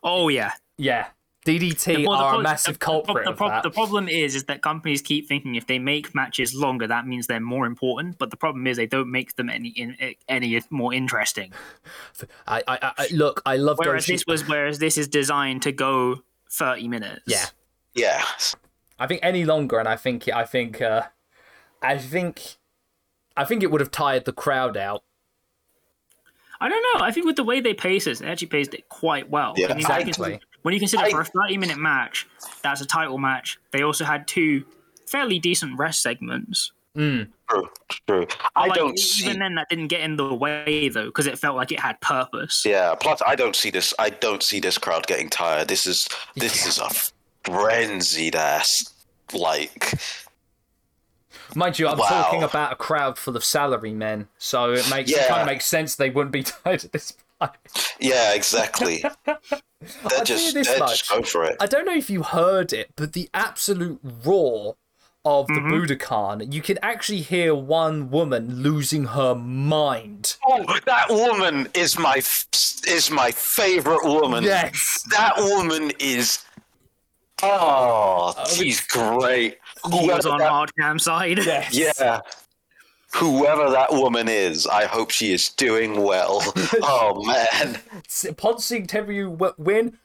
oh 0.03 0.27
yeah. 0.29 0.51
Yeah, 0.77 1.07
DDT 1.45 2.05
Well, 2.05 2.17
the 2.17 2.23
are 2.23 2.31
pro- 2.33 2.39
a 2.39 2.43
massive 2.43 2.73
the- 2.75 2.79
the- 2.79 2.85
culprit 2.85 3.23
The, 3.25 3.31
of 3.31 3.37
pro- 3.37 3.47
that. 3.49 3.63
the 3.63 3.71
problem 3.71 4.07
is, 4.09 4.35
is 4.35 4.43
that 4.45 4.61
companies 4.61 5.01
keep 5.01 5.27
thinking 5.27 5.55
if 5.55 5.65
they 5.67 5.79
make 5.79 6.13
matches 6.13 6.53
longer, 6.53 6.85
that 6.87 7.07
means 7.07 7.27
they're 7.27 7.39
more 7.39 7.65
important. 7.65 8.17
But 8.17 8.29
the 8.29 8.37
problem 8.37 8.67
is 8.67 8.75
they 8.77 8.85
don't 8.87 9.09
make 9.09 9.35
them 9.35 9.49
any 9.49 9.69
in, 9.69 9.95
any 10.27 10.61
more 10.69 10.93
interesting. 10.93 11.53
I, 12.47 12.61
I, 12.67 12.77
I 12.97 13.07
look, 13.13 13.41
I 13.45 13.55
love 13.57 13.77
Whereas 13.79 14.03
Goshi- 14.03 14.13
this 14.13 14.25
was, 14.27 14.47
whereas 14.47 14.79
this 14.79 14.97
is 14.97 15.07
designed 15.07 15.61
to 15.63 15.71
go 15.71 16.21
thirty 16.51 16.87
minutes. 16.87 17.23
Yeah. 17.25 17.45
Yeah. 17.95 18.23
I 18.99 19.07
think 19.07 19.21
any 19.23 19.43
longer, 19.45 19.79
and 19.79 19.87
I 19.87 19.95
think 19.95 20.27
I 20.29 20.43
think 20.45 20.81
uh, 20.81 21.03
I 21.81 21.97
think 21.97 22.57
I 23.37 23.45
think 23.45 23.63
it 23.63 23.71
would 23.71 23.81
have 23.81 23.91
tired 23.91 24.25
the 24.25 24.33
crowd 24.33 24.77
out. 24.77 25.03
I 26.61 26.69
don't 26.69 26.81
know. 26.99 27.05
I 27.05 27.11
think 27.11 27.25
with 27.25 27.35
the 27.35 27.43
way 27.43 27.59
they 27.59 27.73
pace 27.73 28.07
it, 28.07 28.19
they 28.19 28.27
actually 28.27 28.47
paced 28.47 28.73
it 28.73 28.87
quite 28.89 29.29
well. 29.29 29.53
Yeah, 29.57 29.65
I 29.65 29.69
mean, 29.69 29.69
when 29.69 29.79
you 29.79 29.85
exactly. 29.85 30.05
consider- 30.13 30.39
When 30.61 30.73
you 30.73 30.79
consider 30.79 31.03
I- 31.03 31.11
for 31.11 31.21
a 31.21 31.25
30 31.25 31.57
minute 31.57 31.77
match, 31.77 32.25
that's 32.63 32.81
a 32.81 32.85
title 32.85 33.17
match. 33.17 33.59
They 33.71 33.81
also 33.83 34.05
had 34.05 34.27
two 34.27 34.65
fairly 35.07 35.37
decent 35.37 35.77
rest 35.77 36.01
segments. 36.01 36.71
Mm. 36.97 37.27
True, 37.49 37.69
true. 38.07 38.27
I 38.55 38.67
Like, 38.67 38.75
don't 38.79 38.97
see. 38.97 39.25
even 39.25 39.39
then 39.39 39.55
that 39.55 39.67
didn't 39.69 39.87
get 39.89 39.99
in 39.99 40.15
the 40.15 40.33
way 40.33 40.87
though, 40.87 41.05
because 41.07 41.27
it 41.27 41.37
felt 41.37 41.57
like 41.57 41.73
it 41.73 41.79
had 41.81 41.99
purpose. 41.99 42.63
Yeah. 42.65 42.95
Plus, 42.95 43.21
I 43.27 43.35
don't 43.35 43.55
see 43.55 43.69
this. 43.69 43.93
I 43.99 44.09
don't 44.09 44.41
see 44.41 44.61
this 44.61 44.77
crowd 44.77 45.05
getting 45.05 45.29
tired. 45.29 45.67
This 45.67 45.85
is 45.85 46.07
this 46.35 46.65
is 46.65 46.79
a 46.79 46.89
frenzied 47.43 48.35
ass 48.37 48.85
like. 49.33 49.93
Mind 51.53 51.77
you, 51.79 51.87
I'm 51.87 51.97
Wow. 51.97 52.07
talking 52.07 52.43
about 52.43 52.71
a 52.73 52.75
crowd 52.75 53.17
full 53.17 53.35
of 53.35 53.43
salary 53.43 53.93
men, 53.93 54.27
so 54.37 54.71
it 54.73 54.89
makes 54.89 55.11
it 55.11 55.27
kind 55.27 55.41
of 55.41 55.47
makes 55.47 55.65
sense 55.65 55.95
they 55.95 56.09
wouldn't 56.09 56.31
be 56.31 56.43
tired 56.63 56.83
at 56.85 56.91
this 56.91 57.11
point. 57.39 57.51
Yeah, 57.99 58.33
exactly. 58.33 59.03
I'll 59.27 59.37
They're 60.09 60.23
just 60.23 60.47
you 60.47 60.53
this 60.53 60.67
they're 60.67 60.79
much. 60.79 60.99
just 60.99 61.09
go 61.09 61.21
for 61.21 61.43
it. 61.43 61.57
I 61.59 61.65
don't 61.67 61.85
know 61.85 61.95
if 61.95 62.09
you 62.09 62.23
heard 62.23 62.73
it, 62.73 62.91
but 62.95 63.13
the 63.13 63.29
absolute 63.33 63.99
roar 64.23 64.77
of 65.23 65.47
the 65.47 65.53
Mm-hmm. 65.55 65.73
Budokan, 65.73 66.53
you 66.53 66.61
can 66.61 66.77
actually 66.83 67.21
hear 67.21 67.53
one 67.55 68.09
woman 68.11 68.61
losing 68.61 69.05
her 69.05 69.33
mind. 69.35 70.37
Oh, 70.47 70.63
that 70.85 71.09
woman 71.09 71.67
is 71.73 71.97
my 71.99 72.15
f- 72.17 72.45
is 72.87 73.09
my 73.11 73.31
favorite 73.31 74.03
woman. 74.05 74.43
Yes. 74.43 75.03
That 75.11 75.33
woman 75.37 75.91
is. 75.99 76.45
Oh, 77.43 78.33
she's 78.47 78.81
great. 78.81 79.57
He 79.91 80.07
was 80.07 80.25
on 80.25 80.39
that- 80.39 80.49
hard 80.49 80.75
cam 80.75 80.99
side. 80.99 81.37
Yes. 81.39 81.73
Yeah. 81.73 82.21
Whoever 83.15 83.69
that 83.69 83.91
woman 83.93 84.27
is, 84.27 84.67
I 84.67 84.85
hope 84.85 85.09
she 85.09 85.31
is 85.31 85.49
doing 85.49 86.01
well. 86.01 86.41
oh 86.81 87.23
man. 87.25 87.79
Ponsing 88.35 88.87
Tenryu 88.87 89.31
w- 89.37 89.53
win, 89.57 89.97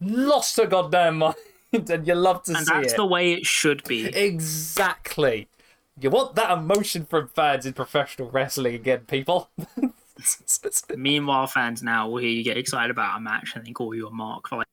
lost 0.00 0.56
her 0.56 0.66
goddamn 0.66 1.18
mind, 1.18 1.36
and 1.72 2.06
you 2.06 2.14
love 2.14 2.42
to 2.44 2.52
see 2.52 2.58
And 2.58 2.66
that's 2.66 2.94
the 2.94 3.04
way 3.06 3.32
it 3.34 3.46
should 3.46 3.84
be. 3.84 4.06
Exactly. 4.06 5.46
You 6.00 6.10
want 6.10 6.34
that 6.34 6.50
emotion 6.50 7.04
from 7.04 7.28
fans 7.28 7.66
in 7.66 7.72
professional 7.72 8.28
wrestling 8.30 8.74
again, 8.74 9.00
people. 9.06 9.50
Meanwhile, 10.96 11.46
fans 11.48 11.82
now 11.84 12.08
will 12.08 12.18
hear 12.18 12.30
you 12.30 12.42
get 12.42 12.56
excited 12.56 12.90
about 12.90 13.16
a 13.16 13.20
match 13.20 13.52
and 13.54 13.64
then 13.64 13.74
call 13.74 13.94
you 13.94 14.08
a 14.08 14.10
mark 14.10 14.48
for 14.48 14.56
like 14.56 14.66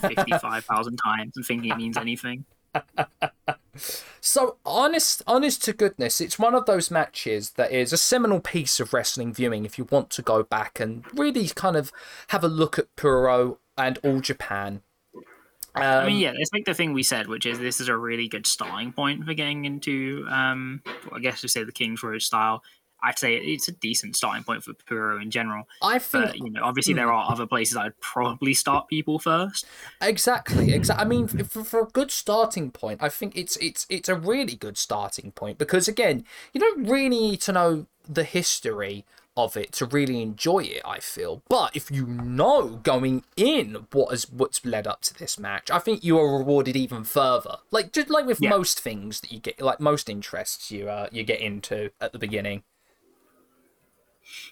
55,000 0.00 0.96
times 0.96 1.32
and 1.36 1.44
think 1.44 1.66
it 1.66 1.76
means 1.76 1.96
anything. 1.98 2.46
So 4.20 4.56
honest, 4.64 5.22
honest 5.26 5.64
to 5.64 5.72
goodness, 5.72 6.20
it's 6.20 6.38
one 6.38 6.54
of 6.54 6.66
those 6.66 6.92
matches 6.92 7.50
that 7.52 7.72
is 7.72 7.92
a 7.92 7.96
seminal 7.96 8.38
piece 8.38 8.78
of 8.78 8.92
wrestling 8.92 9.32
viewing. 9.32 9.64
If 9.64 9.78
you 9.78 9.88
want 9.90 10.10
to 10.10 10.22
go 10.22 10.44
back 10.44 10.78
and 10.78 11.04
really 11.14 11.48
kind 11.48 11.74
of 11.76 11.90
have 12.28 12.44
a 12.44 12.48
look 12.48 12.78
at 12.78 12.94
Puro 12.94 13.58
and 13.76 13.98
All 14.04 14.20
Japan. 14.20 14.82
Um, 15.74 15.82
I 15.82 16.06
mean, 16.06 16.18
yeah, 16.18 16.34
it's 16.36 16.52
like 16.52 16.66
the 16.66 16.74
thing 16.74 16.92
we 16.92 17.02
said, 17.02 17.26
which 17.26 17.46
is 17.46 17.58
this 17.58 17.80
is 17.80 17.88
a 17.88 17.96
really 17.96 18.28
good 18.28 18.46
starting 18.46 18.92
point 18.92 19.24
for 19.24 19.34
getting 19.34 19.64
into, 19.64 20.24
um, 20.30 20.82
I 21.12 21.18
guess 21.18 21.40
to 21.40 21.48
say 21.48 21.64
the 21.64 21.72
King's 21.72 22.02
Road 22.02 22.22
style. 22.22 22.62
I'd 23.02 23.18
say 23.18 23.34
it's 23.36 23.68
a 23.68 23.72
decent 23.72 24.16
starting 24.16 24.44
point 24.44 24.62
for 24.64 24.72
Puro 24.74 25.20
in 25.20 25.30
general. 25.30 25.64
I 25.82 25.98
think 25.98 26.26
But, 26.26 26.36
you 26.38 26.50
know, 26.50 26.62
obviously 26.62 26.94
there 26.94 27.12
are 27.12 27.30
other 27.30 27.46
places 27.46 27.76
I'd 27.76 27.98
probably 28.00 28.54
start 28.54 28.88
people 28.88 29.18
first. 29.18 29.66
Exactly, 30.00 30.72
exactly. 30.72 31.04
I 31.04 31.08
mean, 31.08 31.26
for, 31.28 31.64
for 31.64 31.80
a 31.80 31.86
good 31.86 32.10
starting 32.10 32.70
point, 32.70 33.02
I 33.02 33.08
think 33.08 33.36
it's 33.36 33.56
it's 33.56 33.86
it's 33.88 34.08
a 34.08 34.14
really 34.14 34.54
good 34.56 34.76
starting 34.78 35.32
point 35.32 35.58
because 35.58 35.88
again, 35.88 36.24
you 36.52 36.60
don't 36.60 36.84
really 36.88 37.08
need 37.08 37.40
to 37.42 37.52
know 37.52 37.86
the 38.08 38.24
history 38.24 39.04
of 39.34 39.56
it 39.56 39.72
to 39.72 39.86
really 39.86 40.20
enjoy 40.20 40.58
it. 40.58 40.82
I 40.84 40.98
feel, 41.00 41.42
but 41.48 41.74
if 41.74 41.90
you 41.90 42.06
know 42.06 42.80
going 42.82 43.24
in 43.36 43.86
what 43.92 44.12
is 44.12 44.30
what's 44.30 44.64
led 44.66 44.86
up 44.86 45.00
to 45.02 45.14
this 45.14 45.38
match, 45.38 45.70
I 45.70 45.78
think 45.78 46.04
you 46.04 46.18
are 46.18 46.38
rewarded 46.38 46.76
even 46.76 47.04
further. 47.04 47.56
Like 47.70 47.92
just 47.92 48.10
like 48.10 48.26
with 48.26 48.40
Yeah. 48.40 48.50
most 48.50 48.80
things 48.80 49.20
that 49.20 49.32
you 49.32 49.38
get, 49.40 49.60
like 49.60 49.80
most 49.80 50.08
interests 50.10 50.70
you 50.70 50.88
uh 50.88 51.08
you 51.12 51.22
get 51.24 51.40
into 51.40 51.90
at 52.00 52.12
the 52.12 52.18
beginning. 52.18 52.62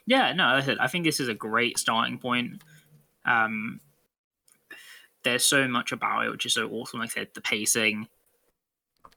Yeah, 0.06 0.32
no, 0.32 0.44
like 0.44 0.62
I 0.62 0.66
said, 0.66 0.78
I 0.78 0.86
think 0.86 1.04
this 1.04 1.20
is 1.20 1.28
a 1.28 1.34
great 1.34 1.78
starting 1.78 2.18
point. 2.18 2.62
Um, 3.24 3.80
there's 5.22 5.44
so 5.44 5.68
much 5.68 5.92
about 5.92 6.26
it, 6.26 6.30
which 6.30 6.46
is 6.46 6.54
so 6.54 6.68
awesome. 6.70 7.00
Like 7.00 7.10
I 7.10 7.14
said, 7.14 7.28
the 7.34 7.40
pacing, 7.40 8.08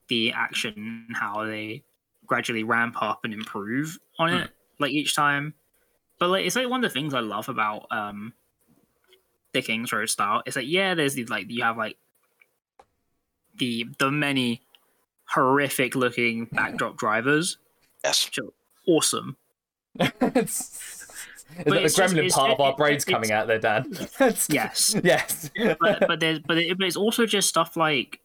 the 0.09 0.33
action, 0.33 1.07
how 1.13 1.45
they 1.45 1.83
gradually 2.25 2.63
ramp 2.63 2.95
up 3.01 3.21
and 3.23 3.33
improve 3.33 3.97
on 4.19 4.33
it, 4.33 4.49
like 4.79 4.91
each 4.91 5.15
time. 5.15 5.53
But 6.19 6.29
like, 6.29 6.45
it's 6.45 6.55
like 6.55 6.69
one 6.69 6.83
of 6.83 6.89
the 6.91 6.93
things 6.93 7.13
I 7.13 7.19
love 7.21 7.49
about 7.49 7.87
um, 7.91 8.33
the 9.53 9.61
King's 9.61 9.91
Road 9.91 10.09
style. 10.09 10.43
It's 10.45 10.55
like, 10.55 10.67
yeah, 10.67 10.93
there's 10.93 11.13
the 11.15 11.25
like 11.25 11.49
you 11.49 11.63
have 11.63 11.77
like 11.77 11.97
the 13.57 13.87
the 13.99 14.11
many 14.11 14.61
horrific 15.25 15.95
looking 15.95 16.45
backdrop 16.45 16.97
drivers, 16.97 17.57
Yes. 18.03 18.29
awesome. 18.87 19.37
it's, 20.35 21.05
the 21.65 21.81
just- 21.81 21.97
gremlin 21.97 22.31
part 22.31 22.51
of 22.51 22.59
our 22.59 22.75
brains 22.75 23.05
coming 23.05 23.31
out 23.31 23.47
there, 23.47 23.59
Dan? 23.59 23.85
Yes. 24.49 24.95
yes. 25.03 25.49
but 25.79 26.07
but 26.07 26.19
there's 26.19 26.39
but, 26.39 26.57
it, 26.57 26.77
but 26.77 26.87
it's 26.87 26.95
also 26.97 27.25
just 27.25 27.49
stuff 27.49 27.77
like 27.77 28.19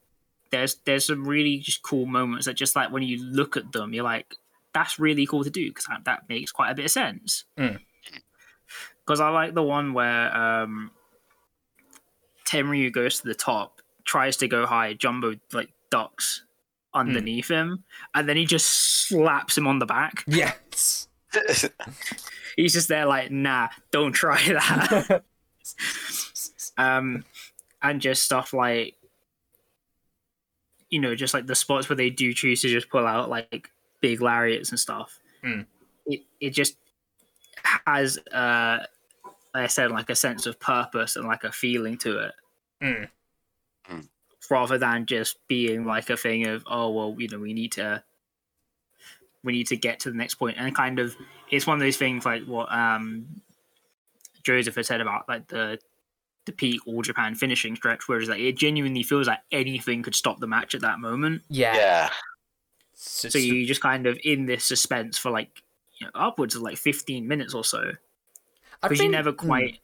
there's 0.51 0.77
there's 0.87 1.07
some 1.07 1.27
really 1.27 1.59
just 1.59 1.83
cool 1.83 2.07
moments 2.07 2.47
that 2.47 2.55
just 2.55 2.75
like 2.75 2.91
when 2.91 3.03
you 3.03 3.23
look 3.23 3.57
at 3.57 3.73
them 3.73 3.93
you're 3.93 4.05
like 4.05 4.35
that's 4.73 4.99
really 4.99 5.27
cool 5.27 5.45
to 5.45 5.51
do 5.51 5.69
because 5.69 5.85
that, 5.87 6.05
that 6.07 6.23
makes 6.29 6.51
quite 6.53 6.71
a 6.71 6.75
bit 6.75 6.87
of 6.87 6.91
sense 6.91 7.45
Mm. 7.59 7.79
because 9.05 9.21
I 9.21 9.29
like 9.29 9.53
the 9.55 9.63
one 9.63 9.93
where 9.93 10.35
um 10.35 10.91
Tenryu 12.47 12.91
goes 12.93 13.21
to 13.21 13.27
the 13.29 13.35
top 13.35 13.83
tries 14.05 14.39
to 14.39 14.49
go 14.49 14.65
high 14.65 14.95
Jumbo 14.95 15.35
like 15.53 15.69
ducks 15.91 16.45
underneath 16.95 17.49
him 17.51 17.85
and 18.15 18.27
then 18.27 18.37
he 18.39 18.47
just 18.47 18.69
slaps 18.69 19.59
him 19.59 19.67
on 19.67 19.79
the 19.81 19.87
back 19.87 20.25
yes. 20.27 21.08
he's 22.57 22.73
just 22.73 22.89
there 22.89 23.07
like 23.07 23.31
nah 23.31 23.69
don't 23.91 24.13
try 24.13 24.41
that 24.49 25.23
um 26.79 27.25
and 27.83 28.01
just 28.01 28.23
stuff 28.25 28.53
like 28.53 28.95
you 30.91 31.01
know 31.01 31.15
just 31.15 31.35
like 31.35 31.47
the 31.47 31.55
spots 31.55 31.89
where 31.89 31.97
they 31.97 32.11
do 32.11 32.33
choose 32.33 32.63
to 32.63 32.69
just 32.69 32.89
pull 32.89 33.07
out 33.07 33.29
like 33.29 33.71
big 34.01 34.21
lariats 34.21 34.71
and 34.71 34.81
stuff 34.81 35.19
Mm. 35.45 35.67
it, 36.07 36.23
it 36.41 36.51
just 36.51 36.77
has 37.87 38.19
uh 38.33 38.79
like 39.55 39.65
i 39.65 39.67
said 39.69 39.93
like 39.93 40.11
a 40.11 40.17
sense 40.17 40.47
of 40.47 40.59
purpose 40.59 41.15
and 41.15 41.27
like 41.29 41.45
a 41.45 41.53
feeling 41.53 41.97
to 41.99 42.19
it 42.19 42.33
Mm. 42.83 43.09
Mm. 43.89 44.09
rather 44.51 44.79
than 44.79 45.07
just 45.07 45.37
being 45.47 45.85
like 45.85 46.11
a 46.11 46.17
thing 46.17 46.47
of 46.49 46.65
oh 46.67 46.91
well 46.91 47.15
you 47.19 47.29
know 47.29 47.39
we 47.39 47.53
need 47.53 47.71
to 47.73 48.03
we 49.49 49.53
need 49.53 49.67
to 49.67 49.77
get 49.77 50.01
to 50.01 50.11
the 50.11 50.17
next 50.17 50.37
point 50.37 50.57
and 50.59 50.75
kind 50.75 50.99
of 50.99 51.17
it's 51.51 51.67
one 51.67 51.77
of 51.77 51.81
those 51.81 51.97
things 51.97 52.25
like 52.25 52.45
what 52.45 52.71
um 52.73 53.27
joseph 54.45 54.75
had 54.77 54.87
said 54.87 55.01
about 55.01 55.29
like 55.29 55.49
the 55.49 55.79
the 56.47 56.53
peak 56.53 56.81
all 56.87 57.03
japan 57.03 57.35
finishing 57.35 57.75
stretch 57.75 58.09
where 58.09 58.21
it's 58.21 58.29
like 58.29 58.41
it 58.41 58.57
genuinely 58.57 59.03
feels 59.03 59.27
like 59.27 59.41
anything 59.51 60.03
could 60.03 60.15
stop 60.15 60.39
the 60.39 60.47
match 60.47 60.75
at 60.75 60.83
that 60.83 61.01
moment 61.01 61.43
Yeah. 61.49 61.75
Yeah. 61.75 62.11
So, 63.01 63.29
so 63.29 63.39
you 63.39 63.65
just 63.65 63.81
kind 63.81 64.07
of 64.07 64.19
in 64.25 64.47
this 64.47 64.65
suspense 64.65 65.17
for 65.19 65.31
like 65.31 65.63
you 66.01 66.07
know, 66.07 66.11
upwards 66.15 66.57
of 66.57 66.63
like 66.63 66.77
15 66.77 67.29
minutes 67.29 67.55
or 67.55 67.65
so 67.65 67.93
I 68.83 68.89
because 68.89 68.99
you 68.99 69.05
think- 69.05 69.13
never 69.13 69.33
mm. 69.33 69.37
quite 69.37 69.79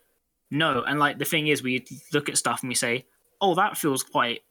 know. 0.51 0.83
And 0.87 0.99
like 0.99 1.19
the 1.19 1.25
thing 1.25 1.49
is, 1.49 1.63
we 1.63 1.85
look 2.13 2.29
at 2.29 2.39
stuff 2.39 2.63
and 2.63 2.69
we 2.69 2.75
say, 2.75 3.07
"Oh, 3.41 3.55
that 3.55 3.77
feels 3.77 4.03
quite." 4.03 4.43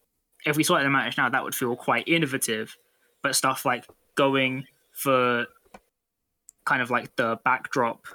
If 0.45 0.57
we 0.57 0.64
saw 0.64 0.76
it 0.76 0.80
in 0.80 0.85
the 0.85 0.91
match 0.91 1.18
now, 1.18 1.30
that 1.30 1.44
would 1.44 1.56
feel 1.56 1.76
quite 1.76 2.07
innovative. 2.07 2.77
But 3.22 3.35
stuff 3.35 3.65
like 3.65 3.85
going 4.15 4.65
for 4.93 5.45
kind 6.65 6.81
of 6.81 6.89
like 6.89 7.15
the 7.17 7.37
backdrop 7.43 8.05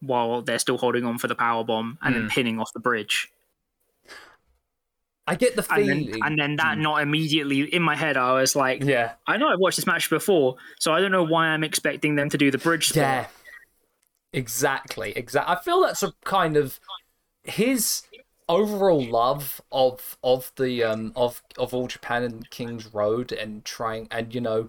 while 0.00 0.42
they're 0.42 0.58
still 0.58 0.78
holding 0.78 1.04
on 1.04 1.18
for 1.18 1.28
the 1.28 1.34
power 1.34 1.62
bomb 1.62 1.98
and 2.02 2.14
then 2.14 2.22
Mm. 2.24 2.30
pinning 2.30 2.58
off 2.60 2.72
the 2.72 2.80
bridge, 2.80 3.30
I 5.26 5.36
get 5.36 5.54
the 5.54 5.64
and 5.72 5.84
feeling. 5.86 6.10
then 6.10 6.20
and 6.24 6.38
then 6.38 6.56
that 6.56 6.78
not 6.78 7.00
immediately 7.02 7.62
in 7.62 7.82
my 7.82 7.94
head, 7.94 8.16
I 8.16 8.32
was 8.32 8.56
like, 8.56 8.82
yeah. 8.82 9.12
I 9.26 9.36
know 9.36 9.48
I've 9.48 9.60
watched 9.60 9.76
this 9.76 9.86
match 9.86 10.10
before, 10.10 10.56
so 10.80 10.92
I 10.92 11.00
don't 11.00 11.12
know 11.12 11.22
why 11.22 11.46
I'm 11.48 11.62
expecting 11.62 12.16
them 12.16 12.28
to 12.30 12.38
do 12.38 12.50
the 12.50 12.58
bridge. 12.58 12.94
Yeah. 12.96 13.26
Exactly. 14.32 15.12
Exactly. 15.14 15.54
I 15.54 15.60
feel 15.60 15.82
that's 15.82 16.02
a 16.02 16.12
kind 16.24 16.56
of 16.56 16.80
his 17.44 18.02
overall 18.48 19.04
love 19.04 19.60
of 19.70 20.16
of 20.24 20.50
the 20.56 20.82
um 20.82 21.12
of 21.14 21.42
of 21.58 21.72
all 21.72 21.86
Japan 21.86 22.24
and 22.24 22.50
King's 22.50 22.92
Road 22.92 23.30
and 23.30 23.64
trying 23.64 24.08
and 24.10 24.34
you 24.34 24.40
know 24.40 24.68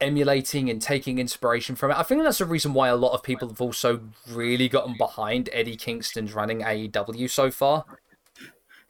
emulating 0.00 0.70
and 0.70 0.80
taking 0.80 1.18
inspiration 1.18 1.76
from 1.76 1.90
it. 1.90 1.96
I 1.98 2.02
think 2.02 2.22
that's 2.22 2.38
the 2.38 2.46
reason 2.46 2.72
why 2.74 2.88
a 2.88 2.96
lot 2.96 3.12
of 3.12 3.22
people 3.22 3.48
have 3.48 3.60
also 3.60 4.00
really 4.30 4.68
gotten 4.68 4.96
behind 4.96 5.48
Eddie 5.52 5.76
Kingston's 5.76 6.32
running 6.32 6.60
AEW 6.60 7.28
so 7.30 7.50
far. 7.50 7.84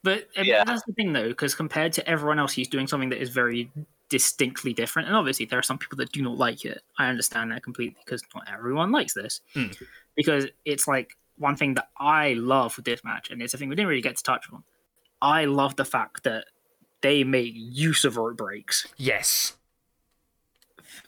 But 0.03 0.29
I 0.35 0.41
mean, 0.41 0.49
Yeah. 0.49 0.63
that's 0.63 0.83
the 0.83 0.93
thing, 0.93 1.13
though, 1.13 1.29
because 1.29 1.53
compared 1.53 1.93
to 1.93 2.09
everyone 2.09 2.39
else, 2.39 2.53
he's 2.53 2.67
doing 2.67 2.87
something 2.87 3.09
that 3.09 3.21
is 3.21 3.29
very 3.29 3.69
distinctly 4.09 4.73
different. 4.73 5.07
And 5.07 5.15
obviously, 5.15 5.45
there 5.45 5.59
are 5.59 5.63
some 5.63 5.77
people 5.77 5.97
that 5.97 6.11
do 6.11 6.21
not 6.21 6.37
like 6.37 6.65
it. 6.65 6.81
I 6.97 7.07
understand 7.07 7.51
that 7.51 7.63
completely 7.63 7.97
because 8.03 8.23
not 8.33 8.47
everyone 8.51 8.91
likes 8.91 9.13
this. 9.13 9.41
Hmm. 9.53 9.67
because 10.15 10.47
it's 10.65 10.87
like 10.87 11.15
one 11.37 11.55
thing 11.55 11.75
that 11.75 11.87
I 11.97 12.33
love 12.33 12.75
with 12.75 12.85
this 12.85 13.03
match, 13.03 13.29
and 13.31 13.41
it's 13.41 13.53
a 13.53 13.57
thing 13.57 13.69
we 13.69 13.75
didn't 13.75 13.87
really 13.89 14.01
get 14.01 14.17
to 14.17 14.23
touch 14.23 14.45
on. 14.51 14.63
I 15.21 15.45
love 15.45 15.75
the 15.75 15.85
fact 15.85 16.23
that 16.23 16.45
they 17.01 17.23
make 17.23 17.53
use 17.55 18.03
of 18.03 18.17
rope 18.17 18.37
breaks. 18.37 18.87
Yes. 18.97 19.55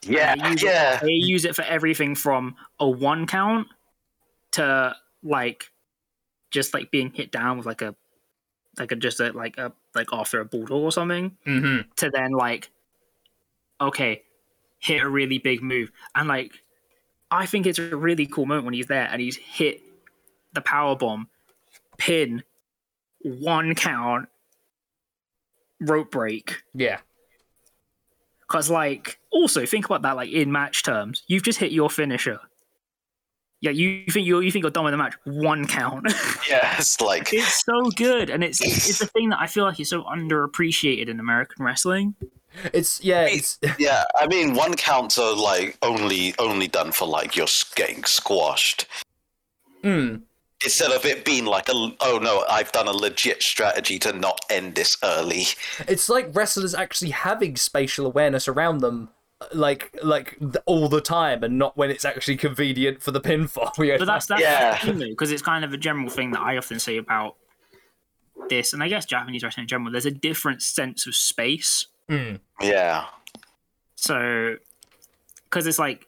Yeah, 0.08 0.34
They 0.36 0.48
use 0.50 0.62
it- 0.62 0.66
yeah. 0.66 0.98
they 1.02 1.12
use 1.12 1.44
it 1.44 1.54
for 1.56 1.62
everything 1.62 2.14
from 2.14 2.56
a 2.80 2.88
one 2.88 3.26
count 3.26 3.68
to 4.52 4.94
like 5.22 5.70
just 6.50 6.74
like 6.74 6.90
being 6.90 7.10
hit 7.10 7.32
down 7.32 7.56
with 7.58 7.66
like 7.66 7.82
a 7.82 7.94
like 8.78 8.92
a 8.92 8.96
just 8.96 9.20
a 9.20 9.32
like 9.32 9.56
a 9.58 9.72
like 9.94 10.08
after 10.12 10.40
a 10.40 10.44
bulldog 10.44 10.82
or 10.82 10.92
something 10.92 11.36
Mm-hmm. 11.46 11.88
to 11.96 12.10
then 12.10 12.32
like 12.32 12.70
okay 13.80 14.22
hit 14.78 15.02
a 15.02 15.08
really 15.08 15.38
big 15.38 15.62
move 15.62 15.90
and 16.14 16.28
like 16.28 16.52
I 17.30 17.46
think 17.46 17.66
it's 17.66 17.78
a 17.78 17.96
really 17.96 18.26
cool 18.26 18.46
moment 18.46 18.64
when 18.66 18.74
he's 18.74 18.86
there 18.86 19.08
and 19.10 19.20
he's 19.20 19.36
hit 19.36 19.80
the 20.52 20.60
power 20.60 20.94
bomb 20.94 21.28
pin 21.98 22.42
one 23.22 23.74
count 23.74 24.28
rope 25.80 26.10
break 26.10 26.62
Yeah. 26.74 26.98
Because, 28.54 28.70
like, 28.70 29.18
also 29.32 29.66
think 29.66 29.84
about 29.84 30.02
that, 30.02 30.14
like 30.14 30.30
in 30.30 30.52
match 30.52 30.84
terms, 30.84 31.24
you've 31.26 31.42
just 31.42 31.58
hit 31.58 31.72
your 31.72 31.90
finisher. 31.90 32.38
Yeah, 33.60 33.72
you 33.72 34.04
think 34.08 34.28
you're 34.28 34.44
you 34.44 34.52
think 34.52 34.62
you're 34.62 34.70
done 34.70 34.84
with 34.84 34.92
the 34.92 34.98
match. 34.98 35.14
One 35.24 35.66
count. 35.66 36.06
Yeah, 36.48 36.76
it's 36.78 37.00
like 37.00 37.32
it's 37.32 37.64
so 37.64 37.90
good, 37.96 38.30
and 38.30 38.44
it's 38.44 38.60
it's 38.60 39.00
a 39.00 39.06
thing 39.06 39.30
that 39.30 39.40
I 39.40 39.48
feel 39.48 39.64
like 39.64 39.80
is 39.80 39.88
so 39.88 40.04
underappreciated 40.04 41.08
in 41.08 41.18
American 41.18 41.64
wrestling. 41.64 42.14
It's 42.72 43.02
yeah. 43.02 43.24
It's 43.24 43.58
yeah. 43.78 44.04
I 44.14 44.28
mean, 44.28 44.54
one 44.54 44.74
counts 44.74 45.18
are 45.18 45.34
like 45.34 45.76
only 45.82 46.34
only 46.38 46.68
done 46.68 46.92
for 46.92 47.08
like 47.08 47.34
you're 47.34 47.48
getting 47.74 48.04
squashed 48.04 48.86
mm, 49.82 50.22
instead 50.62 50.90
of 50.92 51.04
it 51.04 51.24
being 51.24 51.44
like 51.46 51.68
a 51.68 51.72
oh 51.72 52.18
no, 52.22 52.44
I've 52.48 52.70
done 52.72 52.88
a 52.88 52.92
legit 52.92 53.42
strategy 53.42 53.98
to 54.00 54.12
not 54.12 54.40
end 54.50 54.74
this 54.74 54.96
early. 55.02 55.44
it's 55.88 56.08
like 56.08 56.28
wrestlers 56.34 56.74
actually 56.74 57.10
having 57.10 57.56
spatial 57.56 58.06
awareness 58.06 58.46
around 58.48 58.78
them, 58.78 59.08
like 59.52 59.96
like 60.02 60.38
all 60.66 60.88
the 60.88 61.00
time, 61.00 61.42
and 61.42 61.58
not 61.58 61.76
when 61.76 61.90
it's 61.90 62.04
actually 62.04 62.36
convenient 62.36 63.02
for 63.02 63.10
the 63.10 63.20
pinfall. 63.20 63.70
Yeah. 63.84 63.96
But 63.98 64.06
that's 64.06 64.26
that's 64.26 64.40
Yeah. 64.42 64.80
because 64.92 65.30
it's 65.32 65.42
kind 65.42 65.64
of 65.64 65.72
a 65.72 65.76
general 65.78 66.08
thing 66.08 66.30
that 66.32 66.40
I 66.40 66.56
often 66.56 66.78
say 66.78 66.96
about 66.96 67.36
this, 68.48 68.72
and 68.72 68.82
I 68.82 68.88
guess 68.88 69.06
Japanese 69.06 69.42
wrestling 69.42 69.64
in 69.64 69.68
general. 69.68 69.90
There's 69.90 70.06
a 70.06 70.10
different 70.10 70.62
sense 70.62 71.06
of 71.06 71.14
space. 71.14 71.86
Mm, 72.10 72.40
Yeah, 72.60 73.06
So, 73.94 74.56
because 75.44 75.66
it's 75.66 75.78
like 75.78 76.06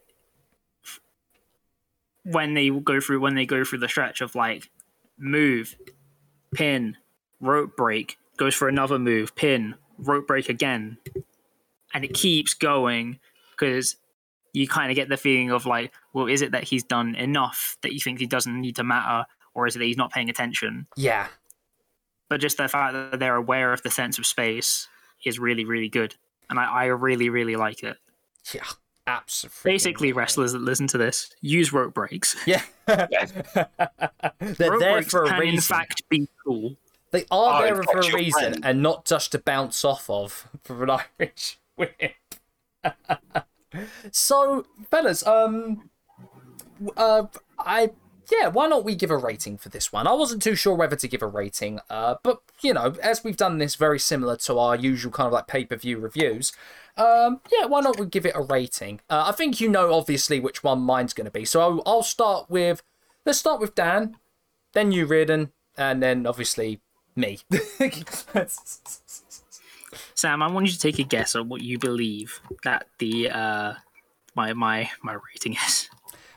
when 2.26 2.54
they 2.54 2.70
go 2.70 3.00
through 3.00 3.20
when 3.20 3.34
they 3.34 3.46
go 3.46 3.64
through 3.64 3.78
the 3.78 3.88
stretch 3.88 4.20
of 4.20 4.34
like 4.34 4.68
move, 5.18 5.76
pin, 6.52 6.96
rope 7.40 7.76
break, 7.76 8.18
goes 8.36 8.54
for 8.54 8.68
another 8.68 8.98
move, 8.98 9.34
pin, 9.36 9.76
rope 9.98 10.26
break 10.26 10.48
again, 10.48 10.98
and 11.94 12.04
it 12.04 12.14
keeps 12.14 12.52
going 12.54 13.18
because 13.52 13.96
you 14.52 14.66
kind 14.66 14.90
of 14.90 14.96
get 14.96 15.08
the 15.08 15.16
feeling 15.16 15.50
of 15.50 15.66
like, 15.66 15.92
well, 16.14 16.26
is 16.26 16.42
it 16.42 16.52
that 16.52 16.64
he's 16.64 16.82
done 16.82 17.14
enough 17.14 17.76
that 17.82 17.92
you 17.92 18.00
think 18.00 18.18
he 18.18 18.26
doesn't 18.26 18.60
need 18.60 18.76
to 18.76 18.84
matter, 18.84 19.26
or 19.54 19.66
is 19.66 19.76
it 19.76 19.78
that 19.78 19.84
he's 19.84 19.96
not 19.96 20.12
paying 20.12 20.28
attention? 20.30 20.86
yeah. 20.96 21.28
But 22.28 22.40
just 22.40 22.56
the 22.56 22.66
fact 22.66 22.92
that 22.92 23.20
they're 23.20 23.36
aware 23.36 23.72
of 23.72 23.82
the 23.82 23.90
sense 23.90 24.18
of 24.18 24.26
space 24.26 24.88
is 25.24 25.38
really, 25.38 25.64
really 25.64 25.88
good, 25.88 26.16
and 26.50 26.58
I, 26.58 26.64
I 26.64 26.84
really, 26.86 27.28
really 27.28 27.54
like 27.54 27.84
it. 27.84 27.98
Yeah. 28.52 28.64
Absolutely. 29.06 29.72
Basically, 29.72 30.12
wrestlers 30.12 30.52
that 30.52 30.62
listen 30.62 30.86
to 30.88 30.98
this 30.98 31.30
use 31.40 31.72
rope 31.72 31.94
breaks. 31.94 32.36
Yeah. 32.46 32.62
They're 32.86 34.70
rope 34.70 34.80
there 34.80 34.92
breaks 34.94 35.10
for 35.10 35.24
a 35.24 35.28
can, 35.28 35.40
reason. 35.40 35.54
in 35.56 35.60
fact, 35.60 36.08
be 36.08 36.28
cool. 36.44 36.76
They 37.12 37.22
are 37.30 37.62
Oh, 37.62 37.62
there 37.62 37.82
for 37.84 38.00
a 38.00 38.12
reason, 38.14 38.40
friend. 38.52 38.60
and 38.64 38.82
not 38.82 39.04
just 39.04 39.32
to 39.32 39.38
bounce 39.38 39.84
off 39.84 40.08
of 40.10 40.48
for 40.64 40.82
an 40.84 40.90
Irish 41.20 41.58
whip. 41.76 42.14
so, 44.10 44.66
fellas, 44.90 45.26
um, 45.26 45.88
uh, 46.96 47.24
I 47.58 47.90
yeah, 48.30 48.48
why 48.48 48.66
not 48.66 48.84
we 48.84 48.94
give 48.94 49.10
a 49.10 49.16
rating 49.16 49.56
for 49.58 49.68
this 49.68 49.92
one? 49.92 50.06
I 50.06 50.12
wasn't 50.12 50.42
too 50.42 50.54
sure 50.54 50.74
whether 50.74 50.96
to 50.96 51.08
give 51.08 51.22
a 51.22 51.26
rating, 51.26 51.80
uh, 51.88 52.16
but 52.22 52.40
you 52.60 52.74
know, 52.74 52.94
as 53.02 53.22
we've 53.22 53.36
done 53.36 53.58
this 53.58 53.74
very 53.74 53.98
similar 53.98 54.36
to 54.38 54.58
our 54.58 54.76
usual 54.76 55.12
kind 55.12 55.26
of 55.26 55.32
like 55.32 55.46
pay 55.46 55.64
per 55.64 55.76
view 55.76 55.98
reviews, 55.98 56.52
um, 56.96 57.40
yeah, 57.52 57.66
why 57.66 57.80
not 57.80 57.98
we 57.98 58.06
give 58.06 58.26
it 58.26 58.34
a 58.34 58.42
rating? 58.42 59.00
Uh, 59.08 59.24
I 59.28 59.32
think 59.32 59.60
you 59.60 59.68
know 59.68 59.94
obviously 59.94 60.40
which 60.40 60.64
one 60.64 60.80
mine's 60.80 61.14
going 61.14 61.26
to 61.26 61.30
be, 61.30 61.44
so 61.44 61.60
I'll, 61.60 61.82
I'll 61.86 62.02
start 62.02 62.50
with 62.50 62.82
let's 63.24 63.38
start 63.38 63.60
with 63.60 63.74
Dan, 63.74 64.16
then 64.72 64.92
you, 64.92 65.06
Reardon, 65.06 65.52
and 65.76 66.02
then 66.02 66.26
obviously 66.26 66.80
me. 67.14 67.40
Sam, 70.14 70.42
I 70.42 70.50
want 70.50 70.66
you 70.66 70.72
to 70.72 70.78
take 70.78 70.98
a 70.98 71.04
guess 71.04 71.34
on 71.34 71.48
what 71.48 71.62
you 71.62 71.78
believe 71.78 72.40
that 72.64 72.86
the 72.98 73.30
uh, 73.30 73.74
my 74.34 74.52
my 74.52 74.90
my 75.02 75.16
rating 75.32 75.54
is. 75.66 75.90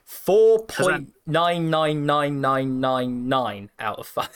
Four 0.10 0.65
point 0.65 1.14
nine 1.27 1.69
nine 1.69 2.07
nine 2.07 2.41
nine 2.41 2.80
nine 2.80 3.30
nine 3.30 3.69
out 3.77 3.99
of 3.99 4.07
five. 4.07 4.30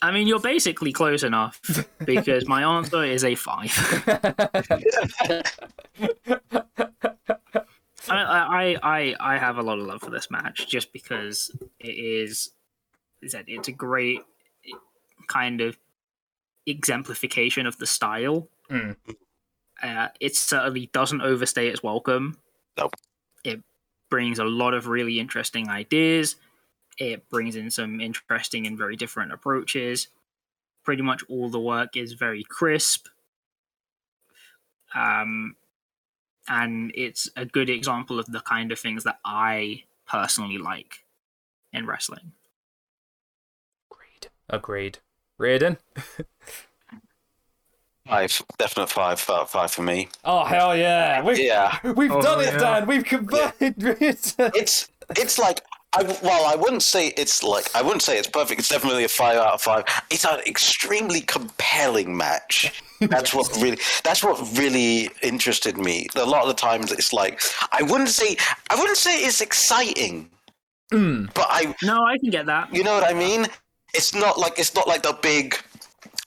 I 0.00 0.10
mean, 0.10 0.26
you're 0.26 0.40
basically 0.40 0.92
close 0.92 1.22
enough 1.22 1.60
because 2.02 2.48
my 2.48 2.62
answer 2.78 3.04
is 3.04 3.22
a 3.22 3.34
five. 3.34 3.70
I, 8.08 8.16
I, 8.16 8.76
I, 8.82 9.14
I 9.20 9.38
have 9.38 9.58
a 9.58 9.62
lot 9.62 9.78
of 9.78 9.86
love 9.86 10.00
for 10.00 10.10
this 10.10 10.30
match 10.30 10.68
just 10.68 10.90
because 10.94 11.50
it 11.78 11.88
is, 11.88 12.50
is 13.20 13.36
it's 13.46 13.68
a 13.68 13.72
great 13.72 14.20
kind 15.26 15.60
of 15.60 15.76
exemplification 16.66 17.66
of 17.66 17.76
the 17.76 17.86
style. 17.86 18.48
Mm. 18.70 18.96
Uh, 19.82 20.08
it 20.18 20.34
certainly 20.34 20.86
doesn't 20.94 21.20
overstay 21.20 21.68
its 21.68 21.82
welcome. 21.82 22.38
Nope. 22.78 22.94
It 23.44 23.62
brings 24.12 24.38
a 24.38 24.44
lot 24.44 24.74
of 24.74 24.88
really 24.88 25.18
interesting 25.18 25.70
ideas. 25.70 26.36
It 26.98 27.30
brings 27.30 27.56
in 27.56 27.70
some 27.70 27.98
interesting 27.98 28.66
and 28.66 28.76
very 28.76 28.94
different 28.94 29.32
approaches. 29.32 30.08
Pretty 30.84 31.00
much 31.00 31.24
all 31.30 31.48
the 31.48 31.58
work 31.58 31.96
is 31.96 32.12
very 32.12 32.44
crisp. 32.44 33.06
Um, 34.94 35.56
and 36.46 36.92
it's 36.94 37.30
a 37.38 37.46
good 37.46 37.70
example 37.70 38.18
of 38.18 38.26
the 38.26 38.40
kind 38.40 38.70
of 38.70 38.78
things 38.78 39.04
that 39.04 39.18
I 39.24 39.84
personally 40.06 40.58
like 40.58 41.06
in 41.72 41.86
wrestling. 41.86 42.32
Agreed. 43.90 44.28
Agreed. 44.50 44.98
Reardon. 45.38 45.78
five, 48.06 48.42
definite 48.58 48.88
five, 48.90 49.20
five, 49.20 49.48
five 49.50 49.70
for 49.70 49.82
me. 49.82 50.08
Oh 50.24 50.44
hell 50.44 50.76
yeah! 50.76 51.22
We've 51.22 51.38
Yeah, 51.38 51.78
we've 51.94 52.10
Oh, 52.12 52.22
done 52.22 52.40
it. 52.40 52.58
Dan. 52.58 52.86
We've 52.86 53.04
converted 53.04 53.82
Reardon. 53.82 54.16
it's 54.54 54.88
it's 55.16 55.38
like 55.38 55.60
I 55.94 56.02
well, 56.22 56.46
I 56.46 56.56
wouldn't 56.56 56.82
say 56.82 57.08
it's 57.16 57.42
like 57.42 57.66
I 57.74 57.82
wouldn't 57.82 58.02
say 58.02 58.18
it's 58.18 58.28
perfect. 58.28 58.58
It's 58.60 58.68
definitely 58.68 59.04
a 59.04 59.08
five 59.08 59.36
out 59.36 59.54
of 59.54 59.62
five. 59.62 59.84
It's 60.10 60.24
an 60.24 60.40
extremely 60.46 61.20
compelling 61.20 62.16
match. 62.16 62.82
That's 63.00 63.34
what 63.34 63.48
really 63.60 63.78
that's 64.02 64.24
what 64.24 64.38
really 64.58 65.10
interested 65.22 65.76
me. 65.76 66.06
A 66.16 66.24
lot 66.24 66.42
of 66.42 66.48
the 66.48 66.54
times, 66.54 66.92
it's 66.92 67.12
like 67.12 67.40
I 67.72 67.82
wouldn't 67.82 68.08
say 68.08 68.36
I 68.70 68.74
wouldn't 68.76 68.96
say 68.98 69.16
it's 69.24 69.40
exciting, 69.40 70.28
Mm. 70.92 71.32
but 71.32 71.46
I 71.48 71.74
No, 71.82 71.94
I 72.04 72.18
can 72.18 72.28
get 72.30 72.44
that. 72.46 72.74
you 72.74 72.84
know 72.84 72.92
what 72.92 73.08
I 73.08 73.14
mean. 73.14 73.46
It's 73.94 74.14
not 74.14 74.38
like 74.38 74.58
it's 74.58 74.74
not 74.74 74.86
like 74.88 75.02
the 75.02 75.16
big 75.22 75.56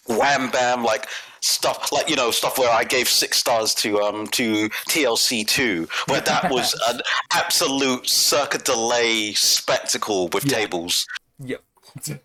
wham 0.07 0.49
bam 0.51 0.83
like 0.83 1.07
stuff 1.45 1.91
like 1.91 2.09
you 2.09 2.15
know 2.15 2.31
stuff 2.31 2.57
where 2.57 2.71
I 2.71 2.83
gave 2.83 3.07
six 3.07 3.37
stars 3.37 3.73
to 3.75 3.99
um 4.01 4.27
to 4.27 4.67
TLC 4.89 5.45
two 5.47 5.87
where 6.07 6.21
that 6.21 6.49
was 6.51 6.73
an 6.89 7.01
absolute 7.33 8.07
Cirque 8.09 8.63
du 8.63 8.71
Soleil 8.73 9.33
spectacle 9.35 10.27
with 10.29 10.45
Yeah. 10.45 10.55
tables 10.57 11.05
Yep. 11.39 11.61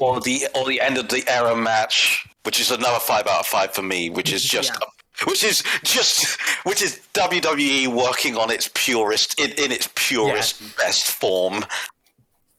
or 0.00 0.20
the 0.20 0.46
or 0.54 0.66
the 0.66 0.80
end 0.80 0.98
of 0.98 1.08
the 1.08 1.22
era 1.28 1.54
match 1.56 2.26
which 2.44 2.58
is 2.60 2.70
another 2.70 2.98
five 2.98 3.26
out 3.26 3.40
of 3.40 3.46
five 3.46 3.72
for 3.72 3.82
me 3.82 4.10
which 4.10 4.32
is 4.32 4.42
just 4.44 4.72
Yeah. 4.72 4.86
which 5.26 5.44
is 5.44 5.62
just 5.82 6.40
which 6.64 6.82
is 6.82 7.00
WWE 7.14 7.88
working 7.88 8.36
on 8.36 8.50
its 8.50 8.68
purest 8.74 9.38
in, 9.40 9.50
in 9.52 9.70
its 9.70 9.88
purest 9.94 10.76
best 10.76 11.10
form 11.12 11.64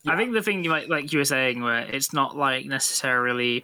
I 0.07 0.15
think 0.15 0.33
the 0.33 0.41
thing 0.41 0.63
you 0.63 0.69
might 0.69 0.89
like 0.89 1.11
you 1.11 1.19
were 1.19 1.25
saying 1.25 1.61
where 1.61 1.81
it's 1.81 2.13
not 2.13 2.37
like 2.37 2.65
necessarily 2.65 3.63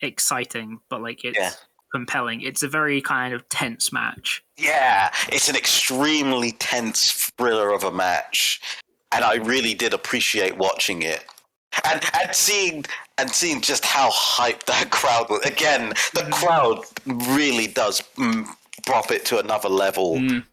exciting, 0.00 0.80
but 0.88 1.02
like 1.02 1.24
it's 1.24 1.38
Yeah. 1.38 1.52
compelling. 1.92 2.40
It's 2.42 2.62
a 2.62 2.68
very 2.68 3.00
kind 3.00 3.34
of 3.34 3.48
tense 3.48 3.92
match. 3.92 4.42
Yeah, 4.56 5.10
it's 5.28 5.48
an 5.48 5.56
extremely 5.56 6.52
tense 6.52 7.30
thriller 7.36 7.72
of 7.72 7.84
a 7.84 7.90
match, 7.92 8.60
and 9.12 9.24
I 9.24 9.34
really 9.36 9.74
did 9.74 9.92
appreciate 9.94 10.56
watching 10.56 11.02
it, 11.02 11.24
and 11.84 12.00
and 12.20 12.34
seeing 12.34 12.84
and 13.18 13.30
seeing 13.30 13.60
just 13.60 13.84
how 13.84 14.10
hyped 14.10 14.64
that 14.66 14.90
crowd 14.98 15.28
was. 15.30 15.44
Again, 15.44 15.90
the 16.14 16.28
crowd 16.30 16.84
really 17.06 17.66
does 17.66 18.02
mm, 18.16 18.46
prop 18.86 19.10
it 19.10 19.24
to 19.26 19.38
another 19.38 19.68
level. 19.68 20.16
Mm. 20.16 20.44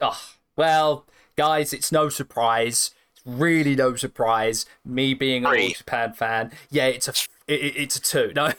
Oh 0.00 0.20
well, 0.56 1.06
guys, 1.36 1.72
it's 1.72 1.90
no 1.92 2.08
surprise. 2.08 2.92
It's 3.12 3.22
really 3.24 3.74
no 3.74 3.96
surprise. 3.96 4.66
Me 4.84 5.14
being 5.14 5.44
a 5.44 5.48
Three. 5.50 5.62
All 5.66 5.74
Japan 5.74 6.12
fan, 6.12 6.52
yeah, 6.70 6.86
it's 6.86 7.08
a 7.08 7.12
it, 7.48 7.60
it- 7.60 7.76
it's 7.76 7.96
a 7.96 8.00
two. 8.00 8.32
No. 8.34 8.52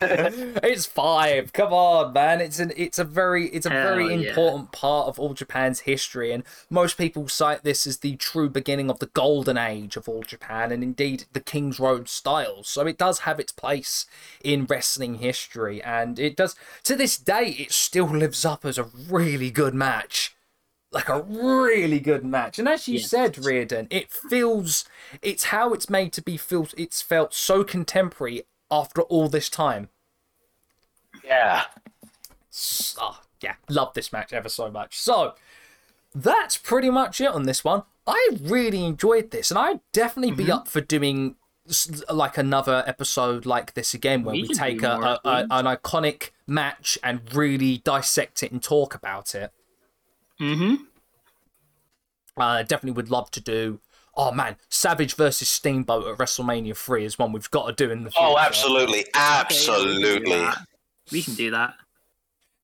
it's 0.00 0.86
five. 0.86 1.52
Come 1.52 1.72
on, 1.72 2.12
man. 2.12 2.40
It's 2.40 2.60
an 2.60 2.72
it's 2.76 2.98
a 2.98 3.04
very 3.04 3.48
it's 3.48 3.66
a 3.66 3.70
very 3.70 4.06
yeah. 4.14 4.28
important 4.28 4.70
part 4.70 5.08
of 5.08 5.18
All 5.18 5.34
Japan's 5.34 5.80
history, 5.80 6.30
and 6.32 6.44
most 6.70 6.96
people 6.96 7.26
cite 7.28 7.64
this 7.64 7.86
as 7.86 7.98
the 7.98 8.14
true 8.16 8.48
beginning 8.48 8.88
of 8.88 9.00
the 9.00 9.06
golden 9.06 9.58
age 9.58 9.96
of 9.96 10.08
All 10.08 10.22
Japan, 10.22 10.70
and 10.70 10.82
indeed 10.84 11.24
the 11.32 11.40
King's 11.40 11.80
Road 11.80 12.08
style. 12.08 12.62
So 12.62 12.86
it 12.86 12.98
does 12.98 13.20
have 13.20 13.40
its 13.40 13.50
place 13.52 14.06
in 14.44 14.64
wrestling 14.64 15.16
history, 15.16 15.82
and 15.82 16.18
it 16.20 16.36
does 16.36 16.54
to 16.84 16.94
this 16.94 17.18
day 17.18 17.56
it 17.58 17.72
still 17.72 18.06
lives 18.06 18.44
up 18.44 18.64
as 18.64 18.78
a 18.78 18.88
really 19.10 19.50
good 19.50 19.74
match. 19.74 20.36
Like 20.90 21.10
a 21.10 21.20
really 21.20 22.00
good 22.00 22.24
match, 22.24 22.58
and 22.58 22.66
as 22.66 22.88
you 22.88 22.98
Yes. 22.98 23.10
said, 23.10 23.44
Reardon, 23.44 23.88
it 23.90 24.10
feels 24.10 24.86
it's 25.20 25.44
how 25.44 25.74
it's 25.74 25.90
made 25.90 26.14
to 26.14 26.22
be 26.22 26.38
felt. 26.38 26.72
It's 26.78 27.02
felt 27.02 27.34
so 27.34 27.62
contemporary 27.62 28.44
after 28.70 29.02
all 29.02 29.28
this 29.28 29.50
time. 29.50 29.90
Yeah. 31.22 31.64
Oh, 32.98 33.20
yeah, 33.42 33.56
love 33.68 33.92
this 33.92 34.12
match 34.12 34.32
ever 34.32 34.48
so 34.48 34.70
much. 34.70 34.98
So 34.98 35.34
that's 36.14 36.56
pretty 36.56 36.88
much 36.90 37.20
it 37.20 37.28
on 37.28 37.42
this 37.44 37.62
one. 37.62 37.82
I 38.06 38.30
really 38.40 38.82
enjoyed 38.84 39.30
this, 39.30 39.50
and 39.50 39.58
I'd 39.58 39.80
definitely 39.92 40.34
be 40.34 40.50
up 40.50 40.68
for 40.68 40.80
doing 40.80 41.36
like 42.08 42.38
another 42.38 42.82
episode 42.86 43.44
like 43.44 43.74
this 43.74 43.92
again, 43.92 44.24
where 44.24 44.32
We 44.34 44.42
we, 44.42 44.48
take 44.48 44.82
a, 44.82 44.92
a, 44.92 45.20
a 45.28 45.46
an 45.50 45.66
iconic 45.66 46.30
match 46.46 46.98
and 47.04 47.20
really 47.34 47.78
dissect 47.84 48.42
it 48.42 48.50
and 48.52 48.62
talk 48.62 48.94
about 48.94 49.34
it. 49.34 49.52
Mm-hmm. 50.40 50.74
Uh, 52.40 52.62
definitely 52.62 52.92
would 52.92 53.10
love 53.10 53.30
to 53.32 53.40
do. 53.40 53.80
Oh 54.16 54.32
man, 54.32 54.56
Savage 54.68 55.14
versus 55.14 55.48
Steamboat 55.48 56.06
at 56.06 56.18
WrestleMania 56.18 56.76
3 56.76 57.04
is 57.04 57.18
one 57.18 57.32
we've 57.32 57.50
got 57.50 57.66
to 57.66 57.72
do 57.86 57.90
in 57.92 58.04
the 58.04 58.10
future. 58.10 58.26
Oh, 58.26 58.36
absolutely, 58.38 59.04
absolutely. 59.14 60.44
We 61.12 61.22
can 61.22 61.34
do 61.34 61.50
that. 61.52 61.74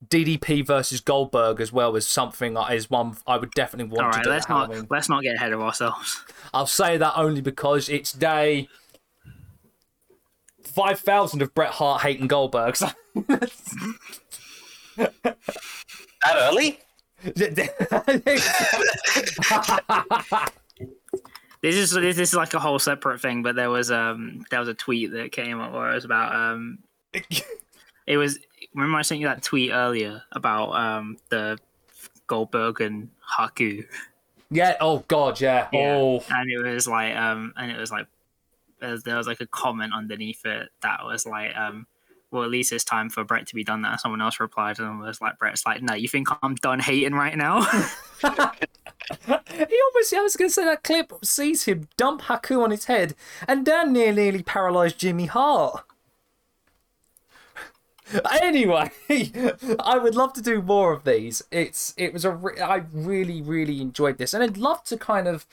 DDP 0.08 0.66
versus 0.66 1.00
Goldberg 1.00 1.60
as 1.60 1.72
well 1.72 1.96
is 1.96 2.06
something 2.06 2.54
that 2.54 2.72
is 2.74 2.90
one 2.90 3.16
I 3.26 3.38
would 3.38 3.52
definitely 3.52 3.90
want 3.96 4.06
All 4.06 4.12
to 4.12 4.22
do. 4.22 4.28
let's 4.30 4.48
not 4.48 4.66
Halloween. 4.68 4.86
let's 4.90 5.08
not 5.08 5.22
get 5.22 5.36
ahead 5.36 5.52
of 5.52 5.60
ourselves. 5.62 6.22
I'll 6.52 6.66
say 6.66 6.96
that 6.98 7.14
only 7.16 7.40
because 7.40 7.88
it's 7.88 8.12
day 8.12 8.68
five 10.62 10.98
thousand 11.00 11.40
of 11.40 11.54
Bret 11.54 11.70
Hart 11.70 12.02
hating 12.02 12.26
Goldberg. 12.26 12.76
So- 12.76 12.90
That 14.96 15.36
early? 16.36 16.78
This 21.64 21.76
is 21.76 21.92
this 21.92 22.18
is 22.18 22.34
like 22.34 22.52
a 22.52 22.60
whole 22.60 22.78
separate 22.78 23.22
thing, 23.22 23.42
but 23.42 23.56
there 23.56 23.70
was 23.70 23.90
um 23.90 24.44
there 24.50 24.60
was 24.60 24.68
a 24.68 24.74
tweet 24.74 25.12
that 25.12 25.32
came 25.32 25.60
up 25.60 25.72
where 25.72 25.90
it 25.90 25.94
was 25.94 26.04
about 26.04 26.34
um 26.34 26.80
it 28.06 28.18
was 28.18 28.38
remember 28.74 28.98
I 28.98 29.02
sent 29.02 29.22
you 29.22 29.28
that 29.28 29.42
tweet 29.42 29.72
earlier 29.72 30.22
about 30.32 30.72
um 30.72 31.16
the 31.30 31.58
Goldberg 32.26 32.82
and 32.82 33.08
Haku. 33.38 33.86
yeah. 34.50 34.76
Oh 34.78 35.04
God. 35.08 35.40
Yeah. 35.40 35.68
Oh. 35.72 36.22
and 36.28 36.50
it 36.50 36.58
was 36.58 36.86
like 36.86 37.16
um 37.16 37.54
and 37.56 37.70
it 37.70 37.78
was 37.78 37.90
like 37.90 38.08
there 38.80 38.98
there 38.98 39.16
was 39.16 39.26
like 39.26 39.40
a 39.40 39.46
comment 39.46 39.94
underneath 39.94 40.44
it 40.44 40.68
that 40.82 41.02
was 41.02 41.24
like 41.24 41.56
um 41.56 41.86
well 42.34 42.44
at 42.44 42.50
least 42.50 42.72
it's 42.72 42.84
time 42.84 43.08
for 43.08 43.24
Bret 43.24 43.46
to 43.46 43.54
be 43.54 43.64
done 43.64 43.80
that 43.82 44.00
someone 44.00 44.20
else 44.20 44.38
replied 44.38 44.78
and 44.78 45.00
was 45.00 45.20
like 45.20 45.38
Bret's 45.38 45.64
like 45.64 45.80
no 45.80 45.94
you 45.94 46.08
think 46.08 46.28
I'm 46.42 46.56
done 46.56 46.80
hating 46.80 47.14
right 47.14 47.36
now 47.36 47.66
He 49.18 49.32
almost. 49.32 50.14
I 50.14 50.22
was 50.22 50.36
going 50.36 50.48
to 50.48 50.54
say 50.54 50.64
that 50.64 50.82
clip 50.82 51.12
sees 51.22 51.64
him 51.64 51.88
dump 51.96 52.22
Haku 52.22 52.62
on 52.62 52.70
his 52.70 52.86
head 52.86 53.14
and 53.46 53.64
damn 53.64 53.92
near 53.92 54.12
nearly 54.12 54.42
paralyzed 54.42 54.98
Jimmy 54.98 55.26
Hart. 55.26 55.84
Anyway, 58.42 58.90
I 59.80 59.96
would 59.96 60.14
love 60.14 60.34
to 60.34 60.42
do 60.42 60.60
more 60.60 60.92
of 60.92 61.04
these. 61.04 61.42
It's 61.50 61.94
it 61.96 62.12
was 62.12 62.26
a 62.26 62.32
re- 62.32 62.60
I 62.60 62.82
really 62.92 63.40
really 63.40 63.80
enjoyed 63.80 64.18
this, 64.18 64.34
and 64.34 64.42
I'd 64.42 64.58
love 64.58 64.84
to 64.84 64.98
kind 64.98 65.26
of 65.26 65.46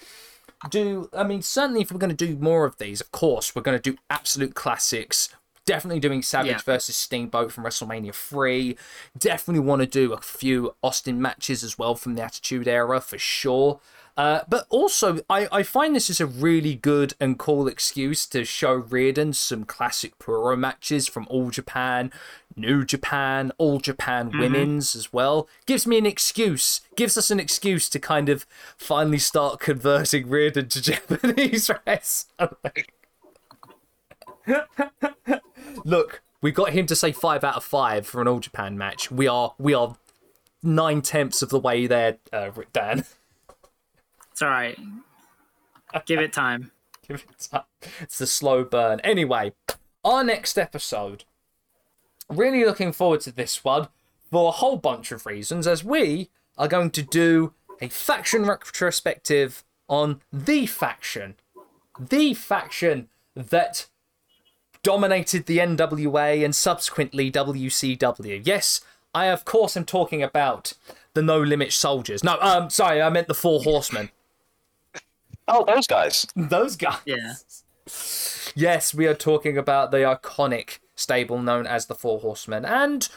do. 0.70 1.10
I 1.14 1.24
mean, 1.24 1.41
certainly 1.41 1.82
if 1.82 1.94
we're 1.94 1.98
going 1.98 2.16
to 2.16 2.28
do 2.28 2.36
more 2.36 2.66
of 2.66 2.78
these, 2.78 2.99
of 2.99 3.10
course 3.14 3.56
we're 3.56 3.62
going 3.62 3.80
to 3.80 3.91
do 3.91 3.98
absolute 4.10 4.53
classics. 4.53 5.30
Definitely 5.66 6.00
doing 6.00 6.22
Savage 6.24 6.52
Yeah. 6.52 6.60
versus 6.66 6.96
Steamboat 6.96 7.52
from 7.52 7.64
WrestleMania 7.64 8.14
3. 8.16 8.78
Definitely 9.18 9.62
want 9.62 9.82
to 9.82 9.86
do 9.88 10.12
a 10.14 10.22
few 10.22 10.76
Austin 10.82 11.22
matches 11.22 11.64
as 11.64 11.78
well 11.78 11.96
from 11.96 12.16
the 12.16 12.24
Attitude 12.24 12.68
Era 12.68 13.00
for 13.00 13.18
sure. 13.18 13.80
Uh, 14.18 14.42
but 14.50 14.66
also, 14.70 15.20
I, 15.30 15.48
I 15.52 15.64
find 15.64 15.96
this 15.96 16.10
is 16.10 16.20
a 16.20 16.26
really 16.26 16.76
good 16.76 17.14
and 17.20 17.40
cool 17.40 17.68
excuse 17.70 18.26
to 18.28 18.44
show 18.44 18.74
Reardon 18.74 19.32
some 19.32 19.64
classic 19.64 20.20
Puro 20.20 20.58
matches 20.58 21.08
from 21.08 21.26
All 21.30 21.50
Japan, 21.50 22.12
New 22.58 22.84
Japan, 22.84 23.54
All 23.58 23.80
Japan 23.80 24.32
Women's 24.38 24.96
as 24.98 25.14
well. 25.14 25.48
Gives 25.66 25.88
me 25.88 25.98
an 25.98 26.06
excuse, 26.06 26.82
gives 26.98 27.18
us 27.18 27.32
an 27.32 27.40
excuse 27.40 27.88
to 27.90 28.00
kind 28.00 28.28
of 28.28 28.46
finally 28.76 29.18
start 29.18 29.62
converting 29.62 30.28
Reardon 30.30 30.68
to 30.68 30.82
Japanese 30.92 31.70
wrestling. 31.88 32.86
Look, 35.86 36.22
we 36.42 36.52
got 36.52 36.72
him 36.72 36.86
to 36.88 36.96
say 36.96 37.12
five 37.12 37.44
out 37.44 37.58
of 37.58 37.64
five 37.64 38.08
for 38.08 38.22
an 38.22 38.28
All 38.28 38.40
Japan 38.40 38.78
match. 38.78 39.12
We 39.12 39.28
are 39.28 39.54
we 39.58 39.74
are 39.74 39.96
nine 40.64 41.02
tenths 41.02 41.42
of 41.42 41.50
the 41.50 41.60
way 41.60 41.88
there, 41.88 42.18
uh, 42.32 42.52
Dan. 42.74 43.00
it's 44.32 44.42
all 44.42 44.50
right 44.50 44.78
give 46.06 46.20
it 46.20 46.34
time 46.34 46.72
Give 47.08 47.26
it 47.30 47.50
time. 47.52 47.64
It's 48.00 48.20
the 48.20 48.28
slow 48.28 48.64
burn. 48.64 49.00
Anyway, 49.00 49.54
our 50.06 50.24
next 50.24 50.58
episode. 50.58 51.24
Really 52.30 52.64
looking 52.64 52.94
forward 52.94 53.22
to 53.22 53.32
this 53.32 53.66
one 53.66 53.88
for 54.30 54.50
a 54.50 54.52
whole 54.52 54.78
bunch 54.78 55.12
of 55.12 55.26
reasons, 55.26 55.66
as 55.66 55.84
we 55.84 56.30
are 56.60 56.68
going 56.68 56.92
to 56.92 57.02
do 57.02 57.54
a 57.82 57.90
faction 57.90 58.46
retrospective 58.46 59.64
on 59.90 60.22
the 60.32 60.68
faction. 60.68 61.36
The 62.00 62.36
faction 62.36 63.10
that 63.36 63.88
dominated 64.84 65.45
the 65.45 65.60
NWA 65.60 66.44
and 66.44 66.56
subsequently 66.56 67.32
WCW. 67.32 68.41
Yes, 68.44 68.82
I 69.14 69.26
of 69.26 69.45
course 69.45 69.76
am 69.78 69.86
talking 69.86 70.24
about 70.24 70.74
the 71.14 71.22
No 71.22 71.40
Limit 71.40 71.74
Soldiers. 71.74 72.24
No, 72.24 72.38
um, 72.41 72.70
sorry, 72.70 73.02
I 73.02 73.10
meant 73.10 73.28
the 73.28 73.34
Four 73.34 73.62
Horsemen. 73.62 74.10
Oh, 75.48 75.66
those 75.66 75.88
guys. 75.88 76.26
Those 76.36 76.76
guys. 76.76 76.99
yeah 77.06 77.34
Yes, 78.56 78.94
we 78.94 79.08
are 79.08 79.14
talking 79.14 79.58
about 79.58 79.91
the 79.91 79.98
iconic 79.98 80.80
stable 80.95 81.41
known 81.41 81.66
as 81.66 81.86
the 81.86 81.95
Four 81.95 82.20
Horsemen. 82.20 82.66
And, 82.66 83.08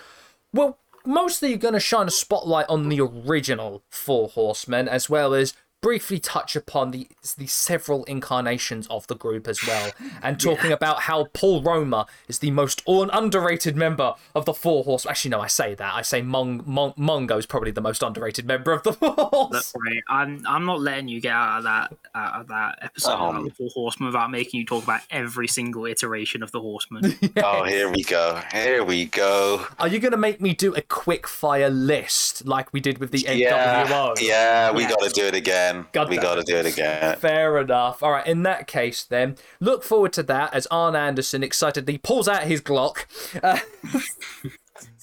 well, 0.52 0.78
mostly 1.04 1.56
going 1.56 1.74
to 1.74 1.80
shine 1.80 2.08
a 2.08 2.12
spotlight 2.12 2.66
on 2.68 2.88
the 2.88 3.00
original 3.00 3.82
Four 3.90 4.28
Horsemen, 4.28 4.88
as 4.88 5.10
well 5.10 5.34
as 5.34 5.54
briefly 5.84 6.18
touch 6.18 6.56
upon 6.56 6.90
the 6.92 7.06
the 7.36 7.46
several 7.46 8.04
incarnations 8.04 8.86
of 8.88 9.06
the 9.06 9.14
group 9.14 9.46
as 9.46 9.64
well, 9.66 9.90
and 10.22 10.40
talking 10.40 10.72
about 10.72 11.02
how 11.02 11.26
Paul 11.34 11.60
Roma 11.62 12.06
is 12.26 12.38
the 12.38 12.50
most 12.50 12.82
un- 12.88 13.10
underrated 13.12 13.76
member 13.76 14.14
of 14.34 14.46
the 14.46 14.54
Four 14.54 14.84
Horsemen. 14.84 15.10
Actually, 15.10 15.32
no, 15.32 15.40
I 15.40 15.46
say 15.46 15.74
that. 15.74 15.94
I 15.94 16.00
say 16.00 16.22
Mong- 16.22 16.62
Mong- 16.66 16.96
Mongo 16.96 17.38
is 17.38 17.44
probably 17.44 17.70
the 17.70 17.82
most 17.82 18.02
underrated 18.02 18.46
member 18.46 18.72
of 18.72 18.82
the 18.82 18.92
Four 19.02 19.50
That's 19.52 19.74
right. 19.86 20.02
I'm 20.08 20.42
I'm 20.48 20.64
not 20.64 20.80
letting 20.80 21.08
you 21.08 21.20
get 21.20 21.32
out 21.32 21.58
of 21.58 21.64
that 21.64 21.92
out 22.14 22.40
of 22.40 22.48
that 22.48 22.78
episode 22.80 23.12
Um. 23.12 23.36
about 23.36 23.44
the 23.44 23.50
Four 23.50 23.68
Horsemen 23.74 24.06
without 24.06 24.30
making 24.30 24.60
you 24.60 24.66
talk 24.66 24.84
about 24.84 25.02
every 25.10 25.46
single 25.48 25.84
iteration 25.84 26.42
of 26.42 26.50
the 26.50 26.60
Horsemen. 26.60 27.18
Oh, 27.44 27.64
here 27.64 27.90
we 27.90 28.02
go. 28.04 28.40
Here 28.52 28.82
we 28.84 29.04
go. 29.06 29.66
Are 29.78 29.88
you 29.88 29.98
going 29.98 30.12
to 30.12 30.16
make 30.28 30.40
me 30.40 30.54
do 30.54 30.72
a 30.74 30.80
quick 30.80 31.26
fire 31.28 31.68
list 31.68 32.46
like 32.46 32.72
we 32.72 32.80
did 32.80 32.98
with 32.98 33.10
the 33.10 33.18
Yeah, 33.18 33.84
NWO? 33.86 34.14
yeah, 34.20 34.70
we 34.72 34.82
Yeah. 34.82 34.88
got 34.90 35.00
to 35.02 35.10
do 35.10 35.26
it 35.26 35.34
again. 35.34 35.73
God 35.92 36.08
we 36.08 36.16
damn 36.16 36.22
got 36.22 36.34
to 36.36 36.42
do 36.42 36.56
it 36.56 36.66
again. 36.66 37.16
Fair 37.16 37.58
enough. 37.58 38.02
All 38.02 38.10
right, 38.10 38.26
in 38.26 38.42
that 38.44 38.66
case, 38.66 39.04
then, 39.04 39.36
look 39.60 39.82
forward 39.82 40.12
to 40.14 40.22
that 40.24 40.54
as 40.54 40.66
Arn 40.70 40.96
Anderson 40.96 41.42
excitedly 41.42 41.98
pulls 41.98 42.28
out 42.28 42.44
his 42.44 42.60
Glock. 42.60 43.06
Uh, 43.42 43.58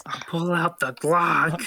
Pull 0.28 0.52
out 0.52 0.80
the 0.80 0.94
Glock. 0.94 1.62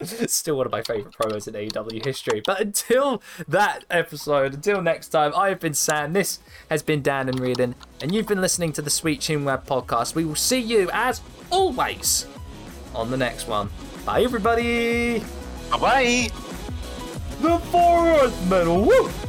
still 0.28 0.56
one 0.56 0.66
of 0.66 0.72
my 0.72 0.82
favourite 0.82 1.14
promos 1.14 1.48
in 1.48 1.54
AEW 1.54 2.04
history. 2.04 2.42
But 2.44 2.60
until 2.60 3.22
that 3.46 3.84
episode, 3.90 4.54
until 4.54 4.80
next 4.82 5.08
time, 5.08 5.32
I've 5.36 5.60
been 5.60 5.74
Sam, 5.74 6.12
this 6.12 6.38
has 6.70 6.82
been 6.82 7.02
Dan 7.02 7.28
and 7.28 7.38
Reardon, 7.40 7.74
and 8.00 8.14
you've 8.14 8.26
been 8.26 8.40
listening 8.40 8.72
to 8.74 8.82
the 8.82 8.90
Sweet 8.90 9.20
Chin 9.20 9.44
Web 9.44 9.66
podcast. 9.66 10.14
We 10.14 10.24
will 10.24 10.36
see 10.36 10.60
you, 10.60 10.88
as 10.92 11.20
always, 11.50 12.26
on 12.94 13.10
the 13.10 13.16
next 13.16 13.48
one. 13.48 13.70
Bye, 14.04 14.22
everybody! 14.22 15.20
Bye 15.70 15.78
bye. 15.78 16.47
The 17.40 17.56
Forest 17.70 18.50
Metal! 18.50 18.84
Woo! 18.84 19.27